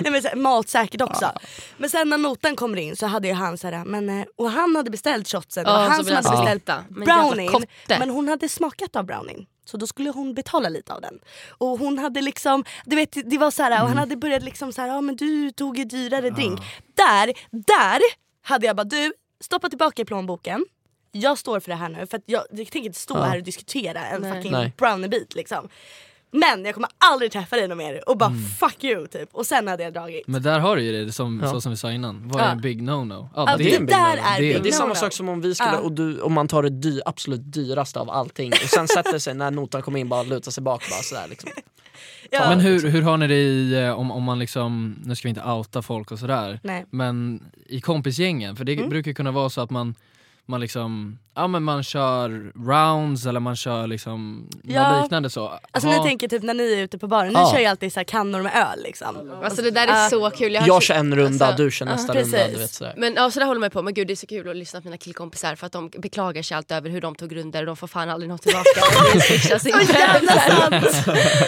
nej, 0.00 0.12
men 0.12 0.22
så 0.22 0.38
mat 0.38 0.68
säkert 0.68 1.00
också. 1.00 1.32
Men 1.76 1.90
sen 1.90 2.08
när 2.08 2.18
notan 2.18 2.56
kommer 2.56 2.76
in 2.78 2.96
så 2.96 3.06
hade 3.06 3.28
ju 3.28 3.34
han 3.34 3.58
så 3.58 3.68
här, 3.68 3.84
men, 3.84 4.08
eh, 4.20 4.24
och 4.36 4.50
han 4.50 4.76
hade 4.76 4.90
beställt 4.90 5.28
shotsen 5.28 5.66
och 5.66 5.72
Ja, 5.72 5.76
han 5.76 6.04
som 6.04 6.14
hade 6.14 6.28
han 6.28 6.44
beställt 6.44 6.68
jävla 6.68 6.84
brownien. 7.04 7.62
Men 7.88 8.10
hon 8.10 8.28
hade 8.28 8.48
smakat 8.48 8.96
av 8.96 9.04
brownien. 9.06 9.46
Så 9.64 9.76
då 9.76 9.86
skulle 9.86 10.10
hon 10.10 10.34
betala 10.34 10.68
lite 10.68 10.94
av 10.94 11.00
den. 11.00 11.18
Och 11.58 11.78
hon 11.78 11.98
hade 11.98 12.20
liksom, 12.22 12.64
du 12.84 12.96
vet 12.96 13.16
det 13.30 13.38
var 13.38 13.50
så 13.50 13.62
här, 13.62 13.70
och 13.70 13.76
han 13.76 13.86
Mm. 13.86 13.98
hade 13.98 14.16
börjat 14.16 14.42
liksom 14.42 14.72
så 14.72 14.80
här, 14.80 14.88
ja 14.88 15.00
men 15.00 15.16
du 15.16 15.50
tog 15.50 15.78
ju 15.78 15.84
dyrare 15.84 16.30
drink. 16.30 16.60
Där, 16.96 17.32
där 17.66 18.00
hade 18.42 18.66
jag 18.66 18.76
bara 18.76 18.84
du, 18.84 19.12
stoppa 19.40 19.68
tillbaka 19.68 20.02
i 20.02 20.04
plånboken. 20.04 20.64
Jag 21.12 21.38
står 21.38 21.60
för 21.60 21.70
det 21.70 21.76
här 21.76 21.88
nu 21.88 22.06
för 22.06 22.16
att 22.16 22.22
jag, 22.26 22.42
jag 22.50 22.56
tänker 22.58 22.86
inte 22.86 22.98
stå 22.98 23.16
Ja. 23.16 23.22
här 23.22 23.36
och 23.36 23.42
diskutera 23.44 24.06
en 24.06 24.22
Nej. 24.22 24.32
fucking 24.32 24.52
Nej. 24.52 24.72
brownie-bit 24.76 25.34
liksom. 25.34 25.68
Men 26.32 26.64
jag 26.64 26.74
kommer 26.74 26.90
aldrig 27.12 27.32
träffa 27.32 27.56
dig 27.56 27.68
någon 27.68 27.78
mer 27.78 28.08
och 28.08 28.16
bara 28.18 28.30
Mm. 28.30 28.42
fuck 28.44 28.84
you 28.84 29.06
typ. 29.06 29.28
Och 29.32 29.46
sen 29.46 29.68
hade 29.68 29.82
jag 29.82 29.92
dragit. 29.92 30.26
Men 30.28 30.42
där 30.42 30.58
har 30.58 30.76
du 30.76 30.82
ju 30.82 31.04
det 31.04 31.12
som, 31.12 31.40
Ja. 31.44 31.50
så 31.50 31.60
som 31.60 31.70
vi 31.70 31.76
sa 31.76 31.92
innan. 31.92 32.28
Vad 32.28 32.40
är 32.40 32.44
Ja. 32.44 32.50
en 32.50 32.60
big 32.60 32.82
no-no? 32.82 33.28
Ja, 33.36 33.44
det 33.44 33.52
är 33.52 33.56
det, 33.58 33.74
en 33.76 33.86
big 33.86 33.94
där 33.94 34.16
no-no. 34.16 34.36
är 34.36 34.40
Det- 34.42 34.58
Det 34.58 34.68
är 34.68 34.72
samma 34.72 34.94
sak 34.94 35.12
som 35.12 35.28
om 35.28 35.40
vi 35.40 35.54
skulle, 35.54 35.70
Ja. 35.72 35.78
och 35.78 35.92
du, 35.92 36.20
om 36.20 36.32
man 36.32 36.48
tar 36.48 36.62
det 36.62 36.68
dy, 36.70 37.00
absolut 37.06 37.52
dyraste 37.52 38.00
av 38.00 38.10
allting 38.10 38.52
och 38.52 38.58
sen 38.70 38.88
sätter 38.88 39.18
sig 39.18 39.34
när 39.34 39.50
notan 39.50 39.82
kommer 39.82 39.98
in 40.00 40.08
bara 40.08 40.22
lutar 40.22 40.50
sig 40.50 40.62
bak 40.62 40.82
bara 40.90 41.02
sådär 41.02 41.26
liksom. 41.30 41.50
Ja. 42.30 42.48
Men 42.48 42.60
hur, 42.60 42.88
hur 42.90 43.02
har 43.02 43.16
ni 43.16 43.26
det 43.26 43.34
i, 43.42 43.72
eh, 43.84 43.98
om, 43.98 44.10
om 44.10 44.22
man 44.22 44.38
liksom, 44.38 44.96
nu 45.04 45.16
ska 45.16 45.28
vi 45.28 45.30
inte 45.30 45.42
outa 45.44 45.82
folk 45.82 46.10
och 46.10 46.18
sådär, 46.18 46.60
Nej. 46.62 46.86
men 46.90 47.42
i 47.66 47.80
kompisgängen, 47.80 48.56
för 48.56 48.64
det 48.64 48.72
Mm. 48.74 48.88
brukar 48.88 49.12
kunna 49.12 49.30
vara 49.30 49.50
så 49.50 49.60
att 49.60 49.70
man 49.70 49.94
man 50.46 50.60
liksom, 50.60 51.18
ja 51.34 51.46
men 51.46 51.62
man 51.62 51.82
kör 51.82 52.52
rounds 52.66 53.26
eller 53.26 53.40
man 53.40 53.56
kör 53.56 53.86
liksom 53.86 54.48
Ja. 54.64 54.92
något 54.92 55.02
liknande 55.04 55.30
så. 55.30 55.58
Alltså 55.70 55.88
Ha- 55.88 55.96
ni 56.02 56.08
tänker 56.08 56.28
typ 56.28 56.42
när 56.42 56.54
ni 56.54 56.72
är 56.72 56.76
ute 56.82 56.98
på 56.98 57.06
baren, 57.06 57.28
ni 57.28 57.34
Ja. 57.34 57.50
kör 57.52 57.58
ju 57.60 57.66
alltid 57.66 57.92
så 57.92 57.98
här 58.00 58.04
kannor 58.04 58.42
med 58.42 58.52
öl 58.54 58.82
liksom. 58.82 59.40
Alltså 59.44 59.62
det 59.62 59.70
där 59.70 59.86
är 59.88 60.02
Ja. 60.02 60.08
så 60.10 60.30
kul. 60.30 60.56
har 60.56 60.66
Jag 60.66 60.82
kör 60.82 60.94
en 60.94 61.16
runda, 61.16 61.46
alltså, 61.46 61.62
du 61.64 61.70
kör 61.70 61.86
nästa 61.86 62.14
ja, 62.16 62.22
runda. 62.22 62.48
Du 62.48 62.58
vet, 62.58 62.70
sådär. 62.74 62.94
Men 62.96 63.14
ja, 63.14 63.30
så 63.30 63.38
där 63.40 63.46
håller 63.46 63.60
man 63.60 63.70
på. 63.70 63.82
Men 63.82 63.94
gud 63.94 64.06
det 64.06 64.12
är 64.12 64.16
så 64.16 64.26
kul 64.26 64.48
att 64.50 64.56
lyssna 64.56 64.80
på 64.80 64.86
mina 64.86 64.96
killkompisar 64.98 65.54
för 65.54 65.66
att 65.66 65.72
de 65.72 65.88
beklagar 65.98 66.42
sig 66.42 66.56
allt 66.56 66.70
över 66.70 66.90
hur 66.90 67.00
de 67.00 67.14
tog 67.14 67.36
runder 67.36 67.60
och 67.62 67.66
de 67.66 67.76
får 67.76 67.86
fan 67.86 68.10
aldrig 68.10 68.28
något 68.30 68.42
tillbaka. 68.42 68.68
Och 69.08 69.12
det 69.14 69.20
swishas 69.20 69.66
inte. 69.66 69.82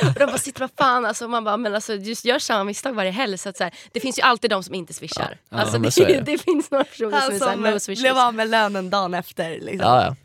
Och 0.06 0.14
de 0.18 0.26
bara 0.26 0.38
sitter 0.38 0.60
vad 0.60 0.70
fan 0.78 1.04
alltså, 1.06 1.28
man 1.28 1.44
bara 1.44 1.56
men 1.56 1.74
alltså 1.74 1.94
just 1.94 2.24
gör 2.24 2.38
samma 2.38 2.64
misstag 2.64 2.92
varje 2.92 3.10
helg 3.10 3.38
så 3.38 3.48
att 3.48 3.56
så 3.56 3.64
här, 3.64 3.74
det 3.92 4.00
finns 4.00 4.18
ju 4.18 4.22
alltid 4.22 4.50
de 4.50 4.62
som 4.62 4.74
inte 4.74 4.92
swishar. 4.94 5.38
Ja, 5.48 5.58
alltså, 5.58 5.78
det, 5.78 5.90
så 5.90 6.04
det. 6.04 6.20
det 6.26 6.38
finns 6.38 6.70
några 6.70 6.84
personer 6.84 7.20
som 7.20 7.34
är 7.34 7.38
såhär 7.38 7.52
som 7.52 7.62
no 7.62 7.78
swishers. 7.80 8.00
blev 8.02 8.18
av 8.18 8.34
med 8.34 8.50
lönen 8.50 8.90
dagen 8.92 9.14
efter. 9.14 9.50
Liksom. 9.60 9.88
Ja, 9.88 10.04
ja. 10.04 10.16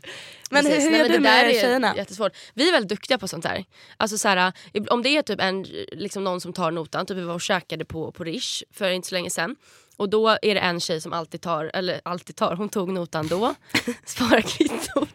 Men 0.50 0.66
hur, 0.66 0.72
Precis. 0.72 0.90
hur 0.90 0.96
gör 0.96 1.04
du 1.04 1.08
det 1.08 1.14
där 1.14 1.20
med 1.20 1.48
är 1.48 1.60
tjejerna? 1.60 1.96
Jättesvårt. 1.96 2.32
Vi 2.54 2.68
är 2.68 2.72
väldigt 2.72 2.88
duktiga 2.88 3.18
på 3.18 3.28
sånt 3.28 3.44
här. 3.44 3.64
Alltså 3.96 4.18
så 4.18 4.28
här, 4.28 4.52
om 4.90 5.02
det 5.02 5.08
är 5.08 5.22
typ 5.22 5.40
en, 5.40 5.62
liksom 5.92 6.24
någon 6.24 6.40
som 6.40 6.52
tar 6.52 6.70
notan, 6.70 7.06
typ 7.06 7.16
vi 7.16 7.22
var 7.22 7.34
och 7.34 7.40
käkade 7.40 7.84
på, 7.84 8.12
på 8.12 8.24
Rish 8.24 8.62
för 8.72 8.90
inte 8.90 9.08
så 9.08 9.14
länge 9.14 9.30
sedan. 9.30 9.56
Och 9.98 10.08
då 10.08 10.28
är 10.28 10.54
det 10.54 10.60
en 10.60 10.80
tjej 10.80 11.00
som 11.00 11.12
alltid 11.12 11.40
tar, 11.40 11.70
eller 11.74 12.00
alltid 12.04 12.36
tar, 12.36 12.56
hon 12.56 12.68
tog 12.68 12.92
notan 12.92 13.28
då, 13.28 13.54
sparar 14.04 14.40
kvittot. 14.40 15.08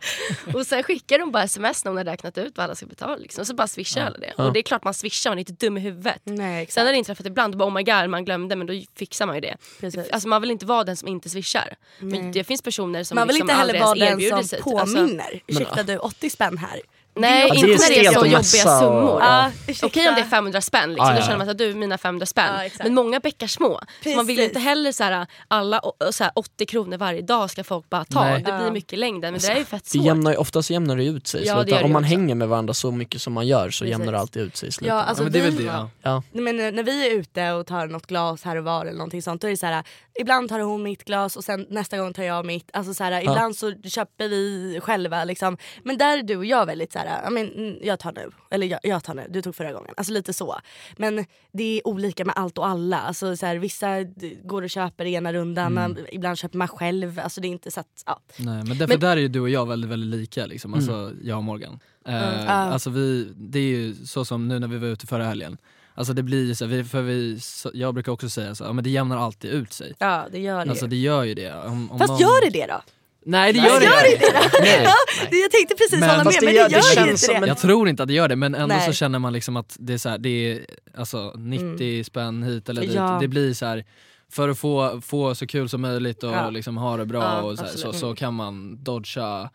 Och 0.53 0.67
sen 0.67 0.84
skickar 0.84 1.19
hon 1.19 1.31
bara 1.31 1.43
sms 1.43 1.86
när 1.86 1.91
hon 1.91 1.97
har 1.97 2.05
räknat 2.05 2.38
ut 2.38 2.57
vad 2.57 2.63
alla 2.63 2.75
ska 2.75 2.86
betala. 2.86 3.15
Liksom. 3.15 3.45
Så 3.45 3.53
bara 3.53 3.67
swishar 3.67 4.05
alla 4.05 4.17
det. 4.17 4.34
Och 4.43 4.53
det 4.53 4.59
är 4.59 4.63
klart 4.63 4.84
man 4.84 4.93
swishar, 4.93 5.31
man 5.31 5.38
är 5.38 5.39
inte 5.39 5.65
dum 5.65 5.77
i 5.77 5.79
huvudet. 5.79 6.21
Nej. 6.23 6.67
Sen 6.69 6.86
har 6.86 6.91
det 6.91 6.97
inträffat 6.97 7.25
ibland, 7.25 7.57
bara, 7.57 7.69
oh 7.69 7.73
my 7.73 7.84
god 7.84 8.09
man 8.09 8.25
glömde 8.25 8.55
men 8.55 8.67
då 8.67 8.73
fixar 8.95 9.25
man 9.25 9.36
ju 9.36 9.41
det. 9.41 9.57
Precis. 9.79 10.09
Alltså 10.09 10.27
man 10.27 10.41
vill 10.41 10.51
inte 10.51 10.65
vara 10.65 10.84
den 10.84 10.97
som 10.97 11.07
inte 11.07 11.29
swishar. 11.29 11.75
Men 11.99 12.31
det 12.31 12.43
finns 12.43 12.61
personer 12.61 13.03
som 13.03 13.15
Man 13.15 13.27
vill 13.27 13.36
liksom 13.36 13.49
inte 13.49 13.59
heller 13.59 13.81
aldrig 13.81 13.81
vara 13.81 13.97
ens 13.97 14.09
den 14.09 14.19
erbjuder 14.19 14.38
som 14.38 14.47
sig. 14.47 14.79
Alltså, 14.79 14.97
påminner. 14.97 15.43
Ursäkta 15.47 15.84
du, 15.84 15.97
80 15.97 16.29
spänn 16.29 16.57
här. 16.57 16.81
Nej, 17.16 17.49
det 17.51 17.57
inte 17.57 17.70
är 17.70 17.78
när 17.78 17.89
det 17.89 18.05
är 18.05 18.11
så 18.11 18.26
jobbiga 18.26 18.43
summor. 18.43 19.22
Ja. 19.22 19.51
Okej 19.84 20.09
om 20.09 20.16
det 20.16 20.22
är 20.22 20.26
500 20.26 20.61
spänn, 20.61 20.89
liksom, 20.89 21.07
Ja, 21.07 21.16
då 21.16 21.22
känner 21.22 21.38
man 21.38 21.49
att 21.49 21.57
du 21.57 21.74
mina 21.74 21.97
500 21.97 22.26
spänn. 22.26 22.55
Exakt. 22.59 22.84
men 22.84 22.93
många 22.93 23.20
bäckar 23.20 23.47
små. 23.47 23.80
Så 24.03 24.09
man 24.09 24.26
vill 24.26 24.36
ju 24.38 24.41
Precis. 24.43 24.49
inte 24.57 24.70
heller 24.70 24.91
så 24.91 25.03
här, 25.03 25.28
alla 25.47 25.82
så 26.11 26.24
här, 26.24 26.32
80 26.36 26.66
kronor 26.66 26.97
varje 26.97 27.22
dag 27.22 27.49
ska 27.49 27.64
folk 27.64 27.89
bara 27.89 28.05
ta. 28.05 28.24
Nej. 28.24 28.43
Det 28.45 28.57
blir 28.61 28.72
mycket 28.72 28.99
längden 28.99 29.34
men 29.34 29.41
det 29.41 29.47
är 29.47 29.57
ju 29.57 29.66
fett 29.66 29.84
Det 29.84 29.89
svårt. 29.89 30.05
jämnar, 30.05 30.38
oftast 30.38 30.70
jämnar 30.70 30.97
det 30.97 31.05
ut 31.05 31.28
sig. 31.28 31.45
Ja, 31.45 31.55
så 31.55 31.64
det 31.64 31.78
det 31.78 31.84
om 31.84 31.91
man 31.91 32.03
också. 32.03 32.16
hänger 32.16 32.36
med 32.36 32.47
varandra 32.47 32.74
så 32.74 32.91
mycket 32.91 33.22
som 33.22 33.34
man 33.34 33.47
gör 33.47 33.70
så 33.70 33.86
jämnar 33.86 34.05
det 34.05 34.11
Precis. 34.11 34.22
alltid 34.22 34.41
ut 34.41 34.57
sig 34.57 34.70
i 34.70 34.72
slutet. 34.72 34.88
Ja, 34.95 35.01
alltså 35.03 35.24
ja, 35.24 35.26
men 35.26 35.34
det 35.34 35.39
är 35.39 35.43
väl 35.43 35.55
det. 35.55 35.64
Ja. 35.64 35.89
ja. 36.01 36.24
Men 36.32 36.57
när 36.57 36.84
vi 36.84 37.07
är 37.07 37.11
ute 37.16 37.51
och 37.51 37.68
tar 37.68 37.88
något 37.88 38.07
glas 38.07 38.43
här 38.43 38.55
och 38.55 38.64
var 38.64 38.82
eller 38.82 38.97
någonting 38.97 39.22
sånt 39.22 39.41
då 39.41 39.47
är 39.47 39.51
det 39.51 39.57
så 39.57 39.66
här. 39.66 39.84
Ibland 40.20 40.49
tar 40.49 40.59
hon 40.59 40.84
mitt 40.84 41.03
glas 41.05 41.36
och 41.36 41.43
sen 41.43 41.66
nästa 41.70 41.97
gång 41.97 42.14
tar 42.14 42.24
jag 42.24 42.45
mitt. 42.45 42.70
Alltså 42.74 42.93
så 42.93 43.03
här, 43.03 43.22
Ibland 43.22 43.55
så 43.55 43.74
köper 43.84 44.28
vi 44.28 44.80
själva 44.84 45.24
liksom. 45.24 45.57
Men 45.84 45.97
där 45.97 46.18
är 46.18 46.24
du 46.24 46.36
och 46.38 46.45
jag 46.45 46.66
väldigt 46.66 46.91
så 46.93 46.99
här. 47.09 47.21
ja, 47.23 47.29
men, 47.29 47.51
mm, 47.53 47.75
jag 47.81 47.99
tar 47.99 48.11
nu. 48.11 48.29
Eller 48.51 48.67
jag, 48.67 48.79
jag 48.83 49.03
tar 49.03 49.13
nu, 49.13 49.27
du 49.29 49.41
tog 49.41 49.55
förra 49.55 49.73
gången. 49.73 49.93
Alltså 49.97 50.13
lite 50.13 50.33
så. 50.33 50.55
Men 50.97 51.25
det 51.51 51.63
är 51.79 51.87
olika 51.87 52.25
med 52.25 52.35
allt 52.37 52.57
och 52.57 52.67
alla. 52.67 52.99
Alltså, 52.99 53.35
så 53.37 53.45
här, 53.45 53.55
vissa 53.55 54.03
går 54.43 54.61
och 54.61 54.69
köper 54.69 55.05
ena 55.05 55.33
rundan, 55.33 55.77
Mm. 55.77 55.97
ibland 56.11 56.37
köper 56.37 56.57
man 56.57 56.67
själv. 56.67 57.19
Alltså 57.19 57.41
det 57.41 57.47
är 57.47 57.49
inte 57.49 57.71
så 57.71 57.79
att, 57.79 58.03
ja. 58.05 58.19
Nej 58.37 58.55
men 58.63 58.67
därför 58.77 58.87
Men- 58.87 58.99
där 58.99 59.17
är 59.17 59.21
ju 59.21 59.27
du 59.27 59.39
och 59.39 59.49
jag 59.49 59.65
väldigt, 59.67 59.89
väldigt 59.91 60.19
lika 60.19 60.45
liksom. 60.45 60.73
Alltså 60.73 61.11
jag 61.23 61.37
och 61.37 61.43
Morgan. 61.43 61.79
Eh, 62.07 62.13
Ja. 62.15 62.49
Alltså 62.51 62.89
vi, 62.89 63.27
det 63.35 63.59
är 63.59 63.63
ju 63.63 63.95
så 64.05 64.25
som 64.25 64.47
nu 64.47 64.59
när 64.59 64.67
vi 64.67 64.77
var 64.77 64.87
ute 64.87 65.07
förra 65.07 65.23
helgen. 65.25 65.57
Alltså 65.95 66.13
det 66.13 66.23
blir 66.23 66.45
ju 66.45 66.55
så, 66.55 66.65
vi, 66.65 66.83
för 66.83 67.01
vi, 67.01 67.39
så, 67.39 67.71
jag 67.73 67.93
brukar 67.93 68.11
också 68.11 68.29
säga 68.29 68.55
så, 68.55 68.63
ja, 68.63 68.73
men 68.73 68.83
det 68.83 68.89
jämnar 68.89 69.17
alltid 69.17 69.51
ut 69.51 69.73
sig. 69.73 69.93
ja 69.99 70.25
det 70.31 70.39
gör 70.39 70.65
det 70.65 70.71
Alltså 70.71 70.87
det 70.87 70.95
gör 70.95 71.23
ju 71.23 71.33
det. 71.33 71.53
Om, 71.53 71.91
om 71.91 71.99
Fast 71.99 72.09
någon... 72.09 72.19
gör 72.21 72.41
det 72.45 72.49
det 72.59 72.65
då? 72.67 72.81
Nej 73.26 73.53
det 73.53 73.61
Nej, 73.61 73.69
gör 73.69 73.80
det 73.80 73.86
gör 73.86 74.13
inte. 74.13 74.49
Nej. 74.61 74.88
Det- 75.32 75.38
Jag 75.38 75.51
tänkte 75.51 75.76
precis 75.76 75.99
Men- 75.99 76.09
hålla 76.09 76.24
med 76.24 76.34
det 76.39 76.45
men 76.45 76.53
gör- 76.55 76.63
det 76.63 76.69
det 76.69 76.76
gör 76.76 76.89
ju 76.89 76.95
känns 76.95 77.07
inte 77.09 77.17
som 77.17 77.34
det. 77.34 77.38
en- 77.41 77.47
Jag 77.47 77.57
tror 77.57 77.89
inte 77.89 78.03
att 78.03 78.07
det 78.07 78.13
gör 78.13 78.28
det 78.28 78.36
men 78.36 78.55
ändå 78.55 78.76
Nej. 78.76 78.86
så 78.88 78.93
känner 78.93 79.19
man 79.19 79.34
liksom 79.34 79.57
att 79.57 79.76
det 79.80 79.93
är, 79.93 79.97
så 79.97 80.09
här, 80.09 80.17
det 80.17 80.30
är 80.51 80.65
alltså 80.97 81.34
90 81.38 82.03
spänn 82.03 82.43
hit 82.43 82.69
eller 82.69 82.82
dit. 82.82 82.93
Ja. 82.93 83.17
Det 83.21 83.28
blir 83.28 83.53
så 83.53 83.65
här 83.65 83.86
för 84.32 84.49
att 84.49 84.57
få, 84.59 85.01
få 85.01 85.36
så 85.36 85.47
kul 85.47 85.69
som 85.69 85.82
möjligt 85.82 86.24
och 86.24 86.32
Ja. 86.34 86.49
liksom 86.49 86.78
ha 86.78 86.97
det 86.97 87.05
bra 87.05 87.21
Ja, 87.24 87.41
och 87.41 87.57
så, 87.57 87.63
här, 87.63 87.71
så, 87.71 87.93
så 87.93 88.15
kan 88.15 88.34
man 88.34 88.84
dodga 88.84 89.49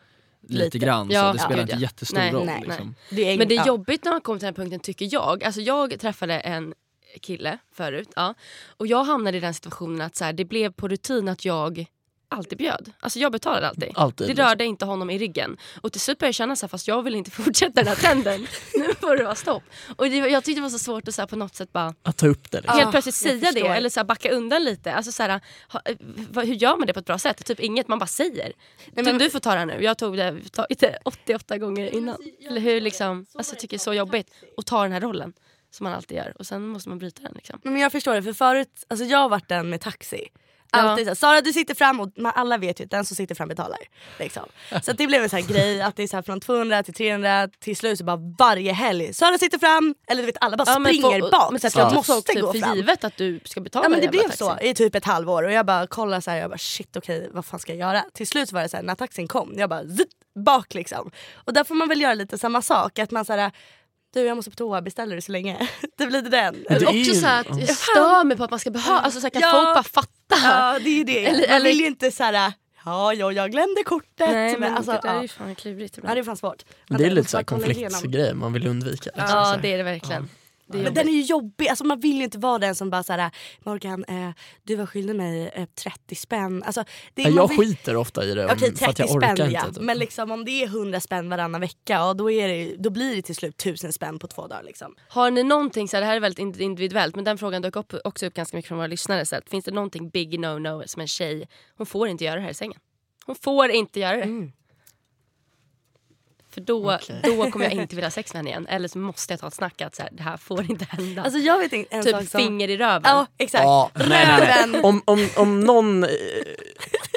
lite, 0.49 0.65
Lite. 0.65 0.79
grann. 0.79 1.09
Ja, 1.11 1.21
så 1.21 1.33
det 1.33 1.39
ja, 1.39 1.45
spelar 1.45 1.63
gud, 1.63 1.71
inte 1.71 1.75
ja. 1.75 1.81
jättestor 1.81 2.17
Nej, 2.19 2.33
roll. 2.33 2.47
nej, 2.47 2.63
liksom. 2.67 2.95
Det 3.11 3.33
är, 3.33 3.39
Men 3.39 3.49
det 3.49 3.55
är 3.55 3.57
ja. 3.57 3.67
jobbigt 3.67 4.05
när 4.05 4.13
man 4.13 4.21
kommer 4.21 4.39
till 4.39 4.47
den 4.47 4.55
här 4.55 4.63
punkten 4.63 4.81
tycker 4.81 5.09
jag. 5.13 5.45
Alltså 5.45 5.61
jag 5.61 6.01
träffade 6.01 6.41
en 6.41 6.75
kille 7.21 7.59
förut 7.75 8.09
ja, 8.17 8.35
och 8.77 8.87
jag 8.87 9.05
hamnade 9.05 9.37
i 9.37 9.41
den 9.41 9.55
situationen 9.55 10.01
att 10.01 10.17
så 10.17 10.25
här, 10.25 10.33
det 10.33 10.45
blev 10.45 10.73
på 10.73 10.89
rutin 10.89 11.29
att 11.29 11.45
jag 11.45 11.85
alltid 12.29 12.59
bjöd. 12.59 12.93
Alltså 13.01 13.19
jag 13.19 13.33
betalade 13.33 13.69
alltid. 13.69 13.93
Alltid, 13.95 14.27
det 14.27 14.29
liksom. 14.29 14.47
rörde 14.47 14.65
inte 14.65 14.85
honom 14.85 15.11
i 15.11 15.19
ryggen. 15.19 15.57
Och 15.81 15.93
till 15.93 16.01
slut 16.01 16.19
började 16.19 16.29
jag 16.29 16.35
känna 16.35 16.57
så 16.57 16.67
här, 16.67 16.69
fast 16.69 16.89
jag 16.89 17.03
vill 17.03 17.15
inte 17.15 17.31
fortsätta 17.43 17.73
den 17.73 17.87
här 17.87 17.95
trenden. 17.95 18.47
nu 18.75 18.95
får 19.01 19.17
det 19.17 19.25
vara 19.25 19.35
stopp. 19.35 19.63
Och 19.97 20.05
det, 20.11 20.17
jag 20.17 20.45
tyckte 20.45 20.59
det 20.59 20.63
var 20.63 20.71
så 20.71 20.79
svårt 20.79 21.09
att 21.09 21.15
så 21.15 21.23
här, 21.23 21.27
på 21.27 21.37
något 21.37 21.55
sätt 21.55 21.73
bara 21.73 21.95
Att 22.03 22.17
ta 22.17 22.27
upp 22.27 22.51
det. 22.51 22.61
Liksom. 22.61 22.79
helt 22.79 22.91
plötsligt 22.91 23.15
säga 23.15 23.53
det 23.53 23.61
eller 23.61 23.91
så 23.91 24.01
här, 24.01 24.05
backa 24.05 24.31
undan 24.31 24.65
lite. 24.65 24.95
Alltså 24.95 25.13
så 25.13 25.23
här, 25.23 25.41
ha, 25.69 25.81
eh, 25.85 25.97
hur 26.35 26.55
gör 26.55 26.77
man 26.77 26.87
det 26.87 26.93
på 26.93 27.01
ett 27.01 27.07
bra 27.07 27.19
sätt? 27.19 27.45
Typ 27.47 27.61
inget, 27.61 27.89
man 27.89 27.99
bara 27.99 28.07
säger. 28.07 28.53
men- 28.93 29.05
du, 29.05 29.19
du 29.19 29.31
får 29.31 29.39
ta 29.41 29.53
det 29.53 29.59
här 29.59 29.67
nu, 29.67 29.83
jag 29.83 29.99
tog 29.99 30.17
det, 30.17 30.37
tagit 30.53 30.81
det 30.81 30.99
88 31.05 31.59
gånger 31.59 31.95
innan. 31.95 32.17
Eller 32.49 32.61
hur 32.61 32.81
liksom, 32.81 33.27
alltså, 33.35 33.55
jag 33.55 33.61
tycker 33.61 33.77
det 33.77 33.81
är 33.81 33.85
så 33.85 33.95
jobbigt 33.95 34.31
att 34.57 34.67
ta 34.67 34.83
den 34.83 34.93
här 34.93 35.01
rollen. 35.01 35.33
Som 35.71 35.85
man 35.85 35.93
alltid 35.93 36.17
gör 36.17 36.35
och 36.39 36.47
sen 36.47 36.69
måste 36.69 36.89
man 36.89 36.99
bryta 36.99 37.23
den 37.23 37.33
liksom. 37.35 37.61
Men 37.63 37.77
jag 37.77 37.93
förstår 37.93 38.15
det, 38.15 38.23
för 38.23 38.33
förut, 38.33 38.85
alltså 38.89 39.05
jag 39.05 39.19
har 39.19 39.29
varit 39.29 39.49
den 39.49 39.71
med 39.71 39.81
taxi. 39.81 40.29
Ja. 40.73 40.79
Alltid 40.79 41.05
så 41.07 41.11
här, 41.11 41.15
Sara 41.15 41.41
du 41.41 41.53
sitter 41.53 41.75
fram 41.75 42.01
och 42.01 42.13
man, 42.17 42.33
alla 42.35 42.59
vet 42.59 42.81
ju 42.81 42.85
att 42.85 42.91
den 42.91 43.05
som 43.05 43.17
sitter 43.17 43.35
fram 43.35 43.49
betalar. 43.49 43.79
Liksom. 44.19 44.43
Så 44.83 44.93
det 44.93 45.07
blev 45.07 45.23
en 45.23 45.29
sån 45.31 45.39
här 45.43 45.49
grej 45.49 45.83
att 45.83 45.97
det 45.97 46.03
är 46.03 46.07
så 46.07 46.17
här 46.17 46.23
från 46.23 46.41
200 46.41 46.83
till 46.83 46.95
300 46.95 47.49
till 47.61 47.77
slut 47.77 47.99
så 47.99 48.05
bara 48.05 48.19
varje 48.39 48.73
helg. 48.73 49.15
Sara 49.15 49.39
sitter 49.39 49.59
fram, 49.59 49.95
eller 50.07 50.23
du 50.23 50.27
vet 50.27 50.37
alla 50.41 50.57
bara 50.57 50.79
men 50.79 50.93
springer 50.95 51.21
folk- 51.21 51.33
bak. 51.33 51.51
Men 51.53 51.61
så 51.71 51.79
jag 51.79 51.95
måste 51.95 52.23
typ 52.23 52.41
gå 52.41 52.53
för 52.53 52.59
fram. 52.61 52.77
givet 52.77 53.05
att 53.05 53.17
du 53.17 53.41
ska 53.45 53.61
betala 53.61 53.85
Ja 53.85 53.89
men 53.89 54.01
det 54.01 54.09
blev 54.09 54.23
taxi. 54.23 54.39
så 54.39 54.59
i 54.63 54.75
typ 54.75 54.95
ett 54.95 55.05
halvår 55.05 55.43
och 55.43 55.53
jag 55.53 55.67
bara 55.67 55.87
kollade 55.87 56.23
så 56.23 56.31
här, 56.31 56.39
jag 56.39 56.51
bara 56.51 56.59
shit 56.59 56.97
okej 56.97 57.31
vad 57.33 57.45
fan 57.45 57.61
ska 57.61 57.73
jag 57.75 57.79
göra? 57.89 58.05
Till 58.15 58.27
slut 58.27 58.49
så 58.49 58.55
var 58.55 58.63
det 58.63 58.69
så 58.69 58.77
här, 58.77 58.85
när 58.85 58.95
taxin 58.95 59.29
kom, 59.29 59.55
jag 59.57 59.71
bara 59.71 59.83
zitt, 59.89 60.11
bak 60.45 60.75
liksom. 60.75 61.11
Och 61.35 61.53
där 61.53 61.65
får 61.65 61.75
man 61.75 61.89
väl 61.89 62.01
göra 62.01 62.15
lite 62.15 62.39
samma 62.39 62.63
sak, 62.63 62.99
att 62.99 63.11
man 63.11 63.25
såhär 63.25 63.51
du 64.15 64.21
jag 64.21 64.37
måste 64.37 64.51
på 64.51 64.55
toa, 64.57 64.83
beställer 64.83 65.17
du 65.17 65.23
så 65.23 65.33
länge? 65.33 65.69
det 65.99 66.07
blir 66.07 66.23
det 66.23 66.31
den. 66.31 66.55
Eller 66.69 66.83
är 66.83 66.87
också 66.87 66.97
ju- 66.97 67.15
så 67.15 67.27
här 67.27 67.41
att 67.41 67.61
jag 67.61 67.77
stör 67.77 68.25
mig 68.25 68.37
på 68.37 68.45
att 68.45 68.51
man 68.51 68.59
ska 68.61 68.71
behöva, 68.71 68.99
alltså 69.01 69.21
så 69.21 69.25
här, 69.25 69.31
kan 69.31 69.43
Ja. 69.43 69.51
folk 69.51 69.65
bara 69.75 69.83
fatta? 69.83 70.37
Ja 70.45 70.79
det 70.85 70.89
är 70.91 70.95
ju 70.95 71.05
det. 71.05 71.27
Eller- 71.27 71.39
man 71.49 71.57
eller- 71.57 71.65
vill 71.71 71.81
ju 71.81 71.87
inte 71.87 72.11
såhär 72.11 72.53
ja, 72.85 73.13
ja 73.15 73.33
jag 73.33 73.51
glömde 73.51 73.83
kortet. 73.85 74.31
Nej 74.31 74.59
men 74.59 74.77
alltså, 74.77 74.93
det 74.93 75.01
där 75.03 75.09
är 75.11 75.15
ja. 75.15 75.23
ju 75.23 75.29
fan 75.29 75.55
klurigt 75.55 75.97
Ja 75.97 76.01
ibland. 76.01 76.17
det 76.17 76.21
är 76.21 76.25
fan 76.25 76.37
svårt. 76.37 76.65
Men 76.89 76.99
det 76.99 77.07
är 77.07 77.11
lite 77.11 77.31
så 77.31 77.37
här 77.37 77.45
konfliktgrej 77.45 78.35
man 78.35 78.53
vill 78.53 78.67
undvika. 78.67 79.11
Liksom, 79.15 79.29
så 79.29 79.35
Ja 79.35 79.45
här. 79.45 79.59
det 79.63 79.73
är 79.73 79.77
det 79.79 79.85
verkligen. 79.85 80.29
Det 80.73 80.79
är 80.79 80.83
Men 80.83 80.95
den 80.95 81.09
är 81.09 81.13
ju 81.13 81.21
jobbig, 81.23 81.69
alltså 81.69 81.85
man 81.85 82.01
vill 82.01 82.17
ju 82.17 82.25
inte 82.25 82.39
vara 82.39 82.59
den 82.59 82.75
som 82.75 82.91
bara 82.91 83.03
såhär 83.03 83.31
Morgan 83.65 84.05
eh, 84.05 84.31
du 84.63 84.77
var 84.77 84.87
skyldig 84.87 85.17
mig 85.17 85.51
eh, 85.55 85.67
30 85.85 86.15
spänn. 86.15 86.63
Alltså, 86.63 86.85
det 87.15 87.23
är, 87.23 87.31
jag 87.31 87.49
vill- 87.49 87.59
skiter 87.59 87.97
ofta 87.97 88.25
i 88.25 88.35
det 88.35 88.45
om, 88.45 88.51
Okej 88.53 88.77
för 88.77 88.87
att 88.87 88.97
30 88.97 89.03
jag 89.03 89.17
orkar 89.17 89.35
spänn 89.37 89.47
inte. 89.47 89.61
ja. 89.67 89.73
typ. 89.73 89.83
Men 89.83 89.99
liksom, 89.99 90.31
om 90.31 90.45
det 90.45 90.51
är 90.63 90.67
100 90.67 91.01
spänn 91.01 91.29
varannan 91.31 91.61
vecka 91.61 91.93
ja, 91.93 92.15
då, 92.15 92.31
är 92.31 92.49
det, 92.49 92.77
då 92.79 92.91
blir 92.91 93.17
det 93.17 93.23
till 93.23 93.35
slut 93.37 93.55
1000 93.61 93.93
spänn 93.93 94.19
på 94.19 94.27
två 94.27 94.47
dagar. 94.47 94.63
Liksom. 94.63 94.95
Har 95.09 95.31
ni 95.31 95.43
någonting, 95.43 95.89
så 95.89 95.97
här, 95.97 96.01
det 96.01 96.07
här 96.07 96.17
är 96.17 96.21
väldigt 96.21 96.39
indi- 96.45 96.63
individuellt 96.63 97.15
men 97.17 97.25
den 97.25 97.39
frågan 97.39 97.63
dök 97.63 97.77
upp, 97.77 97.95
också 98.05 98.27
upp 98.27 98.35
ganska 98.35 98.57
mycket 98.57 98.69
från 98.69 98.79
våra 98.79 98.87
lyssnare. 98.87 99.27
Så 99.27 99.37
att, 99.37 99.49
finns 99.51 99.65
det 99.65 99.71
någonting 99.71 100.09
big 100.11 100.39
no-no 100.41 100.87
som 100.87 101.01
en 101.01 101.09
tjej, 101.09 101.49
hon 101.77 101.87
får 101.87 102.09
inte 102.09 102.25
göra 102.25 102.35
det 102.37 102.43
här 102.43 102.51
i 102.51 102.55
sängen. 102.55 102.81
Hon 103.27 103.37
får 103.37 103.69
inte 103.71 104.01
göra 104.01 104.17
det. 104.17 104.23
Mm. 104.23 104.53
För 106.51 106.61
då, 106.61 106.99
då 107.23 107.51
kommer 107.51 107.65
jag 107.65 107.75
inte 107.75 107.97
vilja 107.97 108.07
ha 108.07 108.11
sex 108.11 108.33
med 108.33 108.39
henne 108.39 108.51
igen. 108.51 108.67
Eller 108.67 108.89
så 108.89 108.99
måste 108.99 109.33
jag 109.33 109.41
ta 109.41 109.47
ett 109.49 109.55
snack 109.55 109.81
att 109.81 109.95
så 109.95 110.03
här, 110.03 110.11
det 110.13 110.23
här 110.23 110.37
får 110.37 110.71
inte 110.71 110.85
hända. 110.91 111.23
Alltså 111.23 111.39
jag 111.39 111.59
vet 111.59 111.73
inte 111.73 111.97
en 111.97 112.03
sak 112.03 112.21
typ 112.21 112.31
som... 112.31 112.41
finger 112.41 112.69
i 112.69 112.77
röven. 112.77 113.03
Ja 113.05 113.27
exakt. 113.39 113.65
Ja, 113.65 113.91
nej, 113.95 114.09
nej, 114.09 114.27
nej. 114.27 114.41
Röven. 114.41 114.85
Om, 114.85 115.03
om, 115.05 115.29
om 115.37 115.61
någon 115.61 116.05
eh, 116.05 116.11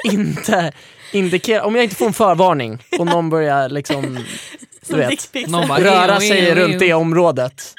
inte 0.04 0.72
indikerar, 1.12 1.62
om 1.64 1.74
jag 1.74 1.84
inte 1.84 1.96
får 1.96 2.06
en 2.06 2.12
förvarning 2.12 2.82
och 2.98 3.06
någon 3.06 3.30
börjar 3.30 3.68
liksom 3.68 4.18
du 4.88 4.96
vet, 4.96 5.08
dickpics. 5.10 5.50
Någon 5.50 5.68
bara, 5.68 5.80
röra 5.80 6.14
"Ew, 6.16 6.20
sig 6.28 6.54
runt 6.54 6.74
ew." 6.74 6.86
det 6.86 6.94
området. 6.94 7.74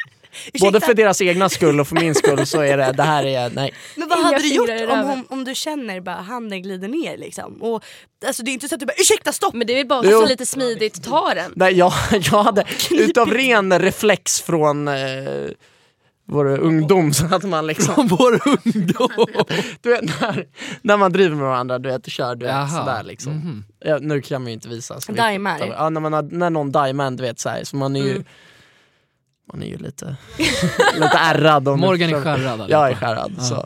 Både 0.61 0.81
för 0.81 0.93
deras 0.93 1.21
egna 1.21 1.49
skull 1.49 1.79
och 1.79 1.88
för 1.88 1.95
min 1.95 2.15
skull 2.15 2.45
så 2.45 2.61
är 2.61 2.77
det, 2.77 2.91
det 2.91 3.03
här 3.03 3.25
är, 3.25 3.49
nej. 3.49 3.73
Men 3.95 4.09
vad 4.09 4.17
Inga 4.19 4.27
hade 4.27 4.39
du 4.39 4.53
gjort 4.53 4.69
om, 4.89 5.09
om, 5.09 5.25
om 5.29 5.43
du 5.43 5.55
känner 5.55 6.01
bara 6.01 6.15
handen 6.15 6.61
glider 6.61 6.88
ner 6.88 7.17
liksom? 7.17 7.61
Och, 7.61 7.84
alltså 8.27 8.43
det 8.43 8.51
är 8.51 8.53
inte 8.53 8.67
så 8.69 8.75
att 8.75 8.79
du 8.79 8.86
bara 8.86 8.97
ursäkta 8.97 9.31
stopp! 9.31 9.53
Men 9.53 9.67
det 9.67 9.73
är 9.73 9.77
väl 9.77 9.88
bara 9.88 10.01
Jo. 10.05 10.21
så 10.21 10.27
lite 10.27 10.45
smidigt, 10.45 11.03
ta 11.03 11.34
den. 11.34 11.51
nej 11.55 11.73
jag, 11.73 11.93
jag 12.11 12.43
hade, 12.43 12.65
utav 12.91 13.29
ren 13.31 13.79
reflex 13.79 14.41
från 14.41 14.88
eh, 14.88 14.93
vår 16.25 16.45
ungdom 16.59 17.13
så 17.13 17.25
hade 17.25 17.47
man 17.47 17.67
liksom 17.67 18.07
Vår 18.07 18.39
ungdom! 18.65 19.09
Du 19.81 19.89
vet 19.89 20.21
när, 20.21 20.47
när 20.81 20.97
man 20.97 21.13
driver 21.13 21.36
med 21.36 21.45
varandra, 21.45 21.79
du 21.79 21.89
vet, 21.89 22.05
och 22.05 22.11
kör 22.11 22.36
du 22.36 22.45
vet, 22.45 22.69
sådär 22.71 23.03
liksom. 23.03 23.34
Mhm. 23.34 23.63
Ja, 23.79 23.97
nu 24.01 24.21
kan 24.21 24.41
man 24.41 24.47
ju 24.47 24.53
inte 24.53 24.69
visa. 24.69 24.99
Daimar. 25.07 25.59
Ja, 25.77 25.89
när, 25.89 26.01
man 26.01 26.13
har, 26.13 26.21
när 26.21 26.49
någon 26.49 26.71
daimar, 26.71 27.11
du 27.11 27.23
vet 27.23 27.39
såhär, 27.39 27.63
så 27.63 27.75
man 27.75 27.95
är 27.95 28.03
ju 28.03 28.11
Mm. 28.11 28.23
Man 29.53 29.63
är 29.63 29.67
ju 29.67 29.77
lite, 29.77 30.15
lite 30.93 31.17
ärrad. 31.17 31.63
Morgan 31.79 32.09
är 32.09 32.21
skärrad. 32.21 32.65
Jag 32.69 32.89
är 32.89 32.95
skärrad. 32.95 33.31
Ja. 33.37 33.43
Så. 33.43 33.65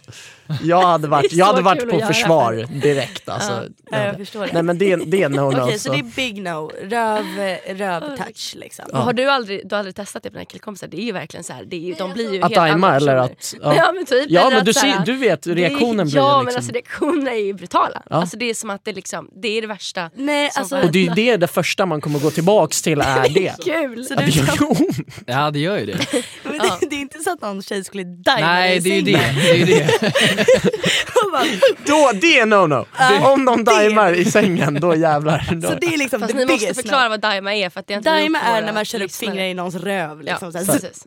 Jag 0.64 0.82
hade 0.82 1.08
varit, 1.08 1.34
jag 1.34 1.46
hade 1.46 1.62
varit 1.62 1.90
på 1.90 1.96
att 1.96 2.02
göra. 2.02 2.08
försvar 2.14 2.68
direkt. 2.82 3.30
Alltså. 3.30 3.64
Ja, 3.92 4.04
Jag 4.06 4.18
förstår 4.18 4.46
det. 4.46 4.54
Nej 4.54 4.64
men 4.64 4.78
det, 4.78 4.96
det 4.96 5.24
är 5.24 5.30
no-no. 5.30 5.64
Okej 5.64 5.80
så 5.80 5.88
så. 5.88 5.92
det 5.94 6.00
är 6.00 6.04
big 6.16 6.42
no, 6.42 6.72
röv, 6.84 7.26
röv-touch 7.68 8.56
liksom. 8.56 8.86
Ja. 8.92 8.98
Har 8.98 9.14
du 9.14 9.30
aldrig, 9.30 9.70
du 9.70 9.76
har 9.76 9.80
aldrig 9.80 9.96
testat 9.96 10.24
det 10.24 10.30
på 10.30 10.34
dina 10.34 10.46
killkompisar? 10.46 10.88
Det 10.88 10.98
är 10.98 11.02
ju 11.06 11.12
verkligen 11.12 11.44
så 11.44 11.54
här, 11.54 11.66
det 11.66 11.76
är 11.76 11.80
ju, 11.80 11.94
de 11.94 12.14
blir 12.14 12.34
ju 12.34 12.42
Att 12.42 12.54
dajma 12.54 12.96
eller 12.96 13.16
att... 13.16 13.54
Ja, 13.62 13.92
men 13.96 14.06
typ. 14.06 14.26
Ja 14.30 14.50
men 14.50 14.58
att 14.60 14.66
du, 14.66 14.74
här- 14.76 14.98
ser, 14.98 15.06
du 15.06 15.14
vet, 15.18 15.42
det 15.44 15.52
är- 15.52 15.56
reaktionen 15.56 16.08
blir 16.08 16.16
Ja 16.18 16.32
ju 16.32 16.36
men 16.38 16.46
liksom... 16.46 16.58
alltså 16.60 16.72
reaktionerna 16.74 17.32
är 17.32 17.46
ju 17.46 17.54
brutala. 17.54 18.04
Ja. 18.10 18.16
Alltså, 18.16 18.38
det 18.38 18.50
är 18.50 18.54
som 18.54 18.70
att 18.70 18.86
det, 18.86 18.94
liksom, 18.94 19.30
det 19.42 19.48
är 19.58 19.62
det 19.62 19.68
värsta. 19.68 20.10
Nej 20.16 20.52
alltså. 20.56 20.78
Och 20.80 20.92
det 20.92 21.00
är 21.00 21.04
ju 21.04 21.10
det, 21.10 21.38
det 21.38 21.48
första 21.48 21.86
man 21.86 22.02
kommer 22.02 22.20
gå 22.20 22.32
tillbaks 22.32 22.82
till 22.82 23.02
är 23.02 23.30
det. 23.34 23.54
Kul! 23.64 24.06
så 24.06 24.14
Ja, 24.14 24.20
du, 24.20 24.26
det 24.26 24.32
gör 24.32 24.46
ju 24.60 24.66
ont. 24.66 24.98
Ja 25.26 25.52
det 25.52 25.60
gör 25.60 25.78
ju 25.78 25.86
det. 25.86 25.98
men 26.58 26.68
Ja. 26.68 26.78
det, 26.82 26.86
det 26.90 26.96
är 26.96 27.00
inte 27.00 27.20
så 27.20 27.32
att 27.34 27.42
någon 27.42 27.62
tjej 27.62 27.84
skulle 27.84 28.04
dajma 28.04 28.48
Nej 28.48 28.80
det 28.80 28.90
är 28.90 28.96
ju 28.96 29.02
det. 29.02 29.12
det, 29.12 29.62
är 29.62 29.66
det. 29.66 29.88
Bara, 31.32 31.44
Då, 31.86 32.12
det 32.22 32.40
är 32.40 32.46
no-no. 32.46 32.86
Om 33.34 33.46
de 33.46 33.64
dajmar 33.64 34.14
i 34.14 34.26
sängen, 34.26 34.74
då 34.82 34.96
jävlar. 34.96 35.48
Då. 35.52 35.68
Så 35.68 35.76
det 35.76 35.88
är 35.88 35.98
liksom 35.98 36.20
Fast 36.20 36.34
ni 36.34 36.46
måste 36.46 36.74
förklara 36.74 37.04
no. 37.04 37.10
vad 37.10 37.20
daima 37.20 37.56
är 37.56 37.70
för 37.70 37.80
att 37.80 37.88
det 37.88 37.94
är 37.94 38.02
för 38.02 38.10
är 38.10 38.62
när 38.62 38.74
man 38.74 38.86
kör 38.86 38.98
upp 38.98 39.02
lyssnare. 39.04 39.32
fingrar 39.32 39.46
i 39.46 39.54
någons 39.54 39.76
röv. 39.76 40.24
Ja, 40.26 40.38
Liksom. 40.42 40.52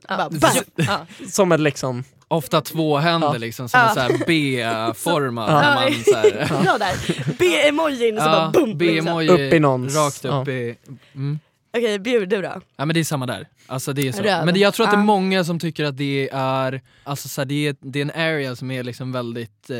Ja. 0.08 0.16
bara, 0.16 0.30
bam. 0.30 0.50
Ja. 0.76 1.06
Som 1.28 1.52
ett 1.52 1.60
liksom... 1.60 2.04
Ofta 2.28 2.60
två 2.60 2.96
händer 2.98 3.28
Ja. 3.32 3.38
liksom 3.38 3.68
som 3.68 3.80
Ja. 3.96 4.02
är 4.02 4.26
B-formad. 4.26 5.50
Ja. 5.50 6.62
Bra 6.62 6.78
där. 6.78 6.94
B-emojin 7.38 8.16
och 8.18 8.22
så 8.22 8.28
bara 8.28 8.42
ja, 8.42 8.50
boom. 8.54 8.64
Liksom. 8.66 8.78
B-emoji 8.78 9.28
Upp 9.28 9.52
i 9.54 9.58
någons- 9.58 9.94
rakt 10.04 10.24
upp 10.24 10.48
ja. 10.48 10.52
i... 10.52 10.76
Mm. 11.14 11.38
Okej, 11.76 11.98
bjud 11.98 12.28
du 12.28 12.42
då? 12.42 12.60
Ja 12.76 12.84
men 12.84 12.94
det 12.94 13.00
är 13.00 13.04
samma 13.04 13.26
där. 13.26 13.48
Alltså 13.66 13.92
det 13.92 14.08
är 14.08 14.12
så. 14.12 14.22
Men 14.22 14.56
jag 14.60 14.74
tror 14.74 14.86
att 14.86 14.92
det 14.92 14.96
är 14.96 15.02
många 15.04 15.44
som 15.44 15.58
tycker 15.58 15.84
att 15.84 15.96
det 15.96 16.28
är, 16.32 16.80
alltså 17.04 17.28
så 17.28 17.40
här, 17.40 17.46
det 17.46 17.66
är, 17.68 17.76
det 17.80 17.98
är 17.98 18.02
en 18.02 18.10
area 18.10 18.56
som 18.56 18.70
är 18.70 18.82
liksom 18.82 19.12
väldigt, 19.12 19.70
eh, 19.70 19.78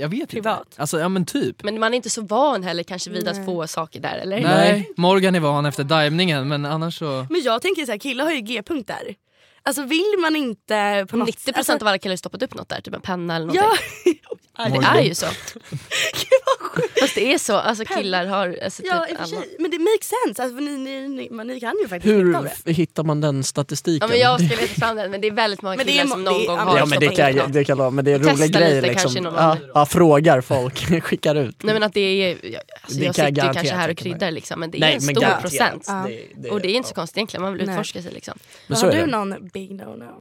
jag 0.00 0.08
vet 0.08 0.30
Privat. 0.30 0.66
inte. 0.66 0.80
Alltså 0.80 1.00
ja 1.00 1.08
men 1.08 1.26
typ. 1.26 1.62
Men 1.62 1.80
man 1.80 1.92
är 1.92 1.96
inte 1.96 2.10
så 2.10 2.22
van 2.22 2.62
heller 2.62 2.82
kanske 2.82 3.10
vid 3.10 3.24
Nej. 3.24 3.38
att 3.40 3.46
få 3.46 3.66
saker 3.66 4.00
där 4.00 4.18
eller? 4.18 4.40
Nej, 4.40 4.90
Morgan 4.96 5.34
är 5.34 5.40
van 5.40 5.66
efter 5.66 5.84
divningen 5.84 6.48
men 6.48 6.66
annars 6.66 6.98
så... 6.98 7.26
Men 7.30 7.42
jag 7.42 7.62
tänker 7.62 7.84
så 7.86 7.92
här, 7.92 7.98
killar 7.98 8.24
har 8.24 8.32
ju 8.32 8.40
g-punkt 8.40 8.86
där. 8.86 9.14
Alltså 9.62 9.82
vill 9.82 10.14
man 10.22 10.36
inte 10.36 11.06
på 11.10 11.16
något 11.16 11.28
90% 11.28 11.52
alltså, 11.54 11.72
av 11.72 11.86
alla 11.86 11.98
killar 11.98 12.12
har 12.12 12.16
stoppat 12.16 12.42
upp 12.42 12.54
något 12.54 12.68
där, 12.68 12.80
typ 12.80 12.94
en 12.94 13.00
penna 13.00 13.36
eller 13.36 13.46
någonting. 13.46 13.68
Ja, 14.04 14.36
det 14.56 14.68
Morgan. 14.70 14.96
är 14.96 15.02
ju 15.02 15.14
så. 15.14 15.26
Fast 17.00 17.14
det 17.14 17.32
är 17.34 17.38
så, 17.38 17.56
alltså 17.56 17.84
killar 17.84 18.26
har 18.26 18.58
alltså, 18.64 18.82
ja 18.84 19.06
typ 19.08 19.20
alla. 19.20 19.42
Men 19.58 19.70
det 19.70 19.78
makes 19.78 20.12
sense. 20.24 20.42
Alltså, 20.42 20.58
ni, 20.60 20.70
ni, 20.78 21.08
ni, 21.08 21.28
man, 21.30 21.46
ni 21.46 21.60
kan 21.60 21.74
ju 21.82 21.88
faktiskt 21.88 22.14
hitta 22.14 22.24
Hur 22.26 22.32
det. 22.42 22.50
f- 22.66 22.76
hittar 22.76 23.02
man 23.04 23.20
den 23.20 23.44
statistiken? 23.44 23.98
Ja, 24.00 24.08
men 24.08 24.18
jag 24.18 24.40
ska 24.40 24.60
leta 24.60 24.74
fram 24.80 24.96
den 24.96 25.10
men 25.10 25.20
det 25.20 25.26
är 25.28 25.32
väldigt 25.32 25.62
många 25.62 25.76
det 25.76 25.84
killar 25.84 26.06
som 26.06 26.24
det 26.24 26.30
någon 26.30 26.46
gång 26.46 26.58
har 26.58 26.78
Ja 26.78 26.86
men 26.86 27.00
det 27.00 27.08
kan, 27.08 27.52
det 27.52 27.64
kan 27.64 27.78
vara, 27.78 27.90
men 27.90 28.04
det 28.04 28.10
är 28.10 28.14
en 28.14 28.20
Testa 28.22 28.36
rolig 28.36 28.52
grej 28.52 28.74
lite 28.74 28.80
liksom. 28.86 29.02
kanske 29.02 29.20
någon 29.20 29.34
Ja, 29.34 29.56
ja, 29.74 29.86
frågar 29.86 30.40
folk, 30.40 31.02
skickar 31.04 31.34
ut. 31.34 31.62
Nej 31.62 31.74
men 31.74 31.82
att 31.82 31.94
det 31.94 32.00
är, 32.00 32.28
jag- 32.42 32.60
alltså, 32.82 32.98
Det 32.98 33.04
jag 33.04 33.14
kan 33.14 33.26
sitter 33.26 33.46
ju 33.46 33.52
kanske 33.52 33.74
här 33.74 33.90
och 33.90 33.96
kryddar 33.96 34.30
liksom 34.30 34.60
men 34.60 34.70
det 34.70 34.78
är 34.78 34.80
Nej, 34.80 34.94
en 34.94 35.00
stor 35.00 35.40
procent. 35.40 35.84
Ja. 35.86 36.04
Det, 36.08 36.22
det, 36.42 36.50
Och 36.50 36.60
det 36.60 36.68
är 36.70 36.74
inte 36.74 36.88
så 36.88 36.94
konstigt 36.94 37.16
egentligen, 37.16 37.42
man 37.42 37.52
vill 37.54 37.66
Nej. 37.66 37.74
utforska 37.74 38.02
sig 38.02 38.12
liksom. 38.12 38.38
Men 38.66 38.76
så 38.76 38.86
har 38.86 38.92
är 38.92 38.96
du 38.96 39.00
det. 39.04 39.10
någon 39.10 39.48
big 39.52 39.70
no-no? 39.70 40.20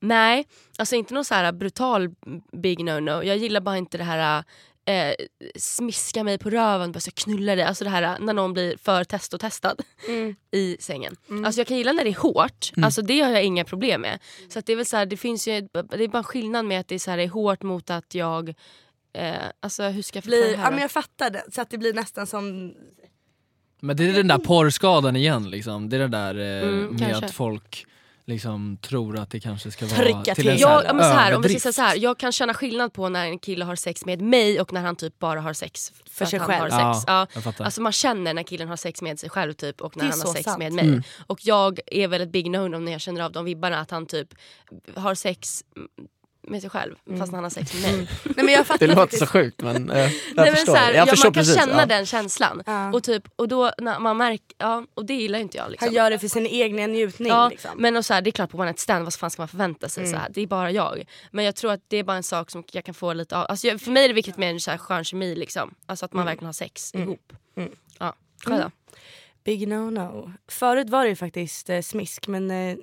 Nej, 0.00 0.46
alltså 0.78 0.96
inte 0.96 1.14
någon 1.14 1.24
så 1.24 1.34
här 1.34 1.52
brutal 1.52 2.08
big 2.52 2.78
no-no. 2.78 3.22
Jag 3.24 3.36
gillar 3.36 3.60
bara 3.60 3.76
inte 3.78 3.98
det 3.98 4.04
här 4.04 4.44
eh, 4.84 5.14
smiska 5.56 6.24
mig 6.24 6.38
på 6.38 6.50
röven, 6.50 6.92
bara 6.92 7.00
så 7.00 7.10
knulla 7.10 7.54
dig. 7.56 7.64
Alltså 7.64 7.84
det 7.84 7.90
här 7.90 8.18
när 8.18 8.34
någon 8.34 8.52
blir 8.52 8.76
för 8.76 9.04
testotestad 9.04 9.80
Mm. 10.08 10.36
i 10.50 10.76
sängen. 10.80 11.16
Alltså 11.44 11.60
jag 11.60 11.66
kan 11.68 11.76
gilla 11.76 11.92
när 11.92 12.04
det 12.04 12.10
är 12.10 12.20
hårt, 12.20 12.70
alltså 12.82 13.02
det 13.02 13.20
har 13.20 13.30
jag 13.30 13.44
inga 13.44 13.64
problem 13.64 14.00
med. 14.00 14.18
Så 14.48 14.58
att 14.58 14.66
det 14.66 14.72
är 14.72 14.76
väl 14.76 14.86
så 14.86 14.96
här, 14.96 15.06
det 15.06 15.16
finns 15.16 15.48
ju, 15.48 15.60
det 15.90 16.04
är 16.04 16.08
bara 16.08 16.18
en 16.18 16.24
skillnad 16.24 16.64
med 16.64 16.80
att 16.80 16.88
det 16.88 16.94
är, 16.94 16.98
så 16.98 17.10
här, 17.10 17.18
det 17.18 17.24
är 17.24 17.28
hårt 17.28 17.62
mot 17.62 17.90
att 17.90 18.14
jag 18.14 18.54
Eh, 19.12 19.34
alltså 19.60 19.82
hur 19.82 20.02
ska 20.02 20.16
jag 20.16 20.24
förklara 20.24 20.42
Blir, 20.42 20.50
det 20.50 20.56
här 20.58 20.64
ja, 20.64 20.70
men 20.70 20.80
jag 20.80 20.90
fattar 20.90 21.30
det. 21.30 21.44
Så 21.52 21.60
att 21.60 21.70
det 21.70 21.78
blir 21.78 21.94
nästan 21.94 22.26
som... 22.26 22.74
Men 23.80 23.96
det 23.96 24.08
är 24.08 24.12
den 24.12 24.28
där 24.28 24.38
porrskadan 24.38 25.16
igen 25.16 25.50
liksom. 25.50 25.88
Det 25.88 25.96
är 25.96 26.00
det 26.00 26.08
där 26.08 26.34
eh, 26.38 26.68
Mm, 26.68 26.86
med 26.86 27.00
kanske. 27.00 27.26
att 27.26 27.32
folk 27.32 27.86
liksom 28.30 28.76
tror 28.80 29.18
att 29.18 29.30
det 29.30 29.40
kanske 29.40 29.70
ska 29.70 29.86
vara 29.86 29.96
Trycka 29.96 30.34
till 30.34 30.48
en 30.48 30.56
till. 30.56 30.62
sån 30.62 30.70
här 30.70 30.76
Jag, 30.82 30.84
ja, 30.84 30.92
men 30.92 31.04
så 31.04 31.10
här, 31.10 31.34
om 31.36 31.42
vi 31.42 31.48
ska 31.48 31.54
överdrift. 31.58 31.62
säga 31.62 31.72
så 31.72 31.82
här, 31.82 31.96
jag 31.96 32.18
kan 32.18 32.32
känna 32.32 32.54
skillnad 32.54 32.92
på 32.92 33.08
när 33.08 33.26
en 33.26 33.38
kille 33.38 33.64
har 33.64 33.76
sex 33.76 34.04
med 34.04 34.20
mig 34.20 34.60
och 34.60 34.72
när 34.72 34.80
han 34.80 34.96
typ 34.96 35.18
bara 35.18 35.40
har 35.40 35.52
sex 35.52 35.92
för, 36.10 36.24
sig 36.24 36.36
att 36.38 36.46
han 36.48 36.50
själv. 36.60 36.72
Har 36.72 36.94
sex. 36.94 37.04
Ja, 37.06 37.12
Ja. 37.20 37.26
jag 37.34 37.44
fattar. 37.44 37.64
Alltså 37.64 37.80
man 37.82 37.92
känner 37.92 38.34
när 38.34 38.42
killen 38.42 38.68
har 38.68 38.76
sex 38.76 39.02
med 39.02 39.18
sig 39.20 39.30
själv 39.30 39.52
typ 39.52 39.80
och 39.80 39.96
när 39.96 40.04
han 40.04 40.20
har 40.20 40.26
så 40.26 40.32
sex 40.32 40.44
sant. 40.44 40.58
med 40.58 40.72
mig. 40.72 40.84
Mm. 40.88 41.02
Och 41.26 41.38
jag 41.42 41.80
är 41.86 42.08
väl 42.08 42.20
ett 42.20 42.32
big 42.32 42.46
no-no 42.46 42.78
när 42.80 42.92
jag 42.92 43.00
känner 43.00 43.20
av 43.20 43.32
de 43.32 43.44
vibbarna 43.44 43.78
att 43.80 43.90
han 43.90 44.06
typ 44.06 44.28
har 44.96 45.14
sex 45.14 45.64
med 46.42 46.60
sig 46.60 46.70
själv 46.70 46.94
fast 47.18 47.32
när 47.32 47.36
han 47.36 47.44
har 47.44 47.50
sex 47.50 47.74
med 47.74 47.82
mig. 47.82 48.08
Nej, 48.24 48.44
men 48.44 48.54
jag 48.54 48.66
fattar 48.66 48.86
Det 48.86 48.94
låter 48.94 49.16
så 49.16 49.26
sjukt 49.26 49.62
men 49.62 49.90
eh, 49.90 49.98
jag 49.98 50.08
Nej, 50.08 50.14
men 50.36 50.54
förstår. 50.54 50.72
så 50.72 50.78
här, 50.78 50.92
jag 50.92 51.08
ja, 51.08 51.10
förstår 51.10 51.26
man 51.26 51.32
kan 51.34 51.40
precis. 51.40 51.56
känna 51.56 51.80
ja. 51.80 51.86
den 51.86 52.06
känslan. 52.06 52.62
Ja. 52.66 52.92
Och, 52.92 53.02
typ, 53.02 53.28
och 53.36 53.48
då 53.48 53.72
när 53.78 53.98
man 53.98 54.16
märker, 54.16 54.56
ja, 54.58 54.86
och 54.94 55.04
det 55.04 55.14
gillar 55.14 55.38
inte 55.38 55.56
jag. 55.56 55.70
Liksom. 55.70 55.86
Han 55.86 55.94
gör 55.94 56.10
det 56.10 56.18
för 56.18 56.28
sin 56.28 56.46
egna 56.46 56.86
njutning. 56.86 57.28
Ja, 57.28 57.48
liksom. 57.48 57.70
men 57.76 57.96
och 57.96 58.04
så 58.04 58.14
här, 58.14 58.22
det 58.22 58.30
är 58.30 58.32
klart 58.32 58.50
på 58.50 58.58
one 58.58 58.66
night 58.66 58.78
stand, 58.78 59.04
vad 59.04 59.14
fan 59.14 59.30
ska 59.30 59.42
man 59.42 59.48
förvänta 59.48 59.88
sig? 59.88 60.06
Så 60.06 60.16
här, 60.16 60.28
det 60.30 60.40
är 60.40 60.46
bara 60.46 60.70
jag. 60.70 61.04
Men 61.30 61.44
jag 61.44 61.56
tror 61.56 61.72
att 61.72 61.80
det 61.88 61.96
är 61.96 62.04
bara 62.04 62.16
en 62.16 62.22
sak 62.22 62.50
som 62.50 62.64
jag 62.72 62.84
kan 62.84 62.94
få 62.94 63.12
lite 63.12 63.36
av. 63.36 63.46
Alltså, 63.48 63.78
för 63.78 63.90
mig 63.90 64.04
är 64.04 64.08
det 64.08 64.14
viktigt 64.14 64.36
med 64.36 64.50
en 64.50 64.60
så 64.60 64.70
här 64.70 64.78
skön 64.78 65.04
kemi 65.04 65.34
liksom. 65.34 65.74
Alltså 65.86 66.04
att 66.04 66.12
man 66.12 66.26
verkligen 66.26 66.46
har 66.46 66.52
sex 66.52 66.94
ihop. 66.94 67.32
Mm. 67.56 67.70
Ja. 67.98 68.14
Själv? 68.44 68.70
Big 69.44 69.68
no-no. 69.68 70.32
Förut 70.48 70.90
var 70.90 71.02
det 71.02 71.08
ju 71.08 71.16
faktiskt 71.16 71.70
eh, 71.70 71.80
smisk 71.80 72.28
men 72.28 72.50
eh, 72.50 72.76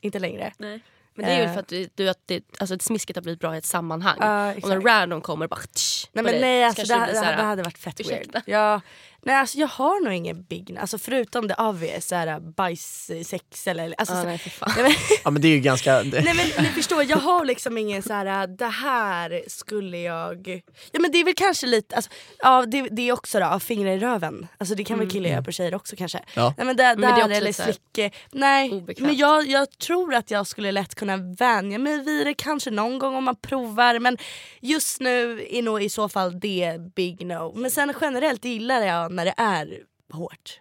inte 0.00 0.18
längre. 0.18 0.52
Nej. 0.58 0.80
Men 1.18 1.26
det 1.26 1.32
är 1.32 1.38
ju 1.38 1.44
Eh. 1.44 1.52
för 1.52 1.60
att, 1.60 1.68
du, 1.68 1.88
du, 1.94 2.08
att 2.08 2.18
det, 2.26 2.44
alltså 2.58 2.74
ett 2.74 2.82
smisket 2.82 3.16
har 3.16 3.22
blivit 3.22 3.40
bra 3.40 3.54
i 3.54 3.58
ett 3.58 3.64
sammanhang. 3.64 4.16
Ja, 4.20 4.44
Om 4.44 4.48
exakt. 4.50 4.74
en 4.74 4.82
random 4.82 5.20
kommer 5.20 5.44
och 5.44 5.50
bara 5.50 5.60
tsch, 5.60 6.06
Nej 6.12 6.24
men 6.24 6.40
nej 6.40 6.62
så 6.74 6.80
alltså 6.80 6.94
det, 6.98 7.06
det, 7.06 7.20
det 7.36 7.42
hade 7.42 7.62
varit 7.62 7.78
fett 7.78 8.00
ursäkta. 8.00 8.32
weird. 8.32 8.42
Ja, 8.46 8.80
nej 9.22 9.36
alltså 9.36 9.58
jag 9.58 9.68
har 9.68 10.04
nog 10.04 10.12
ingen 10.12 10.42
big 10.42 10.78
alltså 10.80 10.98
förutom 10.98 11.48
det 11.48 11.54
obvious 11.54 12.06
såhär 12.06 12.40
bajssex 12.40 13.66
eller 13.66 13.94
alltså, 13.98 14.14
så, 14.14 14.22
nej, 14.22 14.40
nej, 14.66 14.82
men, 14.82 14.92
Ja 15.24 15.30
men 15.30 15.42
det 15.42 15.48
är 15.48 15.52
ju 15.52 15.60
ganska... 15.60 16.02
Det, 16.02 16.20
nej 16.24 16.34
men 16.34 16.64
ni 16.64 16.70
förstår 16.70 17.04
jag 17.04 17.16
har 17.16 17.44
liksom 17.44 17.78
ingen 17.78 18.02
så 18.02 18.12
här 18.12 18.46
det 18.46 18.66
här 18.66 19.42
skulle 19.48 19.98
jag 19.98 20.62
Ja 20.92 21.00
men 21.00 21.12
det 21.12 21.18
är 21.18 21.24
väl 21.24 21.34
kanske 21.34 21.66
lite, 21.66 21.96
alltså, 21.96 22.10
ja 22.38 22.66
det, 22.66 22.82
det 22.82 23.08
är 23.08 23.12
också 23.12 23.40
då, 23.40 23.60
fingrar 23.60 23.90
i 23.90 23.98
röven. 23.98 24.48
Alltså 24.58 24.74
det 24.74 24.84
kan 24.84 24.98
väl 24.98 25.10
killar 25.10 25.30
göra 25.30 25.42
på 25.42 25.52
tjejer 25.52 25.74
också 25.74 25.96
kanske. 25.96 26.20
Ja. 26.34 26.54
Nej 26.56 26.66
men 26.66 26.76
där, 26.76 26.88
Mm. 26.98 27.00
Men 27.00 27.14
det 27.14 27.22
är 27.22 27.28
där 27.28 27.34
också 27.34 27.36
eller 27.36 27.46
lite 27.46 27.56
så 27.56 27.62
här 27.62 27.72
slicke. 27.72 28.10
Nej 28.32 28.72
obekvämt. 28.72 29.06
men 29.06 29.16
jag, 29.16 29.46
jag 29.46 29.78
tror 29.78 30.14
att 30.14 30.30
jag 30.30 30.46
skulle 30.46 30.72
lätt 30.72 30.94
kunna 30.94 31.16
vänja 31.16 31.78
mig 31.78 32.04
vid 32.04 32.26
det 32.26 32.34
kanske 32.34 32.70
någon 32.70 32.98
gång 32.98 33.14
om 33.14 33.24
man 33.24 33.36
provar 33.36 33.98
men 33.98 34.18
just 34.60 35.00
nu 35.00 35.46
är 35.50 35.62
nog 35.62 35.82
i 35.82 35.88
så 35.88 36.08
fall 36.08 36.40
det 36.40 36.76
big 36.94 37.26
no. 37.26 37.52
Men 37.56 37.70
sen 37.70 37.92
generellt 38.00 38.44
gillar 38.44 38.80
jag 38.80 39.07
när 39.08 39.24
det 39.24 39.34
är 39.36 39.82
hårt. 40.12 40.60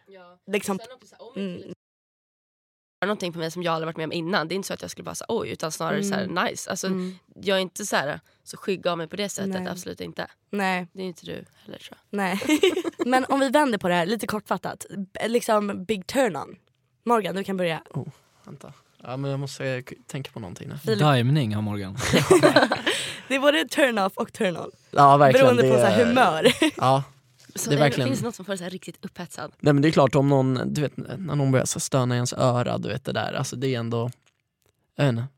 Liksom, 0.52 0.80
mm. 1.36 1.62
någonting 3.06 3.34
på 3.34 3.40
mig 3.40 3.52
som 3.52 3.64
jag 3.64 3.74
aldrig 3.74 3.86
varit 3.86 3.98
med 3.98 4.04
om 4.06 4.12
innan. 4.12 4.48
Det 4.48 4.54
är 4.54 4.56
inte 4.56 4.68
så 4.68 4.74
att 4.74 4.82
jag 4.82 4.92
skulle 4.92 5.04
bara 5.06 5.16
säga 5.16 5.26
oj 5.30 5.50
utan 5.50 5.72
snarare 5.72 6.04
så 6.04 6.14
här, 6.16 6.28
nice. 6.50 6.70
Alltså, 6.70 6.88
Mm. 6.88 7.16
Jag 7.36 7.58
är 7.58 7.62
inte 7.62 7.86
så, 7.86 7.96
här, 7.96 8.20
så 8.44 8.58
skygg 8.58 8.88
av 8.88 8.98
mig 8.98 9.08
på 9.08 9.16
det 9.16 9.30
sättet, 9.30 9.62
Nej. 9.62 9.68
absolut 9.68 10.02
inte. 10.02 10.28
Nej, 10.50 10.88
Det 10.94 11.02
är 11.02 11.06
inte 11.06 11.26
du 11.26 11.46
heller 11.66 11.78
tror 11.78 11.98
jag. 12.10 12.18
nej. 12.18 12.40
men 13.06 13.26
om 13.26 13.40
vi 13.40 13.50
vänder 13.50 13.78
på 13.78 13.88
det 13.88 13.94
här 13.94 14.06
lite 14.06 14.28
kortfattat. 14.28 14.86
Liksom 15.28 15.86
big 15.86 16.08
turn 16.08 16.36
on. 16.36 16.56
Morgan 17.04 17.36
du 17.36 17.44
kan 17.44 17.58
börja. 17.58 17.84
vänta. 18.44 18.74
Ja 19.04 19.18
men 19.18 19.32
jag 19.32 19.40
måste 19.40 19.84
tänka 20.06 20.32
på 20.32 20.40
någonting 20.40 20.72
här. 20.72 21.16
Dimning 21.16 21.56
har 21.56 21.62
Morgan. 21.62 21.98
Det 23.28 23.36
är 23.36 23.40
både 23.40 23.66
turn 23.68 23.98
off 23.98 24.14
och 24.18 24.34
turn 24.34 24.58
on. 24.58 24.72
Ja 24.92 25.18
verkligen. 25.18 25.46
Beroende 25.46 25.64
det 25.64 25.74
på 25.74 25.80
så 25.80 25.86
här, 25.86 26.00
är- 26.02 26.06
humör. 26.06 26.48
Ja. 26.78 27.04
Så 27.58 27.70
Det 27.70 27.76
är 27.76 27.78
det 27.78 27.84
verkligen- 27.84 28.10
finns 28.10 28.22
något 28.22 28.36
som 28.36 28.46
får 28.46 28.56
dig 28.56 28.70
riktigt 28.70 29.06
upphetsad. 29.06 29.52
Nej 29.60 29.74
men 29.74 29.82
det 29.82 29.88
är 29.88 29.92
klart 29.92 30.16
om 30.16 30.30
någon, 30.30 30.74
du 30.74 30.82
vet 30.82 30.98
när 30.98 31.36
någon 31.36 31.52
börjar 31.52 31.66
stöna 31.80 32.16
i 32.16 32.18
ens 32.18 32.34
öra, 32.34 32.78
du 32.78 32.90
vet 32.90 33.06
det 33.06 33.12
där. 33.12 33.34
Alltså 33.34 33.56
det 33.56 33.76
är 33.76 33.80
ändå. 33.80 34.12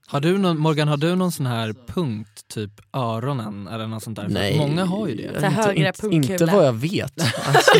Har 0.07 0.19
du 0.21 0.37
någon, 0.37 0.57
Morgan, 0.59 0.87
har 0.87 0.97
du 0.97 1.15
någon 1.15 1.31
sån 1.31 1.45
här 1.45 1.73
punkt, 1.87 2.47
typ 2.47 2.71
öronen 2.93 3.67
eller 3.67 3.87
något 3.87 4.03
sånt 4.03 4.15
där? 4.15 4.27
Nej. 4.29 4.57
Många 4.57 4.85
har 4.85 5.07
ju 5.07 5.15
det. 5.15 5.39
Så 5.41 5.45
högra 5.45 5.87
inte, 5.87 6.07
inte 6.35 6.45
vad 6.45 6.65
jag 6.67 6.73
vet. 6.73 7.13
Alltså, 7.47 7.71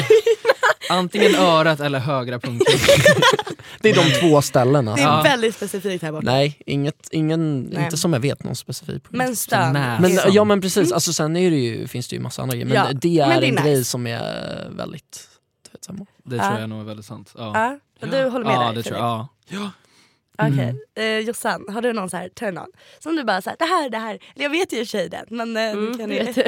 Antingen 0.90 1.36
örat 1.36 1.80
eller 1.80 2.00
högra 2.00 2.40
punkten. 2.40 2.76
det 3.82 3.90
är 3.90 3.96
de 3.96 4.20
två 4.20 4.42
ställena. 4.42 4.96
Det 4.96 5.02
är 5.02 5.06
Ja. 5.06 5.22
väldigt 5.24 5.56
specifikt 5.56 6.04
här 6.04 6.12
borta. 6.12 6.26
Nej, 6.32 6.62
inget, 6.66 7.10
ingen, 7.12 7.62
Nej. 7.62 7.84
inte 7.84 7.98
som 7.98 8.14
jag 8.14 8.20
vet 8.20 8.44
någon 8.44 8.56
specifik 8.56 8.94
punkt. 9.04 9.08
Men 9.12 9.36
stön. 9.36 9.74
Men, 9.74 10.06
är 10.06 10.10
så. 10.18 10.30
ja 10.32 10.44
men 10.44 10.62
precis, 10.62 10.92
alltså, 10.92 11.14
sen 11.14 11.36
är 11.38 11.52
det 11.52 11.58
ju, 11.58 11.88
finns 11.88 12.08
det 12.08 12.16
ju 12.16 12.22
massa 12.22 12.42
andra 12.42 12.56
grejer. 12.56 12.66
Men 12.68 12.76
Ja, 12.76 12.88
det 12.94 13.20
är 13.20 13.28
men 13.28 13.40
det 13.40 13.46
är 13.46 13.50
en 13.50 13.56
nice. 13.56 13.64
grej 13.68 13.86
som 13.86 14.08
är 14.08 14.70
väldigt 14.70 15.28
du 15.66 15.72
vet, 15.72 15.84
samma. 15.84 16.06
Det 16.26 16.36
Ja. 16.36 16.48
tror 16.48 16.60
jag 16.60 16.70
nog 16.70 16.80
är 16.82 16.84
väldigt 16.86 17.06
sant. 17.06 17.34
Ja, 17.38 17.52
Ja, 17.56 17.80
och 18.02 18.08
du 18.14 18.30
håller 18.30 18.46
med 18.46 18.56
ja 18.56 18.64
där? 18.68 18.74
det 18.74 18.84
tror 18.84 18.98
jag. 18.98 19.28
Ja. 19.50 19.72
Okej, 20.42 20.54
Mm. 20.54 20.76
eh, 20.96 21.28
Jossan, 21.28 21.66
har 21.74 21.82
du 21.82 21.94
någon 21.94 22.10
så 22.10 22.18
här 22.18 22.30
turn 22.30 22.58
on? 22.58 22.72
Som 23.00 23.16
du 23.16 23.24
bara 23.24 23.42
såhär, 23.42 23.56
det 23.60 23.66
här, 23.66 23.90
det 23.90 23.98
här. 23.98 24.20
Eller 24.36 24.44
jag 24.46 24.50
vet 24.50 24.74
ju 24.74 25.10
det 25.10 25.24
men 25.30 25.58
eh, 25.58 25.64
Mm, 25.64 25.92
du 25.92 25.98
kan 25.98 26.10
det 26.10 26.16
ju... 26.16 26.22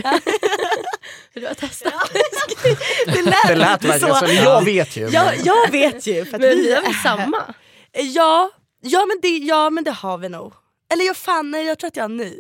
du. 1.34 1.48
Har 1.48 1.54
testat. 1.54 1.94
det 3.06 3.22
lät, 3.22 3.36
Det 3.48 3.56
lät 3.56 3.84
verkligen 3.84 4.00
så, 4.00 4.16
så. 4.28 4.34
jag 4.34 4.66
vet 4.66 4.98
ju. 4.98 5.10
Ja, 5.10 5.24
men- 5.26 5.44
jag 5.46 5.72
vet 5.72 6.08
ju. 6.08 6.26
För 6.26 6.36
att 6.36 6.42
Men 6.42 6.50
vi 6.50 6.62
vi 6.68 6.74
har 6.74 6.82
väl 6.82 6.94
samma? 6.94 7.54
Ja, 7.92 8.50
Ja 8.84 9.06
men, 9.06 9.20
det, 9.22 9.28
ja 9.38 9.70
men 9.70 9.84
det 9.84 9.92
har 9.92 10.18
vi 10.18 10.30
nog. 10.30 10.54
Eller 10.94 11.06
jag 11.06 11.18
fan 11.18 11.52
nej 11.52 11.66
jag 11.66 11.80
tror 11.80 11.88
att 11.88 11.96
jag 11.96 12.04
har 12.04 12.10
ny. 12.10 12.34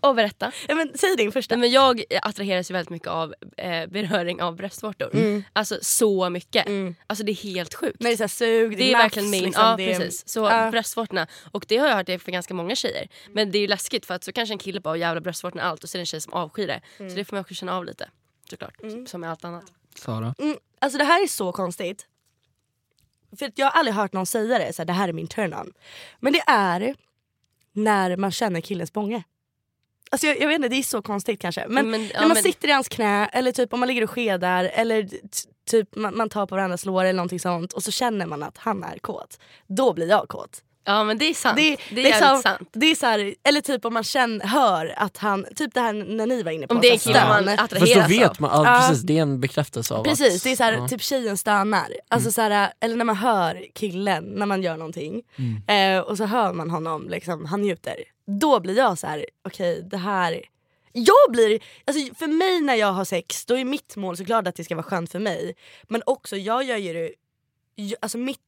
Och 0.00 0.14
berätta. 0.14 0.52
Ja, 0.68 0.74
men, 0.74 0.92
säg 0.94 1.16
din 1.16 1.32
första. 1.32 1.56
Men 1.56 1.70
jag 1.70 2.02
attraheras 2.22 2.70
ju 2.70 2.72
väldigt 2.72 2.90
mycket 2.90 3.08
av 3.08 3.34
eh, 3.56 3.86
beröring 3.86 4.42
av 4.42 4.56
bröstvårtor. 4.56 5.14
Mm. 5.14 5.44
Alltså 5.52 5.78
så 5.82 6.30
mycket. 6.30 6.66
Alltså 7.06 7.24
det 7.24 7.32
är 7.32 7.36
helt 7.36 7.74
sjukt. 7.74 8.00
När 8.00 8.10
det 8.10 8.14
är 8.14 8.28
så 8.28 8.34
sug, 8.34 8.70
det, 8.70 8.76
Det 8.76 8.88
är 8.90 8.92
nafs, 8.92 9.04
verkligen 9.04 9.30
min, 9.30 9.44
liksom, 9.44 9.64
ja 9.64 9.76
det 9.76 9.92
är- 9.94 9.98
precis. 9.98 10.28
Så 10.28 10.40
Ja. 10.40 10.70
bröstvårtorna, 10.70 11.26
och 11.52 11.64
det 11.68 11.76
har 11.76 11.88
jag 11.88 11.94
hört 11.96 12.06
det 12.06 12.12
är 12.12 12.18
för 12.18 12.32
ganska 12.32 12.54
många 12.54 12.74
tjejer. 12.76 13.08
Men 13.32 13.50
det 13.50 13.58
är 13.58 13.60
ju 13.60 13.66
läskigt 13.66 14.06
för 14.06 14.14
att 14.14 14.24
så 14.24 14.32
kanske 14.32 14.54
en 14.54 14.58
kille 14.58 14.80
bara 14.80 14.96
jävla 14.96 15.20
bröstvårtorna 15.20 15.62
är 15.62 15.66
allt 15.66 15.84
och 15.84 15.90
så 15.90 15.96
är 15.96 15.98
det 15.98 16.02
en 16.02 16.06
tjej 16.06 16.20
som 16.20 16.32
avskyr 16.32 16.66
det. 16.66 16.80
Mm. 16.98 17.10
Så 17.10 17.16
det 17.16 17.24
får 17.24 17.36
man 17.36 17.40
också 17.40 17.54
känna 17.54 17.76
av 17.76 17.84
lite. 17.84 18.08
Såklart, 18.50 18.74
som 19.06 19.20
med 19.20 19.30
allt 19.30 19.44
annat. 19.44 19.64
Sara? 19.94 20.34
Mm, 20.38 20.56
alltså 20.78 20.98
det 20.98 21.04
här 21.04 21.22
är 21.22 21.28
så 21.28 21.52
konstigt. 21.52 22.06
För 23.38 23.46
att 23.46 23.58
jag 23.58 23.66
har 23.66 23.70
aldrig 23.78 23.94
hört 23.94 24.12
någon 24.12 24.26
säga 24.26 24.58
det, 24.58 24.72
så 24.72 24.82
här, 24.82 24.86
det 24.86 24.92
här 24.92 25.08
är 25.08 25.12
min 25.12 25.26
turn-on. 25.26 25.72
Men 26.20 26.32
det 26.32 26.42
är 26.46 26.94
när 27.72 28.16
man 28.16 28.32
känner 28.32 28.60
killens 28.60 28.92
bånge. 28.92 29.22
Alltså 30.10 30.26
jag, 30.26 30.40
jag 30.40 30.48
vet 30.48 30.56
inte, 30.56 30.68
det 30.68 30.76
är 30.76 30.82
så 30.82 31.02
konstigt 31.02 31.40
kanske. 31.40 31.66
Men, 31.68 31.90
Men, 31.90 32.02
ja, 32.06 32.08
när 32.14 32.20
man 32.20 32.28
men- 32.34 32.42
sitter 32.42 32.68
i 32.68 32.72
hans 32.72 32.88
knä 32.88 33.26
eller 33.26 33.52
typ 33.52 33.72
om 33.72 33.80
man 33.80 33.86
ligger 33.88 34.02
och 34.04 34.10
skedar 34.10 34.64
eller 34.74 35.08
typ 35.70 35.96
man, 35.96 36.16
man 36.16 36.28
tar 36.28 36.46
på 36.46 36.54
varandras 36.54 36.84
lår 36.84 37.04
eller 37.04 37.12
någonting 37.16 37.40
sånt 37.40 37.72
och 37.72 37.82
så 37.82 37.90
känner 37.90 38.26
man 38.26 38.42
att 38.42 38.58
han 38.58 38.84
är 38.84 38.98
kåt. 38.98 39.38
Då 39.66 39.92
blir 39.92 40.08
jag 40.08 40.28
kåt. 40.28 40.62
Ja 40.86 41.04
men 41.04 41.18
det 41.18 41.24
är 41.24 41.34
sant. 41.34 41.56
Det, 41.56 41.76
Det, 41.90 42.00
är 42.00 42.04
liksom- 42.04 42.22
jävligt 42.26 42.42
sant. 42.42 42.68
Det 42.72 42.86
är 42.86 42.94
så 42.94 43.06
här, 43.06 43.34
eller 43.42 43.60
typ 43.60 43.84
om 43.84 43.94
man 43.94 44.04
känner, 44.04 44.46
hör 44.46 44.94
att 44.96 45.16
han, 45.16 45.46
typ 45.56 45.74
det 45.74 45.80
här 45.80 45.92
när 45.92 46.26
ni 46.26 46.42
var 46.42 46.52
inne 46.52 46.66
på. 46.66 46.74
Om 46.74 46.80
det 46.80 46.88
är 46.88 46.92
en 46.92 46.98
så 46.98 47.08
kille 47.08 47.28
man 47.28 47.42
stön. 47.42 47.56
Fast 47.58 47.70
då 47.70 47.76
attraheras 47.76 48.10
vet 48.10 48.38
man, 48.38 48.64
ja, 48.64 48.80
precis 48.88 49.02
det 49.02 49.18
är 49.18 49.22
en 49.22 49.40
bekräftelse 49.40 49.94
av 49.94 50.04
Precis, 50.04 50.36
att, 50.36 50.42
det 50.42 50.50
är 50.52 50.56
så 50.56 50.62
här, 50.62 50.72
ja. 50.72 50.88
typ 50.88 51.02
tjejen 51.02 51.36
stönar. 51.36 51.88
Alltså 52.08 52.32
så 52.32 52.40
här, 52.40 52.72
eller 52.80 52.96
när 52.96 53.04
man 53.04 53.16
hör 53.16 53.64
killen 53.74 54.24
när 54.24 54.46
man 54.46 54.62
gör 54.62 54.76
någonting 54.76 55.22
eh, 55.68 55.98
och 56.00 56.16
så 56.16 56.24
hör 56.24 56.52
man 56.52 56.70
honom, 56.70 57.08
liksom, 57.08 57.44
han 57.44 57.62
njuter. 57.62 57.96
Då 58.40 58.60
blir 58.60 58.76
jag 58.76 58.98
så 58.98 59.06
här: 59.06 59.26
okej 59.44 59.82
det 59.90 59.96
här... 59.96 60.42
Jag 60.92 61.32
blir, 61.32 61.60
alltså 61.84 62.14
för 62.14 62.26
mig 62.26 62.60
när 62.60 62.74
jag 62.74 62.92
har 62.92 63.04
sex 63.04 63.44
då 63.46 63.56
är 63.58 63.64
mitt 63.64 63.96
mål 63.96 64.16
såklart 64.16 64.46
att 64.46 64.54
det 64.56 64.64
ska 64.64 64.74
vara 64.74 64.82
skönt 64.82 65.12
för 65.12 65.18
mig. 65.18 65.54
Men 65.88 66.02
också 66.06 66.36
jag 66.36 66.64
gör 66.64 66.76
ju 66.76 66.92
det, 66.92 67.10
ju- 67.82 67.96
alltså 68.00 68.18
mitt, 68.18 68.40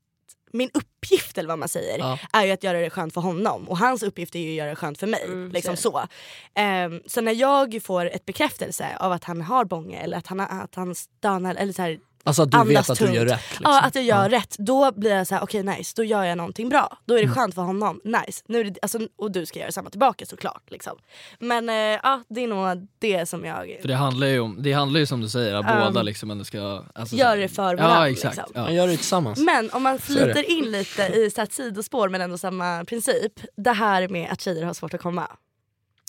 min 0.52 0.70
uppgift 0.74 1.38
eller 1.38 1.48
vad 1.48 1.58
man 1.58 1.68
säger 1.68 1.98
Ja. 1.98 2.18
är 2.32 2.44
ju 2.44 2.52
att 2.52 2.62
göra 2.64 2.80
det 2.80 2.90
skönt 2.90 3.14
för 3.14 3.20
honom 3.20 3.68
och 3.68 3.78
hans 3.78 4.02
uppgift 4.02 4.34
är 4.34 4.38
ju 4.38 4.48
att 4.50 4.54
göra 4.56 4.70
det 4.70 4.76
skönt 4.76 4.98
för 4.98 5.06
mig. 5.06 5.24
Mm, 5.24 5.52
liksom 5.52 5.76
så 5.76 5.82
så. 5.90 6.06
Ehm, 6.54 7.00
så 7.06 7.20
när 7.20 7.32
jag 7.34 7.82
får 7.82 8.06
ett 8.06 8.24
bekräftelse 8.26 8.96
av 9.00 9.12
att 9.12 9.24
han 9.24 9.42
har 9.42 9.64
bånge 9.64 9.98
eller 9.98 10.18
att 10.18 10.26
han, 10.26 10.40
att 10.40 10.74
han 10.74 10.94
stönar 10.94 11.54
eller 11.54 11.72
så 11.72 11.82
här, 11.82 11.98
Alltså 12.28 12.42
att 12.42 12.50
du 12.50 12.56
andas 12.58 12.70
vet 12.74 12.90
att 12.90 12.98
du 12.98 13.04
tungt. 13.04 13.16
gör 13.16 13.26
rätt. 13.26 13.40
Liksom. 13.50 13.62
Ja 13.64 13.80
att 13.82 13.94
jag 13.94 14.04
gör 14.04 14.28
rätt. 14.28 14.56
Då 14.58 14.92
blir 14.92 15.10
jag 15.14 15.26
så 15.26 15.34
här: 15.34 15.42
okej 15.42 15.62
nice, 15.62 15.92
då 15.96 16.04
gör 16.04 16.24
jag 16.24 16.38
någonting 16.38 16.68
bra. 16.68 16.98
Då 17.06 17.14
är 17.14 17.18
Mm. 17.18 17.28
det 17.30 17.34
skönt 17.40 17.54
för 17.54 17.62
honom, 17.62 18.00
nice. 18.04 18.42
Nu 18.48 18.60
är 18.60 18.64
det, 18.64 18.74
alltså, 18.82 18.98
och 19.18 19.30
du 19.32 19.46
ska 19.46 19.58
göra 19.60 19.72
samma 19.72 19.90
tillbaka 19.90 20.26
såklart. 20.26 20.62
Liksom. 20.70 20.98
Men 21.38 21.68
eh, 21.68 21.74
ja, 21.76 22.22
det 22.28 22.40
är 22.44 22.48
nog 22.48 22.88
det 22.98 23.28
som 23.28 23.44
jag... 23.44 23.78
För 23.80 23.88
det 23.88 23.94
handlar 23.94 24.26
ju 24.26 24.40
om, 24.40 24.62
det 24.62 24.72
handlar 24.72 25.00
ju 25.00 25.06
som 25.06 25.20
du 25.20 25.28
säger, 25.28 25.54
att 25.54 25.70
Um, 25.70 25.84
båda 25.84 26.02
liksom 26.02 26.30
ändå 26.30 26.44
ska... 26.44 26.84
Alltså, 26.94 27.16
gör 27.16 27.36
det 27.36 27.48
för 27.48 27.62
varandra, 27.76 27.84
Ja 28.06 28.10
exakt. 28.10 28.36
liksom. 28.36 28.52
Ja. 28.54 28.62
Man 28.62 28.74
gör 28.74 28.86
det 28.86 28.96
tillsammans. 28.96 29.38
Men 29.38 29.70
om 29.70 29.82
man 29.82 29.98
flyter 29.98 30.50
in 30.50 30.70
lite 30.70 31.02
i 31.02 31.30
så 31.34 31.40
här, 31.40 31.48
sidospår 31.50 32.08
men 32.08 32.20
ändå 32.20 32.38
samma 32.38 32.84
princip. 32.84 33.32
Det 33.56 33.72
här 33.72 34.08
med 34.08 34.30
att 34.32 34.40
tjejer 34.40 34.64
har 34.64 34.74
svårt 34.74 34.94
att 34.94 35.00
komma. 35.02 35.30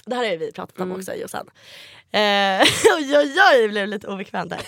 Det 0.06 0.15
här 0.15 0.23
har 0.23 0.31
ju 0.31 0.38
vi 0.38 0.52
pratat 0.52 0.80
om 0.80 0.91
också 0.91 1.14
Jossan. 1.14 1.48
Eh, 2.11 2.19
oj 2.98 3.18
oj 3.18 3.35
oj, 3.56 3.68
blev 3.68 3.88
lite 3.88 4.07
obekvämt 4.07 4.49
där. 4.49 4.60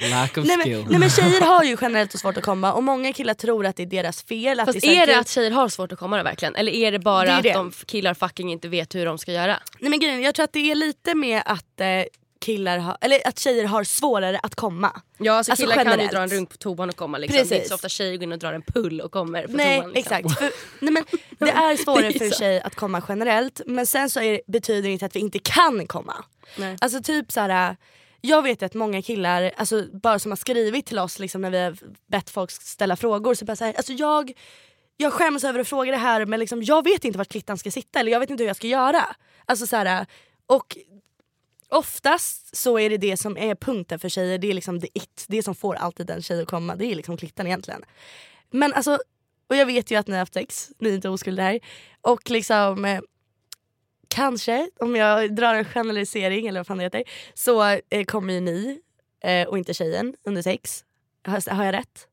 Lack 0.00 0.38
of 0.38 0.44
nej, 0.46 0.58
skill. 0.58 0.76
men, 0.82 0.90
nej 0.90 0.98
men 1.00 1.10
tjejer 1.10 1.40
har 1.40 1.64
ju 1.64 1.76
generellt 1.80 2.12
så 2.12 2.18
svårt 2.18 2.36
att 2.36 2.42
komma 2.44 2.72
och 2.72 2.82
många 2.82 3.12
killar 3.12 3.34
tror 3.34 3.66
att 3.66 3.76
det 3.76 3.82
är 3.82 3.86
deras 3.86 4.22
fel. 4.22 4.60
Att 4.60 4.66
Fast 4.66 4.80
det 4.80 4.86
är, 4.96 5.02
är 5.02 5.06
det 5.06 5.18
att 5.18 5.28
tjejer 5.28 5.50
har 5.50 5.68
svårt 5.68 5.92
att 5.92 5.98
komma 5.98 6.16
då 6.16 6.22
verkligen? 6.22 6.54
Eller 6.56 6.72
är 6.72 6.92
det 6.92 6.98
bara 6.98 7.24
Det 7.26 7.32
är 7.32 7.42
det. 7.42 7.48
att 7.50 7.54
de 7.54 7.72
killar 7.86 8.14
fucking 8.14 8.52
inte 8.52 8.68
vet 8.68 8.94
hur 8.94 9.06
de 9.06 9.18
ska 9.18 9.32
göra? 9.32 9.58
Nej 9.80 9.90
men 9.90 10.00
grejen, 10.00 10.22
jag 10.22 10.34
tror 10.34 10.44
att 10.44 10.52
det 10.52 10.70
är 10.70 10.74
lite 10.74 11.14
med 11.14 11.42
att 11.46 11.80
eh, 11.80 11.86
killar 12.40 12.78
har, 12.78 12.96
eller 13.00 13.28
att 13.28 13.38
tjejer 13.38 13.64
har 13.64 13.84
svårare 13.84 14.38
att 14.42 14.54
komma. 14.54 15.00
Ja 15.18 15.32
alltså, 15.32 15.52
Alltså, 15.52 15.64
killar 15.66 15.74
kan 15.76 15.84
ju 15.84 15.90
generellt. 15.90 16.12
dra 16.12 16.22
en 16.22 16.28
runk 16.30 16.50
på 16.50 16.56
toan 16.56 16.88
och 16.88 16.96
komma 16.96 17.18
liksom. 17.18 17.32
Det 17.34 17.38
är 17.40 17.42
inte 17.42 17.54
Precis. 17.54 17.68
så 17.68 17.74
ofta 17.74 17.88
tjejer 17.88 18.16
går 18.16 18.22
in 18.22 18.32
och 18.32 18.38
drar 18.38 18.52
en 18.52 18.62
pull 18.62 19.00
och 19.00 19.12
kommer 19.12 19.46
på 19.46 19.52
Nej 19.52 19.80
toan. 19.80 19.92
Liksom. 19.92 20.16
exakt. 20.16 20.38
För, 20.38 20.50
nej, 20.80 20.92
men 20.92 21.04
det 21.38 21.50
är 21.50 21.76
svårare 21.84 22.12
för 22.12 22.30
tjej 22.38 22.60
att 22.60 22.74
komma 22.74 23.02
generellt 23.08 23.60
men 23.66 23.86
sen 23.86 24.10
så 24.10 24.20
är, 24.20 24.32
det- 24.32 24.40
betyder 24.46 24.82
det 24.82 24.92
inte 24.92 25.06
att 25.06 25.16
vi 25.16 25.20
inte 25.20 25.38
kan 25.38 25.86
komma. 25.86 26.24
Nej. 26.56 26.76
Alltså 26.80 27.02
typ 27.02 27.32
så 27.32 27.40
här. 27.40 27.76
Jag 28.26 28.42
vet 28.42 28.62
att 28.62 28.74
många 28.74 29.02
killar, 29.02 29.52
alltså, 29.56 29.86
bara 29.92 30.18
som 30.18 30.30
har 30.30 30.36
skrivit 30.36 30.86
till 30.86 30.98
oss 30.98 31.18
liksom, 31.18 31.40
när 31.40 31.50
vi 31.50 31.58
har 31.58 31.76
bett 32.06 32.30
folk 32.30 32.50
ställa 32.50 32.96
frågor, 32.96 33.34
så 33.34 33.44
bara 33.44 33.56
så 33.56 33.64
här, 33.64 33.74
alltså 33.74 33.92
jag, 33.92 34.32
jag 34.96 35.12
skäms 35.12 35.44
över 35.44 35.60
att 35.60 35.68
fråga 35.68 35.90
det 35.90 35.98
här 35.98 36.26
men 36.26 36.40
liksom, 36.40 36.62
jag 36.62 36.84
vet 36.84 37.04
inte 37.04 37.18
vart 37.18 37.28
klittan 37.28 37.58
ska 37.58 37.70
sitta 37.70 38.00
eller 38.00 38.12
jag 38.12 38.20
vet 38.20 38.30
inte 38.30 38.42
hur 38.42 38.48
jag 38.48 38.56
ska 38.56 38.66
göra. 38.66 39.16
Alltså 39.44 39.66
så 39.66 39.76
här, 39.76 40.06
och 40.46 40.76
oftast 41.68 42.56
så 42.56 42.78
är 42.78 42.90
det 42.90 42.96
det 42.96 43.16
som 43.16 43.36
är 43.36 43.54
punkten 43.54 43.98
för 43.98 44.08
tjejer, 44.08 44.38
det 44.38 44.50
är 44.50 44.54
liksom 44.54 44.80
the 44.80 44.88
it, 44.94 45.24
det 45.28 45.42
som 45.42 45.54
får 45.54 45.74
alltid 45.74 46.10
en 46.10 46.22
tjej 46.22 46.42
att 46.42 46.48
komma, 46.48 46.76
det 46.76 46.86
är 46.86 46.94
liksom 46.94 47.16
klittan 47.16 47.46
egentligen. 47.46 47.84
Men 48.50 48.72
alltså, 48.72 48.98
och 49.48 49.56
jag 49.56 49.66
vet 49.66 49.90
ju 49.90 49.96
att 49.96 50.06
ni 50.06 50.12
har 50.12 50.18
haft 50.18 50.34
sex, 50.34 50.70
ni 50.78 50.90
är 50.90 50.94
inte 50.94 51.08
oskulder 51.08 51.42
här. 51.42 51.60
Och 52.00 52.30
liksom 52.30 52.84
eh, 52.84 53.00
kanske, 54.08 54.70
om 54.80 54.96
jag 54.96 55.34
drar 55.36 55.54
en 55.54 55.64
generalisering 55.64 56.46
eller 56.46 56.60
vad 56.60 56.66
fan 56.66 56.78
det 56.78 56.84
heter, 56.84 57.02
så 57.34 57.62
eh, 57.90 58.04
kommer 58.06 58.34
ju 58.34 58.40
ni 58.40 58.80
eh, 59.24 59.48
och 59.48 59.58
inte 59.58 59.74
tjejen 59.74 60.14
under 60.24 60.42
sex. 60.42 60.84
Har, 61.26 61.50
har 61.54 61.64
jag 61.64 61.72
rätt? 61.74 62.06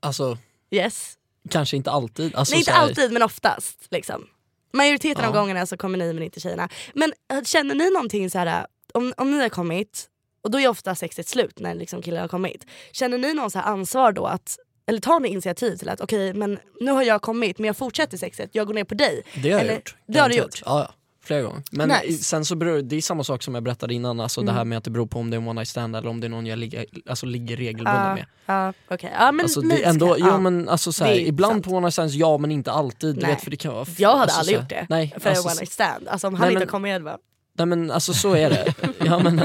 Alltså 0.00 0.38
Yes. 0.70 1.18
kanske 1.50 1.76
inte 1.76 1.90
alltid. 1.90 2.34
Alltså, 2.34 2.52
Nej 2.52 2.58
inte 2.60 2.70
här- 2.72 2.82
alltid 2.82 3.12
men 3.12 3.22
oftast. 3.22 3.86
Liksom. 3.90 4.26
Majoriteten 4.72 5.24
av 5.24 5.34
Ja. 5.34 5.40
gångerna 5.40 5.66
så 5.66 5.76
kommer 5.76 5.98
ni 5.98 6.12
men 6.12 6.22
inte 6.22 6.40
tjejerna. 6.40 6.68
Men 6.94 7.12
eh, 7.32 7.42
känner 7.42 7.74
ni 7.74 7.90
någonting 7.90 8.30
så 8.30 8.38
här 8.38 8.66
om, 8.94 9.14
om 9.16 9.30
ni 9.30 9.40
har 9.42 9.48
kommit, 9.48 10.08
och 10.42 10.50
då 10.50 10.60
är 10.60 10.68
ofta 10.68 10.94
sexet 10.94 11.28
slut 11.28 11.58
när 11.58 11.74
liksom 11.74 12.02
killar 12.02 12.20
har 12.20 12.28
kommit. 12.28 12.66
Känner 12.92 13.18
ni 13.18 13.34
någon 13.34 13.50
så 13.50 13.58
här 13.58 13.66
ansvar 13.66 14.12
då 14.12 14.26
att 14.26 14.56
eller 14.86 15.00
tar 15.00 15.20
ni 15.20 15.28
initiativ 15.28 15.76
till 15.76 15.88
att 15.88 16.00
okej 16.00 16.34
men 16.34 16.58
nu 16.80 16.90
har 16.90 17.02
jag 17.02 17.22
kommit 17.22 17.58
men 17.58 17.66
jag 17.66 17.76
fortsätter 17.76 18.16
sexet, 18.18 18.50
jag 18.52 18.66
går 18.66 18.74
ner 18.74 18.84
på 18.84 18.94
dig. 18.94 19.22
Det 19.34 19.40
har 19.42 19.48
jag 19.48 19.60
Eller- 19.60 19.74
gjort. 19.74 19.96
Det 20.06 20.18
har 20.18 20.28
du 20.28 20.34
gjort? 20.36 20.62
Ja, 20.64 20.80
ja. 20.88 20.94
Flera 21.26 21.42
gånger. 21.42 21.62
Men 21.72 21.88
Nice. 21.88 22.24
sen 22.24 22.44
så 22.44 22.56
beror 22.56 22.82
det 22.82 22.96
är 22.96 23.00
samma 23.00 23.24
sak 23.24 23.42
som 23.42 23.54
jag 23.54 23.62
berättade 23.64 23.94
innan, 23.94 24.20
alltså 24.20 24.40
det 24.40 24.44
Mm. 24.44 24.54
här 24.56 24.64
med 24.64 24.78
att 24.78 24.84
det 24.84 24.90
beror 24.90 25.06
på 25.06 25.18
om 25.18 25.30
det 25.30 25.36
är 25.36 25.40
en 25.40 25.48
one 25.48 25.60
night 25.60 25.68
stand 25.68 25.96
eller 25.96 26.08
om 26.10 26.20
det 26.20 26.26
är 26.26 26.28
någon 26.28 26.46
jag 26.46 26.58
ligger, 26.58 26.86
alltså, 27.06 27.26
ligger 27.26 27.56
regelbundet 27.56 27.94
Ja, 27.94 28.14
med. 28.14 28.26
ja, 28.46 28.72
okej. 28.88 29.12
ja, 29.18 29.32
men 29.32 29.44
alltså, 29.44 29.60
det 29.60 29.84
är 29.84 29.88
ändå, 29.90 30.14
ska- 30.14 30.26
ja, 30.26 30.38
men 30.38 30.68
alltså, 30.68 30.92
så 30.92 31.04
Det 31.04 31.10
här, 31.10 31.16
är 31.16 31.20
ibland 31.20 31.52
sant. 31.54 31.64
på 31.64 31.70
one 31.70 31.80
night 31.80 31.92
stands 31.92 32.14
ja 32.14 32.38
men 32.38 32.50
inte 32.50 32.72
alltid. 32.72 33.14
Du 33.16 33.26
vet, 33.26 33.40
för 33.44 33.50
det 33.50 33.56
kan 33.56 33.74
vara, 33.74 33.86
Jag 33.98 34.08
hade 34.10 34.22
alltså, 34.22 34.38
aldrig 34.38 34.56
så 34.56 34.60
här- 34.60 34.62
gjort 34.80 34.88
det 34.88 34.94
Nej, 34.94 35.14
för 35.20 35.30
alltså, 35.30 35.44
en 35.48 35.50
one 35.52 35.60
night 35.60 35.72
stand. 35.72 36.08
Alltså 36.08 36.26
om 36.26 36.34
han 36.34 36.40
Nej, 36.40 36.50
inte 36.52 36.58
men- 36.58 36.68
kommer 36.68 36.88
med 36.88 37.04
bara. 37.04 37.18
Nej 37.56 37.66
men 37.66 37.90
alltså 37.90 38.14
så 38.14 38.34
är 38.36 38.50
det. 38.50 38.74
ja, 39.04 39.18
men, 39.18 39.42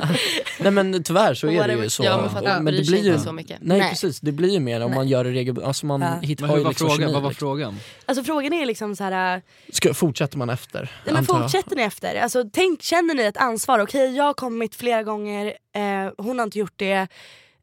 nej 0.60 0.72
men 0.72 1.04
tyvärr 1.04 1.34
så 1.34 1.48
är 1.48 1.68
det 1.68 1.74
ju 1.74 1.90
så. 1.90 2.04
Ja, 2.04 2.22
men 2.22 2.30
för 2.30 2.38
att 2.38 2.44
man 2.44 2.64
men 2.64 2.74
det 2.74 2.82
blir 2.88 3.04
ju, 3.04 3.12
inte 3.12 3.24
så 3.24 3.32
mycket. 3.34 3.58
Nej, 3.62 3.80
Nej. 3.80 3.90
precis, 3.90 4.20
det 4.20 4.32
blir 4.32 4.50
ju 4.50 4.60
mer 4.60 4.82
om 4.82 4.90
Nej. 4.92 4.98
man 5.00 5.08
gör 5.08 5.24
det 5.24 5.30
regelbundet. 5.32 5.68
Alltså 5.68 5.86
man 5.86 6.02
Ja. 6.02 6.20
hittar 6.22 6.48
Men 6.48 6.56
hur 6.56 6.64
var 6.64 6.70
liksom 6.70 6.88
frågan? 6.90 7.02
kemi, 7.02 7.14
Vad 7.14 7.22
var 7.22 7.30
liksom. 7.30 7.48
frågan? 7.48 7.80
Alltså 8.06 8.24
frågan 8.24 8.54
är 8.54 8.66
liksom 8.66 8.96
så 8.96 9.04
här. 9.04 9.36
äh, 9.36 9.42
Ska, 9.72 9.94
fortsätter 9.94 10.38
man 10.38 10.50
efter? 10.50 10.80
Nej, 11.06 11.14
men 11.14 11.16
jag. 11.16 11.42
fortsätter 11.42 11.76
ni 11.76 11.82
efter? 11.82 12.16
Alltså, 12.16 12.44
tänk, 12.54 12.82
känner 12.82 13.14
ni 13.16 13.24
ett 13.24 13.38
ansvar? 13.38 13.80
Okej 13.80 14.16
jag 14.16 14.24
har 14.24 14.34
kommit 14.34 14.76
flera 14.76 15.04
gånger, 15.04 15.46
eh, 15.76 16.12
hon 16.18 16.40
har 16.40 16.44
inte 16.46 16.60
gjort 16.60 16.74
det. 16.76 17.08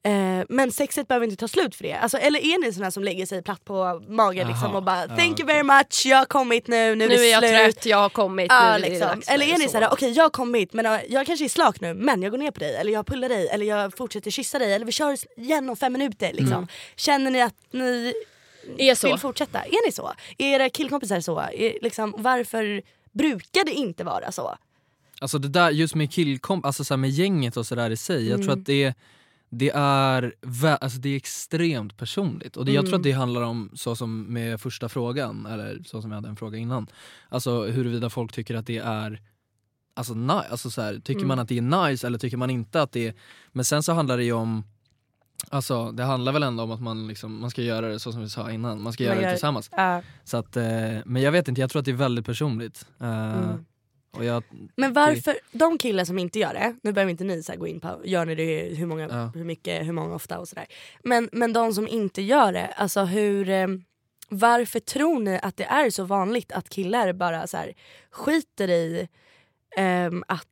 Eh, 0.06 0.44
men 0.48 0.72
sexet 0.72 1.08
behöver 1.08 1.24
inte 1.26 1.36
ta 1.36 1.48
slut 1.48 1.74
för 1.74 1.84
det. 1.84 1.92
Alltså, 1.92 2.18
eller 2.18 2.40
är 2.40 2.60
ni 2.60 2.72
såna 2.72 2.90
som 2.90 3.04
lägger 3.04 3.26
sig 3.26 3.42
platt 3.42 3.64
på 3.64 4.02
magen 4.08 4.48
liksom, 4.48 4.74
och 4.74 4.82
bara 4.82 5.00
ja, 5.00 5.16
thank 5.16 5.40
you 5.40 5.46
very 5.46 5.62
much, 5.62 6.02
jag 6.06 6.16
har 6.16 6.24
kommit 6.24 6.68
nu, 6.68 6.94
nu, 6.94 7.08
Nu 7.08 7.14
är 7.14 7.18
det 7.18 7.26
är 7.26 7.32
jag 7.32 7.42
slut. 7.66 7.74
trött, 7.74 7.86
jag 7.86 7.98
har 7.98 8.08
kommit, 8.08 8.50
nu 8.50 8.54
Ja, 8.54 8.62
är 8.62 8.78
det 8.80 8.88
liksom. 8.88 9.22
för 9.22 9.32
Eller 9.32 9.46
är 9.46 9.58
ni 9.58 9.64
så. 9.64 9.70
såhär, 9.70 9.88
okej 9.92 10.12
jag 10.12 10.24
har 10.24 10.30
kommit 10.30 10.72
men 10.72 10.86
uh, 10.86 10.98
jag 11.08 11.26
kanske 11.26 11.44
är 11.44 11.48
slak 11.48 11.80
nu 11.80 11.94
men 11.94 12.22
jag 12.22 12.30
går 12.30 12.38
ner 12.38 12.50
på 12.50 12.60
dig 12.60 12.76
eller 12.76 12.92
jag 12.92 13.06
pullar 13.06 13.28
dig 13.28 13.48
eller 13.48 13.66
jag 13.66 13.96
fortsätter 13.96 14.30
kyssa 14.30 14.58
dig 14.58 14.72
eller 14.72 14.86
vi 14.86 14.92
kör 14.92 15.16
igen 15.36 15.68
om 15.68 15.76
fem 15.76 15.92
minuter. 15.92 16.32
Liksom. 16.32 16.66
Känner 16.96 17.30
ni 17.30 17.42
att 17.42 17.54
ni 17.70 18.14
Är 18.78 18.94
så. 18.94 19.06
vill 19.08 19.18
fortsätta? 19.18 19.58
Är 19.64 19.86
ni 19.86 19.92
så? 19.92 20.12
Är 20.38 20.46
era 20.54 20.68
killkompisar 20.70 21.20
så? 21.20 21.40
Är, 21.40 21.78
liksom, 21.82 22.14
varför 22.18 22.82
brukar 23.12 23.64
det 23.64 23.72
inte 23.72 24.04
vara 24.04 24.32
så? 24.32 24.56
Alltså 25.20 25.38
det 25.38 25.48
där 25.48 25.70
just 25.70 25.94
med 25.94 26.12
killkomp, 26.12 26.66
alltså 26.66 26.84
så 26.84 26.96
med 26.96 27.10
gänget 27.10 27.56
och 27.56 27.66
sådär 27.66 27.90
i 27.90 27.96
sig, 27.96 28.28
jag 28.28 28.36
tror 28.38 28.50
Mm. 28.52 28.60
att 28.60 28.66
det, 28.66 28.94
det, 29.50 29.70
är, 29.74 30.34
alltså 30.80 30.98
det 30.98 31.08
är 31.08 31.16
extremt 31.16 31.96
personligt. 31.96 32.56
Och 32.56 32.64
det, 32.64 32.72
jag 32.72 32.84
tror 32.84 32.94
Mm. 32.94 33.00
att 33.00 33.04
det 33.04 33.12
handlar 33.12 33.42
om, 33.42 33.70
så 33.74 33.96
som 33.96 34.22
med 34.32 34.60
första 34.60 34.88
frågan, 34.88 35.46
eller 35.46 35.82
så 35.86 36.02
som 36.02 36.10
jag 36.10 36.16
hade 36.16 36.28
en 36.28 36.36
fråga 36.36 36.58
innan, 36.58 36.86
alltså 37.28 37.64
huruvida 37.66 38.10
folk 38.10 38.32
tycker 38.32 38.54
att 38.54 38.66
det 38.66 38.78
är 38.78 39.20
Alltså, 39.98 40.14
ni- 40.14 40.32
alltså 40.50 40.70
så 40.70 40.82
här, 40.82 40.94
tycker 40.94 41.12
Mm. 41.20 41.28
man 41.28 41.38
att 41.38 41.48
det 41.48 41.58
är 41.58 41.88
nice 41.88 42.06
eller 42.06 42.18
tycker 42.18 42.36
man 42.36 42.50
inte 42.50 42.82
att 42.82 42.92
det 42.92 43.06
är... 43.08 43.14
Men 43.52 43.64
sen 43.64 43.82
så 43.82 43.92
handlar 43.92 44.16
det 44.16 44.24
ju 44.24 44.32
om 44.32 44.64
Alltså 45.50 45.92
det 45.92 46.04
handlar 46.04 46.32
väl 46.32 46.42
ändå 46.42 46.62
om 46.62 46.70
att 46.70 46.80
man, 46.80 47.08
liksom, 47.08 47.40
man 47.40 47.50
ska 47.50 47.62
göra 47.62 47.88
det 47.88 48.00
så 48.00 48.12
som 48.12 48.20
vi 48.20 48.28
sa 48.28 48.50
innan, 48.50 48.82
man 48.82 48.92
ska 48.92 49.04
Man 49.04 49.08
göra 49.12 49.20
gör- 49.20 49.28
det 49.28 49.34
tillsammans. 49.34 49.68
Ja. 49.72 50.02
Så 50.24 50.36
att, 50.36 50.56
eh, 50.56 50.64
men 51.04 51.22
jag 51.22 51.32
vet 51.32 51.48
inte, 51.48 51.60
jag 51.60 51.70
tror 51.70 51.80
att 51.80 51.84
det 51.84 51.90
är 51.90 51.94
väldigt 51.96 52.26
personligt. 52.26 52.86
Eh, 53.00 53.32
Mm. 53.36 53.64
Jag, 54.24 54.42
Men 54.76 54.92
varför, 54.92 55.36
de 55.52 55.78
killar 55.78 56.04
som 56.04 56.18
inte 56.18 56.38
gör 56.38 56.54
det, 56.54 56.76
nu 56.82 56.92
behöver 56.92 57.10
inte 57.10 57.24
ni 57.24 57.42
så 57.42 57.56
gå 57.56 57.66
in 57.66 57.80
på 57.80 58.00
gör 58.04 58.24
ni 58.26 58.34
det, 58.34 58.74
hur, 58.74 58.86
många, 58.86 59.08
Ja. 59.08 59.32
hur 59.34 59.44
mycket, 59.44 59.86
hur 59.86 59.92
många 59.92 60.14
ofta 60.14 60.38
och 60.38 60.48
sådär. 60.48 60.66
Men, 61.02 61.28
men 61.32 61.52
de 61.52 61.74
som 61.74 61.88
inte 61.88 62.22
gör 62.22 62.52
det, 62.52 62.66
alltså 62.66 63.04
hur, 63.04 63.48
eh, 63.48 63.66
varför 64.28 64.80
tror 64.80 65.20
ni 65.20 65.38
att 65.42 65.56
det 65.56 65.64
är 65.64 65.90
så 65.90 66.04
vanligt 66.04 66.52
att 66.52 66.68
killar 66.68 67.12
bara 67.12 67.46
så 67.46 67.56
här, 67.56 67.74
skiter 68.10 68.70
i 68.70 69.08
ehm, 69.76 70.24
att, 70.28 70.46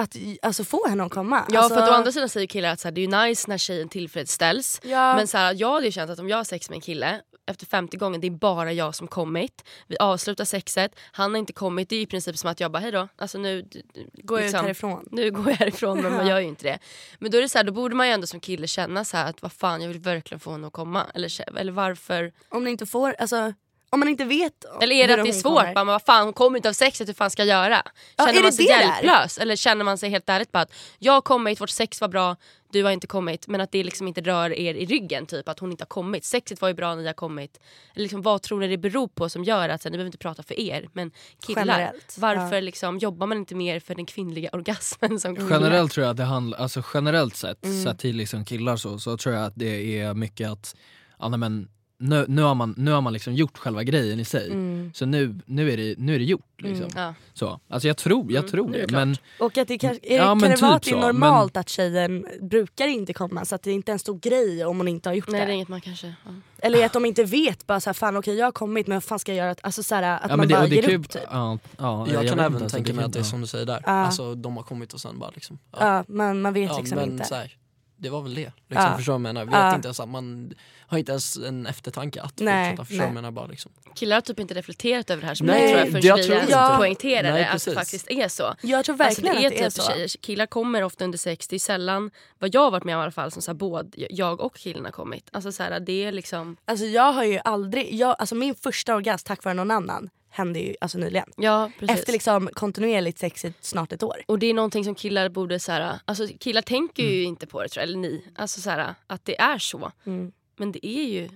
att 0.00 0.16
alltså, 0.42 0.64
få 0.64 0.88
henne 0.88 1.04
att 1.04 1.12
komma? 1.12 1.46
Ja 1.48 1.58
alltså, 1.58 1.74
för 1.74 1.82
att 1.82 1.90
å 1.90 1.92
andra 1.92 2.12
sidan 2.12 2.28
säger 2.28 2.46
killar 2.46 2.72
att 2.72 2.80
så 2.80 2.88
här, 2.88 2.92
det 2.92 3.04
är 3.04 3.28
nice 3.28 3.48
när 3.48 3.58
tjejen 3.58 3.88
tillfredsställs. 3.88 4.80
Ja. 4.84 5.16
Men 5.16 5.26
så 5.26 5.38
här, 5.38 5.54
jag 5.58 5.72
hade 5.72 5.86
ju 5.86 5.92
känt 5.92 6.10
att 6.10 6.18
om 6.18 6.28
jag 6.28 6.36
har 6.36 6.44
sex 6.44 6.70
med 6.70 6.76
en 6.76 6.80
kille 6.80 7.20
efter 7.46 7.66
50 7.66 7.96
gånger, 7.96 8.18
det 8.18 8.26
är 8.26 8.30
bara 8.30 8.72
jag 8.72 8.94
som 8.94 9.08
kommit. 9.08 9.64
Vi 9.86 9.96
avslutar 9.98 10.44
sexet, 10.44 10.92
han 11.12 11.30
har 11.30 11.38
inte 11.38 11.52
kommit. 11.52 11.88
Det 11.88 11.96
är 11.96 12.00
i 12.00 12.06
princip 12.06 12.38
som 12.38 12.50
att 12.50 12.60
jag 12.60 12.72
bara 12.72 12.78
hejdå. 12.78 13.08
Alltså 13.16 13.38
nu, 13.38 13.68
Går 14.12 14.40
jag 14.40 14.48
ut 14.48 14.54
härifrån? 14.54 15.08
Nu 15.10 15.30
går 15.30 15.48
jag 15.48 15.56
härifrån 15.56 16.02
men 16.02 16.12
man 16.12 16.26
gör 16.28 16.38
ju 16.38 16.46
inte 16.46 16.64
det. 16.64 16.78
Men 17.18 17.30
då 17.30 17.38
är 17.38 17.42
det 17.42 17.48
så 17.48 17.58
här, 17.58 17.64
då 17.64 17.72
borde 17.72 17.94
man 17.94 18.06
ju 18.06 18.12
ändå 18.12 18.26
som 18.26 18.40
kille 18.40 18.66
känna 18.66 19.04
så 19.04 19.16
här 19.16 19.30
att 19.30 19.42
vad 19.42 19.52
fan 19.52 19.82
jag 19.82 19.88
vill 19.88 20.00
verkligen 20.00 20.40
få 20.40 20.52
henne 20.52 20.66
att 20.66 20.72
komma. 20.72 21.06
Eller, 21.14 21.58
eller 21.58 21.72
varför? 21.72 22.32
Om 22.48 22.64
ni 22.64 22.70
inte 22.70 22.86
får, 22.86 23.16
alltså 23.18 23.52
om 23.92 24.00
man 24.00 24.08
inte 24.08 24.24
vet 24.24 24.64
Eller 24.82 24.96
är 24.96 25.08
det 25.08 25.14
att 25.14 25.24
det 25.24 25.30
är 25.30 25.32
svårt? 25.32 25.74
Bara, 25.74 25.84
vad 25.84 26.02
fan 26.02 26.24
hon 26.24 26.32
kommer 26.32 26.56
inte 26.56 26.68
av 26.68 26.72
sexet, 26.72 27.08
hur 27.08 27.14
fan 27.14 27.30
ska 27.30 27.44
jag 27.44 27.48
göra? 27.64 27.82
Ja, 28.16 28.26
Känner 28.26 28.38
är 28.38 28.42
man 28.42 28.50
det 28.50 28.56
sig 28.56 28.66
det 28.66 28.72
där? 28.72 28.80
hjälplös? 28.82 29.38
Eller 29.38 29.56
känner 29.56 29.84
man 29.84 29.98
sig 29.98 30.10
helt 30.10 30.28
ärligt 30.28 30.52
bara 30.52 30.62
att 30.62 30.72
jag 30.98 31.12
har 31.12 31.20
kommit, 31.20 31.60
vårt 31.60 31.70
sex 31.70 32.00
var 32.00 32.08
bra, 32.08 32.36
du 32.72 32.84
har 32.84 32.90
inte 32.90 33.06
kommit. 33.06 33.48
Men 33.48 33.60
att 33.60 33.72
det 33.72 33.84
liksom 33.84 34.08
inte 34.08 34.20
rör 34.20 34.52
er 34.52 34.74
i 34.74 34.86
ryggen, 34.86 35.26
typ 35.26 35.48
att 35.48 35.58
hon 35.58 35.70
inte 35.70 35.82
har 35.82 35.86
kommit. 35.88 36.24
Sexet 36.24 36.60
var 36.60 36.68
ju 36.68 36.74
bra, 36.74 36.94
ni 36.94 37.06
har 37.06 37.12
kommit. 37.12 37.60
Eller 37.94 38.02
liksom, 38.02 38.22
vad 38.22 38.42
tror 38.42 38.60
ni 38.60 38.68
det 38.68 38.78
beror 38.78 39.08
på 39.08 39.28
som 39.28 39.44
gör 39.44 39.68
att, 39.68 39.82
så 39.82 39.88
här, 39.88 39.90
ni 39.90 39.96
behöver 39.96 40.08
inte 40.08 40.18
prata 40.18 40.42
för 40.42 40.60
er, 40.60 40.88
men 40.92 41.10
killar. 41.46 41.62
Generellt, 41.66 42.16
varför 42.18 42.54
ja. 42.54 42.60
liksom, 42.60 42.98
jobbar 42.98 43.26
man 43.26 43.38
inte 43.38 43.54
mer 43.54 43.80
för 43.80 43.94
den 43.94 44.06
kvinnliga 44.06 44.50
orgasmen 44.52 45.20
som 45.20 45.36
kille? 45.36 45.48
Generellt 45.50 45.92
tror 45.92 46.04
jag 46.04 46.10
att 46.10 46.16
det 46.16 46.24
handlar, 46.24 46.58
alltså 46.58 46.82
generellt 46.94 47.36
sett, 47.36 47.64
Mm. 47.64 47.84
sett 47.84 47.98
till 47.98 48.16
liksom 48.16 48.44
killar 48.44 48.76
så, 48.76 48.98
så 48.98 49.16
tror 49.16 49.34
jag 49.34 49.44
att 49.44 49.52
det 49.56 50.00
är 50.00 50.14
mycket 50.14 50.50
att, 50.50 50.76
ja, 51.18 51.28
men, 51.28 51.68
nu, 52.00 52.24
nu 52.28 52.42
har 52.42 52.54
man, 52.54 52.74
nu 52.76 52.90
har 52.90 53.00
man 53.00 53.12
liksom 53.12 53.34
gjort 53.34 53.58
själva 53.58 53.82
grejen 53.82 54.20
i 54.20 54.24
sig. 54.24 54.50
Mm. 54.50 54.90
Så 54.94 55.06
nu, 55.06 55.34
nu, 55.46 55.72
är 55.72 55.76
det, 55.76 55.94
nu 55.98 56.14
är 56.14 56.18
det 56.18 56.24
gjort. 56.24 56.44
Liksom. 56.58 56.86
Ja. 56.94 57.14
Så. 57.34 57.60
Alltså 57.68 57.88
jag 57.88 57.96
tror, 57.96 58.32
jag 58.32 58.48
tror 58.48 58.68
nu 58.68 58.78
är 58.78 58.86
det. 58.86 58.92
Men, 58.92 59.16
Och 59.38 59.58
att 59.58 59.68
det 59.68 59.78
kanske, 59.78 60.06
är, 60.06 60.16
Ja, 60.16 60.24
kan 60.24 60.38
men 60.38 60.50
det 60.50 60.62
vara 60.62 60.78
typ 60.78 60.94
att 60.94 61.00
det 61.00 61.06
är 61.06 61.12
normalt 61.12 61.56
att 61.56 61.68
tjejen 61.68 62.26
brukar 62.40 62.86
inte 62.86 63.12
komma 63.12 63.44
så 63.44 63.54
att 63.54 63.62
det 63.62 63.72
inte 63.72 63.90
är 63.90 63.92
en 63.92 63.98
stor 63.98 64.18
grej 64.18 64.64
om 64.64 64.76
hon 64.78 64.88
inte 64.88 65.08
har 65.08 65.14
gjort 65.14 65.28
Nej 65.28 65.40
det 65.40 65.44
är 65.44 65.46
det? 65.46 65.54
inget 65.54 65.68
man 65.68 65.80
kanske... 65.80 66.06
Ja. 66.06 66.30
Eller 66.58 66.86
att 66.86 66.92
de 66.92 67.04
inte 67.04 67.24
vet 67.24 67.66
bara 67.66 67.80
såhär, 67.80 67.94
fan 67.94 68.16
okej 68.16 68.34
jag 68.36 68.46
har 68.46 68.52
kommit 68.52 68.86
men 68.86 68.96
vad 68.96 69.04
fan 69.04 69.18
ska 69.18 69.34
jag 69.34 69.46
göra? 69.46 69.54
Alltså 69.62 69.82
såhär, 69.82 70.02
att 70.02 70.20
ja, 70.22 70.28
man 70.28 70.38
men 70.38 70.48
det, 70.48 70.54
bara 70.54 70.66
det 70.66 70.74
ger 70.74 70.94
upp 70.98 71.08
typ. 71.08 71.22
Ja, 71.30 71.58
ja, 71.78 72.08
Jag, 72.12 72.28
kan 72.28 72.40
även 72.40 72.68
tänka 72.68 72.92
mig 72.92 73.04
att 73.04 73.12
det 73.12 73.18
är 73.18 73.22
som 73.22 73.40
du 73.40 73.46
säger 73.46 73.66
där. 73.66 73.82
Ja. 73.86 73.92
Alltså 73.92 74.34
de 74.34 74.56
har 74.56 74.62
kommit 74.64 74.92
och 74.92 75.00
sen 75.00 75.18
bara 75.18 75.30
liksom. 75.34 75.58
Ja, 75.78 76.04
men 76.08 76.40
man 76.42 76.52
vet 76.52 76.70
Ja, 76.70 76.78
liksom 76.78 76.98
men 76.98 77.10
inte. 77.10 77.24
Så 77.24 77.34
här, 77.34 77.56
det 78.00 78.10
var 78.10 78.22
väl 78.22 78.34
det. 78.34 78.40
Liksom, 78.68 78.86
Ja. 78.90 78.96
Förstår 78.96 79.12
du 79.12 79.18
vad 79.22 79.28
jag 79.28 79.34
menar? 79.34 79.44
Vet 79.44 79.54
Ja. 79.54 79.74
inte 79.74 79.88
ens, 79.88 79.98
man 80.06 80.54
har 80.86 80.98
inte 80.98 81.12
ens 81.12 81.36
en 81.36 81.66
eftertanke 81.66 82.22
att 82.22 82.38
Nej, 82.40 82.70
fortsätta. 82.70 82.84
Förstår 82.84 83.04
nej. 83.04 83.12
menar? 83.14 83.30
Bara, 83.30 83.46
liksom. 83.46 83.72
Killar 83.94 84.16
har 84.16 84.20
typ 84.20 84.40
inte 84.40 84.54
reflekterat 84.54 85.10
över 85.10 85.20
det 85.20 85.26
här 85.26 85.34
som 85.34 85.46
Nej, 85.46 85.70
jag 85.72 85.88
tror 85.90 86.04
jag 86.04 86.04
jag 86.04 86.16
vi 86.16 86.22
tror 86.26 86.40
inte. 86.40 86.76
poängterade 86.76 87.30
Nej, 87.32 87.44
att 87.44 87.64
det 87.64 87.74
faktiskt 87.74 88.10
är 88.10 88.28
så. 88.28 88.42
Jag 88.62 88.84
tror 88.84 89.02
Alltså, 89.02 89.22
verkligen 89.22 89.34
det 89.36 89.42
är 89.42 89.46
att 89.46 89.52
det 89.52 89.64
är 89.64 89.70
typ 89.70 89.82
så. 89.82 89.92
tjejer, 89.92 90.08
killar 90.20 90.46
kommer 90.46 90.82
ofta 90.82 91.04
under 91.04 91.18
sex, 91.18 91.48
det 91.48 91.56
är 91.56 91.60
sällan 91.60 92.10
vad 92.38 92.54
jag 92.54 92.60
har 92.60 92.70
varit 92.70 92.84
med 92.84 92.94
om 92.96 93.00
i 93.00 93.02
alla 93.02 93.12
fall 93.12 93.30
som 93.30 93.42
så 93.42 93.50
här, 93.50 93.56
både 93.56 93.88
jag 94.10 94.40
och 94.40 94.56
killen 94.56 94.84
har 94.84 94.92
kommit. 94.92 95.28
Alltså 95.32 95.52
så 95.52 95.62
här, 95.62 95.80
det 95.80 96.04
är 96.04 96.12
liksom, 96.12 96.56
Alltså 96.64 96.84
jag 96.86 97.12
har 97.12 97.24
ju 97.24 97.40
aldrig, 97.44 97.94
jag, 97.94 98.16
alltså 98.18 98.34
min 98.34 98.54
första 98.54 98.94
orgasm 98.94 99.26
tack 99.26 99.44
vare 99.44 99.54
någon 99.54 99.70
annan 99.70 100.10
hände 100.30 100.60
ju 100.60 100.74
alltså 100.80 100.98
nyligen. 100.98 101.28
ja 101.36 101.70
precis. 101.78 101.98
Efter 101.98 102.12
liksom 102.12 102.48
kontinuerligt 102.52 103.18
sex 103.18 103.44
i 103.44 103.52
snart 103.60 103.92
ett 103.92 104.02
år. 104.02 104.16
Och 104.26 104.38
det 104.38 104.46
är 104.46 104.54
någonting 104.54 104.84
som 104.84 104.94
killar 104.94 105.28
borde 105.28 105.60
så 105.60 105.72
här, 105.72 105.98
alltså 106.04 106.26
killar 106.40 106.62
tänker 106.62 107.02
Mm. 107.02 107.14
ju 107.14 107.22
inte 107.24 107.46
på 107.46 107.62
det 107.62 107.68
tror 107.68 107.82
jag, 107.82 107.88
eller 107.88 107.98
ni, 107.98 108.24
alltså 108.36 108.60
så 108.60 108.70
här, 108.70 108.94
att 109.06 109.24
det 109.24 109.40
är 109.40 109.58
så. 109.58 109.92
Mm. 110.06 110.32
Men 110.56 110.72
det 110.72 110.86
är 110.86 111.04
ju 111.04 111.28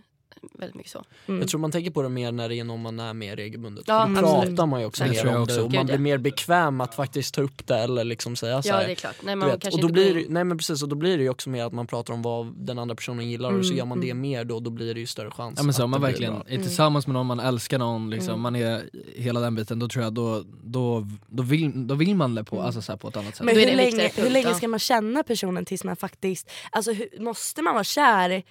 väldigt 0.52 0.74
mycket 0.76 0.92
så. 0.92 1.04
Jag 1.26 1.48
tror 1.48 1.60
man 1.60 1.72
tänker 1.72 1.90
på 1.90 2.02
det 2.02 2.08
mer 2.08 2.32
när 2.32 2.48
det 2.48 2.54
är 2.54 2.64
någon 2.64 2.82
man 2.82 3.00
är 3.00 3.14
med 3.14 3.36
regelbundet. 3.36 3.84
Ja, 3.88 4.06
då 4.08 4.20
pratar 4.20 4.66
man 4.66 4.80
ju 4.80 4.86
också 4.86 5.04
mer 5.06 5.26
om 5.26 5.34
det 5.34 5.40
också. 5.40 5.64
och 5.64 5.72
man 5.72 5.86
blir 5.86 5.94
ja. 5.94 6.00
mer 6.00 6.18
bekväm 6.18 6.80
att 6.80 6.94
faktiskt 6.94 7.34
ta 7.34 7.42
upp 7.42 7.66
det 7.66 7.78
eller 7.78 8.04
liksom 8.04 8.36
säga 8.36 8.62
så 8.62 8.68
Ja 8.68 8.74
här. 8.76 8.86
det 8.86 8.90
är 8.90 8.94
klart. 8.94 9.14
Nej, 9.22 9.36
man 9.36 9.48
kanske 9.50 9.70
och 9.70 9.80
då 9.80 9.86
inte 9.88 9.92
blir, 9.92 10.14
det- 10.14 10.24
nej 10.28 10.44
men 10.44 10.58
precis, 10.58 10.82
och 10.82 10.88
då 10.88 10.96
blir 10.96 11.16
det 11.16 11.22
ju 11.22 11.28
också 11.30 11.50
mer 11.50 11.64
att 11.64 11.72
man 11.72 11.86
pratar 11.86 12.14
om 12.14 12.22
vad 12.22 12.52
den 12.56 12.78
andra 12.78 12.94
personen 12.94 13.30
gillar 13.30 13.52
och 13.58 13.66
så 13.66 13.74
gör 13.74 13.84
man 13.84 14.00
det 14.00 14.14
mer 14.14 14.44
då, 14.44 14.60
då 14.60 14.70
blir 14.70 14.94
det 14.94 15.00
ju 15.00 15.06
större 15.06 15.30
chans 15.30 15.54
Ja 15.58 15.62
men 15.64 15.74
så 15.74 15.84
om 15.84 15.90
man 15.90 16.00
verkligen 16.00 16.34
är 16.46 16.58
tillsammans 16.58 17.06
med 17.06 17.14
någon, 17.14 17.26
man 17.26 17.40
älskar 17.40 17.78
någon, 17.78 18.10
liksom, 18.10 18.28
Mm. 18.30 18.40
man 18.40 18.56
är 18.56 18.90
hela 19.16 19.40
den 19.40 19.54
biten, 19.54 19.78
då 19.78 19.88
tror 19.88 20.04
jag 20.04 20.12
då, 20.12 20.44
då, 20.64 21.06
då, 21.26 21.42
vill, 21.42 21.86
då 21.86 21.94
vill 21.94 22.14
man 22.16 22.34
det 22.34 22.44
på, 22.44 22.62
alltså, 22.62 22.82
så 22.82 22.92
här, 22.92 22.96
på 22.96 23.08
ett 23.08 23.16
annat 23.16 23.36
sätt. 23.36 23.46
Men 23.46 23.56
hur 23.56 23.76
länge, 23.76 24.10
hur 24.16 24.30
länge 24.30 24.48
ja. 24.48 24.54
ska 24.54 24.68
man 24.68 24.78
känna 24.78 25.22
personen 25.22 25.64
tills 25.64 25.84
man 25.84 25.96
faktiskt, 25.96 26.50
alltså 26.70 26.92
hur, 26.92 27.08
måste 27.20 27.62
man 27.62 27.74
vara 27.74 27.84
kär 27.84 28.42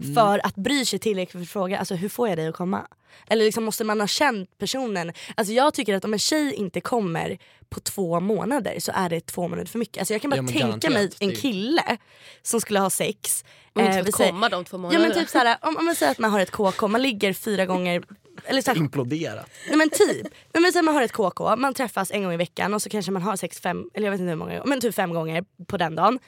Mm. 0.00 0.14
för 0.14 0.46
att 0.46 0.54
bry 0.54 0.84
sig 0.84 0.98
tillräckligt 0.98 1.32
för 1.32 1.40
att 1.42 1.48
fråga 1.48 1.78
alltså, 1.78 1.94
hur 1.94 2.08
får 2.08 2.28
jag 2.28 2.38
dig 2.38 2.46
att 2.48 2.54
komma? 2.56 2.86
Eller 3.26 3.44
liksom 3.44 3.64
måste 3.64 3.84
man 3.84 4.00
ha 4.00 4.06
känt 4.06 4.58
personen? 4.58 5.12
Alltså 5.34 5.54
jag 5.54 5.74
tycker 5.74 5.94
att 5.94 6.04
om 6.04 6.12
en 6.12 6.18
tjej 6.18 6.54
inte 6.54 6.80
kommer 6.80 7.38
på 7.68 7.80
två 7.80 8.20
månader 8.20 8.74
så 8.80 8.92
är 8.94 9.08
det 9.10 9.20
två 9.26 9.42
månader 9.48 9.64
för 9.66 9.78
mycket. 9.78 9.98
Alltså 9.98 10.14
jag 10.14 10.22
kan 10.22 10.30
bara 10.30 10.36
Ja, 10.36 10.48
tänka 10.70 10.90
mig 10.90 11.10
en 11.20 11.30
är- 11.30 11.34
kille 11.34 11.96
som 12.42 12.60
skulle 12.60 12.80
ha 12.80 12.90
sex. 12.90 13.44
Och 13.72 13.80
inte 13.82 13.98
eh, 13.98 14.04
fått 14.04 14.16
komma 14.16 14.48
de 14.48 14.64
två 14.64 14.74
Ja 14.74 14.78
månaderna. 14.78 15.08
men 15.08 15.16
typ 15.18 15.28
såhär, 15.28 15.56
om, 15.62 15.76
om 15.76 15.84
man 15.84 15.94
säger 15.94 16.12
att 16.12 16.18
man 16.18 16.30
har 16.30 16.40
ett 16.40 16.50
KK, 16.50 16.88
man 16.88 17.02
ligger 17.02 17.32
fyra 17.32 17.66
gånger 17.66 18.02
eller 18.44 18.62
så 18.62 18.70
här, 18.70 18.78
Imploderat. 18.78 19.50
Nej 19.68 19.76
men 19.76 19.90
typ. 19.90 20.22
Nej, 20.52 20.62
men 20.62 20.72
sen 20.72 20.84
man 20.84 20.94
har 20.94 21.02
ett 21.02 21.12
KK, 21.12 21.56
man 21.56 21.74
träffas 21.74 22.10
en 22.10 22.22
gång 22.22 22.32
i 22.32 22.36
veckan 22.36 22.74
och 22.74 22.82
så 22.82 22.88
kanske 22.90 23.12
man 23.12 23.22
har 23.22 23.36
sex 23.36 23.60
fem, 23.60 23.90
eller 23.94 24.06
jag 24.06 24.10
vet 24.12 24.20
inte 24.20 24.28
hur 24.30 24.36
många 24.36 24.50
gånger, 24.58 24.66
men 24.66 24.80
typ 24.80 24.94
fem 24.94 25.12
gånger 25.14 25.44
på 25.66 25.76
den 25.76 25.94
dagen. 25.94 26.18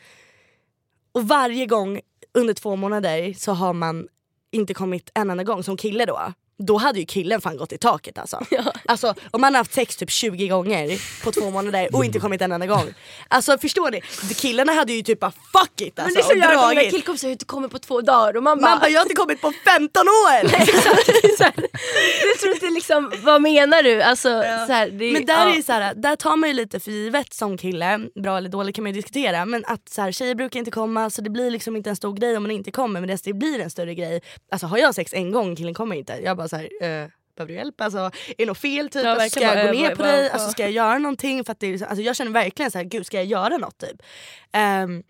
Och 1.12 1.28
varje 1.28 1.66
gång 1.66 2.00
under 2.34 2.54
två 2.54 2.76
månader 2.76 3.32
så 3.32 3.52
har 3.52 3.72
man 3.72 4.08
inte 4.50 4.74
kommit 4.74 5.10
en 5.14 5.30
enda 5.30 5.44
gång 5.44 5.62
som 5.62 5.76
kille 5.76 6.04
då. 6.06 6.32
Då 6.66 6.78
hade 6.78 6.98
ju 6.98 7.06
killen 7.06 7.40
fan 7.40 7.56
gått 7.56 7.72
i 7.72 7.78
taket 7.78 8.18
alltså. 8.18 8.40
alltså 8.86 9.14
om 9.30 9.40
man 9.40 9.54
har 9.54 9.58
haft 9.58 9.74
sex 9.74 9.96
typ 9.96 10.10
20 10.10 10.48
gånger 10.48 11.00
på 11.24 11.32
två 11.32 11.50
månader 11.50 11.88
och 11.96 12.04
inte 12.04 12.18
kommit 12.18 12.42
en 12.42 12.52
enda 12.52 12.66
gång. 12.66 12.94
Alltså 13.28 13.58
förstår 13.58 13.90
ni? 13.90 14.00
Killarna 14.34 14.72
hade 14.72 14.92
ju 14.92 15.02
typ 15.02 15.20
bara 15.20 15.30
fuck 15.30 15.80
it 15.80 15.98
alltså. 15.98 16.04
men 16.04 16.14
det 16.14 16.20
är 16.20 16.22
så 16.22 16.30
och 16.30 16.36
jävla 16.36 16.60
många 16.60 16.74
dragit. 16.74 16.90
killkompisar 16.90 17.28
har 17.28 17.32
inte 17.32 17.44
kommit 17.44 17.70
på 17.70 17.78
två 17.78 18.00
dagar 18.00 18.36
och 18.36 18.42
man 18.42 18.60
bara... 18.60 18.70
Man 18.70 18.78
bara 18.80 18.90
jag 18.90 19.00
har 19.00 19.04
inte 19.04 19.14
kommit 19.14 19.40
på 19.40 19.52
15 19.64 20.08
år! 20.08 20.44
Exakt, 20.54 21.36
så 21.38 21.44
jag 22.28 22.38
tror 22.40 22.54
inte 22.54 22.70
liksom, 22.70 23.12
vad 23.22 23.42
menar 23.42 23.82
du? 23.82 24.02
Alltså, 24.02 24.28
så 24.66 24.72
här, 24.72 24.90
det, 24.90 25.12
Men 25.12 25.26
där, 25.26 25.46
ja. 25.46 25.56
är 25.56 25.62
så 25.62 25.72
här, 25.72 25.94
där 25.94 26.16
tar 26.16 26.36
man 26.36 26.48
ju 26.48 26.54
lite 26.54 26.80
för 26.80 26.90
givet 26.90 27.34
som 27.34 27.58
kille, 27.58 28.00
bra 28.22 28.38
eller 28.38 28.48
dåligt 28.48 28.76
kan 28.76 28.84
man 28.84 28.92
ju 28.92 28.96
diskutera, 28.96 29.44
men 29.44 29.64
att 29.66 29.88
så 29.88 30.02
här, 30.02 30.12
tjejer 30.12 30.34
brukar 30.34 30.58
inte 30.58 30.70
komma 30.70 31.10
så 31.10 31.22
det 31.22 31.30
blir 31.30 31.50
liksom 31.50 31.76
inte 31.76 31.90
en 31.90 31.96
stor 31.96 32.12
grej 32.12 32.36
om 32.36 32.42
man 32.42 32.50
inte 32.50 32.70
kommer 32.70 33.00
men 33.00 33.18
det 33.24 33.32
blir 33.32 33.60
en 33.60 33.70
större 33.70 33.94
grej. 33.94 34.20
Alltså 34.50 34.66
har 34.66 34.78
jag 34.78 34.94
sex 34.94 35.12
en 35.14 35.32
gång 35.32 35.56
killen 35.56 35.74
kommer 35.74 35.96
inte, 35.96 36.20
jag 36.24 36.36
bara 36.36 36.48
så 36.56 36.56
här, 36.56 36.64
eh, 36.64 37.08
behöver 37.36 37.46
du 37.46 37.54
hjälp? 37.54 37.80
Alltså, 37.80 37.98
är 37.98 38.10
det 38.38 38.46
något 38.46 38.58
fel? 38.58 38.88
Typ? 38.90 39.04
Ja, 39.04 39.10
alltså, 39.10 39.30
ska 39.30 39.40
jag 39.56 39.66
gå 39.66 39.72
ner 39.72 39.94
på 39.96 40.02
dig? 40.02 40.30
Alltså, 40.30 40.48
ska 40.50 40.62
jag 40.62 40.72
göra 40.72 40.98
någonting? 40.98 41.44
För 41.44 41.52
att 41.52 41.60
det 41.60 41.66
är, 41.66 41.72
alltså, 41.86 42.02
jag 42.02 42.16
känner 42.16 42.30
verkligen 42.30 42.70
så 42.70 42.78
här, 42.78 42.84
gud 42.84 43.06
ska 43.06 43.16
jag 43.16 43.26
göra 43.26 43.56
något 43.56 43.78
typ? 43.78 44.02
Ehm, 44.52 45.02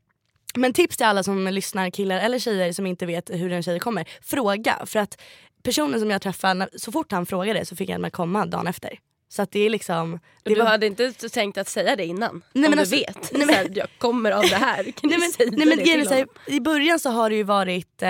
men 0.55 0.73
tips 0.73 0.97
till 0.97 1.07
alla 1.07 1.23
som 1.23 1.47
lyssnar, 1.49 1.91
killar 1.91 2.19
eller 2.21 2.39
tjejer 2.39 2.73
som 2.73 2.87
inte 2.87 3.07
vet 3.07 3.31
hur 3.31 3.53
en 3.53 3.63
tjej 3.63 3.79
kommer. 3.81 4.09
Fråga. 4.23 4.79
För 4.87 4.99
att 4.99 5.21
personen 5.63 6.01
som 6.01 6.11
jag 6.11 6.23
träffade, 6.23 6.69
så 6.77 6.93
fort 6.93 7.13
han 7.13 7.27
frågade 7.27 7.67
så 7.67 7.77
fick 7.77 7.91
han 7.91 8.01
med 8.01 8.13
komma 8.13 8.47
dagen 8.47 8.67
efter. 8.67 8.99
Så 9.29 9.47
det 9.51 9.61
är 9.61 9.71
liksom... 9.71 10.21
Det 10.43 10.55
Du 10.55 10.61
var- 10.61 10.67
hade 10.67 10.87
inte 10.87 11.13
tänkt 11.13 11.59
att 11.59 11.69
säga 11.69 11.97
det 11.97 12.05
innan? 12.05 12.43
Nej, 12.53 12.65
om 12.65 12.71
men 12.71 12.73
du 12.73 12.79
alltså- 12.79 12.97
vet? 12.97 13.33
nej, 13.33 13.47
men- 13.47 13.55
här, 13.55 13.69
jag 13.75 13.87
kommer 13.99 14.31
av 14.31 14.43
det 14.43 14.57
här. 14.57 14.83
Kan 14.93 14.93
nej 15.03 15.13
du 15.13 15.19
men, 15.19 15.33
säga 15.33 15.51
nej, 15.53 15.67
men 15.67 15.79
det 15.79 15.85
till 15.85 16.09
honom? 16.09 16.27
I 16.47 16.61
början 16.61 16.99
så 17.01 17.11
har 17.11 17.31
det 17.31 17.37
ju 17.37 17.43
varit 17.43 18.03
eh, 18.03 18.09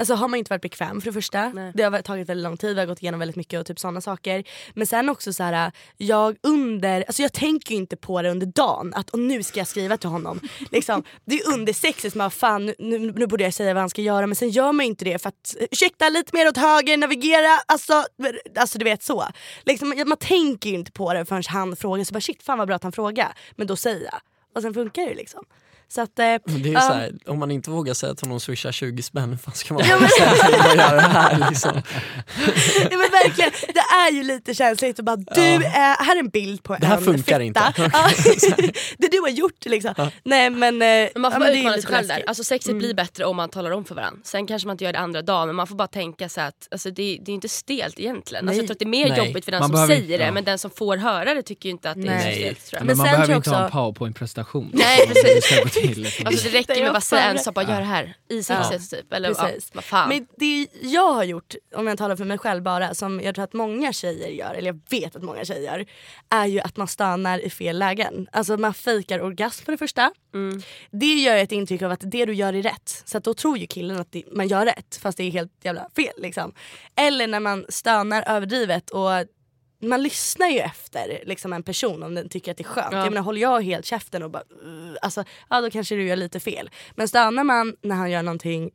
Alltså 0.00 0.14
har 0.14 0.28
man 0.28 0.38
inte 0.38 0.52
varit 0.52 0.62
bekväm 0.62 1.00
för 1.00 1.08
det 1.08 1.12
första. 1.12 1.48
Nej. 1.48 1.72
Det 1.74 1.82
har 1.82 2.02
tagit 2.02 2.28
väldigt 2.28 2.44
lång 2.44 2.56
tid, 2.56 2.74
vi 2.74 2.80
har 2.80 2.86
gått 2.86 3.02
igenom 3.02 3.20
väldigt 3.20 3.36
mycket 3.36 3.60
och 3.60 3.66
typ 3.66 3.78
sådana 3.78 4.00
saker. 4.00 4.44
Men 4.74 4.86
sen 4.86 5.08
också 5.08 5.32
så 5.32 5.42
här, 5.42 5.72
jag 5.96 6.36
under, 6.42 7.04
alltså 7.06 7.22
jag 7.22 7.32
tänker 7.32 7.70
ju 7.70 7.76
inte 7.76 7.96
på 7.96 8.22
det 8.22 8.30
under 8.30 8.46
dagen 8.46 8.92
att 8.94 9.10
och 9.10 9.18
nu 9.18 9.42
ska 9.42 9.60
jag 9.60 9.66
skriva 9.66 9.96
till 9.96 10.08
honom. 10.08 10.40
liksom, 10.70 11.02
det 11.24 11.40
är 11.40 11.54
under 11.54 11.72
sexet 11.72 12.12
som 12.12 12.18
man 12.18 12.30
fan 12.30 12.66
nu, 12.66 12.98
nu 12.98 13.26
borde 13.26 13.44
jag 13.44 13.54
säga 13.54 13.74
vad 13.74 13.80
han 13.80 13.90
ska 13.90 14.02
göra 14.02 14.26
men 14.26 14.36
sen 14.36 14.50
gör 14.50 14.72
man 14.72 14.86
ju 14.86 14.90
inte 14.90 15.04
det 15.04 15.22
för 15.22 15.28
att 15.28 15.56
ursäkta 15.70 16.08
lite 16.08 16.36
mer 16.36 16.48
åt 16.48 16.56
höger, 16.56 16.96
navigera, 16.96 17.58
alltså, 17.66 18.04
alltså 18.56 18.78
du 18.78 18.84
vet 18.84 19.02
så. 19.02 19.24
Liksom, 19.62 20.04
man 20.06 20.18
tänker 20.18 20.70
ju 20.70 20.74
inte 20.74 20.92
på 20.92 21.12
det 21.12 21.24
förrän 21.24 21.42
han 21.46 21.76
frågar 21.76 22.04
så 22.04 22.12
bara 22.12 22.20
shit 22.20 22.42
fan 22.42 22.58
vad 22.58 22.68
bra 22.68 22.76
att 22.76 22.82
han 22.82 22.92
frågar. 22.92 23.32
Men 23.56 23.66
då 23.66 23.76
säger 23.76 24.04
jag. 24.04 24.20
Och 24.54 24.62
sen 24.62 24.74
funkar 24.74 25.06
det 25.06 25.14
liksom. 25.14 25.44
Så 25.94 26.00
att, 26.00 26.18
eh, 26.18 26.24
det 26.24 26.52
är 26.52 26.58
ju 26.58 26.72
ja. 26.72 26.80
så 26.80 26.92
här, 26.92 27.12
om 27.26 27.38
man 27.38 27.50
inte 27.50 27.70
vågar 27.70 27.94
säga 27.94 28.14
till 28.14 28.28
någon 28.28 28.40
swisha 28.40 28.72
20 28.72 29.02
spänn, 29.02 29.30
hur 29.30 29.36
fan 29.36 29.54
ska 29.54 29.74
man 29.74 29.82
våga 29.82 30.08
säga 30.08 30.30
till 30.34 30.54
att 30.60 30.76
göra 30.76 30.94
det 30.94 31.00
här 31.00 31.48
liksom? 31.50 31.82
Ja, 32.90 32.98
men 32.98 33.10
verkligen, 33.10 33.50
det 33.74 33.80
är 34.08 34.12
ju 34.12 34.22
lite 34.22 34.54
känsligt 34.54 34.98
att 34.98 35.04
bara 35.04 35.16
du, 35.16 35.54
eh, 35.54 35.60
här 35.72 36.16
är 36.16 36.20
en 36.20 36.28
bild 36.28 36.62
på 36.62 36.76
Det 36.80 36.86
här 36.86 36.96
en 36.96 37.02
funkar 37.04 37.40
fitta. 37.40 37.42
inte. 37.42 37.60
Ja, 37.76 38.10
det 38.98 39.08
du 39.10 39.20
har 39.20 39.28
gjort 39.28 39.64
liksom. 39.64 39.94
Nej 40.24 40.50
men, 40.50 40.82
eh, 40.82 41.08
man 41.16 41.32
får 41.32 41.40
ja, 41.40 41.46
bara 41.46 41.50
det 41.52 41.58
utmana 41.58 41.76
sig 41.76 41.86
själv 41.86 42.08
där. 42.08 42.24
Alltså 42.26 42.44
sexet 42.44 42.76
blir 42.76 42.94
bättre 42.94 43.24
om 43.24 43.36
man 43.36 43.48
talar 43.48 43.70
om 43.70 43.84
för 43.84 43.94
varandra. 43.94 44.20
Sen 44.24 44.46
kanske 44.46 44.66
man 44.66 44.74
inte 44.74 44.84
gör 44.84 44.92
det 44.92 44.98
andra 44.98 45.22
dagen 45.22 45.46
men 45.46 45.56
man 45.56 45.66
får 45.66 45.74
bara 45.76 45.88
tänka 45.88 46.28
så 46.28 46.40
att 46.40 46.68
alltså, 46.70 46.90
det, 46.90 47.18
det 47.22 47.32
är 47.32 47.34
inte 47.34 47.48
stelt 47.48 48.00
egentligen. 48.00 48.48
Alltså, 48.48 48.52
Nej. 48.52 48.56
jag 48.56 48.66
tror 48.66 48.74
att 48.74 48.78
det 48.78 48.84
är 48.84 48.86
mer 48.86 49.08
Nej. 49.08 49.18
jobbigt 49.26 49.44
för 49.44 49.52
den 49.52 49.60
Man 49.60 49.68
som 49.68 49.72
behöver- 49.74 49.94
säger 49.96 50.18
det 50.18 50.24
ja. 50.24 50.32
men 50.32 50.44
den 50.44 50.58
som 50.58 50.70
får 50.70 50.96
höra 50.96 51.34
det 51.34 51.42
tycker 51.42 51.68
ju 51.68 51.70
inte 51.70 51.90
att 51.90 52.02
det 52.02 52.08
är 52.08 52.20
så 52.20 52.24
Nej. 52.26 52.34
stelt 52.40 52.66
tror 52.66 52.78
jag. 52.78 52.86
Men, 52.86 52.86
Men 52.86 52.96
man 52.96 53.06
sen 53.06 53.14
behöver 53.14 53.36
inte 53.36 53.50
ha 53.50 53.64
en 53.64 53.70
powerpoint-prestation. 53.70 54.70
Nej 54.74 55.06
precis. 55.06 55.76
Till. 55.80 56.26
Alltså 56.26 56.48
det 56.48 56.58
räcker 56.58 56.74
Jag 56.74 56.80
med 56.80 56.88
att 56.88 56.94
bara 56.94 57.00
säga 57.00 57.22
en 57.22 57.38
sak, 57.38 57.54
bara 57.54 57.64
gör 57.64 57.80
det 57.80 57.86
här. 57.86 58.16
I 58.28 58.42
sexet 58.42 58.90
typ. 58.90 59.12
Eller 59.12 59.28
ja, 59.28 59.34
Precis. 59.34 59.70
vad 59.74 59.84
fan. 59.84 60.08
Men 60.08 60.26
det 60.36 60.66
jag 60.82 61.12
har 61.12 61.24
gjort, 61.24 61.54
om 61.74 61.86
jag 61.86 61.98
talar 61.98 62.16
för 62.16 62.24
mig 62.24 62.38
själv 62.38 62.62
bara, 62.62 62.94
som 62.94 63.20
jag 63.20 63.34
tror 63.34 63.44
att 63.44 63.52
många 63.52 63.92
tjejer 63.92 64.28
gör, 64.28 64.54
eller 64.54 64.66
jag 64.66 64.80
vet 64.90 65.16
att 65.16 65.22
många 65.22 65.44
tjejer 65.44 65.72
gör, 65.72 65.86
är 66.28 66.46
ju 66.46 66.60
att 66.60 66.76
man 66.76 66.88
stönar 66.88 67.38
i 67.38 67.50
fel 67.50 67.78
lägen. 67.78 68.28
Alltså 68.32 68.56
man 68.56 68.74
fejkar 68.74 69.20
orgasm 69.20 69.64
för 69.64 69.72
det 69.72 69.78
första. 69.78 70.12
Mm. 70.34 70.62
Det 70.90 71.14
gör 71.14 71.36
ett 71.36 71.52
intryck 71.52 71.82
av 71.82 71.90
att 71.90 72.00
det 72.02 72.24
du 72.24 72.34
gör 72.34 72.52
är 72.52 72.62
rätt. 72.62 73.02
Så 73.04 73.18
att 73.18 73.24
då 73.24 73.34
tror 73.34 73.58
ju 73.58 73.66
killen 73.66 74.00
att 74.00 74.12
det, 74.12 74.24
man 74.32 74.48
gör 74.48 74.66
rätt 74.66 74.96
fast 75.02 75.18
det 75.18 75.24
är 75.24 75.30
helt 75.30 75.52
jävla 75.62 75.88
fel. 75.96 76.14
Liksom. 76.18 76.52
Eller 76.96 77.26
när 77.26 77.40
man 77.40 77.66
stönar 77.68 78.24
överdrivet 78.26 78.90
och 78.90 79.10
man 79.80 80.02
lyssnar 80.02 80.48
ju 80.48 80.58
efter 80.58 81.22
liksom, 81.26 81.52
en 81.52 81.62
person 81.62 82.02
om 82.02 82.14
den 82.14 82.28
tycker 82.28 82.50
att 82.50 82.56
det 82.56 82.62
är 82.62 82.68
skönt. 82.68 82.88
Ja. 82.92 82.98
Jag 82.98 83.10
menar, 83.12 83.22
håller 83.22 83.40
jag 83.40 83.60
helt 83.64 83.86
käften 83.86 84.22
och 84.22 84.30
bara 84.30 84.42
uh, 84.64 84.94
alltså, 85.02 85.24
ja 85.50 85.60
då 85.60 85.70
kanske 85.70 85.94
du 85.94 86.06
gör 86.06 86.16
lite 86.16 86.40
fel. 86.40 86.70
Men 86.94 87.08
stönar 87.08 87.44
man 87.44 87.76
när 87.82 87.96
han 87.96 88.10
gör 88.10 88.22
någonting 88.22 88.70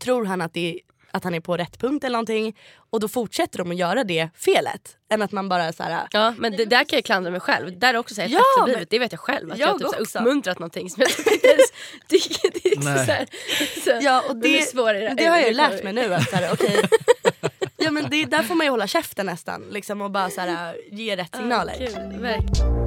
tror 0.00 0.24
han 0.24 0.40
att, 0.42 0.54
det, 0.54 0.80
att 1.10 1.24
han 1.24 1.34
är 1.34 1.40
på 1.40 1.56
rätt 1.56 1.78
punkt 1.78 2.04
eller 2.04 2.12
någonting 2.12 2.56
och 2.90 3.00
då 3.00 3.08
fortsätter 3.08 3.58
de 3.58 3.70
att 3.70 3.76
göra 3.76 4.04
det 4.04 4.28
felet. 4.34 4.96
Än 5.10 5.22
att 5.22 5.32
man 5.32 5.48
bara 5.48 5.72
så 5.72 5.82
här, 5.82 6.06
Ja 6.10 6.34
men 6.38 6.56
det, 6.56 6.64
där 6.64 6.84
kan 6.84 6.96
jag 6.96 7.04
klandra 7.04 7.30
mig 7.30 7.40
själv. 7.40 7.78
Där 7.78 7.94
är 7.94 7.98
också 7.98 8.14
så 8.14 8.20
här, 8.20 8.28
Ja, 8.28 8.40
efterblivet, 8.56 8.78
men- 8.80 8.86
det 8.90 8.98
vet 8.98 9.12
jag 9.12 9.20
själv. 9.20 9.52
Att 9.52 9.58
Jag 9.58 9.68
jag, 9.68 9.78
typ 9.98 10.08
så 10.08 10.18
här 10.18 10.26
uppmuntrat 10.26 10.58
någonting 10.58 10.90
som 10.90 11.00
jag 11.02 11.10
inte 11.34 11.46
ens 11.48 11.70
tycker 12.08 12.50
det 12.62 12.68
är 12.68 12.76
också 12.76 12.88
Nej. 12.90 13.06
så 13.06 13.12
här, 13.12 13.26
så, 14.00 14.04
Ja 14.06 14.20
och 14.28 14.32
men 14.36 14.40
det, 14.40 14.58
är 14.58 14.62
svårare. 14.62 15.14
det 15.16 15.24
har 15.24 15.36
jag 15.38 15.48
ju 15.48 15.54
lärt 15.54 15.84
mig 15.84 15.92
nu 15.92 16.14
att 16.14 16.30
så 16.30 16.36
här, 16.36 16.52
okej 16.52 16.82
Ja 17.88 17.92
men 17.92 18.10
det, 18.10 18.24
där 18.24 18.42
får 18.42 18.54
man 18.54 18.66
ju 18.66 18.70
hålla 18.70 18.86
käften 18.86 19.26
nästan 19.26 19.64
liksom, 19.70 20.00
och 20.00 20.10
bara 20.10 20.30
så 20.30 20.40
här, 20.40 20.76
ge 20.90 21.16
rätt 21.16 21.36
signaler. 21.36 21.74
Gud, 21.78 22.20
verkligen. 22.20 22.78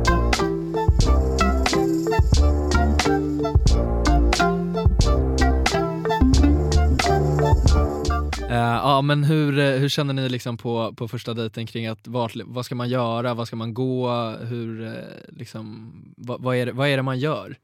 Eh, 8.49 8.57
ja 8.57 9.01
men 9.01 9.23
hur, 9.23 9.59
eh, 9.59 9.65
hur 9.65 9.89
känner 9.89 10.13
ni 10.13 10.29
liksom 10.29 10.57
på, 10.57 10.93
på 10.93 11.07
första 11.07 11.33
dejten 11.33 11.67
kring 11.67 11.87
att 11.87 12.07
vart, 12.07 12.35
vad 12.45 12.65
ska 12.65 12.75
man 12.75 12.89
göra, 12.89 13.33
vad 13.33 13.47
ska 13.47 13.55
man 13.55 13.73
gå, 13.73 14.09
hur, 14.41 14.87
eh, 14.87 14.93
liksom, 15.27 15.93
vad, 16.17 16.41
vad, 16.41 16.55
är 16.55 16.65
det, 16.65 16.71
vad 16.71 16.87
är 16.87 16.97
det 16.97 17.03
man 17.03 17.19
gör? 17.19 17.55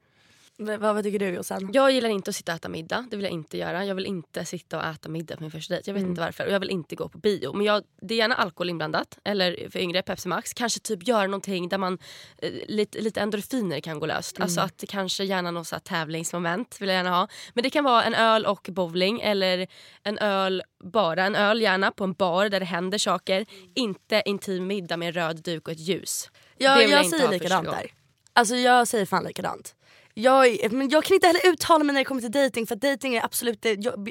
V- 0.59 0.77
vad, 0.77 1.03
tycker 1.03 1.19
du 1.19 1.25
Jossan? 1.29 1.69
Jag 1.73 1.91
gillar 1.91 2.09
inte 2.09 2.29
att 2.29 2.35
sitta 2.35 2.51
och 2.51 2.55
äta 2.55 2.69
middag. 2.69 3.05
Det 3.09 3.15
vill 3.15 3.23
jag 3.23 3.33
inte 3.33 3.57
göra. 3.57 3.85
Jag 3.85 3.95
vill 3.95 4.05
inte 4.05 4.45
sitta 4.45 4.77
och 4.77 4.83
äta 4.85 5.09
middag 5.09 5.35
på 5.35 5.41
min 5.41 5.51
första 5.51 5.73
dejt. 5.73 5.89
Jag 5.89 5.93
vet 5.93 6.01
Mm. 6.01 6.11
inte 6.11 6.21
varför. 6.21 6.45
Och 6.45 6.51
jag 6.53 6.59
vill 6.59 6.69
inte 6.69 6.95
gå 6.95 7.09
på 7.09 7.17
bio. 7.17 7.53
Men 7.53 7.65
jag, 7.65 7.83
det 8.01 8.13
är 8.13 8.17
gärna 8.17 8.35
alkohol 8.35 8.69
inblandat. 8.69 9.19
Eller 9.23 9.69
för 9.69 9.79
yngre 9.79 10.01
Pepsi 10.01 10.27
Max. 10.29 10.53
Kanske 10.53 10.79
typ 10.79 11.07
göra 11.07 11.27
någonting 11.27 11.69
där 11.69 11.77
man 11.77 11.97
eh, 12.37 12.51
lite, 12.67 13.01
lite 13.01 13.21
endorfiner 13.21 13.79
kan 13.79 13.99
gå 13.99 14.05
löst. 14.05 14.39
Alltså 14.39 14.61
att 14.61 14.83
kanske 14.87 15.23
gärna 15.23 15.51
något 15.51 15.67
så 15.67 15.79
tävlingsmoment 15.79 16.81
vill 16.81 16.89
jag 16.89 16.95
gärna 16.95 17.09
ha. 17.09 17.27
Men 17.53 17.63
det 17.63 17.69
kan 17.69 17.83
vara 17.83 18.03
en 18.03 18.13
öl 18.13 18.45
och 18.45 18.67
bowling. 18.71 19.19
Eller 19.21 19.67
en 20.03 20.17
öl, 20.17 20.63
bara 20.83 21.25
en 21.25 21.35
öl 21.35 21.61
gärna 21.61 21.91
på 21.91 22.03
en 22.03 22.13
bar 22.13 22.49
där 22.49 22.59
det 22.59 22.65
händer 22.65 22.97
saker. 22.97 23.45
Inte 23.75 24.21
intim 24.25 24.67
middag 24.67 24.97
med 24.97 25.07
en 25.07 25.13
röd 25.13 25.41
duk 25.43 25.67
och 25.67 25.71
ett 25.73 25.79
ljus. 25.79 26.29
Vill 26.57 26.65
jag, 26.65 26.89
jag 26.89 27.05
säger 27.05 27.29
likadant 27.29 27.67
där. 27.67 27.91
Alltså 28.33 28.55
jag 28.55 28.87
säger 28.87 29.05
fan 29.05 29.23
likadant. 29.23 29.73
Jag, 30.19 30.71
men 30.71 30.89
jag 30.89 31.03
kan 31.03 31.15
inte 31.15 31.27
heller 31.27 31.47
uttala 31.47 31.83
mig 31.83 31.93
när 31.93 32.01
det 32.01 32.05
kommer 32.05 32.21
till 32.21 32.31
dating 32.31 32.67
för 32.67 32.75
att 32.75 32.81
dating 32.81 33.15
är 33.15 33.25
absolut, 33.25 33.61
det- 33.61 33.73
jag, 33.83 34.09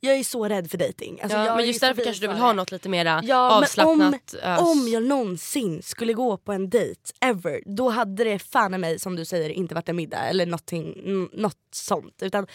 jag 0.00 0.16
är 0.16 0.24
så 0.24 0.48
rädd 0.48 0.70
för 0.70 0.78
dating. 0.78 1.20
Alltså 1.22 1.38
Ja, 1.38 1.46
jag 1.46 1.56
men 1.56 1.66
just 1.66 1.80
därför 1.80 2.04
kanske 2.04 2.24
du 2.24 2.28
vill 2.28 2.36
ha 2.36 2.52
något 2.52 2.72
lite 2.72 2.88
mera 2.88 3.20
Ja, 3.24 3.50
avslappnat. 3.50 4.34
ös. 4.42 4.60
om, 4.60 4.66
om 4.68 4.88
jag 4.88 5.02
någonsin 5.02 5.82
skulle 5.82 6.12
gå 6.12 6.36
på 6.36 6.52
en 6.52 6.70
dejt, 6.70 7.00
ever, 7.20 7.62
då 7.66 7.88
hade 7.88 8.24
det 8.24 8.38
fan 8.38 8.74
i 8.74 8.78
mig 8.78 8.98
som 8.98 9.16
du 9.16 9.24
säger 9.24 9.50
inte 9.50 9.74
varit 9.74 9.88
en 9.88 9.96
middag 9.96 10.18
eller 10.18 10.46
någonting, 10.46 10.94
något 11.32 11.56
sånt. 11.72 12.22
Utan 12.22 12.46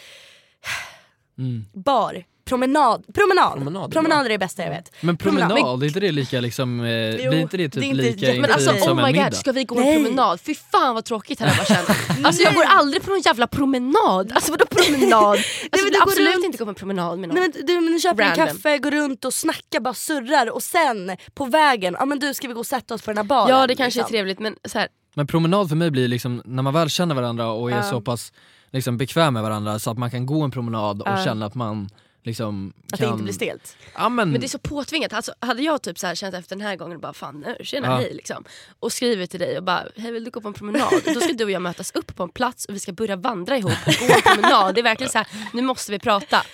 Mm. 1.37 1.65
bar, 1.73 2.23
promenad, 2.45 3.03
promenad. 3.13 3.53
Promenad 3.53 3.91
Promenad, 3.91 4.19
är 4.21 4.25
är 4.25 4.29
det 4.29 4.37
bästa 4.37 4.63
jag 4.63 4.69
vet. 4.69 4.91
Men 5.01 5.17
Promenad. 5.17 5.49
promenad, 5.49 5.83
är 5.83 5.87
inte 5.87 5.99
det 5.99 6.11
lika 6.11 6.39
liksom, 6.41 6.79
eh, 6.81 7.09
Jo, 7.09 7.29
blir 7.29 7.39
inte 7.39 7.57
det 7.57 7.63
typ 7.69 7.73
det 7.81 7.85
är 7.85 7.89
inte 7.89 8.01
lika 8.03 8.53
alltså 8.53 8.69
intimt 8.69 8.83
som 8.85 8.97
oh 8.99 8.99
en 8.99 9.05
my 9.05 9.11
middag? 9.11 9.29
god, 9.29 9.37
ska 9.37 9.51
vi 9.51 9.63
gå 9.63 9.75
Nej. 9.75 9.95
en 9.95 10.03
promenad? 10.03 10.39
Fy 10.41 10.55
fan 10.55 10.95
vad 10.95 11.05
tråkigt 11.05 11.39
hade 11.39 11.53
jag 11.57 11.67
känt. 11.67 11.89
Alltså 12.25 12.43
jag 12.43 12.53
går 12.55 12.63
aldrig 12.63 13.03
på 13.03 13.09
någon 13.09 13.21
jävla 13.21 13.47
promenad. 13.47 14.31
Alltså 14.31 14.51
vadå 14.51 14.65
promenad? 14.65 15.21
Alltså, 15.37 15.37
men 15.71 15.79
jag 15.83 15.91
du 15.93 16.01
absolut 16.01 16.35
runt- 16.35 16.45
inte 16.45 16.57
gå 16.57 16.65
på 16.65 16.69
en 16.69 16.75
promenad 16.75 17.19
med 17.19 17.29
någon. 17.29 17.35
Nej, 17.39 17.51
men 17.55 17.65
du, 17.67 17.73
men 17.81 17.93
du 17.93 17.99
köper 17.99 18.23
en 18.23 18.29
Random. 18.29 18.47
kaffe, 18.47 18.77
går 18.77 18.91
runt 18.91 19.25
och 19.25 19.33
snackar, 19.33 19.79
bara 19.79 19.93
surrar 19.93 20.49
och 20.51 20.63
sen 20.63 21.17
på 21.33 21.45
vägen, 21.45 21.95
ja 21.99 22.05
men 22.05 22.19
du 22.19 22.33
ska 22.33 22.47
vi 22.47 22.53
gå 22.53 22.59
och 22.59 22.65
sätta 22.65 22.93
oss 22.93 23.01
på 23.01 23.11
den 23.11 23.17
här 23.17 23.23
baren? 23.23 23.49
ja 23.49 23.67
det 23.67 23.75
kanske 23.75 23.99
är 23.99 24.01
liksom. 24.01 24.11
trevligt 24.11 24.39
men 24.39 24.55
så 24.65 24.79
här, 24.79 24.87
Men 25.13 25.27
promenad 25.27 25.69
för 25.69 25.75
mig 25.75 25.91
blir 25.91 26.07
liksom, 26.07 26.41
när 26.45 26.63
man 26.63 26.73
väl 26.73 26.89
känner 26.89 27.15
varandra 27.15 27.47
och 27.51 27.71
är 27.71 27.75
Ja. 27.75 27.83
så 27.83 28.01
pass 28.01 28.31
liksom, 28.71 28.97
bekväm 28.97 29.33
med 29.33 29.43
varandra 29.43 29.79
så 29.79 29.91
att 29.91 29.97
man 29.97 30.11
kan 30.11 30.25
gå 30.25 30.41
en 30.41 30.51
promenad 30.51 31.01
och 31.01 31.07
Ja. 31.07 31.23
känna 31.23 31.45
att 31.45 31.55
man 31.55 31.89
liksom 32.25 32.73
Att 32.91 32.99
kan... 32.99 33.07
det 33.07 33.11
inte 33.11 33.23
blir 33.23 33.33
stelt. 33.33 33.77
Ja, 33.95 34.09
men, 34.09 34.31
men 34.31 34.41
det 34.41 34.47
är 34.47 34.49
så 34.49 34.57
påtvingat. 34.59 35.13
Alltså, 35.13 35.33
hade 35.39 35.61
jag 35.63 35.81
typ 35.81 35.99
så 35.99 36.07
här 36.07 36.15
känt 36.15 36.35
efter 36.35 36.55
den 36.55 36.65
här 36.67 36.75
gången 36.75 36.99
bara 36.99 37.13
fan 37.13 37.39
nu, 37.39 37.57
tjena 37.65 37.87
Ja. 37.87 37.95
hej 37.95 38.13
liksom. 38.13 38.43
Och 38.79 38.93
skriver 38.93 39.25
till 39.25 39.39
dig 39.39 39.57
och 39.57 39.63
bara 39.63 39.83
hej 39.95 40.11
vill 40.11 40.23
du 40.23 40.31
gå 40.31 40.41
på 40.41 40.47
en 40.47 40.53
promenad? 40.53 40.93
Då 41.13 41.21
ska 41.21 41.33
du 41.33 41.43
och 41.43 41.51
jag 41.51 41.61
mötas 41.61 41.91
upp 41.91 42.15
på 42.15 42.23
en 42.23 42.29
plats 42.29 42.65
och 42.65 42.75
vi 42.75 42.79
ska 42.79 42.91
börja 42.91 43.15
vandra 43.15 43.57
ihop 43.57 43.71
och 43.87 44.07
gå 44.07 44.13
en 44.15 44.21
promenad. 44.35 44.75
Det 44.75 44.81
är 44.81 44.83
verkligen 44.83 45.11
så 45.11 45.17
här, 45.17 45.27
nu 45.53 45.61
måste 45.61 45.91
vi 45.91 45.99
prata. 45.99 46.45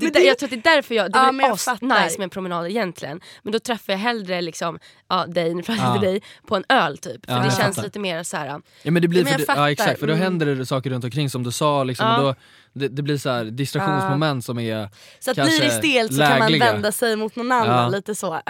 Det, 0.00 0.10
där- 0.10 0.20
jag 0.20 0.38
tror 0.38 0.46
att 0.46 0.50
det 0.62 0.70
är 0.70 0.74
därför 0.76 0.94
jag, 0.94 1.12
det 1.12 1.18
Ja, 1.18 1.28
är 1.28 1.32
men 1.32 1.46
jag 1.46 1.52
as 1.54 1.64
fattar. 1.64 2.04
nice 2.04 2.18
med 2.18 2.24
en 2.24 2.30
promenad 2.30 2.66
egentligen. 2.66 3.20
Men 3.42 3.52
då 3.52 3.58
träffar 3.58 3.92
jag 3.92 4.00
hellre 4.00 4.40
liksom, 4.40 4.78
ja, 5.08 5.26
dig, 5.26 5.54
nu 5.54 5.62
pratar 5.62 5.94
Ja. 5.94 6.00
dig, 6.00 6.22
på 6.46 6.56
en 6.56 6.64
öl 6.68 6.98
typ. 6.98 7.26
För 7.26 7.32
Ja, 7.32 7.38
det 7.38 7.44
känns 7.44 7.58
fattar. 7.76 7.82
lite 7.82 7.98
mer 7.98 8.22
så 8.22 8.36
här. 8.36 8.46
Ja 8.82 8.90
men 8.90 9.02
det 9.02 9.08
blir 9.08 9.20
Ja, 9.20 9.24
men 9.24 9.46
för 9.46 9.54
det, 9.54 9.60
ja 9.60 9.70
exakt, 9.70 10.00
för 10.00 10.06
då 10.06 10.12
Mm. 10.12 10.22
händer 10.24 10.46
det 10.46 10.66
saker 10.66 10.90
runt 10.90 11.04
omkring 11.04 11.30
som 11.30 11.42
du 11.42 11.52
sa 11.52 11.84
liksom, 11.84 12.06
Ja. 12.06 12.16
och 12.18 12.22
då, 12.24 12.34
det, 12.72 12.88
det 12.88 13.02
blir 13.02 13.18
så 13.18 13.30
här 13.30 13.44
distraktionsmoment 13.44 14.44
som 14.44 14.58
är 14.58 14.88
Så 15.20 15.30
att 15.30 15.36
blir 15.36 15.60
det 15.60 15.70
stelt 15.70 16.12
så 16.14 16.20
kan 16.20 16.38
man 16.38 16.52
lägliga. 16.52 16.72
vända 16.72 16.92
sig 16.92 17.16
mot 17.16 17.36
någon 17.36 17.52
annan 17.52 17.92
lite 17.92 18.14
så. 18.14 18.40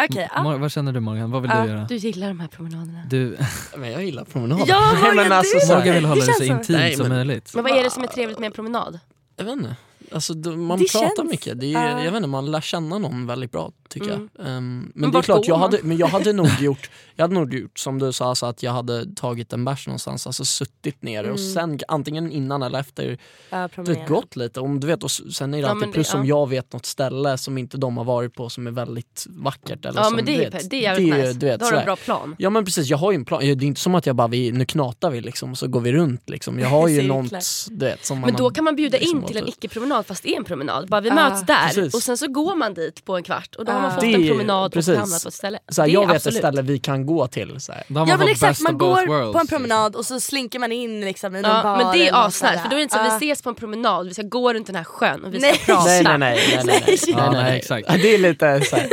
Mor- 0.42 0.58
Vad 0.58 0.72
känner 0.72 0.92
du 0.92 1.00
Morgan, 1.00 1.30
vad 1.30 1.42
vill 1.42 1.50
du 1.50 1.56
göra? 1.72 1.84
Du 1.88 1.96
gillar 1.96 2.28
de 2.28 2.40
här 2.40 2.48
promenaderna. 2.48 3.02
Du, 3.10 3.36
Men 3.76 3.90
jag 3.92 4.04
gillar 4.04 4.24
promenader. 4.24 4.64
Ja, 4.68 4.92
Morgan, 4.94 5.16
men 5.16 5.32
alltså, 5.32 5.74
Morgan 5.74 5.94
vill 5.94 6.04
hålla 6.04 6.20
det 6.20 6.26
det 6.26 6.34
så 6.34 6.42
intimt 6.44 6.96
som 6.96 7.08
men- 7.08 7.16
möjligt. 7.16 7.50
Men 7.54 7.64
vad 7.64 7.72
är 7.78 7.82
det 7.84 7.90
som 7.90 8.02
är 8.02 8.06
trevligt 8.06 8.38
med 8.38 8.46
en 8.46 8.52
promenad? 8.52 8.98
Jag 9.36 9.44
vet 9.44 9.52
inte. 9.52 9.76
Alltså, 10.12 10.34
då, 10.34 10.56
man 10.56 10.78
Det 10.78 10.92
pratar 10.92 11.16
känns- 11.16 11.30
mycket. 11.30 11.60
Det 11.60 11.66
är, 11.66 11.88
Ja. 11.90 12.04
jag 12.04 12.10
vet 12.12 12.16
inte, 12.16 12.28
man 12.28 12.50
lär 12.50 12.60
känna 12.60 12.98
någon 12.98 13.26
väldigt 13.26 13.52
bra 13.52 13.72
tycker 13.88 14.10
Mm. 14.12 14.28
jag. 14.38 14.46
Ehm, 14.46 14.78
men, 14.80 14.92
Men 14.94 15.10
det 15.12 15.18
är 15.18 15.22
klart, 15.22 15.46
jag 15.46 15.54
man? 15.54 15.60
hade, 15.60 15.82
men 15.82 15.96
jag 15.96 16.06
hade 16.06 16.32
nog 16.32 16.48
gjort, 16.60 16.90
jag 17.16 17.24
hade 17.24 17.34
nog 17.34 17.54
gjort 17.54 17.78
som 17.78 17.98
du 17.98 18.12
sa, 18.12 18.34
så 18.34 18.46
att 18.46 18.62
jag 18.62 18.72
hade 18.72 19.14
tagit 19.14 19.52
en 19.52 19.64
bärs 19.64 19.86
någonstans, 19.86 20.26
alltså 20.26 20.44
suttit 20.44 21.02
ner 21.02 21.20
och 21.30 21.38
Mm. 21.38 21.52
sen 21.54 21.78
antingen 21.88 22.30
innan 22.32 22.62
eller 22.62 22.78
efter 22.78 23.02
du 23.04 23.10
vet, 23.50 23.72
promenera. 23.72 24.06
gått 24.06 24.36
lite. 24.36 24.60
Om, 24.60 24.80
du 24.80 24.86
vet, 24.86 25.02
och 25.04 25.10
sen 25.10 25.54
är 25.54 25.58
det 25.58 25.62
Ja, 25.62 25.68
alltid 25.70 25.88
det- 25.88 25.92
plus 25.92 26.14
om 26.14 26.20
ja. 26.26 26.26
jag 26.40 26.48
vet 26.48 26.72
något 26.72 26.86
ställe 26.86 27.38
som 27.38 27.58
inte 27.58 27.76
de 27.78 27.96
har 27.96 28.04
varit 28.04 28.34
på 28.34 28.48
som 28.50 28.66
är 28.66 28.70
väldigt 28.70 29.26
vackert. 29.30 29.84
Eller 29.84 30.00
Ja 30.00 30.04
som, 30.04 30.16
men 30.16 30.24
det 30.24 30.32
du 30.32 30.42
är, 30.42 30.50
vet, 30.50 30.70
det 30.70 30.76
är 30.76 30.80
jävligt 30.80 31.12
det 31.14 31.18
nice. 31.22 31.32
du 31.38 31.46
vet, 31.46 31.60
Då 31.60 31.66
har 31.66 31.72
du 31.72 31.78
en 31.78 31.84
bra 31.84 31.96
plan. 31.96 32.34
Ja 32.38 32.50
men 32.50 32.64
precis, 32.64 32.86
jag 32.86 32.98
har 32.98 33.12
ju 33.12 33.16
en 33.16 33.24
plan. 33.24 33.40
Det 33.40 33.46
är 33.50 33.62
inte 33.64 33.80
som 33.80 33.94
att 33.94 34.06
jag 34.06 34.16
bara, 34.16 34.28
vi, 34.28 34.52
nu 34.52 34.64
knatar 34.64 35.10
vi 35.10 35.20
liksom 35.20 35.50
och 35.50 35.58
så 35.58 35.68
går 35.68 35.80
vi 35.80 35.92
runt 35.92 36.30
liksom. 36.30 36.58
Jag 36.58 36.68
har 36.68 36.88
ju 36.88 37.02
något, 37.08 37.32
du 37.70 37.86
vet, 37.86 38.04
som 38.06 38.18
man 38.20 38.30
Men 38.30 38.36
då 38.36 38.44
har 38.44 38.50
kan 38.50 38.64
man 38.64 38.76
bjuda 38.76 38.98
liksom 38.98 39.18
in 39.20 39.26
till 39.26 39.36
en 39.36 39.44
gått 39.44 39.60
ut. 39.86 39.92
icke-promenad 39.92 40.06
fast 40.06 40.22
det 40.22 40.32
är 40.32 40.36
en 40.36 40.44
promenad. 40.44 40.88
Bara 40.88 41.00
vi 41.00 41.10
Ah, 41.10 41.14
möts 41.14 41.42
där 41.42 41.66
precis. 41.66 41.94
och 41.94 42.02
sen 42.02 42.16
så 42.18 42.28
går 42.28 42.54
man 42.54 42.74
dit 42.74 43.04
på 43.04 43.16
en 43.16 43.22
kvart 43.22 43.54
och 43.58 43.64
då 43.64 43.72
har 43.72 43.80
man 43.80 43.90
Ah. 43.90 43.94
fått 43.94 44.00
Det 44.00 44.14
en 44.14 44.26
promenad 44.28 44.72
precis. 44.72 44.94
och 44.94 45.00
hamnat 45.00 45.22
på 45.22 45.28
ett 45.28 45.34
ställe. 45.34 45.58
så 45.68 45.82
här, 45.82 45.88
Det 45.88 45.92
jag 45.94 46.02
är 46.02 46.06
vet 46.06 46.16
absolut. 46.16 46.34
ett 46.36 46.40
ställe 46.40 46.62
vi 46.62 46.78
kan 46.78 47.06
gå 47.06 47.26
till. 47.26 47.60
Så 47.60 47.72
här. 47.72 47.82
Då 47.88 48.00
har 48.00 48.06
Ja 48.08 48.16
men 48.16 48.28
exakt, 48.28 48.60
man 48.60 48.78
går 48.78 48.88
worlds, 48.88 49.06
på 49.06 49.12
en 49.14 49.26
liksom. 49.28 49.46
promenad 49.46 49.96
och 49.96 50.06
så 50.06 50.20
slinker 50.20 50.58
man 50.58 50.72
in 50.72 51.00
liksom 51.00 51.36
i 51.36 51.42
någon 51.42 51.50
Ja, 51.50 51.62
bar 51.62 51.76
men 51.76 51.92
det 51.98 52.08
är 52.08 52.26
asnice 52.26 52.58
för 52.62 52.68
då 52.68 52.74
är 52.74 52.76
det 52.76 52.82
inte 52.82 52.94
så 52.94 53.00
Ja. 53.00 53.04
vi 53.20 53.26
ses 53.26 53.42
på 53.42 53.48
en 53.48 53.54
promenad, 53.54 54.06
vi 54.08 54.14
ska 54.14 54.22
gå 54.22 54.52
runt 54.52 54.66
den 54.66 54.76
här 54.76 54.84
sjön 54.84 55.24
och 55.24 55.34
vi 55.34 55.40
ska 55.40 55.48
Nej. 55.48 55.58
prata. 55.66 55.84
Nej 55.84 56.02
nej 56.04 56.18
nej. 56.18 56.38
nej, 56.56 56.62
nej, 56.66 56.82
nej. 56.86 56.98
Ja, 57.06 57.16
nej, 57.16 57.26
nej, 57.30 57.32
nej, 57.34 57.44
nej. 57.44 57.58
exakt. 57.58 57.88
Det 57.88 58.14
är 58.14 58.18
lite 58.18 58.60
så 58.64 58.76
här. 58.76 58.88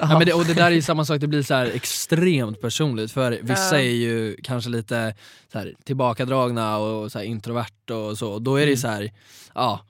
Ja, 0.00 0.06
men 0.18 0.26
det, 0.26 0.32
och 0.32 0.44
det 0.44 0.54
där 0.54 0.66
är 0.66 0.70
ju 0.70 0.82
samma 0.82 1.04
sak, 1.04 1.20
det 1.20 1.26
blir 1.26 1.42
så 1.42 1.54
här 1.54 1.66
extremt 1.74 2.60
personligt 2.60 3.12
för 3.12 3.38
vissa 3.42 3.76
är 3.78 3.82
ju 3.94 4.36
kanske 4.42 4.70
lite 4.70 5.14
så 5.52 5.58
här, 5.58 5.74
tillbakadragna 5.84 6.78
och 6.78 7.12
så 7.12 7.20
introvert 7.22 7.90
och 7.90 8.18
så, 8.18 8.30
och 8.32 8.42
då 8.42 8.56
är 8.56 8.66
det 8.66 8.76
så 8.76 8.88
här, 8.88 9.12
ja 9.54 9.80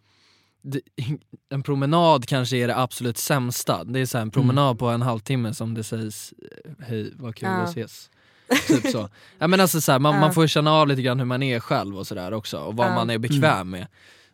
en 1.50 1.62
promenad 1.62 2.26
kanske 2.26 2.56
är 2.56 2.68
det 2.68 2.76
absolut 2.76 3.18
sämsta. 3.18 3.84
Det 3.84 4.00
är 4.00 4.06
så 4.06 4.18
en 4.18 4.30
promenad 4.30 4.78
på 4.78 4.88
en 4.88 5.02
halvtimme 5.02 5.54
som 5.54 5.74
det 5.74 5.84
sägs 5.84 6.32
eh, 6.32 6.86
hej 6.86 7.12
vad 7.16 7.34
kul 7.36 7.48
Ja. 7.48 7.54
att 7.56 7.70
ses. 7.70 8.10
Typ 8.68 8.86
så. 8.92 9.08
Ja, 9.38 9.46
men 9.46 9.60
alltså, 9.60 9.80
så 9.80 9.92
här, 9.92 9.98
man, 9.98 10.14
Ja. 10.14 10.20
man 10.20 10.34
får 10.34 10.44
ju 10.44 10.48
känna 10.48 10.72
av 10.72 10.88
lite 10.88 11.02
grann 11.02 11.18
hur 11.18 11.26
man 11.26 11.42
är 11.42 11.60
själv 11.60 11.98
och 11.98 12.06
sådär 12.06 12.32
också 12.32 12.58
och 12.58 12.76
vad 12.76 12.86
Ja. 12.86 12.94
man 12.94 13.10
är 13.10 13.18
bekväm 13.18 13.70
med. 13.70 13.86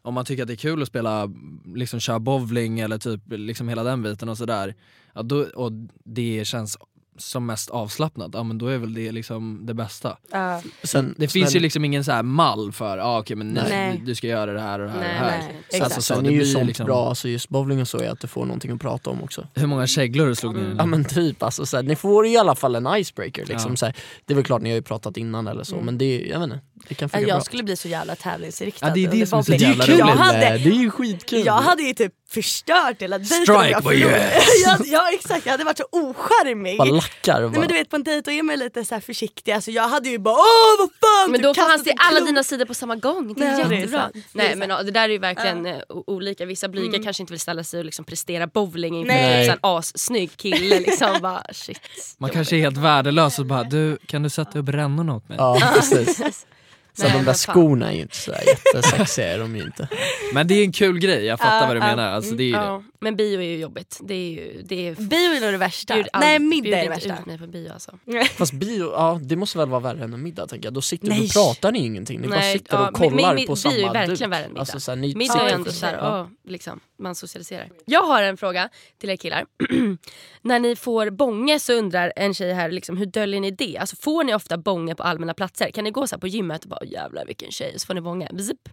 Om 0.03 0.15
man 0.15 0.25
tycker 0.25 0.43
att 0.43 0.47
det 0.47 0.55
är 0.55 0.57
kul 0.57 0.83
att 0.83 0.89
spela, 0.89 1.31
liksom 1.75 2.01
köra 2.01 2.19
bowling 2.19 2.81
eller 2.81 2.99
typ 2.99 3.21
liksom 3.27 3.69
hela 3.69 3.83
den 3.85 4.03
biten 4.03 4.29
och 4.29 4.39
sådär, 4.39 4.75
ja, 5.15 5.23
då, 5.23 5.43
och 5.55 5.73
det 6.05 6.45
känns 6.47 6.79
som 7.17 7.47
mest 7.47 7.71
avslappnat, 7.71 8.31
ja 8.33 8.43
men 8.43 8.59
då 8.59 8.67
är 8.67 8.79
väl 8.79 8.95
det 8.95 9.13
liksom 9.13 9.67
det 9.67 9.75
bästa. 9.75 10.17
Ja. 10.33 10.63
Sen, 10.83 11.15
Det 11.19 11.29
finns 11.29 11.51
sen, 11.51 11.55
ju 11.55 11.61
liksom 11.63 11.85
ingen 11.85 12.05
så 12.05 12.13
här 12.13 12.23
mall 12.23 12.73
för, 12.73 12.99
ah, 12.99 13.19
okej 13.21 13.37
men 13.37 13.49
nej, 13.53 13.65
Nej. 13.69 14.03
du 14.07 14.15
ska 14.15 14.27
göra 14.27 14.53
det 14.53 14.61
här 14.61 14.79
och 14.79 14.87
det 14.87 14.93
här 14.93 14.99
och 14.99 15.05
Nej, 15.07 15.15
det 15.19 15.25
här. 15.25 15.53
nej, 15.73 15.81
alltså, 15.81 16.03
så, 16.03 16.15
sen 16.15 16.25
det 16.25 16.31
är 16.31 16.33
ju 16.33 16.47
sånt 16.47 16.67
liksom, 16.67 16.87
bra, 16.87 17.09
alltså 17.09 17.29
just 17.29 17.49
bowling 17.49 17.81
och 17.81 17.89
så 17.89 17.99
är 17.99 18.09
att 18.11 18.21
du 18.21 18.27
får 18.27 18.45
någonting 18.45 18.71
att 18.71 18.81
prata 18.81 19.11
om 19.11 19.23
också. 19.23 19.47
Hur 19.55 19.67
många 19.67 19.87
käglor 19.87 20.27
du 20.27 20.35
slog? 20.35 20.57
Mm. 20.59 20.77
Ja 20.79 20.87
men 20.87 21.05
typ, 21.05 21.43
alltså, 21.43 21.67
så 21.67 21.77
här, 21.77 21.83
ni 21.85 21.97
får 21.97 22.27
i 22.27 22.37
alla 22.37 22.55
fall 22.55 22.75
en 22.75 22.89
icebreaker. 22.97 23.47
Liksom, 23.47 23.71
Ja. 23.71 23.77
så 23.77 23.87
här, 23.87 23.95
det 24.25 24.33
är 24.33 24.35
väl 24.35 24.45
klart 24.45 24.63
ni 24.63 24.71
har 24.71 24.75
ju 24.77 24.83
pratat 24.83 25.17
innan 25.17 25.47
eller 25.47 25.65
så 25.65 25.75
Mm. 25.75 25.87
men 25.87 25.99
det, 25.99 26.21
jag 26.21 26.39
vet 26.41 26.45
inte, 26.45 26.61
det 26.89 26.95
kan 26.95 27.07
Ja, 27.13 27.19
funka 27.19 27.27
bra. 27.27 27.35
Jag 27.37 27.45
skulle 27.45 27.63
bli 27.63 27.77
så 27.77 27.89
jävla 27.89 28.15
tävlingsinriktad. 28.17 28.87
Ja, 28.89 28.95
det 28.95 29.05
är 29.05 29.11
det 29.11 29.27
som 29.27 29.39
är 29.39 29.43
så 29.43 29.53
jävla 29.55 29.87
jag 29.87 30.01
roligt. 30.01 30.15
hade, 30.19 30.41
det 30.41 30.69
är 30.69 30.81
ju 30.81 30.91
skitkul. 30.91 31.47
Jag 31.47 31.53
hade 31.55 31.83
ju 31.83 31.93
typ 31.95 32.13
förstört 32.31 33.03
hela 33.03 33.19
dejten 33.19 33.37
Strike 33.43 33.71
jag 33.71 33.83
for 33.83 33.95
your 33.95 34.11
förlorade. 34.11 34.37
ass. 34.37 34.45
ja, 34.67 34.79
ja 34.85 35.11
exakt, 35.15 35.47
jag 35.47 35.53
hade 35.53 35.65
varit 35.65 35.79
så 35.79 35.85
ocharmig. 35.91 36.79
Bara 37.05 37.33
lackar 37.39 37.43
och 37.43 37.51
Nej, 37.53 37.61
men 37.61 37.61
bara, 37.61 37.67
du 37.69 37.75
vet 37.75 37.91
på 37.91 37.97
en 37.97 38.03
dejt 38.05 38.31
då 38.31 38.31
är 38.39 38.43
man 38.43 38.59
lite 38.59 38.85
så 38.85 38.95
här 38.95 39.03
försiktig, 39.03 39.53
alltså, 39.53 39.71
jag 39.71 39.89
hade 39.89 40.09
ju 40.09 40.19
bara 40.19 40.35
åh 40.35 40.79
vad 40.79 40.89
fan! 41.01 41.31
Men 41.31 41.41
typ 41.41 41.43
då 41.43 41.55
får 41.55 41.71
han 41.71 41.79
se 41.79 41.95
alla 41.97 42.21
dina 42.21 42.45
sidor 42.45 42.65
på 42.65 42.75
samma 42.75 42.97
gång. 42.97 43.35
Det 43.35 43.45
är 43.45 43.69
Nej, 43.69 43.79
jättebra. 43.79 44.11
Det 44.13 44.19
är 44.19 44.25
Nej 44.33 44.57
men 44.57 44.69
det 44.69 44.91
där 44.91 45.05
är 45.05 45.09
ju 45.13 45.19
verkligen 45.19 45.67
o- 45.89 46.05
olika. 46.07 46.47
Vissa 46.47 46.69
blyga 46.69 46.89
Mm. 46.89 47.03
kanske 47.05 47.23
inte 47.23 47.33
vill 47.33 47.41
ställa 47.41 47.65
sig 47.65 47.79
och 47.79 47.85
liksom 47.85 48.05
prestera 48.05 48.47
bowling 48.47 48.97
inför 48.97 49.13
Nej. 49.15 49.45
typ 49.45 49.53
en 49.53 49.59
assnygg 49.63 50.37
kille. 50.37 50.81
Liksom 50.81 51.17
bara 51.23 51.43
shit. 51.53 51.81
Man 52.19 52.31
kanske 52.31 52.57
är 52.57 52.61
helt 52.61 52.77
värdelös 52.77 53.39
och 53.39 53.47
bara, 53.47 53.63
du 53.65 53.99
kan 54.07 54.23
du 54.23 54.31
sätta 54.31 54.59
upp 54.59 54.69
rännorna 54.69 55.15
åt 55.17 55.29
mig? 55.29 55.39
ja 55.39 55.73
precis. 55.75 56.47
Så 56.97 57.03
Nej, 57.03 57.13
de 57.13 57.25
där 57.25 57.33
skorna 57.35 57.91
är 57.93 57.95
ju 57.97 58.01
inte 58.03 58.17
sådär 58.17 58.41
jättesexiga 58.47 59.29
är 59.35 59.39
de 59.39 59.57
ju 59.57 59.63
inte. 59.63 59.89
Men 60.35 60.47
det 60.47 60.55
är 60.55 60.65
en 60.65 60.73
kul 60.73 60.99
grej, 60.99 61.25
jag 61.25 61.39
fattar 61.39 61.61
Ja, 61.61 61.67
vad 61.67 61.77
du 61.77 61.81
ja. 61.81 61.87
menar. 61.87 62.11
Alltså, 62.13 62.35
det 62.35 62.43
är 62.43 62.47
ju 62.47 62.53
det. 62.53 62.83
Men 63.01 63.17
bio 63.17 63.39
är 63.41 63.45
ju 63.45 63.57
jobbigt. 63.59 63.99
Det 64.03 64.15
är 64.15 64.31
ju... 64.31 64.63
Det 64.65 64.89
är 64.89 64.95
Bio 64.95 65.19
är 65.19 65.41
nog 65.41 65.53
det 65.53 65.59
värsta. 65.59 65.95
Bjud 65.95 66.07
Nej 66.21 66.39
middag 66.39 66.79
är 66.79 66.83
det 66.83 66.89
värsta. 66.89 67.15
ut 67.21 67.27
mig 67.27 67.39
på 67.39 67.47
bio 67.47 67.73
alltså. 67.73 67.99
Fast 68.37 68.53
bio, 68.53 68.93
ja 68.93 69.21
det 69.23 69.37
måste 69.37 69.59
väl 69.59 69.69
vara 69.69 69.81
värre 69.81 70.05
än 70.05 70.13
en 70.15 70.23
middag 70.23 70.47
tänker 70.47 70.67
jag. 70.67 70.75
Då 70.75 70.83
sitter 70.83 71.09
Nej. 71.09 71.21
då 71.21 71.29
pratar 71.33 71.73
ni 71.73 71.79
ingenting, 71.79 72.21
ni 72.21 72.29
bara 72.29 72.41
Nej, 72.41 72.59
sitter 72.59 72.77
ja, 72.77 72.89
och 72.89 72.95
kollar 72.95 73.11
men- 73.11 73.35
men 73.35 73.47
på 73.47 73.53
bio 73.53 73.57
samma 73.57 73.75
är 73.75 73.93
verkligen 73.93 74.09
duk. 74.09 74.21
värre 74.39 74.45
än 74.45 74.51
middag. 74.53 74.61
Alltså, 74.61 74.97
Middag 74.97 75.33
sitter 75.33 75.47
är 75.47 75.55
ändå 75.55 75.73
såhär, 75.73 76.27
liksom, 76.49 76.81
man 76.99 77.15
socialiserar. 77.15 77.71
Jag 77.85 78.03
har 78.03 78.23
en 78.23 78.37
fråga 78.37 78.69
till 78.99 79.11
er 79.11 79.17
killar. 79.17 79.47
När 80.43 80.59
ni 80.59 80.77
får 80.77 81.11
bånge 81.11 81.61
så 81.61 81.73
undrar 81.73 82.13
en 82.17 82.35
tjej 82.35 82.53
här, 82.53 82.71
liksom, 82.71 82.97
hur 82.97 83.07
döljer 83.07 83.41
ni 83.41 83.51
det? 83.51 83.79
Alltså, 83.79 83.97
får 83.97 84.25
ni 84.25 84.35
ofta 84.35 84.59
bånge 84.59 84.95
på 84.95 85.03
allmänna 85.03 85.35
platser? 85.35 85.71
Kan 85.71 85.85
ni 85.85 85.91
gå 85.91 86.07
så 86.07 86.15
här 86.15 86.21
på 86.21 86.29
gymmet 86.29 86.63
och 86.63 86.69
bara 86.69 86.85
jävlar 86.85 87.27
vilken 87.27 87.51
tjej, 87.51 87.79
så 87.79 87.87
får 87.87 87.95
ni 87.95 88.01
bånge? 88.01 88.29
Bzip. 88.33 88.69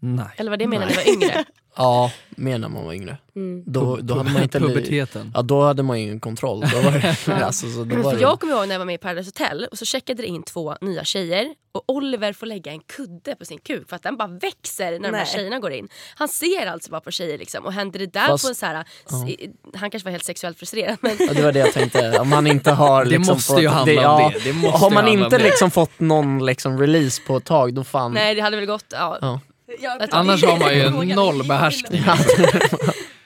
Nej. 0.00 0.26
Eller 0.36 0.50
vad 0.50 0.58
det 0.58 0.66
menar 0.66 0.86
när 0.86 0.92
ni 0.92 0.96
var 0.96 1.12
yngre? 1.12 1.44
Ja, 1.76 2.12
mer 2.30 2.58
när 2.58 2.68
man 2.68 2.84
var 2.84 2.92
yngre. 2.92 3.16
Mm. 3.36 3.62
Då, 3.66 3.96
då 4.02 4.14
hade 4.14 4.30
man 4.30 4.42
inte 4.42 4.60
Puberteten. 4.60 5.32
Ja 5.34 5.42
då 5.42 5.62
hade 5.62 5.82
man 5.82 5.96
ingen 5.96 6.20
kontroll. 6.20 6.60
Då 6.72 6.80
var 6.80 6.92
det, 6.92 7.44
alltså, 7.46 7.70
så 7.70 7.84
då 7.84 7.96
var 7.96 8.02
För 8.02 8.16
det, 8.16 8.22
jag 8.22 8.40
kommer 8.40 8.52
ihåg 8.52 8.68
när 8.68 8.74
jag 8.74 8.78
var 8.78 8.86
med 8.86 8.94
i 8.94 8.98
Paradise 8.98 9.28
Hotel 9.28 9.66
och 9.70 9.78
så 9.78 9.84
checkade 9.84 10.22
det 10.22 10.26
in 10.28 10.42
två 10.42 10.74
nya 10.80 11.04
tjejer 11.04 11.54
och 11.72 11.84
Oliver 11.86 12.32
får 12.32 12.46
lägga 12.46 12.72
en 12.72 12.80
kudde 12.80 13.34
på 13.36 13.44
sin 13.44 13.58
kuk 13.58 13.88
för 13.88 13.96
att 13.96 14.02
den 14.02 14.16
bara 14.16 14.28
växer 14.28 14.90
när 14.92 14.98
de 14.98 15.04
här 15.06 15.12
Nej. 15.12 15.26
tjejerna 15.26 15.58
går 15.58 15.72
in. 15.72 15.88
Han 16.14 16.28
ser 16.28 16.66
alltså 16.66 16.90
bara 16.90 17.00
på 17.00 17.10
tjejer 17.10 17.38
liksom 17.38 17.64
och 17.66 17.72
händer 17.72 17.98
det 17.98 18.12
där 18.12 18.26
Fast- 18.26 18.44
på 18.44 18.48
en 18.48 18.54
så 18.54 18.66
här, 18.66 18.84
han 19.74 19.90
kanske 19.90 20.04
var 20.04 20.10
helt 20.10 20.24
sexuellt 20.24 20.58
frustrerad 20.58 20.96
men 21.00 21.16
ja, 21.18 21.32
det 21.34 21.42
var 21.42 21.52
det 21.52 21.58
jag 21.58 21.72
tänkte, 21.72 22.18
om 22.18 22.28
man 22.28 22.46
inte 22.46 22.70
har 22.70 23.04
Det 23.04 23.10
liksom 23.10 23.34
måste 23.34 23.52
fått, 23.52 23.62
ju 23.62 23.68
handla 23.68 24.12
om 24.12 24.32
det. 24.32 24.38
Det 24.44 24.52
måste 24.52 24.78
Har 24.78 24.90
man 24.90 25.08
inte 25.08 25.24
om 25.24 25.30
det. 25.30 25.38
liksom 25.38 25.70
fått 25.70 26.00
någon 26.00 26.46
liksom 26.46 26.78
release 26.78 27.22
på 27.26 27.36
ett 27.36 27.44
tag 27.44 27.74
då 27.74 27.84
fan 27.84 28.12
nej 28.14 28.34
det 28.34 28.40
hade 28.40 28.56
väl 28.56 28.66
gått, 28.66 28.86
ja. 28.90 29.40
Ja. 29.78 29.98
Annars 30.10 30.44
har 30.44 30.58
man 30.58 30.74
ju 30.74 31.14
noll 31.14 31.44
behärskning. 31.44 32.02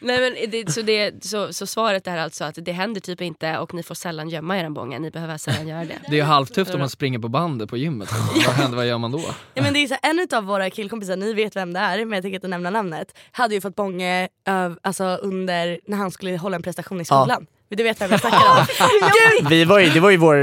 Nej, 0.04 0.20
men 0.20 0.50
det, 0.50 0.72
så, 0.72 0.82
det, 0.82 1.24
så, 1.24 1.52
så 1.52 1.66
svaret 1.66 2.06
är 2.06 2.16
alltså 2.16 2.44
att 2.44 2.58
det 2.62 2.72
händer 2.72 3.00
typ 3.00 3.20
inte 3.20 3.58
och 3.58 3.74
ni 3.74 3.82
får 3.82 3.94
sällan 3.94 4.28
gömma 4.28 4.58
er 4.58 4.70
bånge, 4.70 4.98
ni 4.98 5.10
behöver 5.10 5.38
sällan 5.38 5.68
göra 5.68 5.84
det. 5.84 5.98
Det 6.08 6.12
är 6.12 6.16
ju 6.16 6.22
halvtufft 6.22 6.74
om 6.74 6.80
man 6.80 6.90
springer 6.90 7.18
på 7.18 7.28
bandet 7.28 7.70
på 7.70 7.76
gymmet. 7.76 8.08
Vad 8.46 8.54
händer, 8.54 8.76
vad 8.76 8.86
gör 8.86 8.98
man 8.98 9.12
då? 9.12 9.22
Ja, 9.54 9.62
men 9.62 9.72
det 9.72 9.78
är 9.78 9.86
så 9.86 9.96
en 10.02 10.28
av 10.38 10.44
våra 10.44 10.70
killkompisar, 10.70 11.16
ni 11.16 11.34
vet 11.34 11.56
vem 11.56 11.72
det 11.72 11.80
är 11.80 12.04
men 12.04 12.12
jag 12.12 12.22
tänker 12.22 12.34
inte 12.34 12.48
nämna 12.48 12.70
namnet, 12.70 13.18
hade 13.32 13.54
ju 13.54 13.60
fått 13.60 13.76
bånge 13.76 14.28
alltså, 14.82 15.04
under 15.04 15.80
när 15.86 15.96
han 15.96 16.10
skulle 16.10 16.36
hålla 16.36 16.56
en 16.56 16.62
prestation 16.62 17.00
i 17.00 17.04
skolan. 17.04 17.46
Du 17.70 17.82
vet 17.82 18.00
vem 18.00 18.10
jag 18.10 18.20
snackar 18.20 18.38
om. 18.38 18.66
Vi 19.48 19.64
var 19.64 19.78
ju, 19.78 19.90
det 19.90 20.00
var 20.00 20.10
ju 20.10 20.16
vår, 20.16 20.36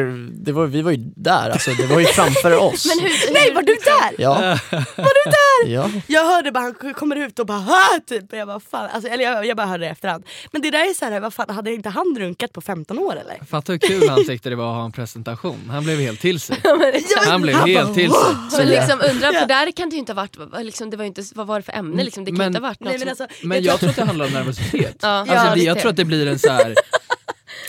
det 0.45 0.51
var, 0.51 0.65
vi 0.65 0.81
var 0.81 0.91
ju 0.91 0.97
där 1.15 1.49
alltså, 1.49 1.71
det 1.71 1.85
var 1.87 1.99
ju 1.99 2.05
framför 2.05 2.57
oss. 2.57 2.85
Men 2.85 2.99
hur, 3.05 3.33
nej 3.33 3.53
var 3.53 3.61
du 3.61 3.73
där? 3.73 4.15
Ja. 4.17 4.57
Var 4.95 5.25
du 5.25 5.31
där? 5.31 5.73
ja. 5.73 5.89
Jag 6.07 6.25
hörde 6.25 6.51
bara 6.51 6.59
han 6.83 6.93
kommer 6.93 7.15
ut 7.15 7.39
och 7.39 7.45
bara 7.45 7.57
"Ah!" 7.57 7.99
typ. 8.07 8.33
Jag 8.33 8.47
bara, 8.47 8.59
fan. 8.59 8.89
Alltså, 8.93 9.09
eller 9.09 9.23
jag, 9.23 9.45
jag 9.45 9.57
bara 9.57 9.67
hörde 9.67 9.85
det 9.85 9.89
efterhand. 9.91 10.23
Men 10.51 10.61
det 10.61 10.71
där 10.71 10.89
är 10.89 10.93
så 10.93 11.05
här, 11.05 11.19
vad 11.19 11.33
fan, 11.33 11.49
hade 11.49 11.73
inte 11.73 11.89
han 11.89 12.15
runkat 12.19 12.53
på 12.53 12.61
15 12.61 12.99
år 12.99 13.11
eller? 13.15 13.45
Fatta 13.45 13.71
hur 13.71 13.79
kul 13.79 14.09
han 14.09 14.25
tyckte 14.25 14.49
det 14.49 14.55
var 14.55 14.69
att 14.71 14.75
ha 14.77 14.85
en 14.85 14.91
presentation. 14.91 15.69
Han 15.71 15.83
blev 15.83 15.99
helt 15.99 16.19
till 16.19 16.39
sig. 16.39 16.57
Han 17.27 17.41
blev 17.41 17.55
helt 17.55 17.93
till 17.95 18.11
sig. 18.11 18.19
Men 18.57 18.67
liksom 18.67 19.01
undrar, 19.11 19.33
för 19.39 19.47
där 19.47 19.71
kan 19.71 19.89
det 19.89 19.93
ju 19.93 19.99
inte 19.99 20.13
ha 20.13 20.15
varit, 20.21 20.63
liksom, 20.65 20.89
det 20.89 20.97
var 20.97 21.03
ju 21.03 21.07
inte, 21.07 21.23
vad 21.35 21.47
var 21.47 21.59
det 21.59 21.63
för 21.65 21.73
ämne? 21.73 22.03
Liksom, 22.03 22.25
det 22.25 22.31
kan 22.31 22.37
Men- 22.37 22.47
inte 22.47 22.59
ha 22.59 22.67
varit 22.67 22.79
något 22.79 22.89
Nej, 22.89 23.05
men 23.05 23.15
som, 23.15 23.25
alltså, 23.25 23.47
Men 23.47 23.63
jag 23.63 23.79
tror 23.79 23.89
att 23.89 23.95
det 23.95 24.03
handlar 24.05 24.25
om 24.25 24.31
nervositet. 24.31 24.95
Ja. 25.01 25.07
Alltså, 25.09 25.35
Ja, 25.35 25.55
det, 25.55 25.61
jag 25.61 25.79
tror 25.79 25.89
att 25.91 25.97
det 25.97 26.05
blir 26.05 26.27
en 26.27 26.39
så 26.39 26.51
här. 26.51 26.75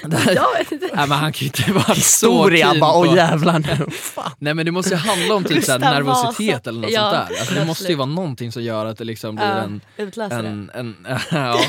Det 0.06 0.16
här- 0.16 0.34
Jag 0.34 0.58
vet 0.58 0.72
inte. 0.72 0.86
Nej, 0.94 1.08
men 1.08 1.18
han 1.18 1.32
kan 1.32 1.40
ju 1.40 1.46
inte 1.46 1.72
vara 1.72 1.84
så 1.84 1.94
Historia 1.94 2.66
keen 2.68 2.80
bara, 2.80 2.92
åh 2.98 3.16
jävlar 3.16 3.58
nu. 3.58 3.90
Fan. 3.90 4.30
Nej 4.38 4.54
men 4.54 4.66
det 4.66 4.72
måste 4.72 4.90
ju 4.90 4.96
handla 4.96 5.34
om 5.34 5.44
typ 5.44 5.64
så 5.64 5.72
här 5.72 5.78
Gustav 5.78 5.94
nervositet 5.94 6.66
eller 6.66 6.80
något 6.80 6.90
Ja, 6.90 7.00
sånt 7.00 7.28
där. 7.28 7.38
Alltså, 7.40 7.54
det 7.54 7.64
måste 7.64 7.88
ju 7.88 7.94
vara 7.94 8.06
någonting 8.06 8.52
som 8.52 8.62
gör 8.62 8.86
att 8.86 8.98
det 8.98 9.04
liksom 9.04 9.34
blir 9.36 9.44
en, 9.46 9.80
en, 9.98 10.70
en, 10.74 10.94
ja, 11.30 11.60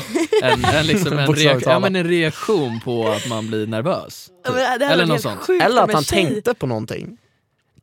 en, 0.42 0.64
en, 0.64 0.86
liksom 0.86 1.18
en, 1.18 1.26
Bokstavligt 1.26 1.38
reak- 1.66 1.70
ja, 1.70 1.74
talat. 1.74 1.82
men 1.82 1.96
en 1.96 2.08
reaktion 2.08 2.80
på 2.80 3.08
att 3.08 3.28
man 3.28 3.46
blir 3.46 3.66
nervös. 3.66 4.28
Hade 4.46 4.86
Eller 4.86 5.06
något 5.06 5.20
sånt. 5.20 5.40
Eller 5.62 5.82
att 5.82 5.92
han 5.92 6.02
tjej- 6.04 6.24
tänkte 6.26 6.54
på 6.54 6.66
någonting. 6.66 7.16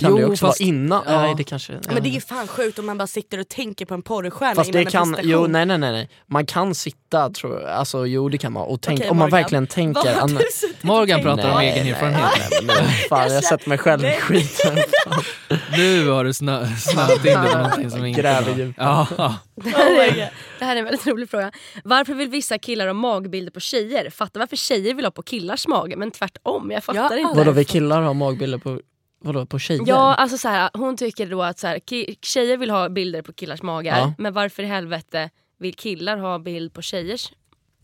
Kan 0.01 0.11
Jo, 0.11 0.17
det 0.17 0.25
också 0.25 0.45
fast- 0.45 0.59
vara 0.61 0.67
innan, 0.67 1.03
ja. 1.05 1.21
nej 1.21 1.33
det 1.37 1.43
kanske... 1.43 1.73
Ja, 1.73 1.79
men 1.93 2.03
det 2.03 2.09
är 2.15 2.19
fan 2.19 2.47
sjukt 2.47 2.79
om 2.79 2.85
man 2.85 2.97
bara 2.97 3.07
sitter 3.07 3.39
och 3.39 3.47
tänker 3.47 3.85
på 3.85 3.93
en 3.93 4.01
porrstjärna 4.01 4.55
Fast 4.55 4.69
innan 4.69 4.83
det 4.83 4.87
en 4.87 4.91
kan, 4.91 5.07
prestation. 5.13 5.31
jo 5.31 5.47
nej 5.47 5.65
nej 5.65 5.77
nej, 5.77 5.91
nej. 5.91 6.09
man 6.27 6.45
kan 6.45 6.75
sitta 6.75 7.29
tror 7.29 7.61
jag, 7.61 7.69
alltså 7.69 8.05
jo 8.05 8.29
det 8.29 8.37
kan 8.37 8.51
man. 8.53 8.63
Och 8.67 8.81
tänk, 8.81 8.99
Okej, 8.99 9.09
om 9.09 9.17
man 9.17 9.29
verkligen 9.29 9.67
tänker... 9.67 10.13
Har 10.13 10.23
och 10.23 10.41
Morgan 10.81 11.21
pratar 11.21 11.49
om 11.51 11.55
Nej, 11.57 11.69
egen 11.71 11.83
nej, 11.83 11.91
erfarenhet. 11.93 12.21
nej, 12.51 12.59
nej, 12.63 12.75
men 12.81 12.85
fan 13.09 13.33
jag 13.33 13.43
sätter 13.43 13.69
mig 13.69 13.77
själv 13.77 14.05
i 14.05 14.11
skiten. 14.11 14.77
Nu 15.77 16.09
har 16.09 16.23
du 16.23 16.33
snö, 16.33 16.67
snöat 16.77 17.17
in 17.17 17.23
dig 17.23 17.55
någonting 17.55 17.91
som 17.91 18.05
inte 18.05 18.21
var-. 18.21 18.73
Ja, 18.77 19.07
Oh 19.55 19.97
my 19.97 20.07
God. 20.07 20.27
Det 20.59 20.65
här 20.65 20.75
är 20.75 20.79
en 20.79 20.85
väldigt 20.85 21.07
rolig 21.07 21.29
fråga. 21.29 21.51
Varför 21.83 22.13
vill 22.13 22.29
vissa 22.29 22.57
killar 22.57 22.87
ha 22.87 22.93
magbilder 22.93 23.51
på 23.51 23.59
tjejer? 23.59 24.09
Fattar 24.09 24.39
varför 24.39 24.55
tjejer 24.55 24.93
vill 24.93 25.05
ha 25.05 25.11
på 25.11 25.21
killars 25.21 25.67
mage 25.67 25.95
men 25.95 26.11
tvärtom. 26.11 26.71
Jag 26.71 26.83
fattar 26.83 27.15
Ja, 27.15 27.17
inte. 27.19 27.37
Vadå 27.37 27.51
vi 27.51 27.65
killar 27.65 28.01
har 28.01 28.13
magbilder 28.13 28.57
på, 28.57 28.79
vadå 29.22 29.45
på 29.45 29.60
tjejer? 29.60 29.84
Ja, 29.88 30.15
alltså 30.15 30.38
så 30.38 30.48
här, 30.49 30.69
hon 30.73 30.98
tycker 30.98 31.27
då 31.27 31.43
att 31.43 31.60
så 31.60 31.68
här, 31.68 31.80
tjejer 32.26 32.57
vill 32.57 32.69
ha 32.69 32.89
bilder 32.89 33.22
på 33.22 33.34
killars 33.34 33.61
magar 33.61 33.98
Ja. 33.98 34.14
men 34.18 34.34
varför 34.34 34.64
i 34.64 34.65
helvete 34.65 35.30
vill 35.60 35.73
killar 35.76 36.18
ha 36.18 36.39
bild 36.39 36.73
på 36.73 36.81
tjejers 36.81 37.31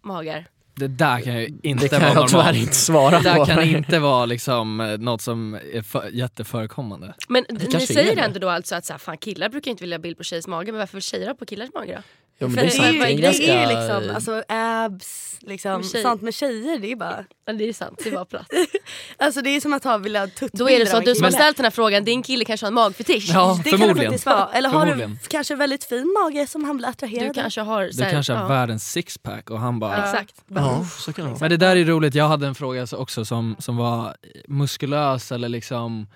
magar? 0.04 0.46
det 0.80 0.88
där 0.88 1.20
kan 1.22 1.36
ju 1.40 1.60
inte 1.64 1.86
det 1.86 1.90
kan 1.90 2.02
vara 2.02 2.14
jag 2.14 2.28
tyvärr 2.30 2.44
normalt. 2.44 2.58
inte 2.58 2.76
svara 2.76 3.18
Det 3.18 3.24
där 3.24 3.36
på. 3.36 3.46
kan 3.46 3.64
inte 3.64 4.00
vara 4.00 4.26
liksom 4.26 4.82
eh, 4.82 4.98
något 4.98 5.22
som 5.22 5.54
är 5.74 5.82
för, 5.82 6.10
jätteförekommande. 6.14 7.14
Men 7.30 7.46
ni 7.50 7.80
säger 7.88 8.18
ändå 8.18 8.40
då 8.40 8.50
alltså 8.50 8.76
att 8.76 8.86
så 8.86 8.94
här, 8.94 8.98
fan, 8.98 9.18
killar 9.18 9.50
brukar 9.50 9.72
inte 9.72 9.84
vilja 9.84 9.98
ha 9.98 10.02
bild 10.02 10.18
på 10.18 10.24
tjejers 10.24 10.48
mage 10.48 10.72
men 10.72 10.80
varför 10.80 10.94
vill 10.94 11.04
tjejer 11.04 11.28
ha 11.28 11.34
på 11.34 11.46
killars 11.46 11.70
mage 11.74 11.96
då? 11.96 12.02
Jo, 12.40 12.48
men 12.48 12.56
För 12.58 12.62
det 12.62 12.62
är 12.62 12.66
det 12.66 12.72
sant, 12.72 12.88
är 12.88 12.94
det 13.00 13.06
är 13.06 13.10
ju- 13.10 13.16
det 13.16 13.22
ganska... 13.22 13.44
är 13.54 13.62
ju 13.62 13.68
liksom 13.78 14.16
alltså, 14.16 14.44
abs, 14.48 15.38
liksom, 15.42 15.72
Med 15.82 15.86
tjejer. 15.86 16.04
sånt 16.04 16.22
med 16.22 16.34
tjejer 16.34 16.80
det 16.80 16.92
är 16.92 16.96
bara... 16.96 17.26
Ja, 17.46 17.54
det 17.54 17.70
är 17.70 17.74
sant, 17.74 18.02
det 18.04 18.10
var 18.12 18.26
platt. 18.26 18.48
Alltså 19.18 19.42
det 19.42 19.50
är 19.50 19.62
som 19.62 19.74
att 19.74 19.84
ha 19.84 19.98
vilja 19.98 20.28
tuttbilder 20.28 20.58
Då 20.66 20.70
är 20.70 20.80
det 20.80 20.86
så 20.86 20.98
att 20.98 21.06
du 21.06 21.16
som 21.16 21.24
har 21.24 21.32
ställt 21.32 21.58
den 21.58 21.64
här 21.64 21.72
frågan, 21.72 22.04
din 22.04 22.24
kille 22.24 22.46
kanske 22.46 22.66
har 22.66 22.68
en 22.68 22.74
magfetisch. 22.74 23.30
Ja, 23.34 23.60
Det 23.64 23.70
kan 23.70 23.80
det 23.80 23.86
förmodligen. 23.86 24.12
faktiskt 24.12 24.26
vara. 24.26 24.50
Eller 24.54 24.70
har 24.70 24.86
du 24.86 24.92
Förmodligen. 24.92 25.20
kanske 25.28 25.56
väldigt 25.56 25.84
fin 25.84 26.14
mage 26.24 26.48
som 26.48 26.64
han 26.64 26.78
blir 26.78 26.88
attraherad 26.88 27.24
Du 27.26 27.30
av? 27.30 27.34
kanske 27.34 27.62
har... 27.62 27.90
Så 27.92 28.04
Du 28.04 28.10
kanske 28.12 28.34
har 28.34 28.42
ja, 28.42 28.48
världens 28.48 28.92
sixpack 28.92 29.50
och 29.50 29.60
han 29.60 29.80
bara 29.80 29.98
Exakt. 30.06 30.36
Ja, 30.48 30.86
så 31.00 31.14
kan 31.14 31.26
det 31.26 31.32
vara. 31.32 31.40
Men 31.42 31.50
det 31.50 31.58
där 31.58 31.76
är 31.76 31.86
roligt, 31.86 32.16
jag 32.16 32.28
hade 32.28 32.48
en 32.48 32.56
fråga 32.56 32.88
så- 32.88 32.98
också 32.98 33.26
som, 33.26 33.56
som 33.60 33.78
var 33.78 34.16
muskulös 34.48 35.32
eller 35.32 35.50
liksom 35.50 36.08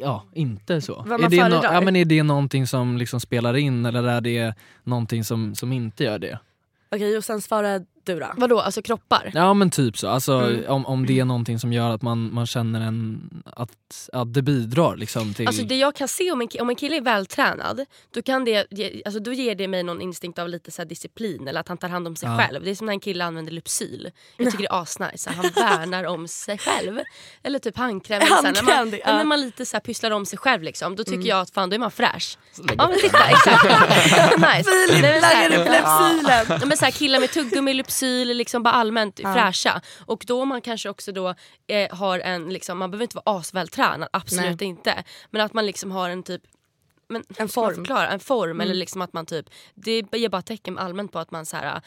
Ja, 0.00 0.24
inte 0.34 0.80
så. 0.80 1.04
Vad 1.06 1.24
är, 1.24 1.28
det 1.28 1.36
no- 1.36 1.60
ja, 1.64 1.80
men 1.80 1.96
är 1.96 2.04
det 2.04 2.22
någonting 2.22 2.66
som 2.66 2.96
liksom 2.96 3.20
spelar 3.20 3.56
in 3.56 3.86
eller 3.86 4.02
är 4.02 4.20
det 4.20 4.54
någonting 4.84 5.24
som, 5.24 5.54
som 5.54 5.72
inte 5.72 6.04
gör 6.04 6.18
det? 6.18 6.38
Okej 6.90 7.16
och 7.16 7.24
sen 7.24 7.40
svarar 7.40 7.86
du 8.04 8.18
då? 8.18 8.26
Vadå, 8.36 8.60
alltså 8.60 8.82
kroppar? 8.82 9.30
Ja 9.34 9.54
men 9.54 9.70
typ 9.70 9.98
så, 9.98 10.08
alltså, 10.08 10.32
Mm. 10.38 10.64
om, 10.68 10.86
om 10.86 11.06
det 11.06 11.20
är 11.20 11.24
någonting 11.24 11.58
som 11.58 11.72
gör 11.72 11.90
att 11.90 12.02
man, 12.02 12.34
man 12.34 12.46
känner 12.46 12.80
en, 12.80 13.30
att, 13.56 14.08
att 14.12 14.34
det 14.34 14.42
bidrar 14.42 14.96
liksom 14.96 15.34
till... 15.34 15.46
Alltså 15.46 15.62
det 15.62 15.76
jag 15.76 15.94
kan 15.94 16.08
se 16.08 16.30
om 16.32 16.40
en, 16.40 16.48
om 16.60 16.68
en 16.70 16.76
kille 16.76 16.96
är 16.96 17.00
vältränad 17.00 17.84
då, 18.14 18.22
kan 18.22 18.44
det, 18.44 18.66
alltså 19.04 19.20
då 19.20 19.32
ger 19.32 19.54
det 19.54 19.68
mig 19.68 19.82
någon 19.82 20.00
instinkt 20.00 20.38
av 20.38 20.48
lite 20.48 20.70
så 20.70 20.82
här 20.82 20.86
disciplin 20.88 21.48
eller 21.48 21.60
att 21.60 21.68
han 21.68 21.78
tar 21.78 21.88
hand 21.88 22.06
om 22.06 22.16
sig 22.16 22.28
Ja. 22.28 22.38
själv. 22.38 22.64
Det 22.64 22.70
är 22.70 22.74
som 22.74 22.86
när 22.86 22.92
en 22.92 23.00
kille 23.00 23.24
använder 23.24 23.52
Lypsyl. 23.52 24.10
Jag 24.36 24.50
tycker 24.50 24.58
det 24.64 24.68
är 24.70 24.82
asnice. 24.82 25.30
Han 25.30 25.50
värnar 25.54 26.04
om 26.04 26.28
sig 26.28 26.58
själv. 26.58 27.00
Eller 27.42 27.58
typ 27.58 27.76
handkräm. 27.76 28.22
så 28.26 28.34
här, 28.34 28.42
när, 28.42 28.62
man, 28.62 28.74
Handkräm, 28.74 29.00
ja. 29.06 29.16
när 29.16 29.24
man 29.24 29.40
lite 29.40 29.66
så 29.66 29.76
här 29.76 29.80
pysslar 29.80 30.10
om 30.10 30.26
sig 30.26 30.38
själv 30.38 30.62
liksom, 30.62 30.96
då 30.96 31.04
tycker 31.04 31.14
Mm. 31.18 31.26
jag 31.26 31.40
att 31.40 31.50
fan 31.50 31.70
då 31.70 31.74
är 31.74 31.78
man 31.78 31.90
fräsch. 31.90 32.38
Ja 32.78 32.88
men 32.88 32.98
titta 33.00 33.24
exakt. 33.28 33.64
nice. 34.38 34.70
Filip 34.88 35.60
upp 35.60 35.66
Lypsylen! 35.66 36.46
Ja, 36.60 36.66
men 36.66 36.76
så 36.76 36.84
här, 36.84 36.92
killar 36.92 37.20
med 37.20 37.30
tuggummi, 37.30 37.74
Lypsyl 37.74 37.97
lypsyl, 38.02 38.36
liksom 38.36 38.62
bara 38.62 38.74
allmänt 38.74 39.18
Ja. 39.22 39.34
fräscha. 39.34 39.80
Och 40.06 40.24
då 40.26 40.44
man 40.44 40.60
kanske 40.60 40.88
också 40.88 41.12
då 41.12 41.34
eh, 41.66 41.96
har 41.96 42.18
en, 42.18 42.48
liksom, 42.48 42.78
man 42.78 42.90
behöver 42.90 43.02
inte 43.04 43.16
vara 43.24 43.38
asvältränad, 43.38 44.08
absolut 44.12 44.62
inte. 44.62 45.04
Men 45.30 45.40
att 45.42 45.54
man 45.54 45.66
liksom 45.66 45.90
har 45.90 46.10
en 46.10 46.22
typ 46.22 46.42
men, 47.10 47.22
En 47.36 47.48
form. 47.48 47.74
Förklara, 47.74 48.08
en 48.08 48.20
form 48.20 48.50
Mm. 48.50 48.60
eller 48.60 48.74
liksom 48.74 49.02
att 49.02 49.12
man 49.12 49.26
typ, 49.26 49.46
det 49.74 50.12
ger 50.12 50.28
bara 50.28 50.42
tecken 50.42 50.78
allmänt 50.78 51.12
på 51.12 51.18
att 51.18 51.30
man 51.30 51.46
så 51.46 51.56
här, 51.56 51.80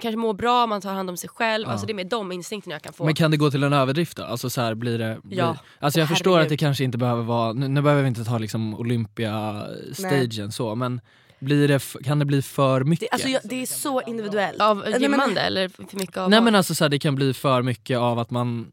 kanske 0.00 0.16
mår 0.16 0.34
bra, 0.34 0.66
man 0.66 0.80
tar 0.80 0.92
hand 0.94 1.10
om 1.10 1.16
sig 1.16 1.28
själv. 1.30 1.64
Ja. 1.66 1.72
Alltså 1.72 1.86
det 1.86 1.92
är 1.92 1.94
med 1.94 2.06
de 2.06 2.32
instinkterna 2.32 2.74
jag 2.74 2.82
kan 2.82 2.92
få. 2.92 3.04
Men 3.04 3.14
kan 3.14 3.30
det 3.30 3.36
gå 3.36 3.50
till 3.50 3.62
en 3.62 3.72
överdrift 3.72 4.16
då? 4.16 4.24
Alltså 4.24 4.50
så 4.50 4.60
här 4.60 4.74
blir 4.74 4.98
det... 4.98 5.18
Blir, 5.22 5.38
Ja. 5.38 5.56
Alltså 5.78 6.00
jag 6.00 6.06
Åh, 6.06 6.08
förstår 6.08 6.30
herregud. 6.30 6.46
att 6.46 6.48
det 6.48 6.56
kanske 6.56 6.84
inte 6.84 6.98
behöver 6.98 7.22
vara, 7.22 7.52
nu, 7.52 7.68
nu 7.68 7.82
behöver 7.82 8.02
vi 8.02 8.08
inte 8.08 8.24
ta 8.24 8.38
liksom 8.38 8.74
Olympia-stagen 8.74 10.52
så 10.52 10.74
men 10.74 11.00
blir 11.44 11.68
det, 11.68 11.82
kan 12.04 12.18
det 12.18 12.24
bli 12.24 12.42
för 12.42 12.84
mycket? 12.84 13.08
Det, 13.10 13.14
alltså, 13.14 13.28
jag, 13.28 13.40
det 13.44 13.62
är 13.62 13.66
så 13.66 14.02
individuellt. 14.02 14.60
Av 14.60 14.76
Nej, 14.78 14.90
men- 14.92 15.02
gymmande 15.02 15.40
eller 15.40 15.68
för 15.68 15.96
mycket 15.96 16.16
av 16.16 16.30
Nej 16.30 16.40
men 16.40 16.54
alltså 16.54 16.74
så 16.74 16.84
här, 16.84 16.88
det 16.88 16.98
kan 16.98 17.14
bli 17.14 17.34
för 17.34 17.62
mycket 17.62 17.98
av 17.98 18.18
att 18.18 18.30
man, 18.30 18.72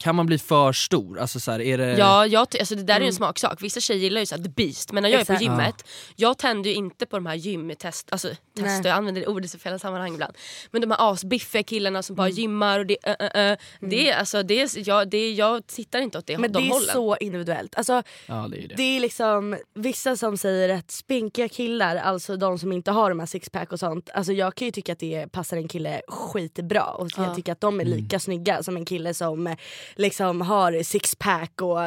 kan 0.00 0.14
man 0.14 0.26
bli 0.26 0.38
för 0.38 0.72
stor? 0.72 1.18
Alltså 1.18 1.40
så 1.40 1.50
här, 1.50 1.60
är 1.60 1.78
det... 1.78 1.98
Ja, 1.98 2.26
jag, 2.26 2.40
alltså 2.58 2.74
det 2.74 2.82
där 2.82 2.94
är 2.94 2.98
ju 2.98 3.02
Mm. 3.04 3.08
en 3.08 3.14
smaksak. 3.14 3.62
Vissa 3.62 3.80
tjejer 3.80 4.00
gillar 4.02 4.20
ju 4.20 4.26
så 4.26 4.36
här, 4.36 4.42
the 4.42 4.48
beast 4.48 4.92
men 4.92 5.02
när 5.02 5.10
jag 5.10 5.16
är 5.16 5.20
Exakt. 5.22 5.38
på 5.38 5.44
gymmet, 5.44 5.84
jag 6.16 6.38
tänder 6.38 6.70
ju 6.70 6.76
inte 6.76 7.06
på 7.06 7.16
de 7.16 7.26
här 7.26 7.34
gymtest, 7.34 8.08
alltså 8.12 8.28
test, 8.56 8.84
jag 8.84 8.86
använder 8.96 9.20
det 9.20 9.26
ordet 9.26 9.54
i 9.54 9.58
fel 9.58 9.80
sammanhang 9.80 10.12
ibland. 10.14 10.34
Men 10.70 10.80
de 10.80 10.90
här 10.90 11.12
asbiffiga 11.12 11.62
killarna 11.62 12.02
som 12.02 12.16
bara 12.16 12.26
Mm. 12.26 12.36
gymmar 12.38 12.78
och 12.78 12.86
det, 12.86 12.96
ö, 13.02 13.14
ö, 13.20 13.28
ö. 13.34 13.56
det 13.80 14.10
är 14.10 14.16
alltså, 14.18 14.42
det 14.42 14.60
är, 14.62 14.88
jag, 14.88 15.10
det 15.10 15.16
är, 15.18 15.32
jag 15.32 15.66
tittar 15.66 16.00
inte 16.00 16.18
åt 16.18 16.26
det, 16.26 16.38
Men 16.38 16.52
de 16.52 16.58
det 16.62 16.68
är 16.68 16.72
hållen. 16.72 16.92
så 16.94 17.16
individuellt. 17.16 17.74
Alltså, 17.74 18.02
Ja 18.26 18.48
det 18.50 18.64
är 18.64 18.68
det. 18.68 18.74
det 18.74 18.82
är 18.96 19.00
liksom 19.00 19.56
vissa 19.74 20.16
som 20.16 20.36
säger 20.36 20.68
att 20.68 20.90
spinkiga 20.90 21.48
killar, 21.48 21.96
alltså 21.96 22.36
de 22.36 22.58
som 22.58 22.72
inte 22.72 22.90
har 22.90 23.08
de 23.08 23.18
här 23.20 23.26
sixpack 23.26 23.72
och 23.72 23.78
sånt. 23.78 24.10
Alltså 24.14 24.32
jag 24.32 24.54
kan 24.54 24.66
ju 24.66 24.72
tycka 24.72 24.92
att 24.92 24.98
det 24.98 25.26
passar 25.32 25.56
en 25.56 25.68
kille 25.68 26.02
skitbra 26.08 26.84
och 26.84 27.08
Ja. 27.16 27.24
jag 27.24 27.36
tycker 27.36 27.52
att 27.52 27.60
de 27.60 27.80
är 27.80 27.84
lika 27.84 28.18
snygga 28.18 28.62
som 28.62 28.76
en 28.76 28.84
kille 28.84 29.14
som 29.14 29.56
liksom 29.96 30.40
har 30.40 30.82
sixpack 30.82 31.62
och 31.62 31.78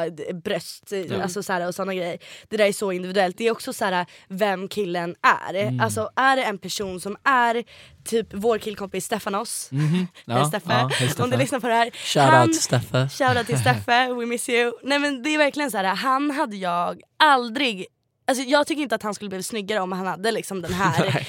bröst 0.44 0.92
Ja. 1.08 1.22
alltså 1.22 1.42
så 1.42 1.52
här, 1.52 1.68
och 1.68 1.74
såna 1.74 1.94
grejer. 1.94 2.18
Det 2.48 2.56
där 2.56 2.64
är 2.66 2.72
så 2.72 2.92
individuellt. 2.92 3.38
Det 3.38 3.46
är 3.46 3.50
också 3.52 3.72
så 3.72 3.84
här 3.84 4.06
vem 4.28 4.68
killen 4.68 5.14
är. 5.50 5.54
Mm. 5.54 5.80
Alltså 5.80 6.10
är 6.16 6.36
det 6.36 6.42
en 6.44 6.58
person 6.58 7.00
som 7.00 7.16
är 7.24 7.64
typ 8.04 8.26
vår 8.32 8.58
killkompis 8.58 9.04
Stefanos. 9.04 9.68
Mhm. 9.72 9.84
Hej 9.96 10.06
Ja, 10.24 10.44
Steffe, 10.44 10.66
ja, 10.72 10.90
hej, 10.92 11.06
om 11.06 11.12
Steffe. 11.12 11.30
du 11.30 11.36
lyssnar 11.36 11.60
på 11.60 11.68
det 11.68 11.74
här. 11.74 11.90
Shoutout 11.90 12.54
Steffe. 12.56 13.08
Shoutout 13.08 13.46
till 13.46 13.58
Steffe, 13.60 14.12
we 14.12 14.26
miss 14.26 14.48
you. 14.48 14.72
Nej 14.82 14.98
men 14.98 15.22
det 15.22 15.30
är 15.34 15.38
verkligen 15.38 15.70
så 15.70 15.76
här. 15.76 15.84
han 15.84 16.30
hade 16.30 16.56
jag 16.56 17.00
aldrig 17.18 17.86
Alltså 18.26 18.44
jag 18.44 18.66
tycker 18.66 18.82
inte 18.82 18.94
att 18.94 19.02
han 19.02 19.14
skulle 19.14 19.28
bli 19.30 19.42
snyggare 19.42 19.80
om 19.80 19.92
han 19.92 20.06
hade 20.06 20.32
liksom 20.32 20.62
den 20.62 20.72
här, 20.72 21.26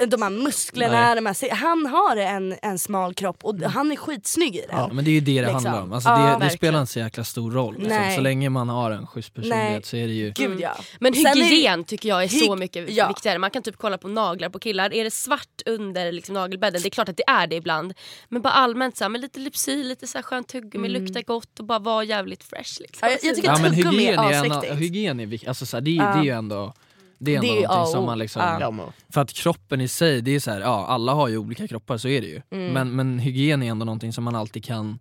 de 0.06 0.22
här 0.22 0.30
musklerna, 0.30 1.14
de 1.14 1.26
här, 1.26 1.50
han 1.54 1.86
har 1.86 2.16
en, 2.16 2.54
en 2.62 2.78
smal 2.78 3.14
kropp 3.14 3.44
och 3.44 3.60
han 3.60 3.92
är 3.92 3.96
skitsnygg 3.96 4.56
i 4.56 4.60
den. 4.68 4.78
Ja, 4.78 4.90
men 4.92 5.04
det 5.04 5.10
är 5.10 5.12
ju 5.12 5.20
det 5.20 5.32
det 5.34 5.40
Liksom. 5.40 5.54
handlar 5.54 5.82
om. 5.82 5.92
Alltså 5.92 6.08
Ja, 6.10 6.36
det, 6.40 6.44
det 6.44 6.50
spelar 6.50 6.80
inte 6.80 6.92
så 6.92 6.98
jäkla 6.98 7.24
stor 7.24 7.50
roll. 7.50 7.74
Liksom. 7.74 7.88
Nej. 7.98 8.16
Så 8.16 8.20
länge 8.22 8.50
man 8.50 8.68
har 8.68 8.90
en 8.90 9.06
schysst 9.06 9.34
personlighet 9.34 9.70
Nej. 9.72 9.82
så 9.82 9.96
är 9.96 10.06
det 10.06 10.12
ju... 10.12 10.30
Gud 10.30 10.60
ja. 10.60 10.76
Men 11.00 11.14
Sen 11.14 11.26
är 11.26 11.34
det- 11.34 11.40
hygien 11.44 11.84
tycker 11.84 12.08
jag 12.08 12.24
är 12.24 12.28
så 12.28 12.56
mycket 12.56 12.90
ja. 12.90 13.08
viktigare. 13.08 13.38
Man 13.38 13.50
kan 13.50 13.62
typ 13.62 13.76
kolla 13.78 13.98
på 13.98 14.08
naglar 14.08 14.48
på 14.48 14.58
killar. 14.58 14.94
Är 14.94 15.04
det 15.04 15.10
svart 15.10 15.62
under 15.66 16.12
liksom 16.12 16.34
nagelbädden, 16.34 16.82
det 16.82 16.88
är 16.88 16.90
klart 16.90 17.08
att 17.08 17.16
det 17.16 17.24
är 17.30 17.46
det 17.46 17.56
ibland. 17.56 17.94
Men 18.28 18.42
bara 18.42 18.52
allmänt 18.52 18.96
så 18.96 19.04
här, 19.04 19.08
med 19.08 19.20
lite 19.20 19.40
lypsyl, 19.40 19.88
lite 19.88 20.06
så 20.06 20.18
här 20.18 20.22
skönt 20.22 20.48
tuggummi, 20.48 20.88
Mm. 20.88 21.02
lukta 21.02 21.22
gott 21.22 21.58
och 21.60 21.64
bara 21.66 21.78
vara 21.78 22.04
jävligt 22.04 22.44
fresh. 22.44 22.80
Liksom. 22.80 22.98
Ja, 23.02 23.08
jag- 23.10 23.18
jag 23.22 23.34
tycker 23.36 23.48
Ja 23.48 23.58
men 23.62 23.74
tuggummi 23.74 23.96
hygien 23.98 24.18
är 24.18 24.32
asviktigt. 24.38 24.74
hygien 24.80 25.20
är 25.20 25.26
viktigt, 25.26 25.48
alltså, 25.48 25.66
så 25.66 25.76
här, 25.76 25.80
det, 25.82 25.90
är- 25.90 25.94
Ja. 25.94 26.14
det 26.14 26.20
är 26.20 26.23
ju 26.24 26.30
ändå 26.30 26.74
det 27.18 27.34
är 27.34 27.38
ändå 27.38 27.54
Det 27.54 27.60
någonting 27.60 27.92
som 27.92 28.04
man 28.04 28.18
liksom, 28.18 28.42
Ja. 28.42 28.92
För 29.08 29.20
att 29.20 29.32
kroppen 29.32 29.80
i 29.80 29.88
sig, 29.88 30.22
det 30.22 30.30
är 30.30 30.40
så 30.40 30.50
här, 30.50 30.60
ja 30.60 30.86
alla 30.86 31.12
har 31.12 31.28
ju 31.28 31.38
olika 31.38 31.68
kroppar 31.68 31.96
så 31.98 32.08
är 32.08 32.20
det 32.20 32.26
ju. 32.26 32.42
Mm. 32.50 32.72
Men, 32.72 32.96
men 32.96 33.18
hygien 33.18 33.62
är 33.62 33.70
ändå 33.70 33.84
någonting 33.84 34.12
som 34.12 34.24
man 34.24 34.34
alltid 34.34 34.64
kan 34.64 34.98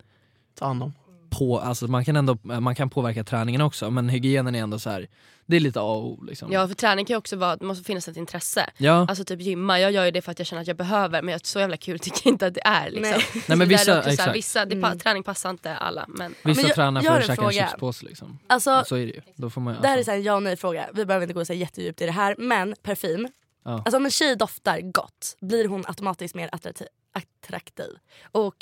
Ta 0.59 0.65
hand 0.65 0.83
om. 0.83 0.93
På, 1.39 1.59
alltså 1.59 1.87
man 1.87 2.05
kan 2.05 2.15
ändå 2.15 2.37
man 2.43 2.75
kan 2.75 2.89
påverka 2.89 3.23
träningen 3.23 3.61
också 3.61 3.91
men 3.91 4.09
hygienen 4.09 4.55
är 4.55 4.59
ändå 4.63 4.79
så 4.79 4.89
här, 4.89 5.07
det 5.45 5.55
är 5.55 5.59
lite 5.59 5.79
A 5.79 5.83
och 5.83 6.05
O 6.05 6.23
liksom. 6.23 6.51
Ja 6.51 6.67
för 6.67 6.75
träning 6.75 7.05
kan 7.05 7.13
ju 7.13 7.17
också 7.17 7.35
vara, 7.35 7.55
det 7.55 7.65
måste 7.65 7.83
finnas 7.83 8.07
ett 8.07 8.17
intresse. 8.17 8.69
Ja. 8.77 9.05
Alltså 9.09 9.23
typ 9.25 9.41
gymma, 9.41 9.79
jag 9.79 9.91
gör 9.91 10.05
ju 10.05 10.11
det 10.11 10.21
för 10.21 10.31
att 10.31 10.39
jag 10.39 10.45
känner 10.47 10.61
att 10.61 10.67
jag 10.67 10.77
behöver 10.77 11.21
men 11.21 11.31
jag, 11.31 11.45
så 11.45 11.59
jävla 11.59 11.77
kul 11.77 11.99
tycker 11.99 12.21
jag 12.23 12.33
inte 12.33 12.47
att 12.47 12.53
det 12.53 12.61
är. 12.67 12.89
Liksom. 12.91 13.11
Nej. 13.33 13.43
Nej, 13.47 13.57
men 13.57 13.67
vissa- 13.67 13.97
också 13.99 14.11
så 14.15 14.21
här, 14.21 14.33
vissa 14.33 14.65
det, 14.65 14.75
Mm. 14.75 14.99
Träning 14.99 15.23
passar 15.23 15.49
inte 15.49 15.75
alla 15.75 16.05
men 16.07 16.35
Vissa 16.43 16.61
Men 16.61 16.67
jag- 16.67 16.75
tränar 16.75 17.01
för 17.01 17.19
att 17.19 17.25
käka 17.27 17.43
en 17.45 17.51
chipspåse 17.51 18.05
liksom. 18.05 18.39
Alltså, 18.47 18.83
Så 18.85 18.95
är 18.95 19.05
det 19.05 19.11
ju. 19.13 19.21
Då 19.35 19.49
får 19.49 19.61
man, 19.61 19.75
det 19.81 19.87
här 19.87 19.93
är 19.95 19.97
alltså, 19.97 20.05
så 20.05 20.11
här 20.11 20.17
en 20.17 20.23
ja 20.23 20.35
och 20.35 20.43
nej 20.43 20.55
fråga, 20.57 20.89
vi 20.93 21.05
behöver 21.05 21.23
inte 21.23 21.33
gå 21.33 21.45
så 21.45 21.53
jättedjupt 21.53 22.01
i 22.01 22.05
det 22.05 22.11
här. 22.11 22.35
Men 22.37 22.75
parfym, 22.83 23.27
ja. 23.65 23.71
alltså 23.71 23.97
om 23.97 24.05
en 24.05 24.11
tjej 24.11 24.35
doftar 24.35 24.81
gott, 24.81 25.37
blir 25.41 25.67
hon 25.67 25.83
automatiskt 25.87 26.35
mer 26.35 26.49
attraktiv? 26.51 26.87
attraktiv? 27.13 27.89
Och, 28.31 28.55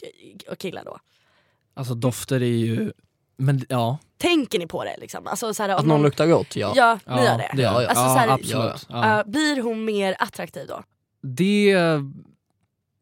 och 0.52 0.57
killar 0.57 0.85
då? 0.85 0.98
Alltså 1.73 1.93
dofter 1.93 2.41
är 2.43 2.45
ju, 2.45 2.91
men 3.38 3.65
ja. 3.69 3.98
Tänker 4.18 4.60
ni 4.60 4.68
på 4.68 4.84
det? 4.84 4.95
Liksom? 4.99 5.27
Alltså, 5.27 5.53
så 5.53 5.64
här, 5.64 5.69
Att 5.69 5.85
någon 5.85 6.02
luktar 6.02 6.27
gott, 6.27 6.56
ja. 6.56 6.73
Ja, 6.76 6.93
ni 6.95 6.99
ja, 7.06 7.23
gör 7.26 7.38
det. 7.38 7.52
det 7.56 7.61
Ja, 7.61 7.81
ja. 7.81 7.88
Alltså, 7.89 8.03
ja, 8.03 8.14
så 8.14 8.19
här, 8.19 8.27
absolut. 8.27 8.88
Ja. 8.89 9.19
Uh, 9.26 9.31
blir 9.31 9.61
hon 9.61 9.85
mer 9.85 10.15
attraktiv 10.19 10.68
då? 10.68 10.84
Det, 11.23 11.76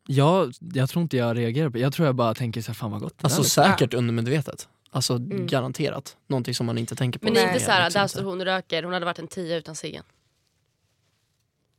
ja, 0.08 0.48
jag 0.74 0.90
tror 0.90 1.02
inte 1.02 1.18
jag 1.18 1.38
reagerar 1.38 1.70
på 1.70 1.78
Jag 1.78 1.94
tror 1.94 2.06
jag 2.06 2.16
bara 2.16 2.34
tänker 2.34 2.62
så 2.62 2.68
här, 2.68 2.74
fan 2.74 2.92
vad 2.92 3.02
gott 3.02 3.14
det 3.18 3.24
Alltså 3.26 3.42
där 3.42 3.44
luktar. 3.64 3.72
säkert 3.78 3.94
undermedvetet. 3.94 4.68
Alltså 4.92 5.14
Mm. 5.16 5.48
garanterat. 5.48 6.18
Någonting 6.28 6.56
som 6.56 6.66
man 6.66 6.78
inte 6.78 6.96
tänker 6.96 7.20
på. 7.20 7.26
Men 7.26 7.34
det 7.34 7.42
är 7.42 7.48
inte 7.54 7.60
såhär, 7.66 7.84
Liksom 7.86 8.00
där 8.02 8.08
så 8.08 8.18
står 8.18 8.24
hon 8.30 8.40
och 8.40 8.46
röker, 8.46 8.84
hon 8.84 8.94
hade 8.94 9.06
varit 9.06 9.20
en 9.20 9.28
tia 9.28 9.58
utan 9.58 9.76
ciggen. 9.76 10.04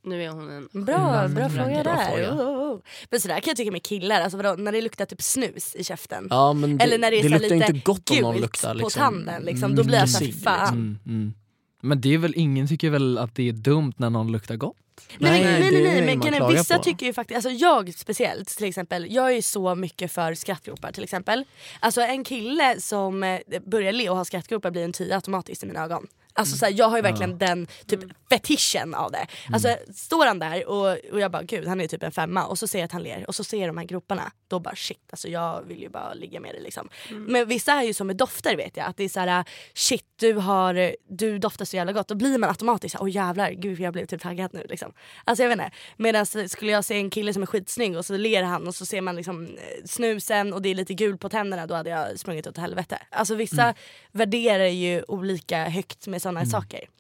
Nu 0.02 0.24
är 0.24 0.28
hon 0.28 0.51
en... 0.51 0.85
Bra, 0.85 1.20
Mm, 1.20 1.35
bra 1.35 1.44
mm, 1.44 1.56
fråga 1.56 1.82
bra 1.82 1.93
där. 1.93 2.06
fråga. 2.06 2.32
Oh, 2.32 2.40
oh, 2.40 2.72
oh. 2.72 2.81
Men 3.10 3.20
sådär 3.20 3.40
kan 3.40 3.51
jag 3.51 3.56
tycka 3.56 3.70
med 3.72 3.82
killar, 3.82 4.20
alltså 4.20 4.36
vadå, 4.36 4.62
när 4.62 4.72
det 4.72 4.81
luktar 4.81 5.05
typ 5.05 5.22
snus 5.22 5.74
i 5.74 5.85
käften. 5.85 6.27
Ja 6.31 6.52
men 6.52 6.78
det, 6.78 6.85
Eller 6.85 6.98
när 6.98 7.10
det 7.10 7.18
är 7.18 7.22
det 7.22 7.28
luktar 7.28 7.48
lite 7.48 7.55
inte 7.55 7.72
gott 7.72 8.10
om 8.10 8.16
någon 8.16 8.40
luktar 8.40 8.72
på 8.72 8.78
liksom, 8.78 9.01
tanden 9.02 9.43
liksom, 9.43 9.77
då 9.77 9.85
blir 9.85 9.98
jag 9.98 10.09
såhär 10.09 10.32
fan. 10.32 10.74
Mm, 10.74 10.98
mm. 11.06 11.35
Men 11.82 12.01
det 12.01 12.14
är 12.14 12.18
väl, 12.18 12.32
ingen 12.36 12.68
tycker 12.68 12.90
väl 12.90 13.18
att 13.18 13.35
det 13.35 13.48
är 13.48 13.52
dumt 13.52 13.93
när 13.97 14.10
någon 14.10 14.32
luktar 14.32 14.56
gott? 14.56 14.77
Nej, 15.18 15.44
nej, 15.44 15.60
nej, 15.60 15.72
nej, 15.72 15.82
nej 15.82 16.06
men 16.06 16.20
klagar 16.20 16.52
vissa 16.52 16.77
på. 16.77 16.82
tycker 16.82 17.06
ju 17.06 17.12
faktiskt, 17.12 17.36
alltså 17.36 17.51
jag 17.51 17.94
speciellt 17.94 18.48
till 18.48 18.66
exempel, 18.66 19.06
jag 19.10 19.27
är 19.27 19.35
ju 19.35 19.43
så 19.43 19.74
mycket 19.74 20.12
för 20.12 20.35
skrattgropar 20.35 20.93
till 20.93 21.05
exempel. 21.05 21.44
Alltså 21.81 22.01
en 22.01 22.24
kille 22.24 22.81
som 22.81 23.22
eh, 23.22 23.39
börjar 23.66 23.93
le 23.93 24.10
och 24.10 24.16
har 24.16 24.24
skrattgropar 24.24 24.70
blir 24.70 24.85
en 24.85 24.93
tia 24.93 25.14
automatiskt 25.14 25.62
i 25.62 25.66
mina 25.66 25.85
ögon. 25.85 26.06
Alltså 26.35 26.57
så 26.57 26.65
här, 26.65 26.73
jag 26.77 26.89
har 26.89 26.97
ju 26.97 27.02
verkligen 27.02 27.39
den 27.39 27.66
typ 27.86 28.01
fetischen 28.31 28.94
av 28.94 29.12
det. 29.12 29.27
Alltså 29.52 29.77
står 29.94 30.27
han 30.27 30.39
där 30.39 30.69
och, 30.69 30.97
och 31.12 31.20
jag 31.20 31.31
bara 31.31 31.43
gud 31.43 31.66
han 31.69 31.81
är 31.81 31.86
typ 31.86 32.02
en 32.02 32.12
femma 32.12 32.47
och 32.47 32.59
så 32.59 32.66
ser 32.66 32.78
jag 32.78 32.85
att 32.85 32.93
han 32.93 33.02
ler 33.02 33.24
och 33.28 33.35
så 33.35 33.44
ser 33.44 33.59
jag 33.61 33.69
de 33.69 33.78
här 33.78 33.85
groparna. 33.85 34.32
Då 34.51 34.60
bara 34.60 34.74
shit 34.74 34.98
alltså 35.10 35.28
jag 35.28 35.62
vill 35.62 35.81
ju 35.81 35.89
bara 35.89 36.14
ligga 36.14 36.40
med 36.40 36.55
dig 36.55 36.62
liksom. 36.62 36.89
Men 37.10 37.48
vissa 37.48 37.72
är 37.72 37.82
ju 37.82 37.94
som 37.94 38.06
med 38.06 38.16
dofter 38.16 38.56
vet 38.56 38.77
jag 38.77 38.86
att 38.86 38.97
det 38.97 39.05
är 39.05 39.09
så 39.09 39.20
här 39.20 39.44
shit 39.74 40.05
du 40.16 40.32
har, 40.32 40.97
du 41.09 41.39
doftar 41.39 41.64
så 41.64 41.77
jävla 41.77 41.93
gott. 41.93 42.09
Då 42.09 42.14
blir 42.14 42.39
man 42.39 42.51
automatiskt 42.51 42.93
såhär 42.93 43.05
åh 43.05 43.10
jävlar 43.10 43.51
gud 43.51 43.81
jag 43.81 43.93
blev 43.93 44.06
typ 44.06 44.22
taggad 44.22 44.55
nu 44.55 44.66
liksom. 44.68 44.93
Alltså 45.24 45.43
jag 45.43 45.48
vet 45.48 45.59
inte. 45.59 45.70
Medan 45.97 46.27
skulle 46.27 46.72
jag 46.72 46.85
se 46.85 46.94
en 46.94 47.10
kille 47.10 47.32
som 47.32 47.43
är 47.43 47.47
skitsnygg 47.47 47.97
och 47.97 48.06
så 48.06 48.16
ler 48.16 48.43
han 48.43 48.66
och 48.66 48.74
så 48.74 48.86
ser 48.86 49.01
man 49.01 49.16
liksom 49.16 49.48
snusen 49.85 50.52
och 50.52 50.62
det 50.62 50.68
är 50.68 50.74
lite 50.74 50.94
gul 50.94 51.18
på 51.18 51.28
tänderna 51.28 51.66
då 51.66 51.74
hade 51.74 51.90
jag 51.90 52.18
sprungit 52.18 52.47
åt 52.47 52.56
helvete. 52.56 52.98
Alltså 53.10 53.35
vissa 53.35 53.74
värderar 54.12 54.66
ju 54.66 55.02
olika 55.09 55.64
högt 55.64 56.06
med 56.06 56.22
sådana 56.22 56.47
saker. 56.47 56.99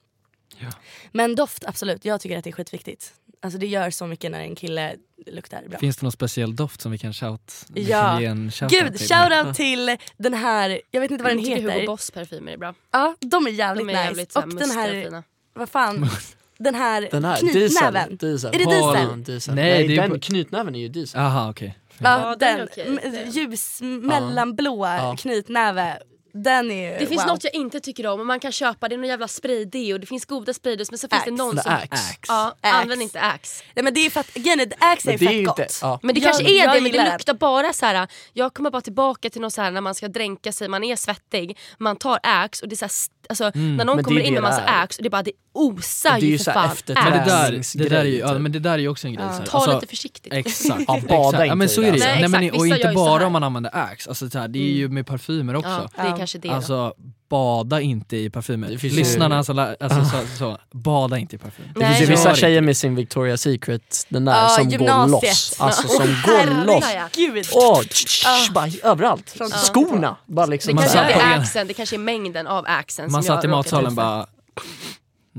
Ja. 0.60 0.68
Men 1.12 1.34
doft 1.34 1.64
absolut, 1.66 2.04
jag 2.04 2.20
tycker 2.20 2.38
att 2.38 2.44
det 2.44 2.50
är 2.50 2.52
skitviktigt. 2.52 3.12
Alltså 3.42 3.58
det 3.58 3.66
gör 3.66 3.90
så 3.90 4.06
mycket 4.06 4.30
när 4.30 4.40
en 4.40 4.54
kille 4.54 4.94
luktar 5.26 5.62
bra. 5.68 5.78
Finns 5.78 5.96
det 5.96 6.02
någon 6.04 6.12
speciell 6.12 6.56
doft 6.56 6.80
som 6.80 6.92
vi 6.92 6.98
kan 6.98 7.12
shout, 7.12 7.52
vi 7.68 7.82
Ja. 7.90 8.02
kan 8.02 8.20
ge 8.20 8.26
en 8.26 8.50
shoutout 8.50 8.80
Gud, 8.82 8.96
till? 8.98 9.08
shoutout 9.08 9.56
till 9.56 9.96
den 10.16 10.34
här, 10.34 10.80
jag 10.90 11.00
vet 11.00 11.10
inte 11.10 11.24
vad 11.24 11.30
den 11.32 11.38
Jag 11.38 11.46
tycker 11.46 11.62
heter. 11.62 11.74
Hugo 11.74 11.86
Boss 11.86 12.10
parfymer 12.10 12.52
är 12.52 12.56
bra. 12.56 12.74
Ja, 12.90 13.14
de 13.20 13.46
är 13.46 13.50
jävligt 13.50 13.86
De 13.86 13.90
är 13.94 13.94
nice. 13.94 14.04
jävligt 14.04 14.36
och 14.36 14.48
den 14.48 14.70
här, 14.70 15.02
fina. 15.04 15.22
vad 15.54 15.68
fan, 15.68 16.10
den 16.58 16.74
här, 16.74 17.08
Den 17.10 17.24
här, 17.24 17.36
knytnäven. 17.36 18.16
diesel. 18.16 18.54
Är 18.54 18.58
det 18.58 18.64
Paul- 18.64 18.94
diesel? 18.96 19.24
diesel. 19.24 19.54
Nej, 19.54 19.64
Nej, 19.78 19.88
det 19.88 19.96
är 19.96 20.00
den 20.02 20.10
på- 20.10 20.20
knytnäven 20.20 20.74
är 20.74 20.78
ju 20.80 20.88
diesel. 20.88 21.20
Aha 21.20 21.50
okej. 21.50 21.78
Ja, 21.98 22.20
Ja, 22.20 22.36
den 22.36 22.68
den, 23.12 23.30
ljus 23.30 23.78
mellanblå 23.82 24.86
Ja. 24.86 25.16
knytnäve. 25.18 25.98
Den 26.32 26.70
är 26.70 26.92
ju, 26.92 26.98
Det 26.98 27.06
finns 27.06 27.22
wow. 27.22 27.28
något 27.28 27.44
jag 27.44 27.54
inte 27.54 27.80
tycker 27.80 28.06
om 28.06 28.20
och 28.20 28.26
man 28.26 28.40
kan 28.40 28.52
köpa, 28.52 28.88
det 28.88 28.94
är 28.94 28.96
någon 28.96 29.08
jävla 29.08 29.28
spraydeo, 29.28 29.98
det 29.98 30.06
finns 30.06 30.24
goda 30.24 30.54
spraydos 30.54 30.90
men 30.90 30.98
så 30.98 31.08
finns 31.08 31.24
det 31.24 31.30
Axe. 31.30 31.42
någon 31.44 31.56
The 31.56 31.62
som... 31.62 31.72
Axe. 31.72 32.14
Ja, 32.28 32.54
Axe. 32.60 32.76
använd 32.76 33.02
inte 33.02 33.20
Axe. 33.20 33.64
Nej 33.74 33.82
men 33.84 33.94
det 33.94 34.06
är 34.06 34.10
för 34.10 34.20
att, 34.20 34.36
again, 34.36 34.72
Axe 34.78 35.08
är 35.12 35.12
Men 35.12 35.18
det 35.18 35.24
är 35.34 35.38
fett 35.38 35.46
gott. 35.46 35.58
inte, 35.58 35.72
ja. 35.82 35.98
Men 36.02 36.14
det 36.14 36.20
Jag- 36.20 36.32
kanske 36.32 36.44
är 36.62 36.74
det, 36.74 36.80
men 36.80 36.92
det 36.92 36.98
den. 36.98 37.12
luktar 37.12 37.34
bara 37.34 37.72
så 37.72 37.86
här. 37.86 38.08
jag 38.32 38.54
kommer 38.54 38.70
bara 38.70 38.82
tillbaka 38.82 39.30
till 39.30 39.40
något 39.40 39.52
så 39.52 39.62
här 39.62 39.70
när 39.70 39.80
man 39.80 39.94
ska 39.94 40.08
dränka 40.08 40.52
sig, 40.52 40.68
man 40.68 40.84
är 40.84 40.96
svettig, 40.96 41.58
man 41.78 41.96
tar 41.96 42.18
Axe 42.22 42.62
och 42.64 42.68
det 42.68 42.74
är 42.74 42.76
så 42.76 42.84
här, 42.84 42.90
st- 42.90 43.14
alltså, 43.28 43.44
när 43.54 43.84
någon 43.84 43.86
Men 43.86 43.86
det 43.96 44.00
är 44.00 44.02
kommer 44.04 44.20
det 44.20 44.26
in 44.26 44.32
med 44.34 44.42
massa 44.42 44.60
är. 44.62 44.82
Axe 44.82 44.98
och 44.98 45.02
det 45.02 45.08
är 45.08 45.10
bara 45.10 45.22
det 45.22 45.32
osar 45.52 46.14
Och 46.14 46.20
det 46.20 46.26
är 46.26 46.30
ju 46.30 46.38
för 46.38 46.52
fan 46.52 46.70
efter 46.70 46.94
Men 46.94 47.12
det 47.12 47.20
Axe. 47.20 47.78
där, 47.78 47.84
det 47.84 47.88
där 47.90 48.00
är 48.00 48.04
ju, 48.04 48.18
ja, 48.18 48.38
men 48.38 48.52
det 48.52 48.58
där 48.58 48.70
är 48.72 48.78
ju 48.78 48.88
också 48.88 49.06
en 49.06 49.14
grej. 49.14 49.24
Ja. 49.26 49.32
så 49.32 49.38
här. 49.38 49.46
Ta 49.46 49.58
Alltså, 49.58 49.74
lite 49.74 49.86
försiktigt. 49.86 50.32
Exakt, 50.32 50.80
Ja, 50.88 51.00
bada 51.08 51.18
exakt. 51.18 51.34
inte 51.34 51.46
Ja, 51.46 51.54
men 51.54 51.68
så 51.68 51.80
är 51.82 51.84
det. 51.92 51.98
det. 51.98 52.04
Nej, 52.04 52.20
Nej, 52.20 52.28
men, 52.50 52.50
och 52.60 52.66
inte 52.66 52.92
bara 52.94 53.26
om 53.26 53.32
man 53.32 53.42
använder 53.44 53.76
Axe, 53.76 54.08
alltså, 54.10 54.26
det 54.26 54.58
är 54.58 54.72
ju 54.72 54.88
med 54.88 55.06
parfymer 55.06 55.56
också. 55.56 55.88
Det 56.20 56.22
kanske 56.22 56.38
det 56.38 56.48
då. 56.48 56.54
Alltså 56.54 56.94
bada 57.28 57.80
inte 57.80 58.16
i 58.16 58.30
parfymer. 58.30 58.68
Det 58.68 58.88
Lyssnarna 58.88 59.36
alltså, 59.38 59.52
alltså 59.80 60.04
så, 60.04 60.36
så, 60.38 60.58
bada 60.70 61.18
inte 61.18 61.36
i 61.36 61.38
parfym. 61.38 61.64
Det 61.74 61.86
finns 61.86 62.00
ju 62.00 62.06
vissa 62.06 62.34
tjejer 62.34 62.60
med 62.60 62.76
sin 62.76 62.98
Victoria's 62.98 63.36
Secret, 63.36 64.06
den 64.08 64.24
där 64.24 64.32
Ja, 64.32 64.48
som 64.48 64.64
går 64.64 64.72
gymnasiet. 64.72 65.22
loss. 65.22 65.56
Alltså 65.58 65.88
som 65.88 66.06
går 66.06 66.64
loss. 66.66 66.84
herregud. 66.84 67.46
Åh, 67.52 67.80
tsch, 67.82 68.06
tsch, 68.06 68.52
bara 68.52 68.68
överallt. 68.82 69.30
Från- 69.30 69.50
Skorna, 69.50 70.16
bara 70.26 70.46
Det 70.46 70.50
liksom. 70.50 70.74
Man 70.74 70.84
kanske 70.84 70.98
är 70.98 71.38
axeln, 71.38 71.68
det 71.68 71.74
kanske 71.74 71.96
är 71.96 72.00
mängden 72.00 72.46
av 72.46 72.64
axeln 72.68 73.12
Man 73.12 73.22
som 73.22 73.36
satt 73.36 73.44
i 73.44 73.48
matsalen 73.48 73.94
bara 73.94 74.26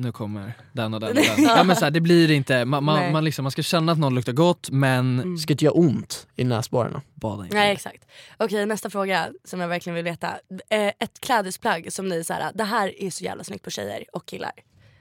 nu 0.01 0.11
kommer 0.11 0.53
den 0.73 0.93
och 0.93 0.99
den 0.99 1.09
och 1.09 1.15
den. 1.37 1.43
Ja, 1.43 1.63
men 1.63 1.75
så 1.75 1.85
här, 1.85 1.91
det 1.91 2.01
blir 2.01 2.31
inte, 2.31 2.65
man, 2.65 2.83
man, 2.83 3.11
man, 3.11 3.23
liksom, 3.23 3.43
man 3.43 3.51
ska 3.51 3.61
känna 3.61 3.91
att 3.91 3.97
någon 3.97 4.15
luktar 4.15 4.33
gott 4.33 4.69
men 4.69 5.19
Mm. 5.19 5.37
Ska 5.37 5.53
inte 5.53 5.65
göra 5.65 5.73
ont 5.73 6.27
i 6.35 6.43
näsborrarna. 6.43 7.01
bada 7.13 7.43
inte. 7.43 7.55
Nej 7.55 7.71
exakt. 7.71 8.07
Okej 8.37 8.65
nästa 8.65 8.89
fråga 8.89 9.29
som 9.43 9.59
jag 9.59 9.67
verkligen 9.67 9.95
vill 9.95 10.03
veta. 10.03 10.27
Eh, 10.69 10.91
Ett 10.99 11.19
klädesplagg 11.19 11.93
som 11.93 12.09
ni 12.09 12.23
såhär, 12.23 12.51
det 12.53 12.63
här 12.63 13.03
är 13.03 13.09
så 13.09 13.23
jävla 13.23 13.43
snyggt 13.43 13.63
på 13.63 13.69
tjejer 13.69 14.05
och 14.13 14.25
killar. 14.25 14.51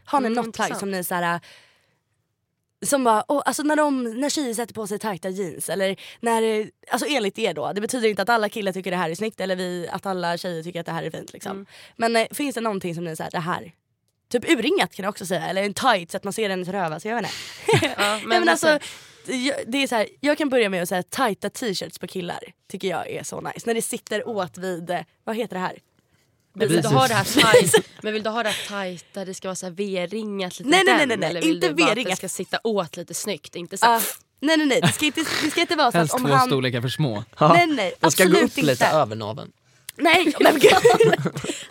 Har 0.05 0.21
ni 0.21 0.27
Mm, 0.27 0.45
något 0.45 0.55
plagg 0.55 0.77
som 0.77 0.91
ni 0.91 1.05
såhär 1.05 1.41
som 2.87 3.05
bara, 3.05 3.25
oh, 3.29 3.43
alltså 3.45 3.63
när, 3.63 3.77
de, 3.77 4.05
när 4.21 4.29
tjejer 4.29 4.55
sätter 4.55 4.75
på 4.75 4.87
sig 4.87 4.99
tajta 4.99 5.29
jeans 5.29 5.69
eller 5.69 5.97
när, 6.21 6.71
alltså 6.91 7.07
enligt 7.09 7.39
er 7.39 7.55
då, 7.55 7.73
det 7.73 7.81
betyder 7.81 8.09
inte 8.09 8.23
att 8.23 8.29
alla 8.29 8.49
killar 8.49 8.73
tycker 8.73 8.91
det 8.91 8.97
här 8.97 9.11
är 9.11 9.15
snyggt 9.15 9.41
eller 9.41 9.57
vi, 9.57 9.89
att 9.93 10.07
alla 10.07 10.37
tjejer 10.39 10.63
tycker 10.63 10.81
att 10.81 10.87
det 10.87 10.93
här 10.93 11.03
är 11.03 11.11
fint 11.11 11.33
liksom. 11.33 11.53
Mm. 11.53 11.67
Men 11.97 12.17
eh, 12.17 12.27
finns 12.31 12.55
det 12.55 12.61
någonting 12.61 12.95
som 12.95 13.05
ni 13.05 13.17
säger 13.17 13.31
det 13.31 13.39
här, 13.39 13.73
typ 14.31 14.51
urringat 14.51 14.95
kan 14.95 15.03
jag 15.03 15.11
också 15.11 15.27
säga 15.27 15.47
eller 15.47 15.63
en 15.63 15.75
tight 15.75 16.11
så 16.11 16.17
att 16.17 16.25
man 16.25 16.33
ser 16.33 16.51
hennes 16.51 16.69
röv, 16.69 16.93
alltså 16.93 17.09
jag 17.09 17.17
vet 17.17 17.25
inte. 17.25 17.95
Ja, 17.99 18.19
Nej, 18.27 18.41
men 18.41 18.49
alltså, 18.49 18.79
jag, 19.27 19.57
det 19.67 19.83
är 19.83 19.87
så 19.87 19.95
här, 19.95 20.09
jag 20.21 20.39
kan 20.39 20.49
börja 20.49 20.69
med 20.69 20.83
att 20.83 20.89
säga 20.89 21.03
tajta 21.03 21.51
t-shirts 21.51 21.99
på 21.99 22.07
killar 22.07 22.41
tycker 22.71 22.89
jag 22.89 23.11
är 23.11 23.23
så 23.23 23.41
nice. 23.41 23.61
När 23.65 23.75
det 23.75 23.83
sitter 23.83 24.29
åt 24.29 24.59
vid, 24.59 24.91
eh, 24.91 25.01
vad 25.25 25.37
heter 25.37 25.55
det 25.57 25.61
här? 25.61 25.79
Men 26.53 26.69
vill 26.69 26.83
du 26.83 26.89
ha 26.89 27.09
det 27.09 27.15
här 27.15 27.25
tight, 27.61 27.75
men 28.03 28.13
vill 28.13 28.23
du 28.23 28.31
ha 28.31 28.43
det 28.43 28.49
här 28.49 28.69
tajta, 28.69 29.25
det 29.25 29.35
ska 29.35 29.49
vara 29.49 29.57
så 29.57 29.67
här 29.67 29.73
V-ringat 29.73 30.59
lite 30.59 30.71
Nej, 30.71 30.83
nej, 30.87 30.97
nej, 30.97 31.07
den, 31.07 31.09
nej, 31.09 31.19
nej, 31.19 31.31
eller 31.31 31.41
vill 31.43 31.55
inte 31.55 31.69
du 31.69 31.75
bara 31.75 31.91
att 31.91 32.05
det 32.05 32.17
ska 32.17 32.29
sitta 32.29 32.59
åt 32.65 32.97
lite 32.97 33.15
snyggt? 33.15 33.57
Inte 33.57 33.79
så 33.79 33.87
Ah, 33.87 34.01
nej 34.41 34.57
nej 34.57 34.67
nej, 34.67 34.81
det 34.81 34.93
ska 34.93 35.07
inte, 35.07 35.21
det 35.45 35.51
ska 35.51 35.61
inte 35.61 35.77
vara 35.77 35.93
så 35.93 35.99
att 35.99 36.01
Helst 36.01 36.15
om 36.15 36.25
två 36.25 36.33
han... 36.33 36.47
storlekar 36.47 36.81
för 36.81 36.89
små. 36.89 37.25
Nej 37.41 37.67
nej, 37.67 37.95
Den 38.01 38.11
ska 38.11 38.23
absolut 38.25 38.33
gå 38.33 38.39
upp 38.39 38.59
inte. 38.59 38.63
lite 38.63 38.87
över 38.87 39.17
naveln. 39.17 39.53
Nej 39.97 40.35
men 40.41 40.59
gud. 40.59 40.73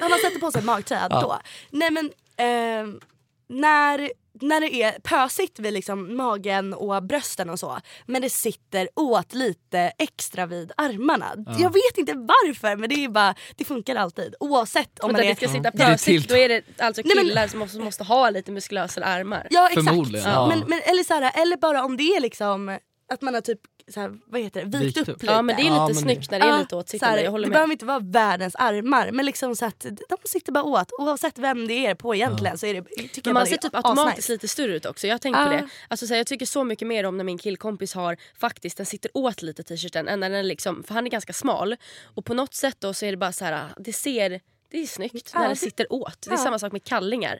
Om 0.01 0.09
man 0.09 0.19
sätter 0.19 0.39
på 0.39 0.51
sig 0.51 0.61
magtröja 0.61 1.09
då. 1.09 1.39
Nej 1.69 1.91
men 1.91 2.11
ehm, 2.39 2.99
när, 3.47 4.11
när 4.41 4.61
det 4.61 4.83
är 4.83 4.91
pösigt 4.91 5.59
vid 5.59 5.73
liksom 5.73 6.17
magen 6.17 6.73
och 6.73 7.03
brösten 7.03 7.49
och 7.49 7.59
så 7.59 7.79
men 8.05 8.21
det 8.21 8.29
sitter 8.29 8.89
åt 8.95 9.33
lite 9.33 9.79
extra 9.97 10.45
vid 10.45 10.71
armarna. 10.77 11.25
Jag 11.59 11.73
vet 11.73 11.97
inte 11.97 12.13
varför 12.13 12.75
men 12.75 12.89
det 12.89 13.03
är 13.05 13.09
bara, 13.09 13.35
det 13.55 13.65
funkar 13.65 13.95
alltid 13.95 14.35
oavsett 14.39 14.99
om 14.99 15.11
man 15.11 15.21
det 15.21 15.27
är... 15.27 15.35
ska 15.35 15.47
sitta 15.47 15.71
Det 15.71 15.85
pösigt, 15.85 16.29
då 16.29 16.37
är 16.37 16.49
det 16.49 16.63
alltså 16.77 17.01
Nej, 17.05 17.15
men- 17.15 17.25
killar 17.25 17.47
som 17.47 17.61
också 17.61 17.79
måste 17.79 18.03
ha 18.03 18.29
lite 18.29 18.51
muskulösare 18.51 19.05
armar. 19.05 19.47
Ja 19.49 19.67
exakt. 19.67 19.87
Ja. 19.87 20.19
ja. 20.19 20.47
Men, 20.47 20.59
men, 20.67 20.81
eller, 20.85 21.03
så 21.03 21.13
här, 21.13 21.41
eller 21.41 21.57
bara 21.57 21.83
om 21.85 21.97
det 21.97 22.03
är 22.03 22.21
liksom 22.21 22.77
att 23.13 23.21
man 23.21 23.33
har 23.33 23.41
typ 23.41 23.59
så 23.93 23.99
här, 23.99 24.17
vad 24.25 24.41
heter 24.41 24.65
det, 24.65 24.77
vikt 24.77 24.97
Vikt 24.97 24.97
upp 24.97 25.15
upp. 25.15 25.21
lite. 25.21 25.33
Ja 25.33 25.41
men 25.41 25.55
det 25.55 25.61
är 25.61 25.63
lite 25.63 25.75
Ja, 25.75 25.93
snyggt 25.93 26.31
när 26.31 26.39
det 26.39 26.45
är 26.45 26.49
Ja, 26.49 26.59
lite 26.59 26.75
åtsittande, 26.75 27.17
här, 27.17 27.23
jag 27.23 27.31
håller 27.31 27.45
det 27.45 27.49
med. 27.49 27.55
behöver 27.55 27.71
inte 27.71 27.85
vara 27.85 27.99
världens 27.99 28.55
armar 28.55 29.11
men 29.11 29.25
liksom 29.25 29.55
så 29.55 29.65
att 29.65 29.79
de 30.09 30.17
sitter 30.25 30.51
bara 30.51 30.63
åt 30.63 30.91
oavsett 30.99 31.37
vem 31.37 31.67
det 31.67 31.85
är 31.85 31.95
på 31.95 32.15
egentligen 32.15 32.57
så 32.57 32.65
är 32.65 32.73
det, 32.73 32.81
tycker 32.81 32.99
Men 32.99 33.11
jag 33.23 33.33
man 33.33 33.41
bara 33.41 33.45
ser 33.45 33.57
typ 33.57 33.75
automatiskt 33.75 34.17
asnice. 34.19 34.31
lite 34.31 34.47
större 34.47 34.75
ut 34.75 34.85
också. 34.85 35.07
Jag 35.07 35.13
har 35.13 35.19
tänkt 35.19 35.35
på 35.37 35.41
Ja. 35.43 35.49
det. 35.49 35.67
Alltså, 35.87 36.07
så 36.07 36.13
här, 36.13 36.19
jag 36.19 36.27
tycker 36.27 36.45
så 36.45 36.63
mycket 36.63 36.87
mer 36.87 37.03
om 37.05 37.17
när 37.17 37.23
min 37.23 37.37
killkompis 37.37 37.93
har 37.93 38.17
faktiskt 38.37 38.77
den 38.77 38.85
sitter 38.85 39.11
åt 39.13 39.41
lite 39.41 39.63
t-shirten 39.63 40.07
än 40.07 40.19
när 40.19 40.29
den 40.29 40.47
liksom, 40.47 40.83
för 40.83 40.93
han 40.93 41.05
är 41.05 41.09
ganska 41.09 41.33
smal. 41.33 41.75
Och 42.03 42.25
på 42.25 42.33
något 42.33 42.53
sätt 42.53 42.75
då 42.79 42.93
så 42.93 43.05
är 43.05 43.11
det 43.11 43.17
bara 43.17 43.31
så 43.31 43.45
här, 43.45 43.65
det 43.77 43.93
ser 43.93 44.39
det 44.71 44.77
är 44.81 44.87
snyggt 44.87 45.31
Ja, 45.33 45.39
när 45.39 45.47
det 45.47 45.53
det- 45.53 45.59
sitter 45.59 45.93
åt. 45.93 46.21
Det 46.21 46.29
är 46.29 46.33
ja. 46.33 46.37
samma 46.37 46.59
sak 46.59 46.71
med 46.71 46.83
kallingar. 46.83 47.39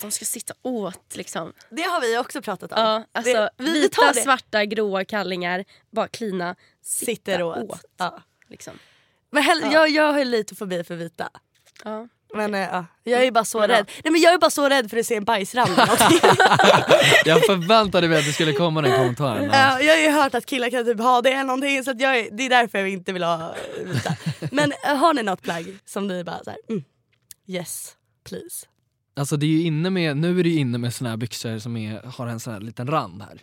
De 0.00 0.10
ska 0.10 0.24
sitta 0.24 0.54
åt 0.62 1.16
liksom. 1.16 1.52
Det 1.70 1.82
har 1.82 2.00
vi 2.00 2.18
också 2.18 2.42
pratat 2.42 2.72
om. 2.72 2.78
Ja, 2.78 3.04
alltså, 3.12 3.32
det, 3.32 3.50
vi, 3.58 3.64
vi 3.72 3.80
vita, 3.80 4.02
tar 4.02 4.14
det. 4.14 4.20
svarta, 4.20 4.64
gråa 4.64 5.04
kallingar, 5.04 5.64
bara 5.90 6.08
klina, 6.08 6.56
sitta 6.82 7.06
Sitter 7.12 7.42
åt. 7.42 7.56
åt. 7.58 7.84
Ja. 7.96 8.22
liksom. 8.48 8.78
Men 9.30 9.42
hell, 9.42 9.60
Ja. 9.62 9.72
jag, 9.72 9.88
jag 9.90 10.12
har 10.12 10.24
lite 10.24 10.54
fobi 10.54 10.84
för 10.84 10.94
vita. 10.96 11.28
Ja. 11.84 12.08
Men 12.34 12.54
eh, 12.54 12.60
ja, 12.60 12.84
jag 13.02 13.22
är 13.24 13.30
bara 13.30 13.44
så 13.44 13.60
Men, 13.60 13.70
ja. 13.70 13.76
rädd. 13.78 13.90
Nej, 14.04 14.12
men 14.12 14.20
jag 14.20 14.34
är 14.34 14.38
bara 14.38 14.50
så 14.50 14.68
rädd 14.68 14.90
för 14.90 14.96
att 14.96 15.06
se 15.06 15.14
en 15.14 15.24
bajsrand. 15.24 15.70
Jag 17.24 17.44
förväntade 17.46 18.08
mig 18.08 18.18
att 18.18 18.24
det 18.24 18.32
skulle 18.32 18.52
komma 18.52 18.82
den 18.82 18.96
kommentaren. 18.98 19.44
Ja, 19.52 19.80
jag 19.80 19.92
har 19.94 20.00
ju 20.00 20.10
hört 20.10 20.34
att 20.34 20.46
killar 20.46 20.70
kan 20.70 20.84
typ 20.84 20.98
ha 21.00 21.22
det 21.22 21.30
eller 21.30 21.44
någonting 21.44 21.84
så 21.84 21.90
att 21.90 22.00
jag, 22.00 22.18
är- 22.18 22.28
det 22.32 22.42
är 22.42 22.50
därför 22.50 22.78
jag 22.78 22.88
inte 22.88 23.12
vill 23.12 23.22
ha 23.22 23.54
eh, 23.54 23.84
vita. 23.84 24.16
Men 24.52 24.72
eh, 24.84 24.96
har 24.96 25.14
ni 25.14 25.22
något 25.22 25.42
plagg 25.42 25.78
som 25.84 26.06
ni 26.08 26.24
bara 26.24 26.44
såhär, 26.44 26.58
mm, 26.68 26.84
yes 27.46 27.92
please. 28.24 28.66
Alltså 29.16 29.36
det 29.36 29.46
är 29.46 29.50
ju 29.50 29.62
inne 29.62 29.90
med, 29.90 30.16
nu 30.16 30.40
är 30.40 30.44
det 30.44 30.48
ju 30.50 30.58
inne 30.58 30.78
med 30.78 30.94
såna 30.94 31.10
här 31.10 31.16
byxor 31.16 31.58
som 31.58 31.76
är, 31.76 32.02
har 32.02 32.26
en 32.26 32.40
sån 32.40 32.52
här 32.52 32.60
liten 32.60 32.86
rand 32.86 33.22
här. 33.22 33.42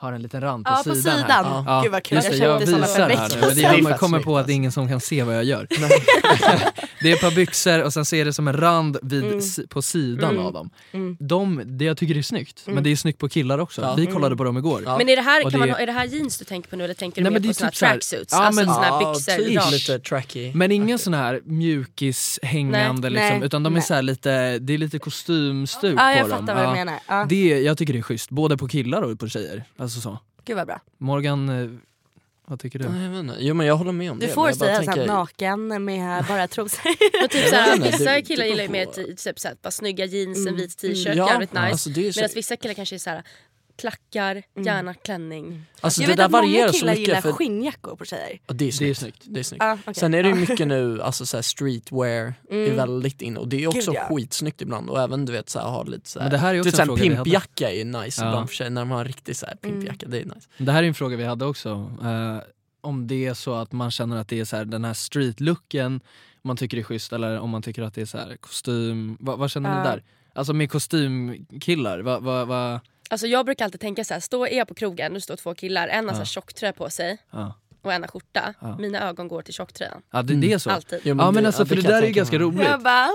Har 0.00 0.12
en 0.12 0.22
liten 0.22 0.40
rand 0.40 0.64
på 0.66 0.70
Ja 0.72 0.76
på 0.76 0.82
sidan, 0.94 0.96
sidan. 1.18 1.30
här. 1.44 1.62
Ja. 1.66 1.80
Gud 1.82 1.92
vad 1.92 2.02
kul, 2.02 2.16
Just 2.16 2.28
jag 2.28 2.40
det, 2.40 2.44
jag 2.46 2.58
visar 2.58 3.08
här 3.08 3.28
nu 3.28 3.40
men 3.46 3.54
det, 3.54 3.60
jag 3.90 3.98
kommer 4.00 4.18
snyggt, 4.18 4.24
på 4.24 4.38
att 4.38 4.46
det 4.46 4.52
är 4.52 4.54
ingen 4.54 4.72
som 4.72 4.88
kan 4.88 5.00
se 5.00 5.22
vad 5.22 5.36
jag 5.36 5.44
gör. 5.44 5.66
det 7.02 7.10
är 7.10 7.14
ett 7.14 7.20
par 7.20 7.30
byxor 7.30 7.82
och 7.82 7.92
sen 7.92 8.04
så 8.04 8.16
är 8.16 8.24
det 8.24 8.32
som 8.32 8.48
en 8.48 8.56
rand 8.56 8.96
vid, 9.02 9.24
Mm. 9.24 9.40
på 9.68 9.82
sidan 9.82 10.30
Mm. 10.30 10.46
av 10.46 10.52
dem. 10.52 10.70
Mm. 10.92 11.16
De, 11.20 11.62
det 11.66 11.84
jag 11.84 11.96
tycker 11.96 12.14
det 12.14 12.20
är 12.20 12.22
snyggt, 12.22 12.62
Mm. 12.66 12.74
men 12.74 12.84
det 12.84 12.90
är 12.90 12.96
snyggt 12.96 13.18
på 13.18 13.28
killar 13.28 13.58
också. 13.58 13.80
Ja. 13.82 13.94
Vi 13.94 14.06
kollade 14.06 14.36
på 14.36 14.44
dem 14.44 14.56
igår. 14.58 14.82
Ja. 14.86 14.98
Men 14.98 15.08
är 15.08 15.16
det, 15.16 15.22
här, 15.22 15.42
man, 15.42 15.52
det- 15.52 15.58
ha- 15.72 15.78
är 15.78 15.86
det 15.86 15.92
här 15.92 16.04
jeans 16.06 16.38
du 16.38 16.44
tänker 16.44 16.70
på 16.70 16.76
nu 16.76 16.84
eller 16.84 16.94
tänker 16.94 17.20
du 17.20 17.30
Nej, 17.30 17.32
mer 17.32 17.40
på 17.40 17.46
typ 17.46 17.56
så 17.56 17.64
här- 17.64 17.70
tracksuits? 17.72 18.32
Ja, 18.32 18.44
alltså 18.44 18.60
men- 18.64 18.74
såna 18.74 18.86
här 18.86 19.00
Ja, 19.02 19.12
byxor, 19.14 19.32
typ 19.36 19.70
lite 19.72 19.98
tracky. 19.98 20.52
Men 20.54 20.72
ingen 20.72 20.98
sån 20.98 21.14
här 21.14 21.40
mjukis 21.44 22.38
hängande 22.42 23.10
Nej, 23.10 23.22
liksom, 23.30 23.42
utan 23.42 23.62
de 23.62 23.76
är 23.76 23.80
så 23.80 23.94
här 23.94 24.02
lite, 24.02 24.58
det 24.58 24.74
är 24.74 24.78
lite 24.78 24.98
kostymstuk 24.98 25.94
Ja 25.98 26.12
jag 26.12 26.22
på 26.22 26.28
fattar 26.28 26.54
dem. 26.54 26.64
vad 26.64 26.74
du 26.74 26.78
menar. 26.78 27.26
Det, 27.26 27.60
jag 27.60 27.78
tycker 27.78 27.92
det 27.92 27.98
är 27.98 28.02
schysst, 28.02 28.30
både 28.30 28.56
på 28.56 28.68
killar 28.68 29.02
och 29.02 29.18
på 29.18 29.28
tjejer. 29.28 29.64
Alltså 29.88 30.00
så. 30.00 30.18
Gud 30.44 30.56
vad 30.56 30.66
bra. 30.66 30.80
Morgan, 30.98 31.48
eh, 31.48 31.68
vad 32.46 32.60
tycker 32.60 32.78
du? 32.78 32.84
Ja, 32.84 32.96
jag 33.02 33.10
vet 33.10 33.18
inte. 33.20 33.36
Jo 33.40 33.54
men 33.54 33.66
jag 33.66 33.76
håller 33.76 33.92
med 33.92 34.10
om 34.10 34.18
Du 34.18 34.26
det. 34.26 34.32
får 34.32 34.48
jag 34.48 34.58
bara 34.58 34.66
säga 34.66 34.76
tänker- 34.78 34.92
såhär 34.94 35.06
naken 35.06 35.84
med 35.84 36.24
bara 36.28 36.48
trosor. 36.48 36.82
Typ 37.28 37.48
såhär, 37.48 37.76
vissa 37.78 38.22
killar 38.22 38.44
gillar 38.44 38.62
ju 38.62 38.68
mer 38.68 38.86
typ 38.86 39.38
såhär, 39.38 39.56
bara 39.62 39.70
snygga 39.70 40.04
jeans, 40.04 40.38
en 40.38 40.42
Mm. 40.48 40.56
vit 40.56 40.78
t-shirt, 40.78 41.16
Ja, 41.16 41.30
jävligt 41.30 41.52
nice. 41.52 41.62
alltså 41.62 41.90
Medan 41.90 42.28
vissa 42.34 42.56
killar 42.56 42.74
kanske 42.74 42.94
är 42.96 42.98
såhär 42.98 43.22
klackar, 43.78 44.42
gärna 44.64 44.94
klänning. 44.94 45.64
Alltså 45.80 46.00
jag 46.02 46.08
det 46.08 46.10
vet 46.12 46.16
där 46.16 46.24
att 46.24 46.30
många 46.30 46.42
varierar 46.42 46.68
så 46.72 46.78
killar 46.78 46.92
mycket. 46.92 47.06
gillar 47.08 47.20
För... 47.20 47.32
skinnjackor 47.32 47.96
på 47.96 48.04
tjejer. 48.04 48.38
Ja, 48.46 48.54
det 48.54 48.68
är 48.68 48.72
snyggt. 48.72 48.98
snyggt. 48.98 49.22
Det 49.26 49.40
är 49.40 49.44
snyggt. 49.44 49.62
Ah, 49.64 49.78
okej. 49.82 49.94
Sen 49.94 50.14
är 50.14 50.22
det 50.22 50.28
ju 50.28 50.34
Ja. 50.34 50.40
mycket 50.40 50.66
nu, 50.68 51.02
alltså 51.02 51.26
så 51.26 51.36
här 51.36 51.42
streetwear 51.42 52.34
är 52.50 52.64
Mm. 52.64 52.76
väldigt 52.76 53.22
inne 53.22 53.40
och 53.40 53.48
det 53.48 53.64
är 53.64 53.68
också 53.68 53.90
Gud, 53.90 54.00
ja. 54.00 54.08
skitsnyggt 54.16 54.60
ibland 54.62 54.90
och 54.90 55.00
även 55.00 55.24
du 55.24 55.32
vet 55.32 55.48
så 55.48 55.58
här, 55.58 55.66
ha 55.68 55.82
lite 55.82 56.08
så 56.08 56.18
här, 56.18 56.24
Men 56.26 56.32
det 56.32 56.38
här 56.38 56.48
är 56.48 56.54
du 56.54 56.60
också 56.60 56.68
vet, 56.70 56.76
så 56.76 56.82
en 56.82 56.88
här, 56.88 56.96
fråga 56.96 57.02
vi 57.10 57.16
hade. 57.16 57.24
pimpjacka 57.24 57.70
är 57.70 57.74
ju 57.76 57.84
nice 57.84 58.22
Ja. 58.22 58.28
ibland 58.28 58.48
för 58.48 58.56
sig 58.56 58.70
när 58.70 58.80
de 58.80 58.90
har 58.90 58.98
en 59.00 59.04
riktig 59.06 59.36
så 59.36 59.46
här 59.46 59.56
Mm. 59.62 59.74
pimpjacka, 59.74 60.06
det 60.08 60.18
är 60.20 60.24
nice. 60.24 60.48
Det 60.58 60.72
här 60.72 60.82
är 60.82 60.86
en 60.86 60.94
fråga 60.94 61.16
vi 61.16 61.24
hade 61.24 61.44
också. 61.44 61.70
Eh, 62.02 62.38
om 62.80 63.06
det 63.06 63.26
är 63.26 63.34
så 63.34 63.54
att 63.54 63.72
man 63.72 63.90
känner 63.90 64.16
att 64.16 64.28
det 64.28 64.40
är 64.40 64.44
så 64.44 64.56
här, 64.56 64.64
den 64.64 64.84
här 64.84 64.94
streetlooken 64.94 66.00
man 66.42 66.56
tycker 66.56 66.78
är 66.78 66.82
schysst 66.82 67.12
eller 67.12 67.38
om 67.40 67.50
man 67.50 67.62
tycker 67.62 67.82
att 67.82 67.94
det 67.94 68.00
är 68.00 68.06
så 68.06 68.18
här, 68.18 68.36
kostym. 68.40 69.16
Va, 69.20 69.36
vad 69.36 69.50
känner 69.50 69.70
Ja. 69.70 69.78
ni 69.78 69.88
där? 69.88 70.02
Alltså 70.34 70.52
med 70.52 70.70
kostymkillar, 70.70 71.98
vad... 72.00 72.22
Va, 72.22 72.44
va, 72.44 72.80
Alltså 73.10 73.26
jag 73.26 73.46
brukar 73.46 73.64
alltid 73.64 73.80
tänka 73.80 74.04
så 74.04 74.14
här: 74.14 74.20
står 74.20 74.48
är 74.48 74.58
jag 74.58 74.68
på 74.68 74.74
krogen, 74.74 75.12
nu 75.12 75.20
står 75.20 75.36
två 75.36 75.54
killar, 75.54 75.88
en 75.88 76.08
har 76.08 76.14
så 76.14 76.20
Ja. 76.20 76.24
tjocktröja 76.24 76.72
på 76.72 76.90
sig 76.90 77.18
ja. 77.30 77.54
och 77.82 77.92
en 77.92 78.02
har 78.02 78.08
skjorta. 78.08 78.54
Ja. 78.60 78.78
Mina 78.78 79.08
ögon 79.08 79.28
går 79.28 79.42
till 79.42 79.54
tjocktröjan. 79.54 80.02
ja, 80.12 80.22
det, 80.22 80.34
det 80.34 80.52
är 80.52 80.58
så? 80.58 80.70
Alltid. 80.70 81.00
Ja 81.04 81.30
men 81.30 81.46
alltså 81.46 81.62
ja, 81.62 81.66
för 81.66 81.76
det 81.76 81.82
jag 81.82 81.92
där 81.92 82.02
är 82.02 82.06
ju 82.06 82.12
ganska 82.12 82.38
roligt. 82.38 82.68
Jag 82.68 82.82
bara, 82.82 83.08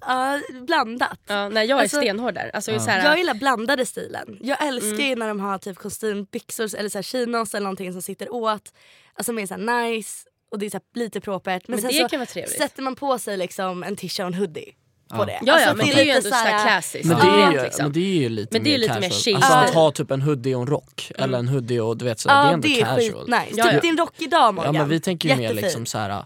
ja, 0.00 0.40
blandat. 0.66 1.18
Ja, 1.26 1.48
nej, 1.48 1.66
jag 1.68 1.78
är 1.78 1.82
Alltså, 1.82 2.00
stenhård 2.00 2.34
där. 2.34 2.50
Alltså, 2.54 2.72
Ja. 2.72 2.80
så 2.80 2.90
här, 2.90 3.04
Jag 3.04 3.18
gillar 3.18 3.34
blandade 3.34 3.86
stilen. 3.86 4.38
Jag 4.40 4.66
älskar 4.66 4.88
Mm. 4.94 5.08
ju 5.08 5.16
när 5.16 5.28
de 5.28 5.40
har 5.40 5.58
typ 5.58 5.76
kostymbyxor 5.78 6.74
eller 6.76 6.88
så 6.88 6.98
här 6.98 7.02
chinos 7.02 7.54
eller 7.54 7.64
någonting 7.64 7.92
som 7.92 8.02
sitter 8.02 8.32
åt. 8.34 8.72
Alltså 9.14 9.32
mer 9.32 9.46
så 9.46 9.54
här 9.54 9.84
nice 9.90 10.28
och 10.50 10.58
det 10.58 10.66
är 10.66 10.70
så 10.70 10.76
här 10.76 11.00
lite 11.00 11.20
propert. 11.20 11.62
Men, 11.68 11.74
Men 11.76 11.80
sen 11.80 11.88
det 11.90 11.96
så 12.02 12.08
kan 12.08 12.18
vara 12.20 12.26
trevligt. 12.26 12.58
sätter 12.58 12.82
man 12.82 12.94
på 12.96 13.18
sig 13.18 13.36
liksom 13.36 13.82
en 13.82 13.96
t-shirt 13.96 14.20
och 14.20 14.26
en 14.26 14.34
hoodie 14.34 14.74
på 15.10 15.16
Ja. 15.16 15.24
det. 15.24 15.32
Ja, 15.32 15.38
ja 15.46 15.52
Alltså, 15.54 15.76
men 15.76 15.86
att 15.86 15.92
det 15.96 16.00
är 16.00 16.04
ju 16.04 16.10
ändå 16.10 16.28
såhär 16.28 16.44
här- 16.52 16.64
classiskt. 16.68 17.04
Men 17.04 17.18
det, 17.18 17.56
ju, 17.56 17.62
liksom. 17.62 17.82
men 17.84 17.92
det 17.92 18.00
är 18.00 18.20
ju 18.22 18.28
lite 18.28 18.48
Men 18.58 18.64
det 18.64 18.70
är 18.70 18.72
mer 18.72 18.78
lite 18.78 18.94
mer 18.94 19.00
casual. 19.08 19.20
chill 19.22 19.34
Alltså 19.36 19.52
att 19.52 19.74
ha 19.74 19.90
typ 19.90 20.10
en 20.10 20.22
hoodie 20.22 20.54
och 20.54 20.60
en 20.62 20.66
rock 20.68 21.12
eller 21.18 21.38
en 21.38 21.48
hoodie 21.48 21.80
och 21.80 21.96
du 21.96 22.04
vet 22.04 22.20
så, 22.20 22.28
det 22.28 22.34
är 22.34 22.44
Ja 22.44 22.52
ändå 22.52 22.68
det 22.68 22.80
är 22.80 22.84
casual. 22.84 22.98
skitnice. 23.20 23.46
Ja, 23.56 23.64
Typ 23.64 23.72
ja. 23.74 23.80
din 23.80 23.96
rockig 23.98 24.30
dag 24.30 24.40
Ja 24.40 24.52
Morgan. 24.52 24.74
men 24.74 24.88
vi 24.88 25.00
tänker 25.00 25.28
ju 25.28 25.34
mer 25.36 25.42
Jättefin. 25.42 25.62
liksom 25.64 25.86
så 25.86 25.98
här. 25.98 26.24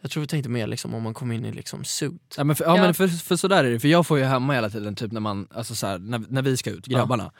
Jag 0.00 0.10
tror 0.10 0.20
vi 0.20 0.26
tänkte 0.26 0.50
mer 0.50 0.66
liksom 0.66 0.94
om 0.94 1.02
man 1.02 1.14
kom 1.14 1.32
in 1.32 1.44
i 1.44 1.52
liksom 1.52 1.84
suit. 1.84 2.34
Ja 2.36 2.44
men, 2.44 2.56
för, 2.56 2.64
ja, 2.64 2.76
Ja. 2.76 2.82
men 2.82 2.94
för, 2.94 3.08
för 3.08 3.36
sådär 3.36 3.64
är 3.64 3.70
det, 3.70 3.80
för 3.80 3.88
jag 3.88 4.06
får 4.06 4.18
ju 4.18 4.24
hemma 4.24 4.54
hela 4.54 4.70
tiden 4.70 4.94
typ 4.94 5.12
när 5.12 5.20
man, 5.20 5.48
alltså 5.54 5.74
så 5.74 5.86
här, 5.86 5.98
när, 5.98 6.22
när 6.28 6.42
vi 6.42 6.56
ska 6.56 6.70
ut, 6.70 6.86
grabbarna, 6.86 7.32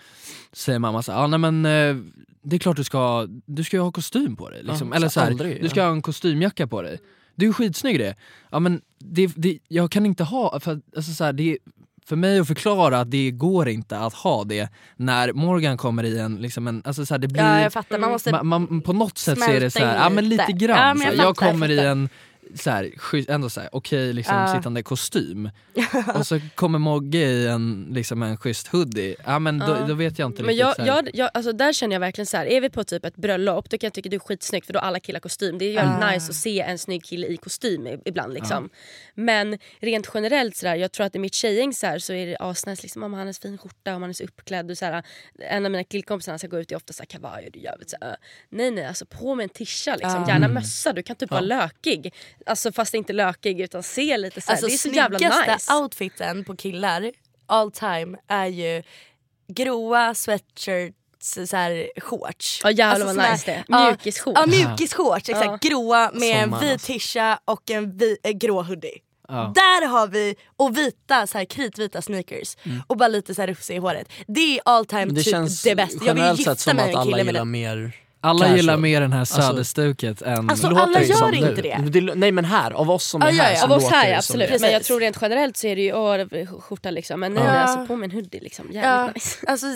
säger 0.53 0.79
mamma 0.79 1.03
såhär, 1.03 1.21
ja 1.21 1.27
nej 1.27 1.39
men 1.39 1.67
eh, 1.67 1.97
det 2.43 2.57
är 2.57 2.61
klart 2.61 2.77
du 2.77 2.85
ska, 2.85 3.27
du 3.47 3.65
ska 3.65 3.77
ju 3.77 3.81
ha 3.83 3.93
kostym 3.93 4.37
på 4.37 4.51
dig 4.51 4.63
liksom. 4.63 4.89
Ja, 4.89 4.97
Eller 4.97 5.09
så 5.09 5.13
så 5.13 5.21
här, 5.21 5.27
aldrig, 5.27 5.63
du 5.63 5.69
ska 5.69 5.81
ja. 5.81 5.87
ha 5.87 5.93
en 5.93 6.03
kostymjacka 6.03 6.67
på 6.67 6.83
dig. 6.83 6.99
Du 7.39 7.49
är 7.49 7.53
skitsnygg 7.53 7.99
det. 7.99 8.15
Ja 8.51 8.59
men 8.59 8.81
det, 8.99 9.33
det, 9.37 9.59
jag 9.69 9.91
kan 9.91 10.07
inte 10.07 10.25
ha, 10.25 10.61
för, 10.61 10.81
alltså 10.97 11.13
så 11.13 11.25
här, 11.25 11.33
det, 11.33 11.59
för 12.07 12.17
mig 12.17 12.39
att 12.39 12.47
förklara 12.47 13.01
att 13.01 13.11
det 13.11 13.31
går 13.31 13.69
inte 13.69 13.99
att 13.99 14.15
ha 14.15 14.45
det 14.45 14.69
när 14.97 15.33
Morgan 15.33 15.77
kommer 15.77 16.05
i 16.05 16.19
en, 16.19 16.37
liksom 16.37 16.69
en 16.69 16.83
alltså 16.85 17.07
så 17.07 17.15
här, 17.15 17.19
det 17.19 17.29
blir 17.29 17.43
Ja 17.43 17.61
jag 17.61 17.73
fattar, 17.73 17.99
man 17.99 18.11
måste 18.11 18.33
man, 18.33 18.47
man, 18.47 18.81
på 18.81 18.93
något 18.93 19.19
sätt 19.19 19.39
så 19.39 19.51
är 19.51 19.61
det 19.61 19.71
så 19.71 19.79
här, 19.79 19.97
ja 19.97 20.09
men 20.11 20.29
lite 20.29 20.53
grann. 20.53 21.01
Ja, 21.01 21.05
jag 21.05 21.15
jag 21.15 21.17
fattar, 21.17 21.25
jag 21.25 21.37
kommer 21.37 21.71
i 21.71 21.77
fattar. 21.77 21.91
en 21.91 22.09
så 22.55 22.71
här, 22.71 22.93
ändå 23.29 23.51
så 23.51 23.61
här, 23.61 23.69
okej 23.73 24.13
liksom 24.13 24.37
Ja. 24.37 24.55
sittande 24.57 24.83
kostym 24.83 25.51
och 26.15 26.27
så 26.27 26.41
kommer 26.55 26.79
Mogge 26.79 27.19
i 27.19 27.47
en, 27.47 27.89
liksom 27.93 28.23
en 28.23 28.37
schysst 28.37 28.67
hoodie, 28.69 29.17
ja 29.25 29.39
men 29.39 29.59
då, 29.59 29.67
Ja. 29.81 29.87
då 29.89 29.95
vet 29.95 30.19
jag 30.19 30.27
inte 30.29 30.43
Men 30.43 30.55
riktigt. 30.55 30.87
jag, 30.87 30.87
jag, 30.87 31.11
jag, 31.15 31.31
alltså 31.35 31.53
där 31.53 31.73
känner 31.73 31.95
jag 31.95 32.01
verkligen 32.01 32.27
så 32.27 32.37
här. 32.37 32.47
är 32.47 32.61
vi 32.61 32.71
på 32.71 32.85
typ 32.85 33.05
ett 33.05 33.17
bröllop 33.17 33.71
då 33.71 33.79
kan 33.79 33.87
jag 33.87 33.95
tycka 33.95 34.09
det 34.09 34.17
är 34.17 34.21
skitsnyggt 34.21 34.67
för 34.67 34.73
då 34.73 34.79
har 34.81 34.87
alla 34.87 35.01
killar 35.01 35.21
kostym. 35.21 35.59
Det 35.59 35.65
är 35.65 35.73
jävligt 35.73 36.03
Ah. 36.05 36.11
nice 36.11 36.31
att 36.31 36.35
se 36.37 36.61
en 36.61 36.79
snygg 36.79 37.05
kille 37.05 37.27
i 37.27 37.37
kostym 37.37 37.89
ibland. 38.05 38.35
Liksom. 38.35 38.71
Men 39.15 39.59
rent 39.81 40.11
generellt 40.15 40.57
så 40.57 40.67
där, 40.67 40.75
jag 40.75 40.93
tror 40.93 41.07
att 41.07 41.15
i 41.17 41.19
mitt 41.19 41.35
tjejgäng 41.35 41.73
så, 41.75 41.87
här, 41.87 41.99
så 41.99 42.13
är 42.13 42.27
det 42.27 42.37
asnice 42.41 42.83
liksom, 42.83 43.03
om 43.03 43.13
han 43.13 43.21
har 43.21 43.27
en 43.27 43.35
fin 43.35 43.59
skjorta, 43.59 43.95
om 43.97 44.03
han 44.03 44.11
är 44.11 44.15
så 44.15 44.25
uppklädd. 44.25 44.71
Och 44.71 44.79
så 44.79 44.85
här, 44.85 45.03
en 45.39 45.65
av 45.65 45.71
mina 45.73 45.85
killkompisar 45.85 46.39
ska 46.39 46.47
gå 46.47 46.59
ut 46.61 46.73
i 46.73 46.75
ofta 46.75 46.93
så 46.93 47.03
här, 47.03 47.07
kavaj 47.07 47.47
och 47.49 47.57
är 47.57 47.61
jävligt 47.61 47.91
så 47.91 47.97
här, 48.01 48.17
Nej 48.49 48.71
nej 48.71 48.85
alltså 48.85 49.07
på 49.07 49.35
med 49.35 49.45
en 49.45 49.49
tisha 49.49 49.97
liksom. 49.97 50.25
Gärna 50.29 50.49
mössa, 50.49 50.93
du 50.93 51.03
kan 51.03 51.17
typ 51.17 51.31
vara 51.31 51.41
lökig. 51.41 52.15
Alltså 52.47 52.73
fast 52.73 52.95
inte 52.95 53.13
lökig 53.13 53.61
utan 53.61 53.83
se 53.83 54.17
lite 54.17 54.41
så 54.41 54.47
här. 54.47 54.55
Alltså 54.55 54.67
det 54.67 54.75
är 54.75 54.79
så 54.79 54.89
jävla 54.89 55.19
snyggaste 55.19 55.53
nice. 55.55 55.75
outfiten 55.75 56.45
på 56.45 56.57
killar 56.57 57.11
all 57.49 57.73
time 57.73 58.19
är 58.29 58.47
ju 58.47 58.83
gråa 59.49 60.15
sweatshirts 60.15 60.95
så 61.21 61.57
här, 61.57 62.01
shorts. 62.01 62.61
Ja, 62.65 62.71
jävlar 62.71 63.07
vad 63.07 63.15
såna 63.15 63.27
här- 63.27 63.33
nice 63.33 63.65
det 63.69 63.87
Mjukisshorts. 63.87 64.41
Ja 64.41 64.47
mjukisshorts, 64.47 65.29
exakt. 65.29 65.63
Gråa 65.63 66.11
med 66.15 66.43
en 66.43 66.51
vit 66.61 66.73
alltså. 66.73 66.87
tisha 66.87 67.41
och 67.45 67.71
en 67.71 67.97
vi, 67.97 68.17
eh, 68.23 68.31
grå 68.31 68.63
hoodie. 68.63 68.99
Ja. 69.29 69.53
Där 69.55 69.87
har 69.87 70.07
vi, 70.07 70.35
och 70.57 70.77
vita 70.77 71.27
så 71.27 71.39
här 71.39 71.45
kritvita 71.45 72.03
sneakers 72.03 72.57
och 72.87 72.97
bara 72.97 73.09
lite 73.09 73.35
så 73.35 73.43
här 73.43 73.49
rufsig 73.49 73.77
i 73.77 73.79
håret. 73.79 74.09
Det 74.27 74.59
är 74.59 74.61
all 74.65 74.87
time 74.87 75.05
det 75.05 75.23
typ 75.23 75.63
det 75.65 75.75
bästa. 75.75 76.05
Jag 76.07 76.15
vill 76.15 76.39
gifta 76.39 76.75
mig 76.75 76.83
att 76.83 76.87
med 76.87 76.89
en 76.89 76.97
alla 76.97 77.17
kille 77.19 77.25
med 77.25 77.35
det. 77.35 77.45
mer 77.45 77.93
Alla 78.21 78.39
casual. 78.39 78.57
gillar 78.57 78.77
mer 78.77 79.01
den 79.01 79.13
här 79.13 79.21
Alltså- 79.21 79.43
söderstuket 79.43 80.23
än... 80.23 80.51
Alltså, 80.51 80.67
alla 80.67 81.03
gör 81.03 81.15
som 81.15 81.35
inte 81.35 81.63
nu. 81.79 81.89
det. 81.91 82.01
det. 82.01 82.15
Nej 82.15 82.33
men 82.33 82.45
här, 82.45 82.71
av 82.71 82.91
oss 82.91 83.05
som 83.05 83.23
är 83.23 83.27
Ja, 83.27 83.33
ja, 83.33 83.43
här 83.43 83.51
ja. 83.53 83.59
så 83.59 83.65
Av 83.65 83.73
oss 83.73 83.83
låter 83.83 83.97
här 83.97 84.05
det 84.05 84.11
ja, 84.11 84.23
som 84.23 84.35
absolut. 84.35 84.49
det. 84.53 84.61
Men 84.61 84.73
jag 84.73 84.85
tror 84.85 85.01
rent 85.01 85.19
generellt 85.23 85.57
så 85.57 85.67
är 85.67 85.77
det 85.77 85.83
ju 85.83 85.93
åh, 85.93 86.61
skjorta 86.61 86.91
liksom. 86.91 87.21
Men 87.21 87.35
nej, 87.35 87.45
Ja. 87.45 87.51
alltså 87.51 87.87
på 87.87 87.97
med 87.97 88.11
en 88.11 88.17
hoodie 88.17 88.41
liksom. 88.41 88.65
Jävligt 88.73 88.85
Ja, 88.85 89.11
nice. 89.15 89.47
alltså, 89.47 89.67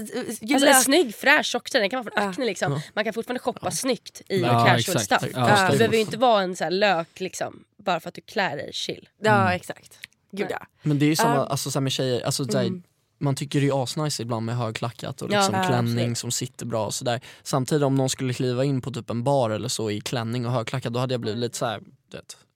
ju 0.40 0.55
Alltså 0.55 0.69
en 0.69 0.74
snygg 0.74 1.14
fräsch 1.14 1.47
tjocktröja, 1.47 1.81
den 1.81 1.90
kan 1.90 2.05
vara 2.05 2.14
från 2.14 2.24
Ja. 2.24 2.31
Acne 2.31 2.44
liksom. 2.44 2.81
Man 2.94 3.05
kan 3.05 3.12
fortfarande 3.12 3.40
shoppa 3.40 3.70
snyggt 3.70 4.23
i 4.28 4.40
Ja, 4.40 4.48
casual 4.48 4.78
exakt. 4.78 5.05
stuff. 5.05 5.23
Ja. 5.35 5.40
Det 5.47 5.51
Ja. 5.51 5.69
behöver 5.78 5.94
ju 5.94 6.01
inte 6.01 6.16
vara 6.16 6.43
en 6.43 6.56
så 6.56 6.64
här 6.64 6.70
lök 6.70 7.20
liksom, 7.20 7.64
bara 7.85 8.01
för 8.01 8.09
att 8.09 8.14
du 8.14 8.20
klär 8.20 8.56
dig 8.56 8.70
chill. 8.73 9.09
Ja 9.23 9.52
exakt. 9.55 9.98
Gud 10.32 10.47
ja. 10.51 10.59
Men 10.82 10.98
det 10.98 11.05
är 11.05 11.09
ju 11.09 11.16
samma 11.16 11.35
Ja. 11.35 11.47
alltså, 11.47 11.70
så 11.70 11.78
här 11.78 11.82
med 11.82 11.93
tjejer, 11.93 12.20
alltså, 12.27 12.44
så 12.44 12.59
Mm. 12.59 12.82
Man 13.23 13.35
tycker 13.35 13.61
det 13.61 13.69
är 13.69 13.82
asnice 13.82 14.23
ibland 14.23 14.47
med 14.47 14.57
högklackat 14.57 15.23
och 15.23 15.31
liksom 15.31 15.55
ja, 15.55 15.65
klänning 15.66 15.93
absolut. 15.99 16.19
som 16.19 16.31
sitter 16.31 16.66
bra 16.66 16.86
och 16.86 16.94
sådär. 16.94 17.20
Samtidigt 17.43 17.85
om 17.85 17.94
någon 17.94 18.11
skulle 18.11 18.35
kliva 18.35 18.65
in 18.65 18.81
på 18.81 18.90
typ 18.90 19.11
en 19.11 19.24
bar 19.24 19.51
eller 19.51 19.69
så 19.69 19.90
i 19.90 20.01
klänning 20.01 20.47
och 20.47 20.53
högklackat 20.53 20.93
då 20.93 20.99
hade 21.01 21.15
jag 21.15 21.20
blivit 21.20 21.40
lite 21.40 21.59
såhär, 21.59 21.82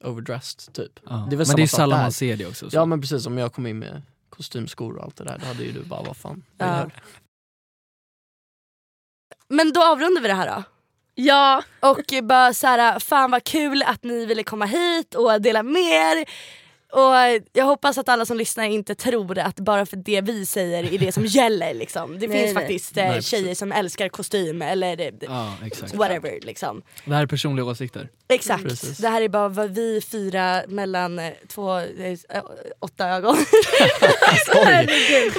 overdressed 0.05 0.75
typ. 0.75 1.01
Ja. 1.07 1.27
Det 1.31 1.35
är 1.35 1.37
väl 1.37 1.47
men 1.47 1.57
det 1.57 1.63
är 1.63 1.67
sällan 1.67 2.01
man 2.01 2.13
ser 2.13 2.37
det 2.37 2.47
också. 2.47 2.71
Så. 2.71 2.77
Ja 2.77 2.85
men 2.85 3.01
precis, 3.01 3.27
om 3.27 3.39
jag 3.39 3.53
kom 3.53 3.67
in 3.67 3.79
med 3.79 4.03
kostymskor 4.31 4.97
och 4.97 5.05
allt 5.05 5.17
det 5.17 5.25
där 5.25 5.39
då 5.39 5.47
hade 5.47 5.63
ju 5.65 5.73
du 5.73 5.83
bara 5.83 6.03
vad 6.03 6.17
fan. 6.17 6.43
vad 6.59 6.69
Ja. 6.69 6.85
du? 6.85 6.91
Men 9.49 9.73
då 9.73 9.83
avrundar 9.85 10.23
vi 10.23 10.29
det 10.29 10.35
här 10.35 10.57
då. 10.57 10.63
Ja, 11.15 11.63
Och 11.81 12.01
bara 12.23 12.55
så 12.55 12.67
här, 12.67 12.99
fan 12.99 13.31
vad 13.31 13.45
kul 13.45 13.83
att 13.83 14.05
ni 14.05 14.27
ville 14.27 14.43
komma 14.43 14.65
hit 14.65 15.15
och 15.15 15.43
dela 15.43 15.63
med 15.63 15.83
er. 15.83 16.25
Och 16.93 17.43
jag 17.53 17.65
hoppas 17.65 17.99
att 17.99 18.09
alla 18.09 18.27
som 18.27 18.37
lyssnar 18.37 18.65
inte 18.65 18.95
tror 18.95 19.39
att 19.39 19.57
bara 19.61 19.87
för 19.87 19.97
det 19.97 20.21
vi 20.21 20.47
säger 20.47 20.93
är 20.95 20.99
det 20.99 21.13
som 21.13 21.25
gäller. 21.27 21.75
Liksom. 21.75 22.19
Det 22.19 22.27
Nej, 22.29 22.39
finns 22.39 22.55
nej. 22.55 22.63
faktiskt 22.65 22.97
eh, 22.97 23.05
Nej, 23.05 23.23
tjejer 23.23 23.55
som 23.55 23.73
älskar 23.73 24.09
kostym 24.09 24.63
eller 24.63 25.01
eh, 25.01 25.11
Ja, 25.21 25.53
exakt. 25.65 25.95
whatever. 25.95 26.39
Liksom. 26.43 26.83
Det 27.05 27.15
här 27.15 27.23
är 27.23 27.27
personliga 27.27 27.65
åsikter. 27.67 28.09
Exakt, 28.29 28.63
Precis. 28.63 28.99
det 28.99 29.09
här 29.09 29.23
är 29.23 29.29
bara 29.29 29.49
vad 29.49 29.71
vi 29.71 30.01
fyra 30.01 30.63
mellan 30.69 31.19
eh, 31.19 31.33
två, 31.49 31.79
eh, 31.79 32.19
åtta 32.81 33.09
ögon, 33.09 33.37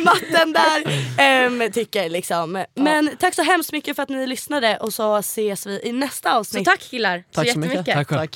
matten 0.05 0.53
där, 0.53 0.83
ehm, 1.17 1.71
tycker. 1.71 2.09
Liksom. 2.09 2.65
Men 2.75 3.09
tack 3.19 3.35
så 3.35 3.41
hemskt 3.43 3.71
mycket 3.71 3.95
för 3.95 4.03
att 4.03 4.09
ni 4.09 4.27
lyssnade 4.27 4.77
och 4.77 4.93
så 4.93 5.15
ses 5.17 5.65
vi 5.67 5.81
i 5.83 5.91
nästa 5.91 6.29
så 6.31 6.35
avsnitt. 6.37 6.65
tack 6.65 6.79
killar 6.79 7.23
Tack 7.31 7.47
så 7.47 7.53
så 7.53 7.59
mycket. 7.59 7.87
jättemycket. 7.87 7.95
Tack 7.95 8.07
själv. 8.09 8.27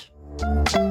Tack. 0.71 0.90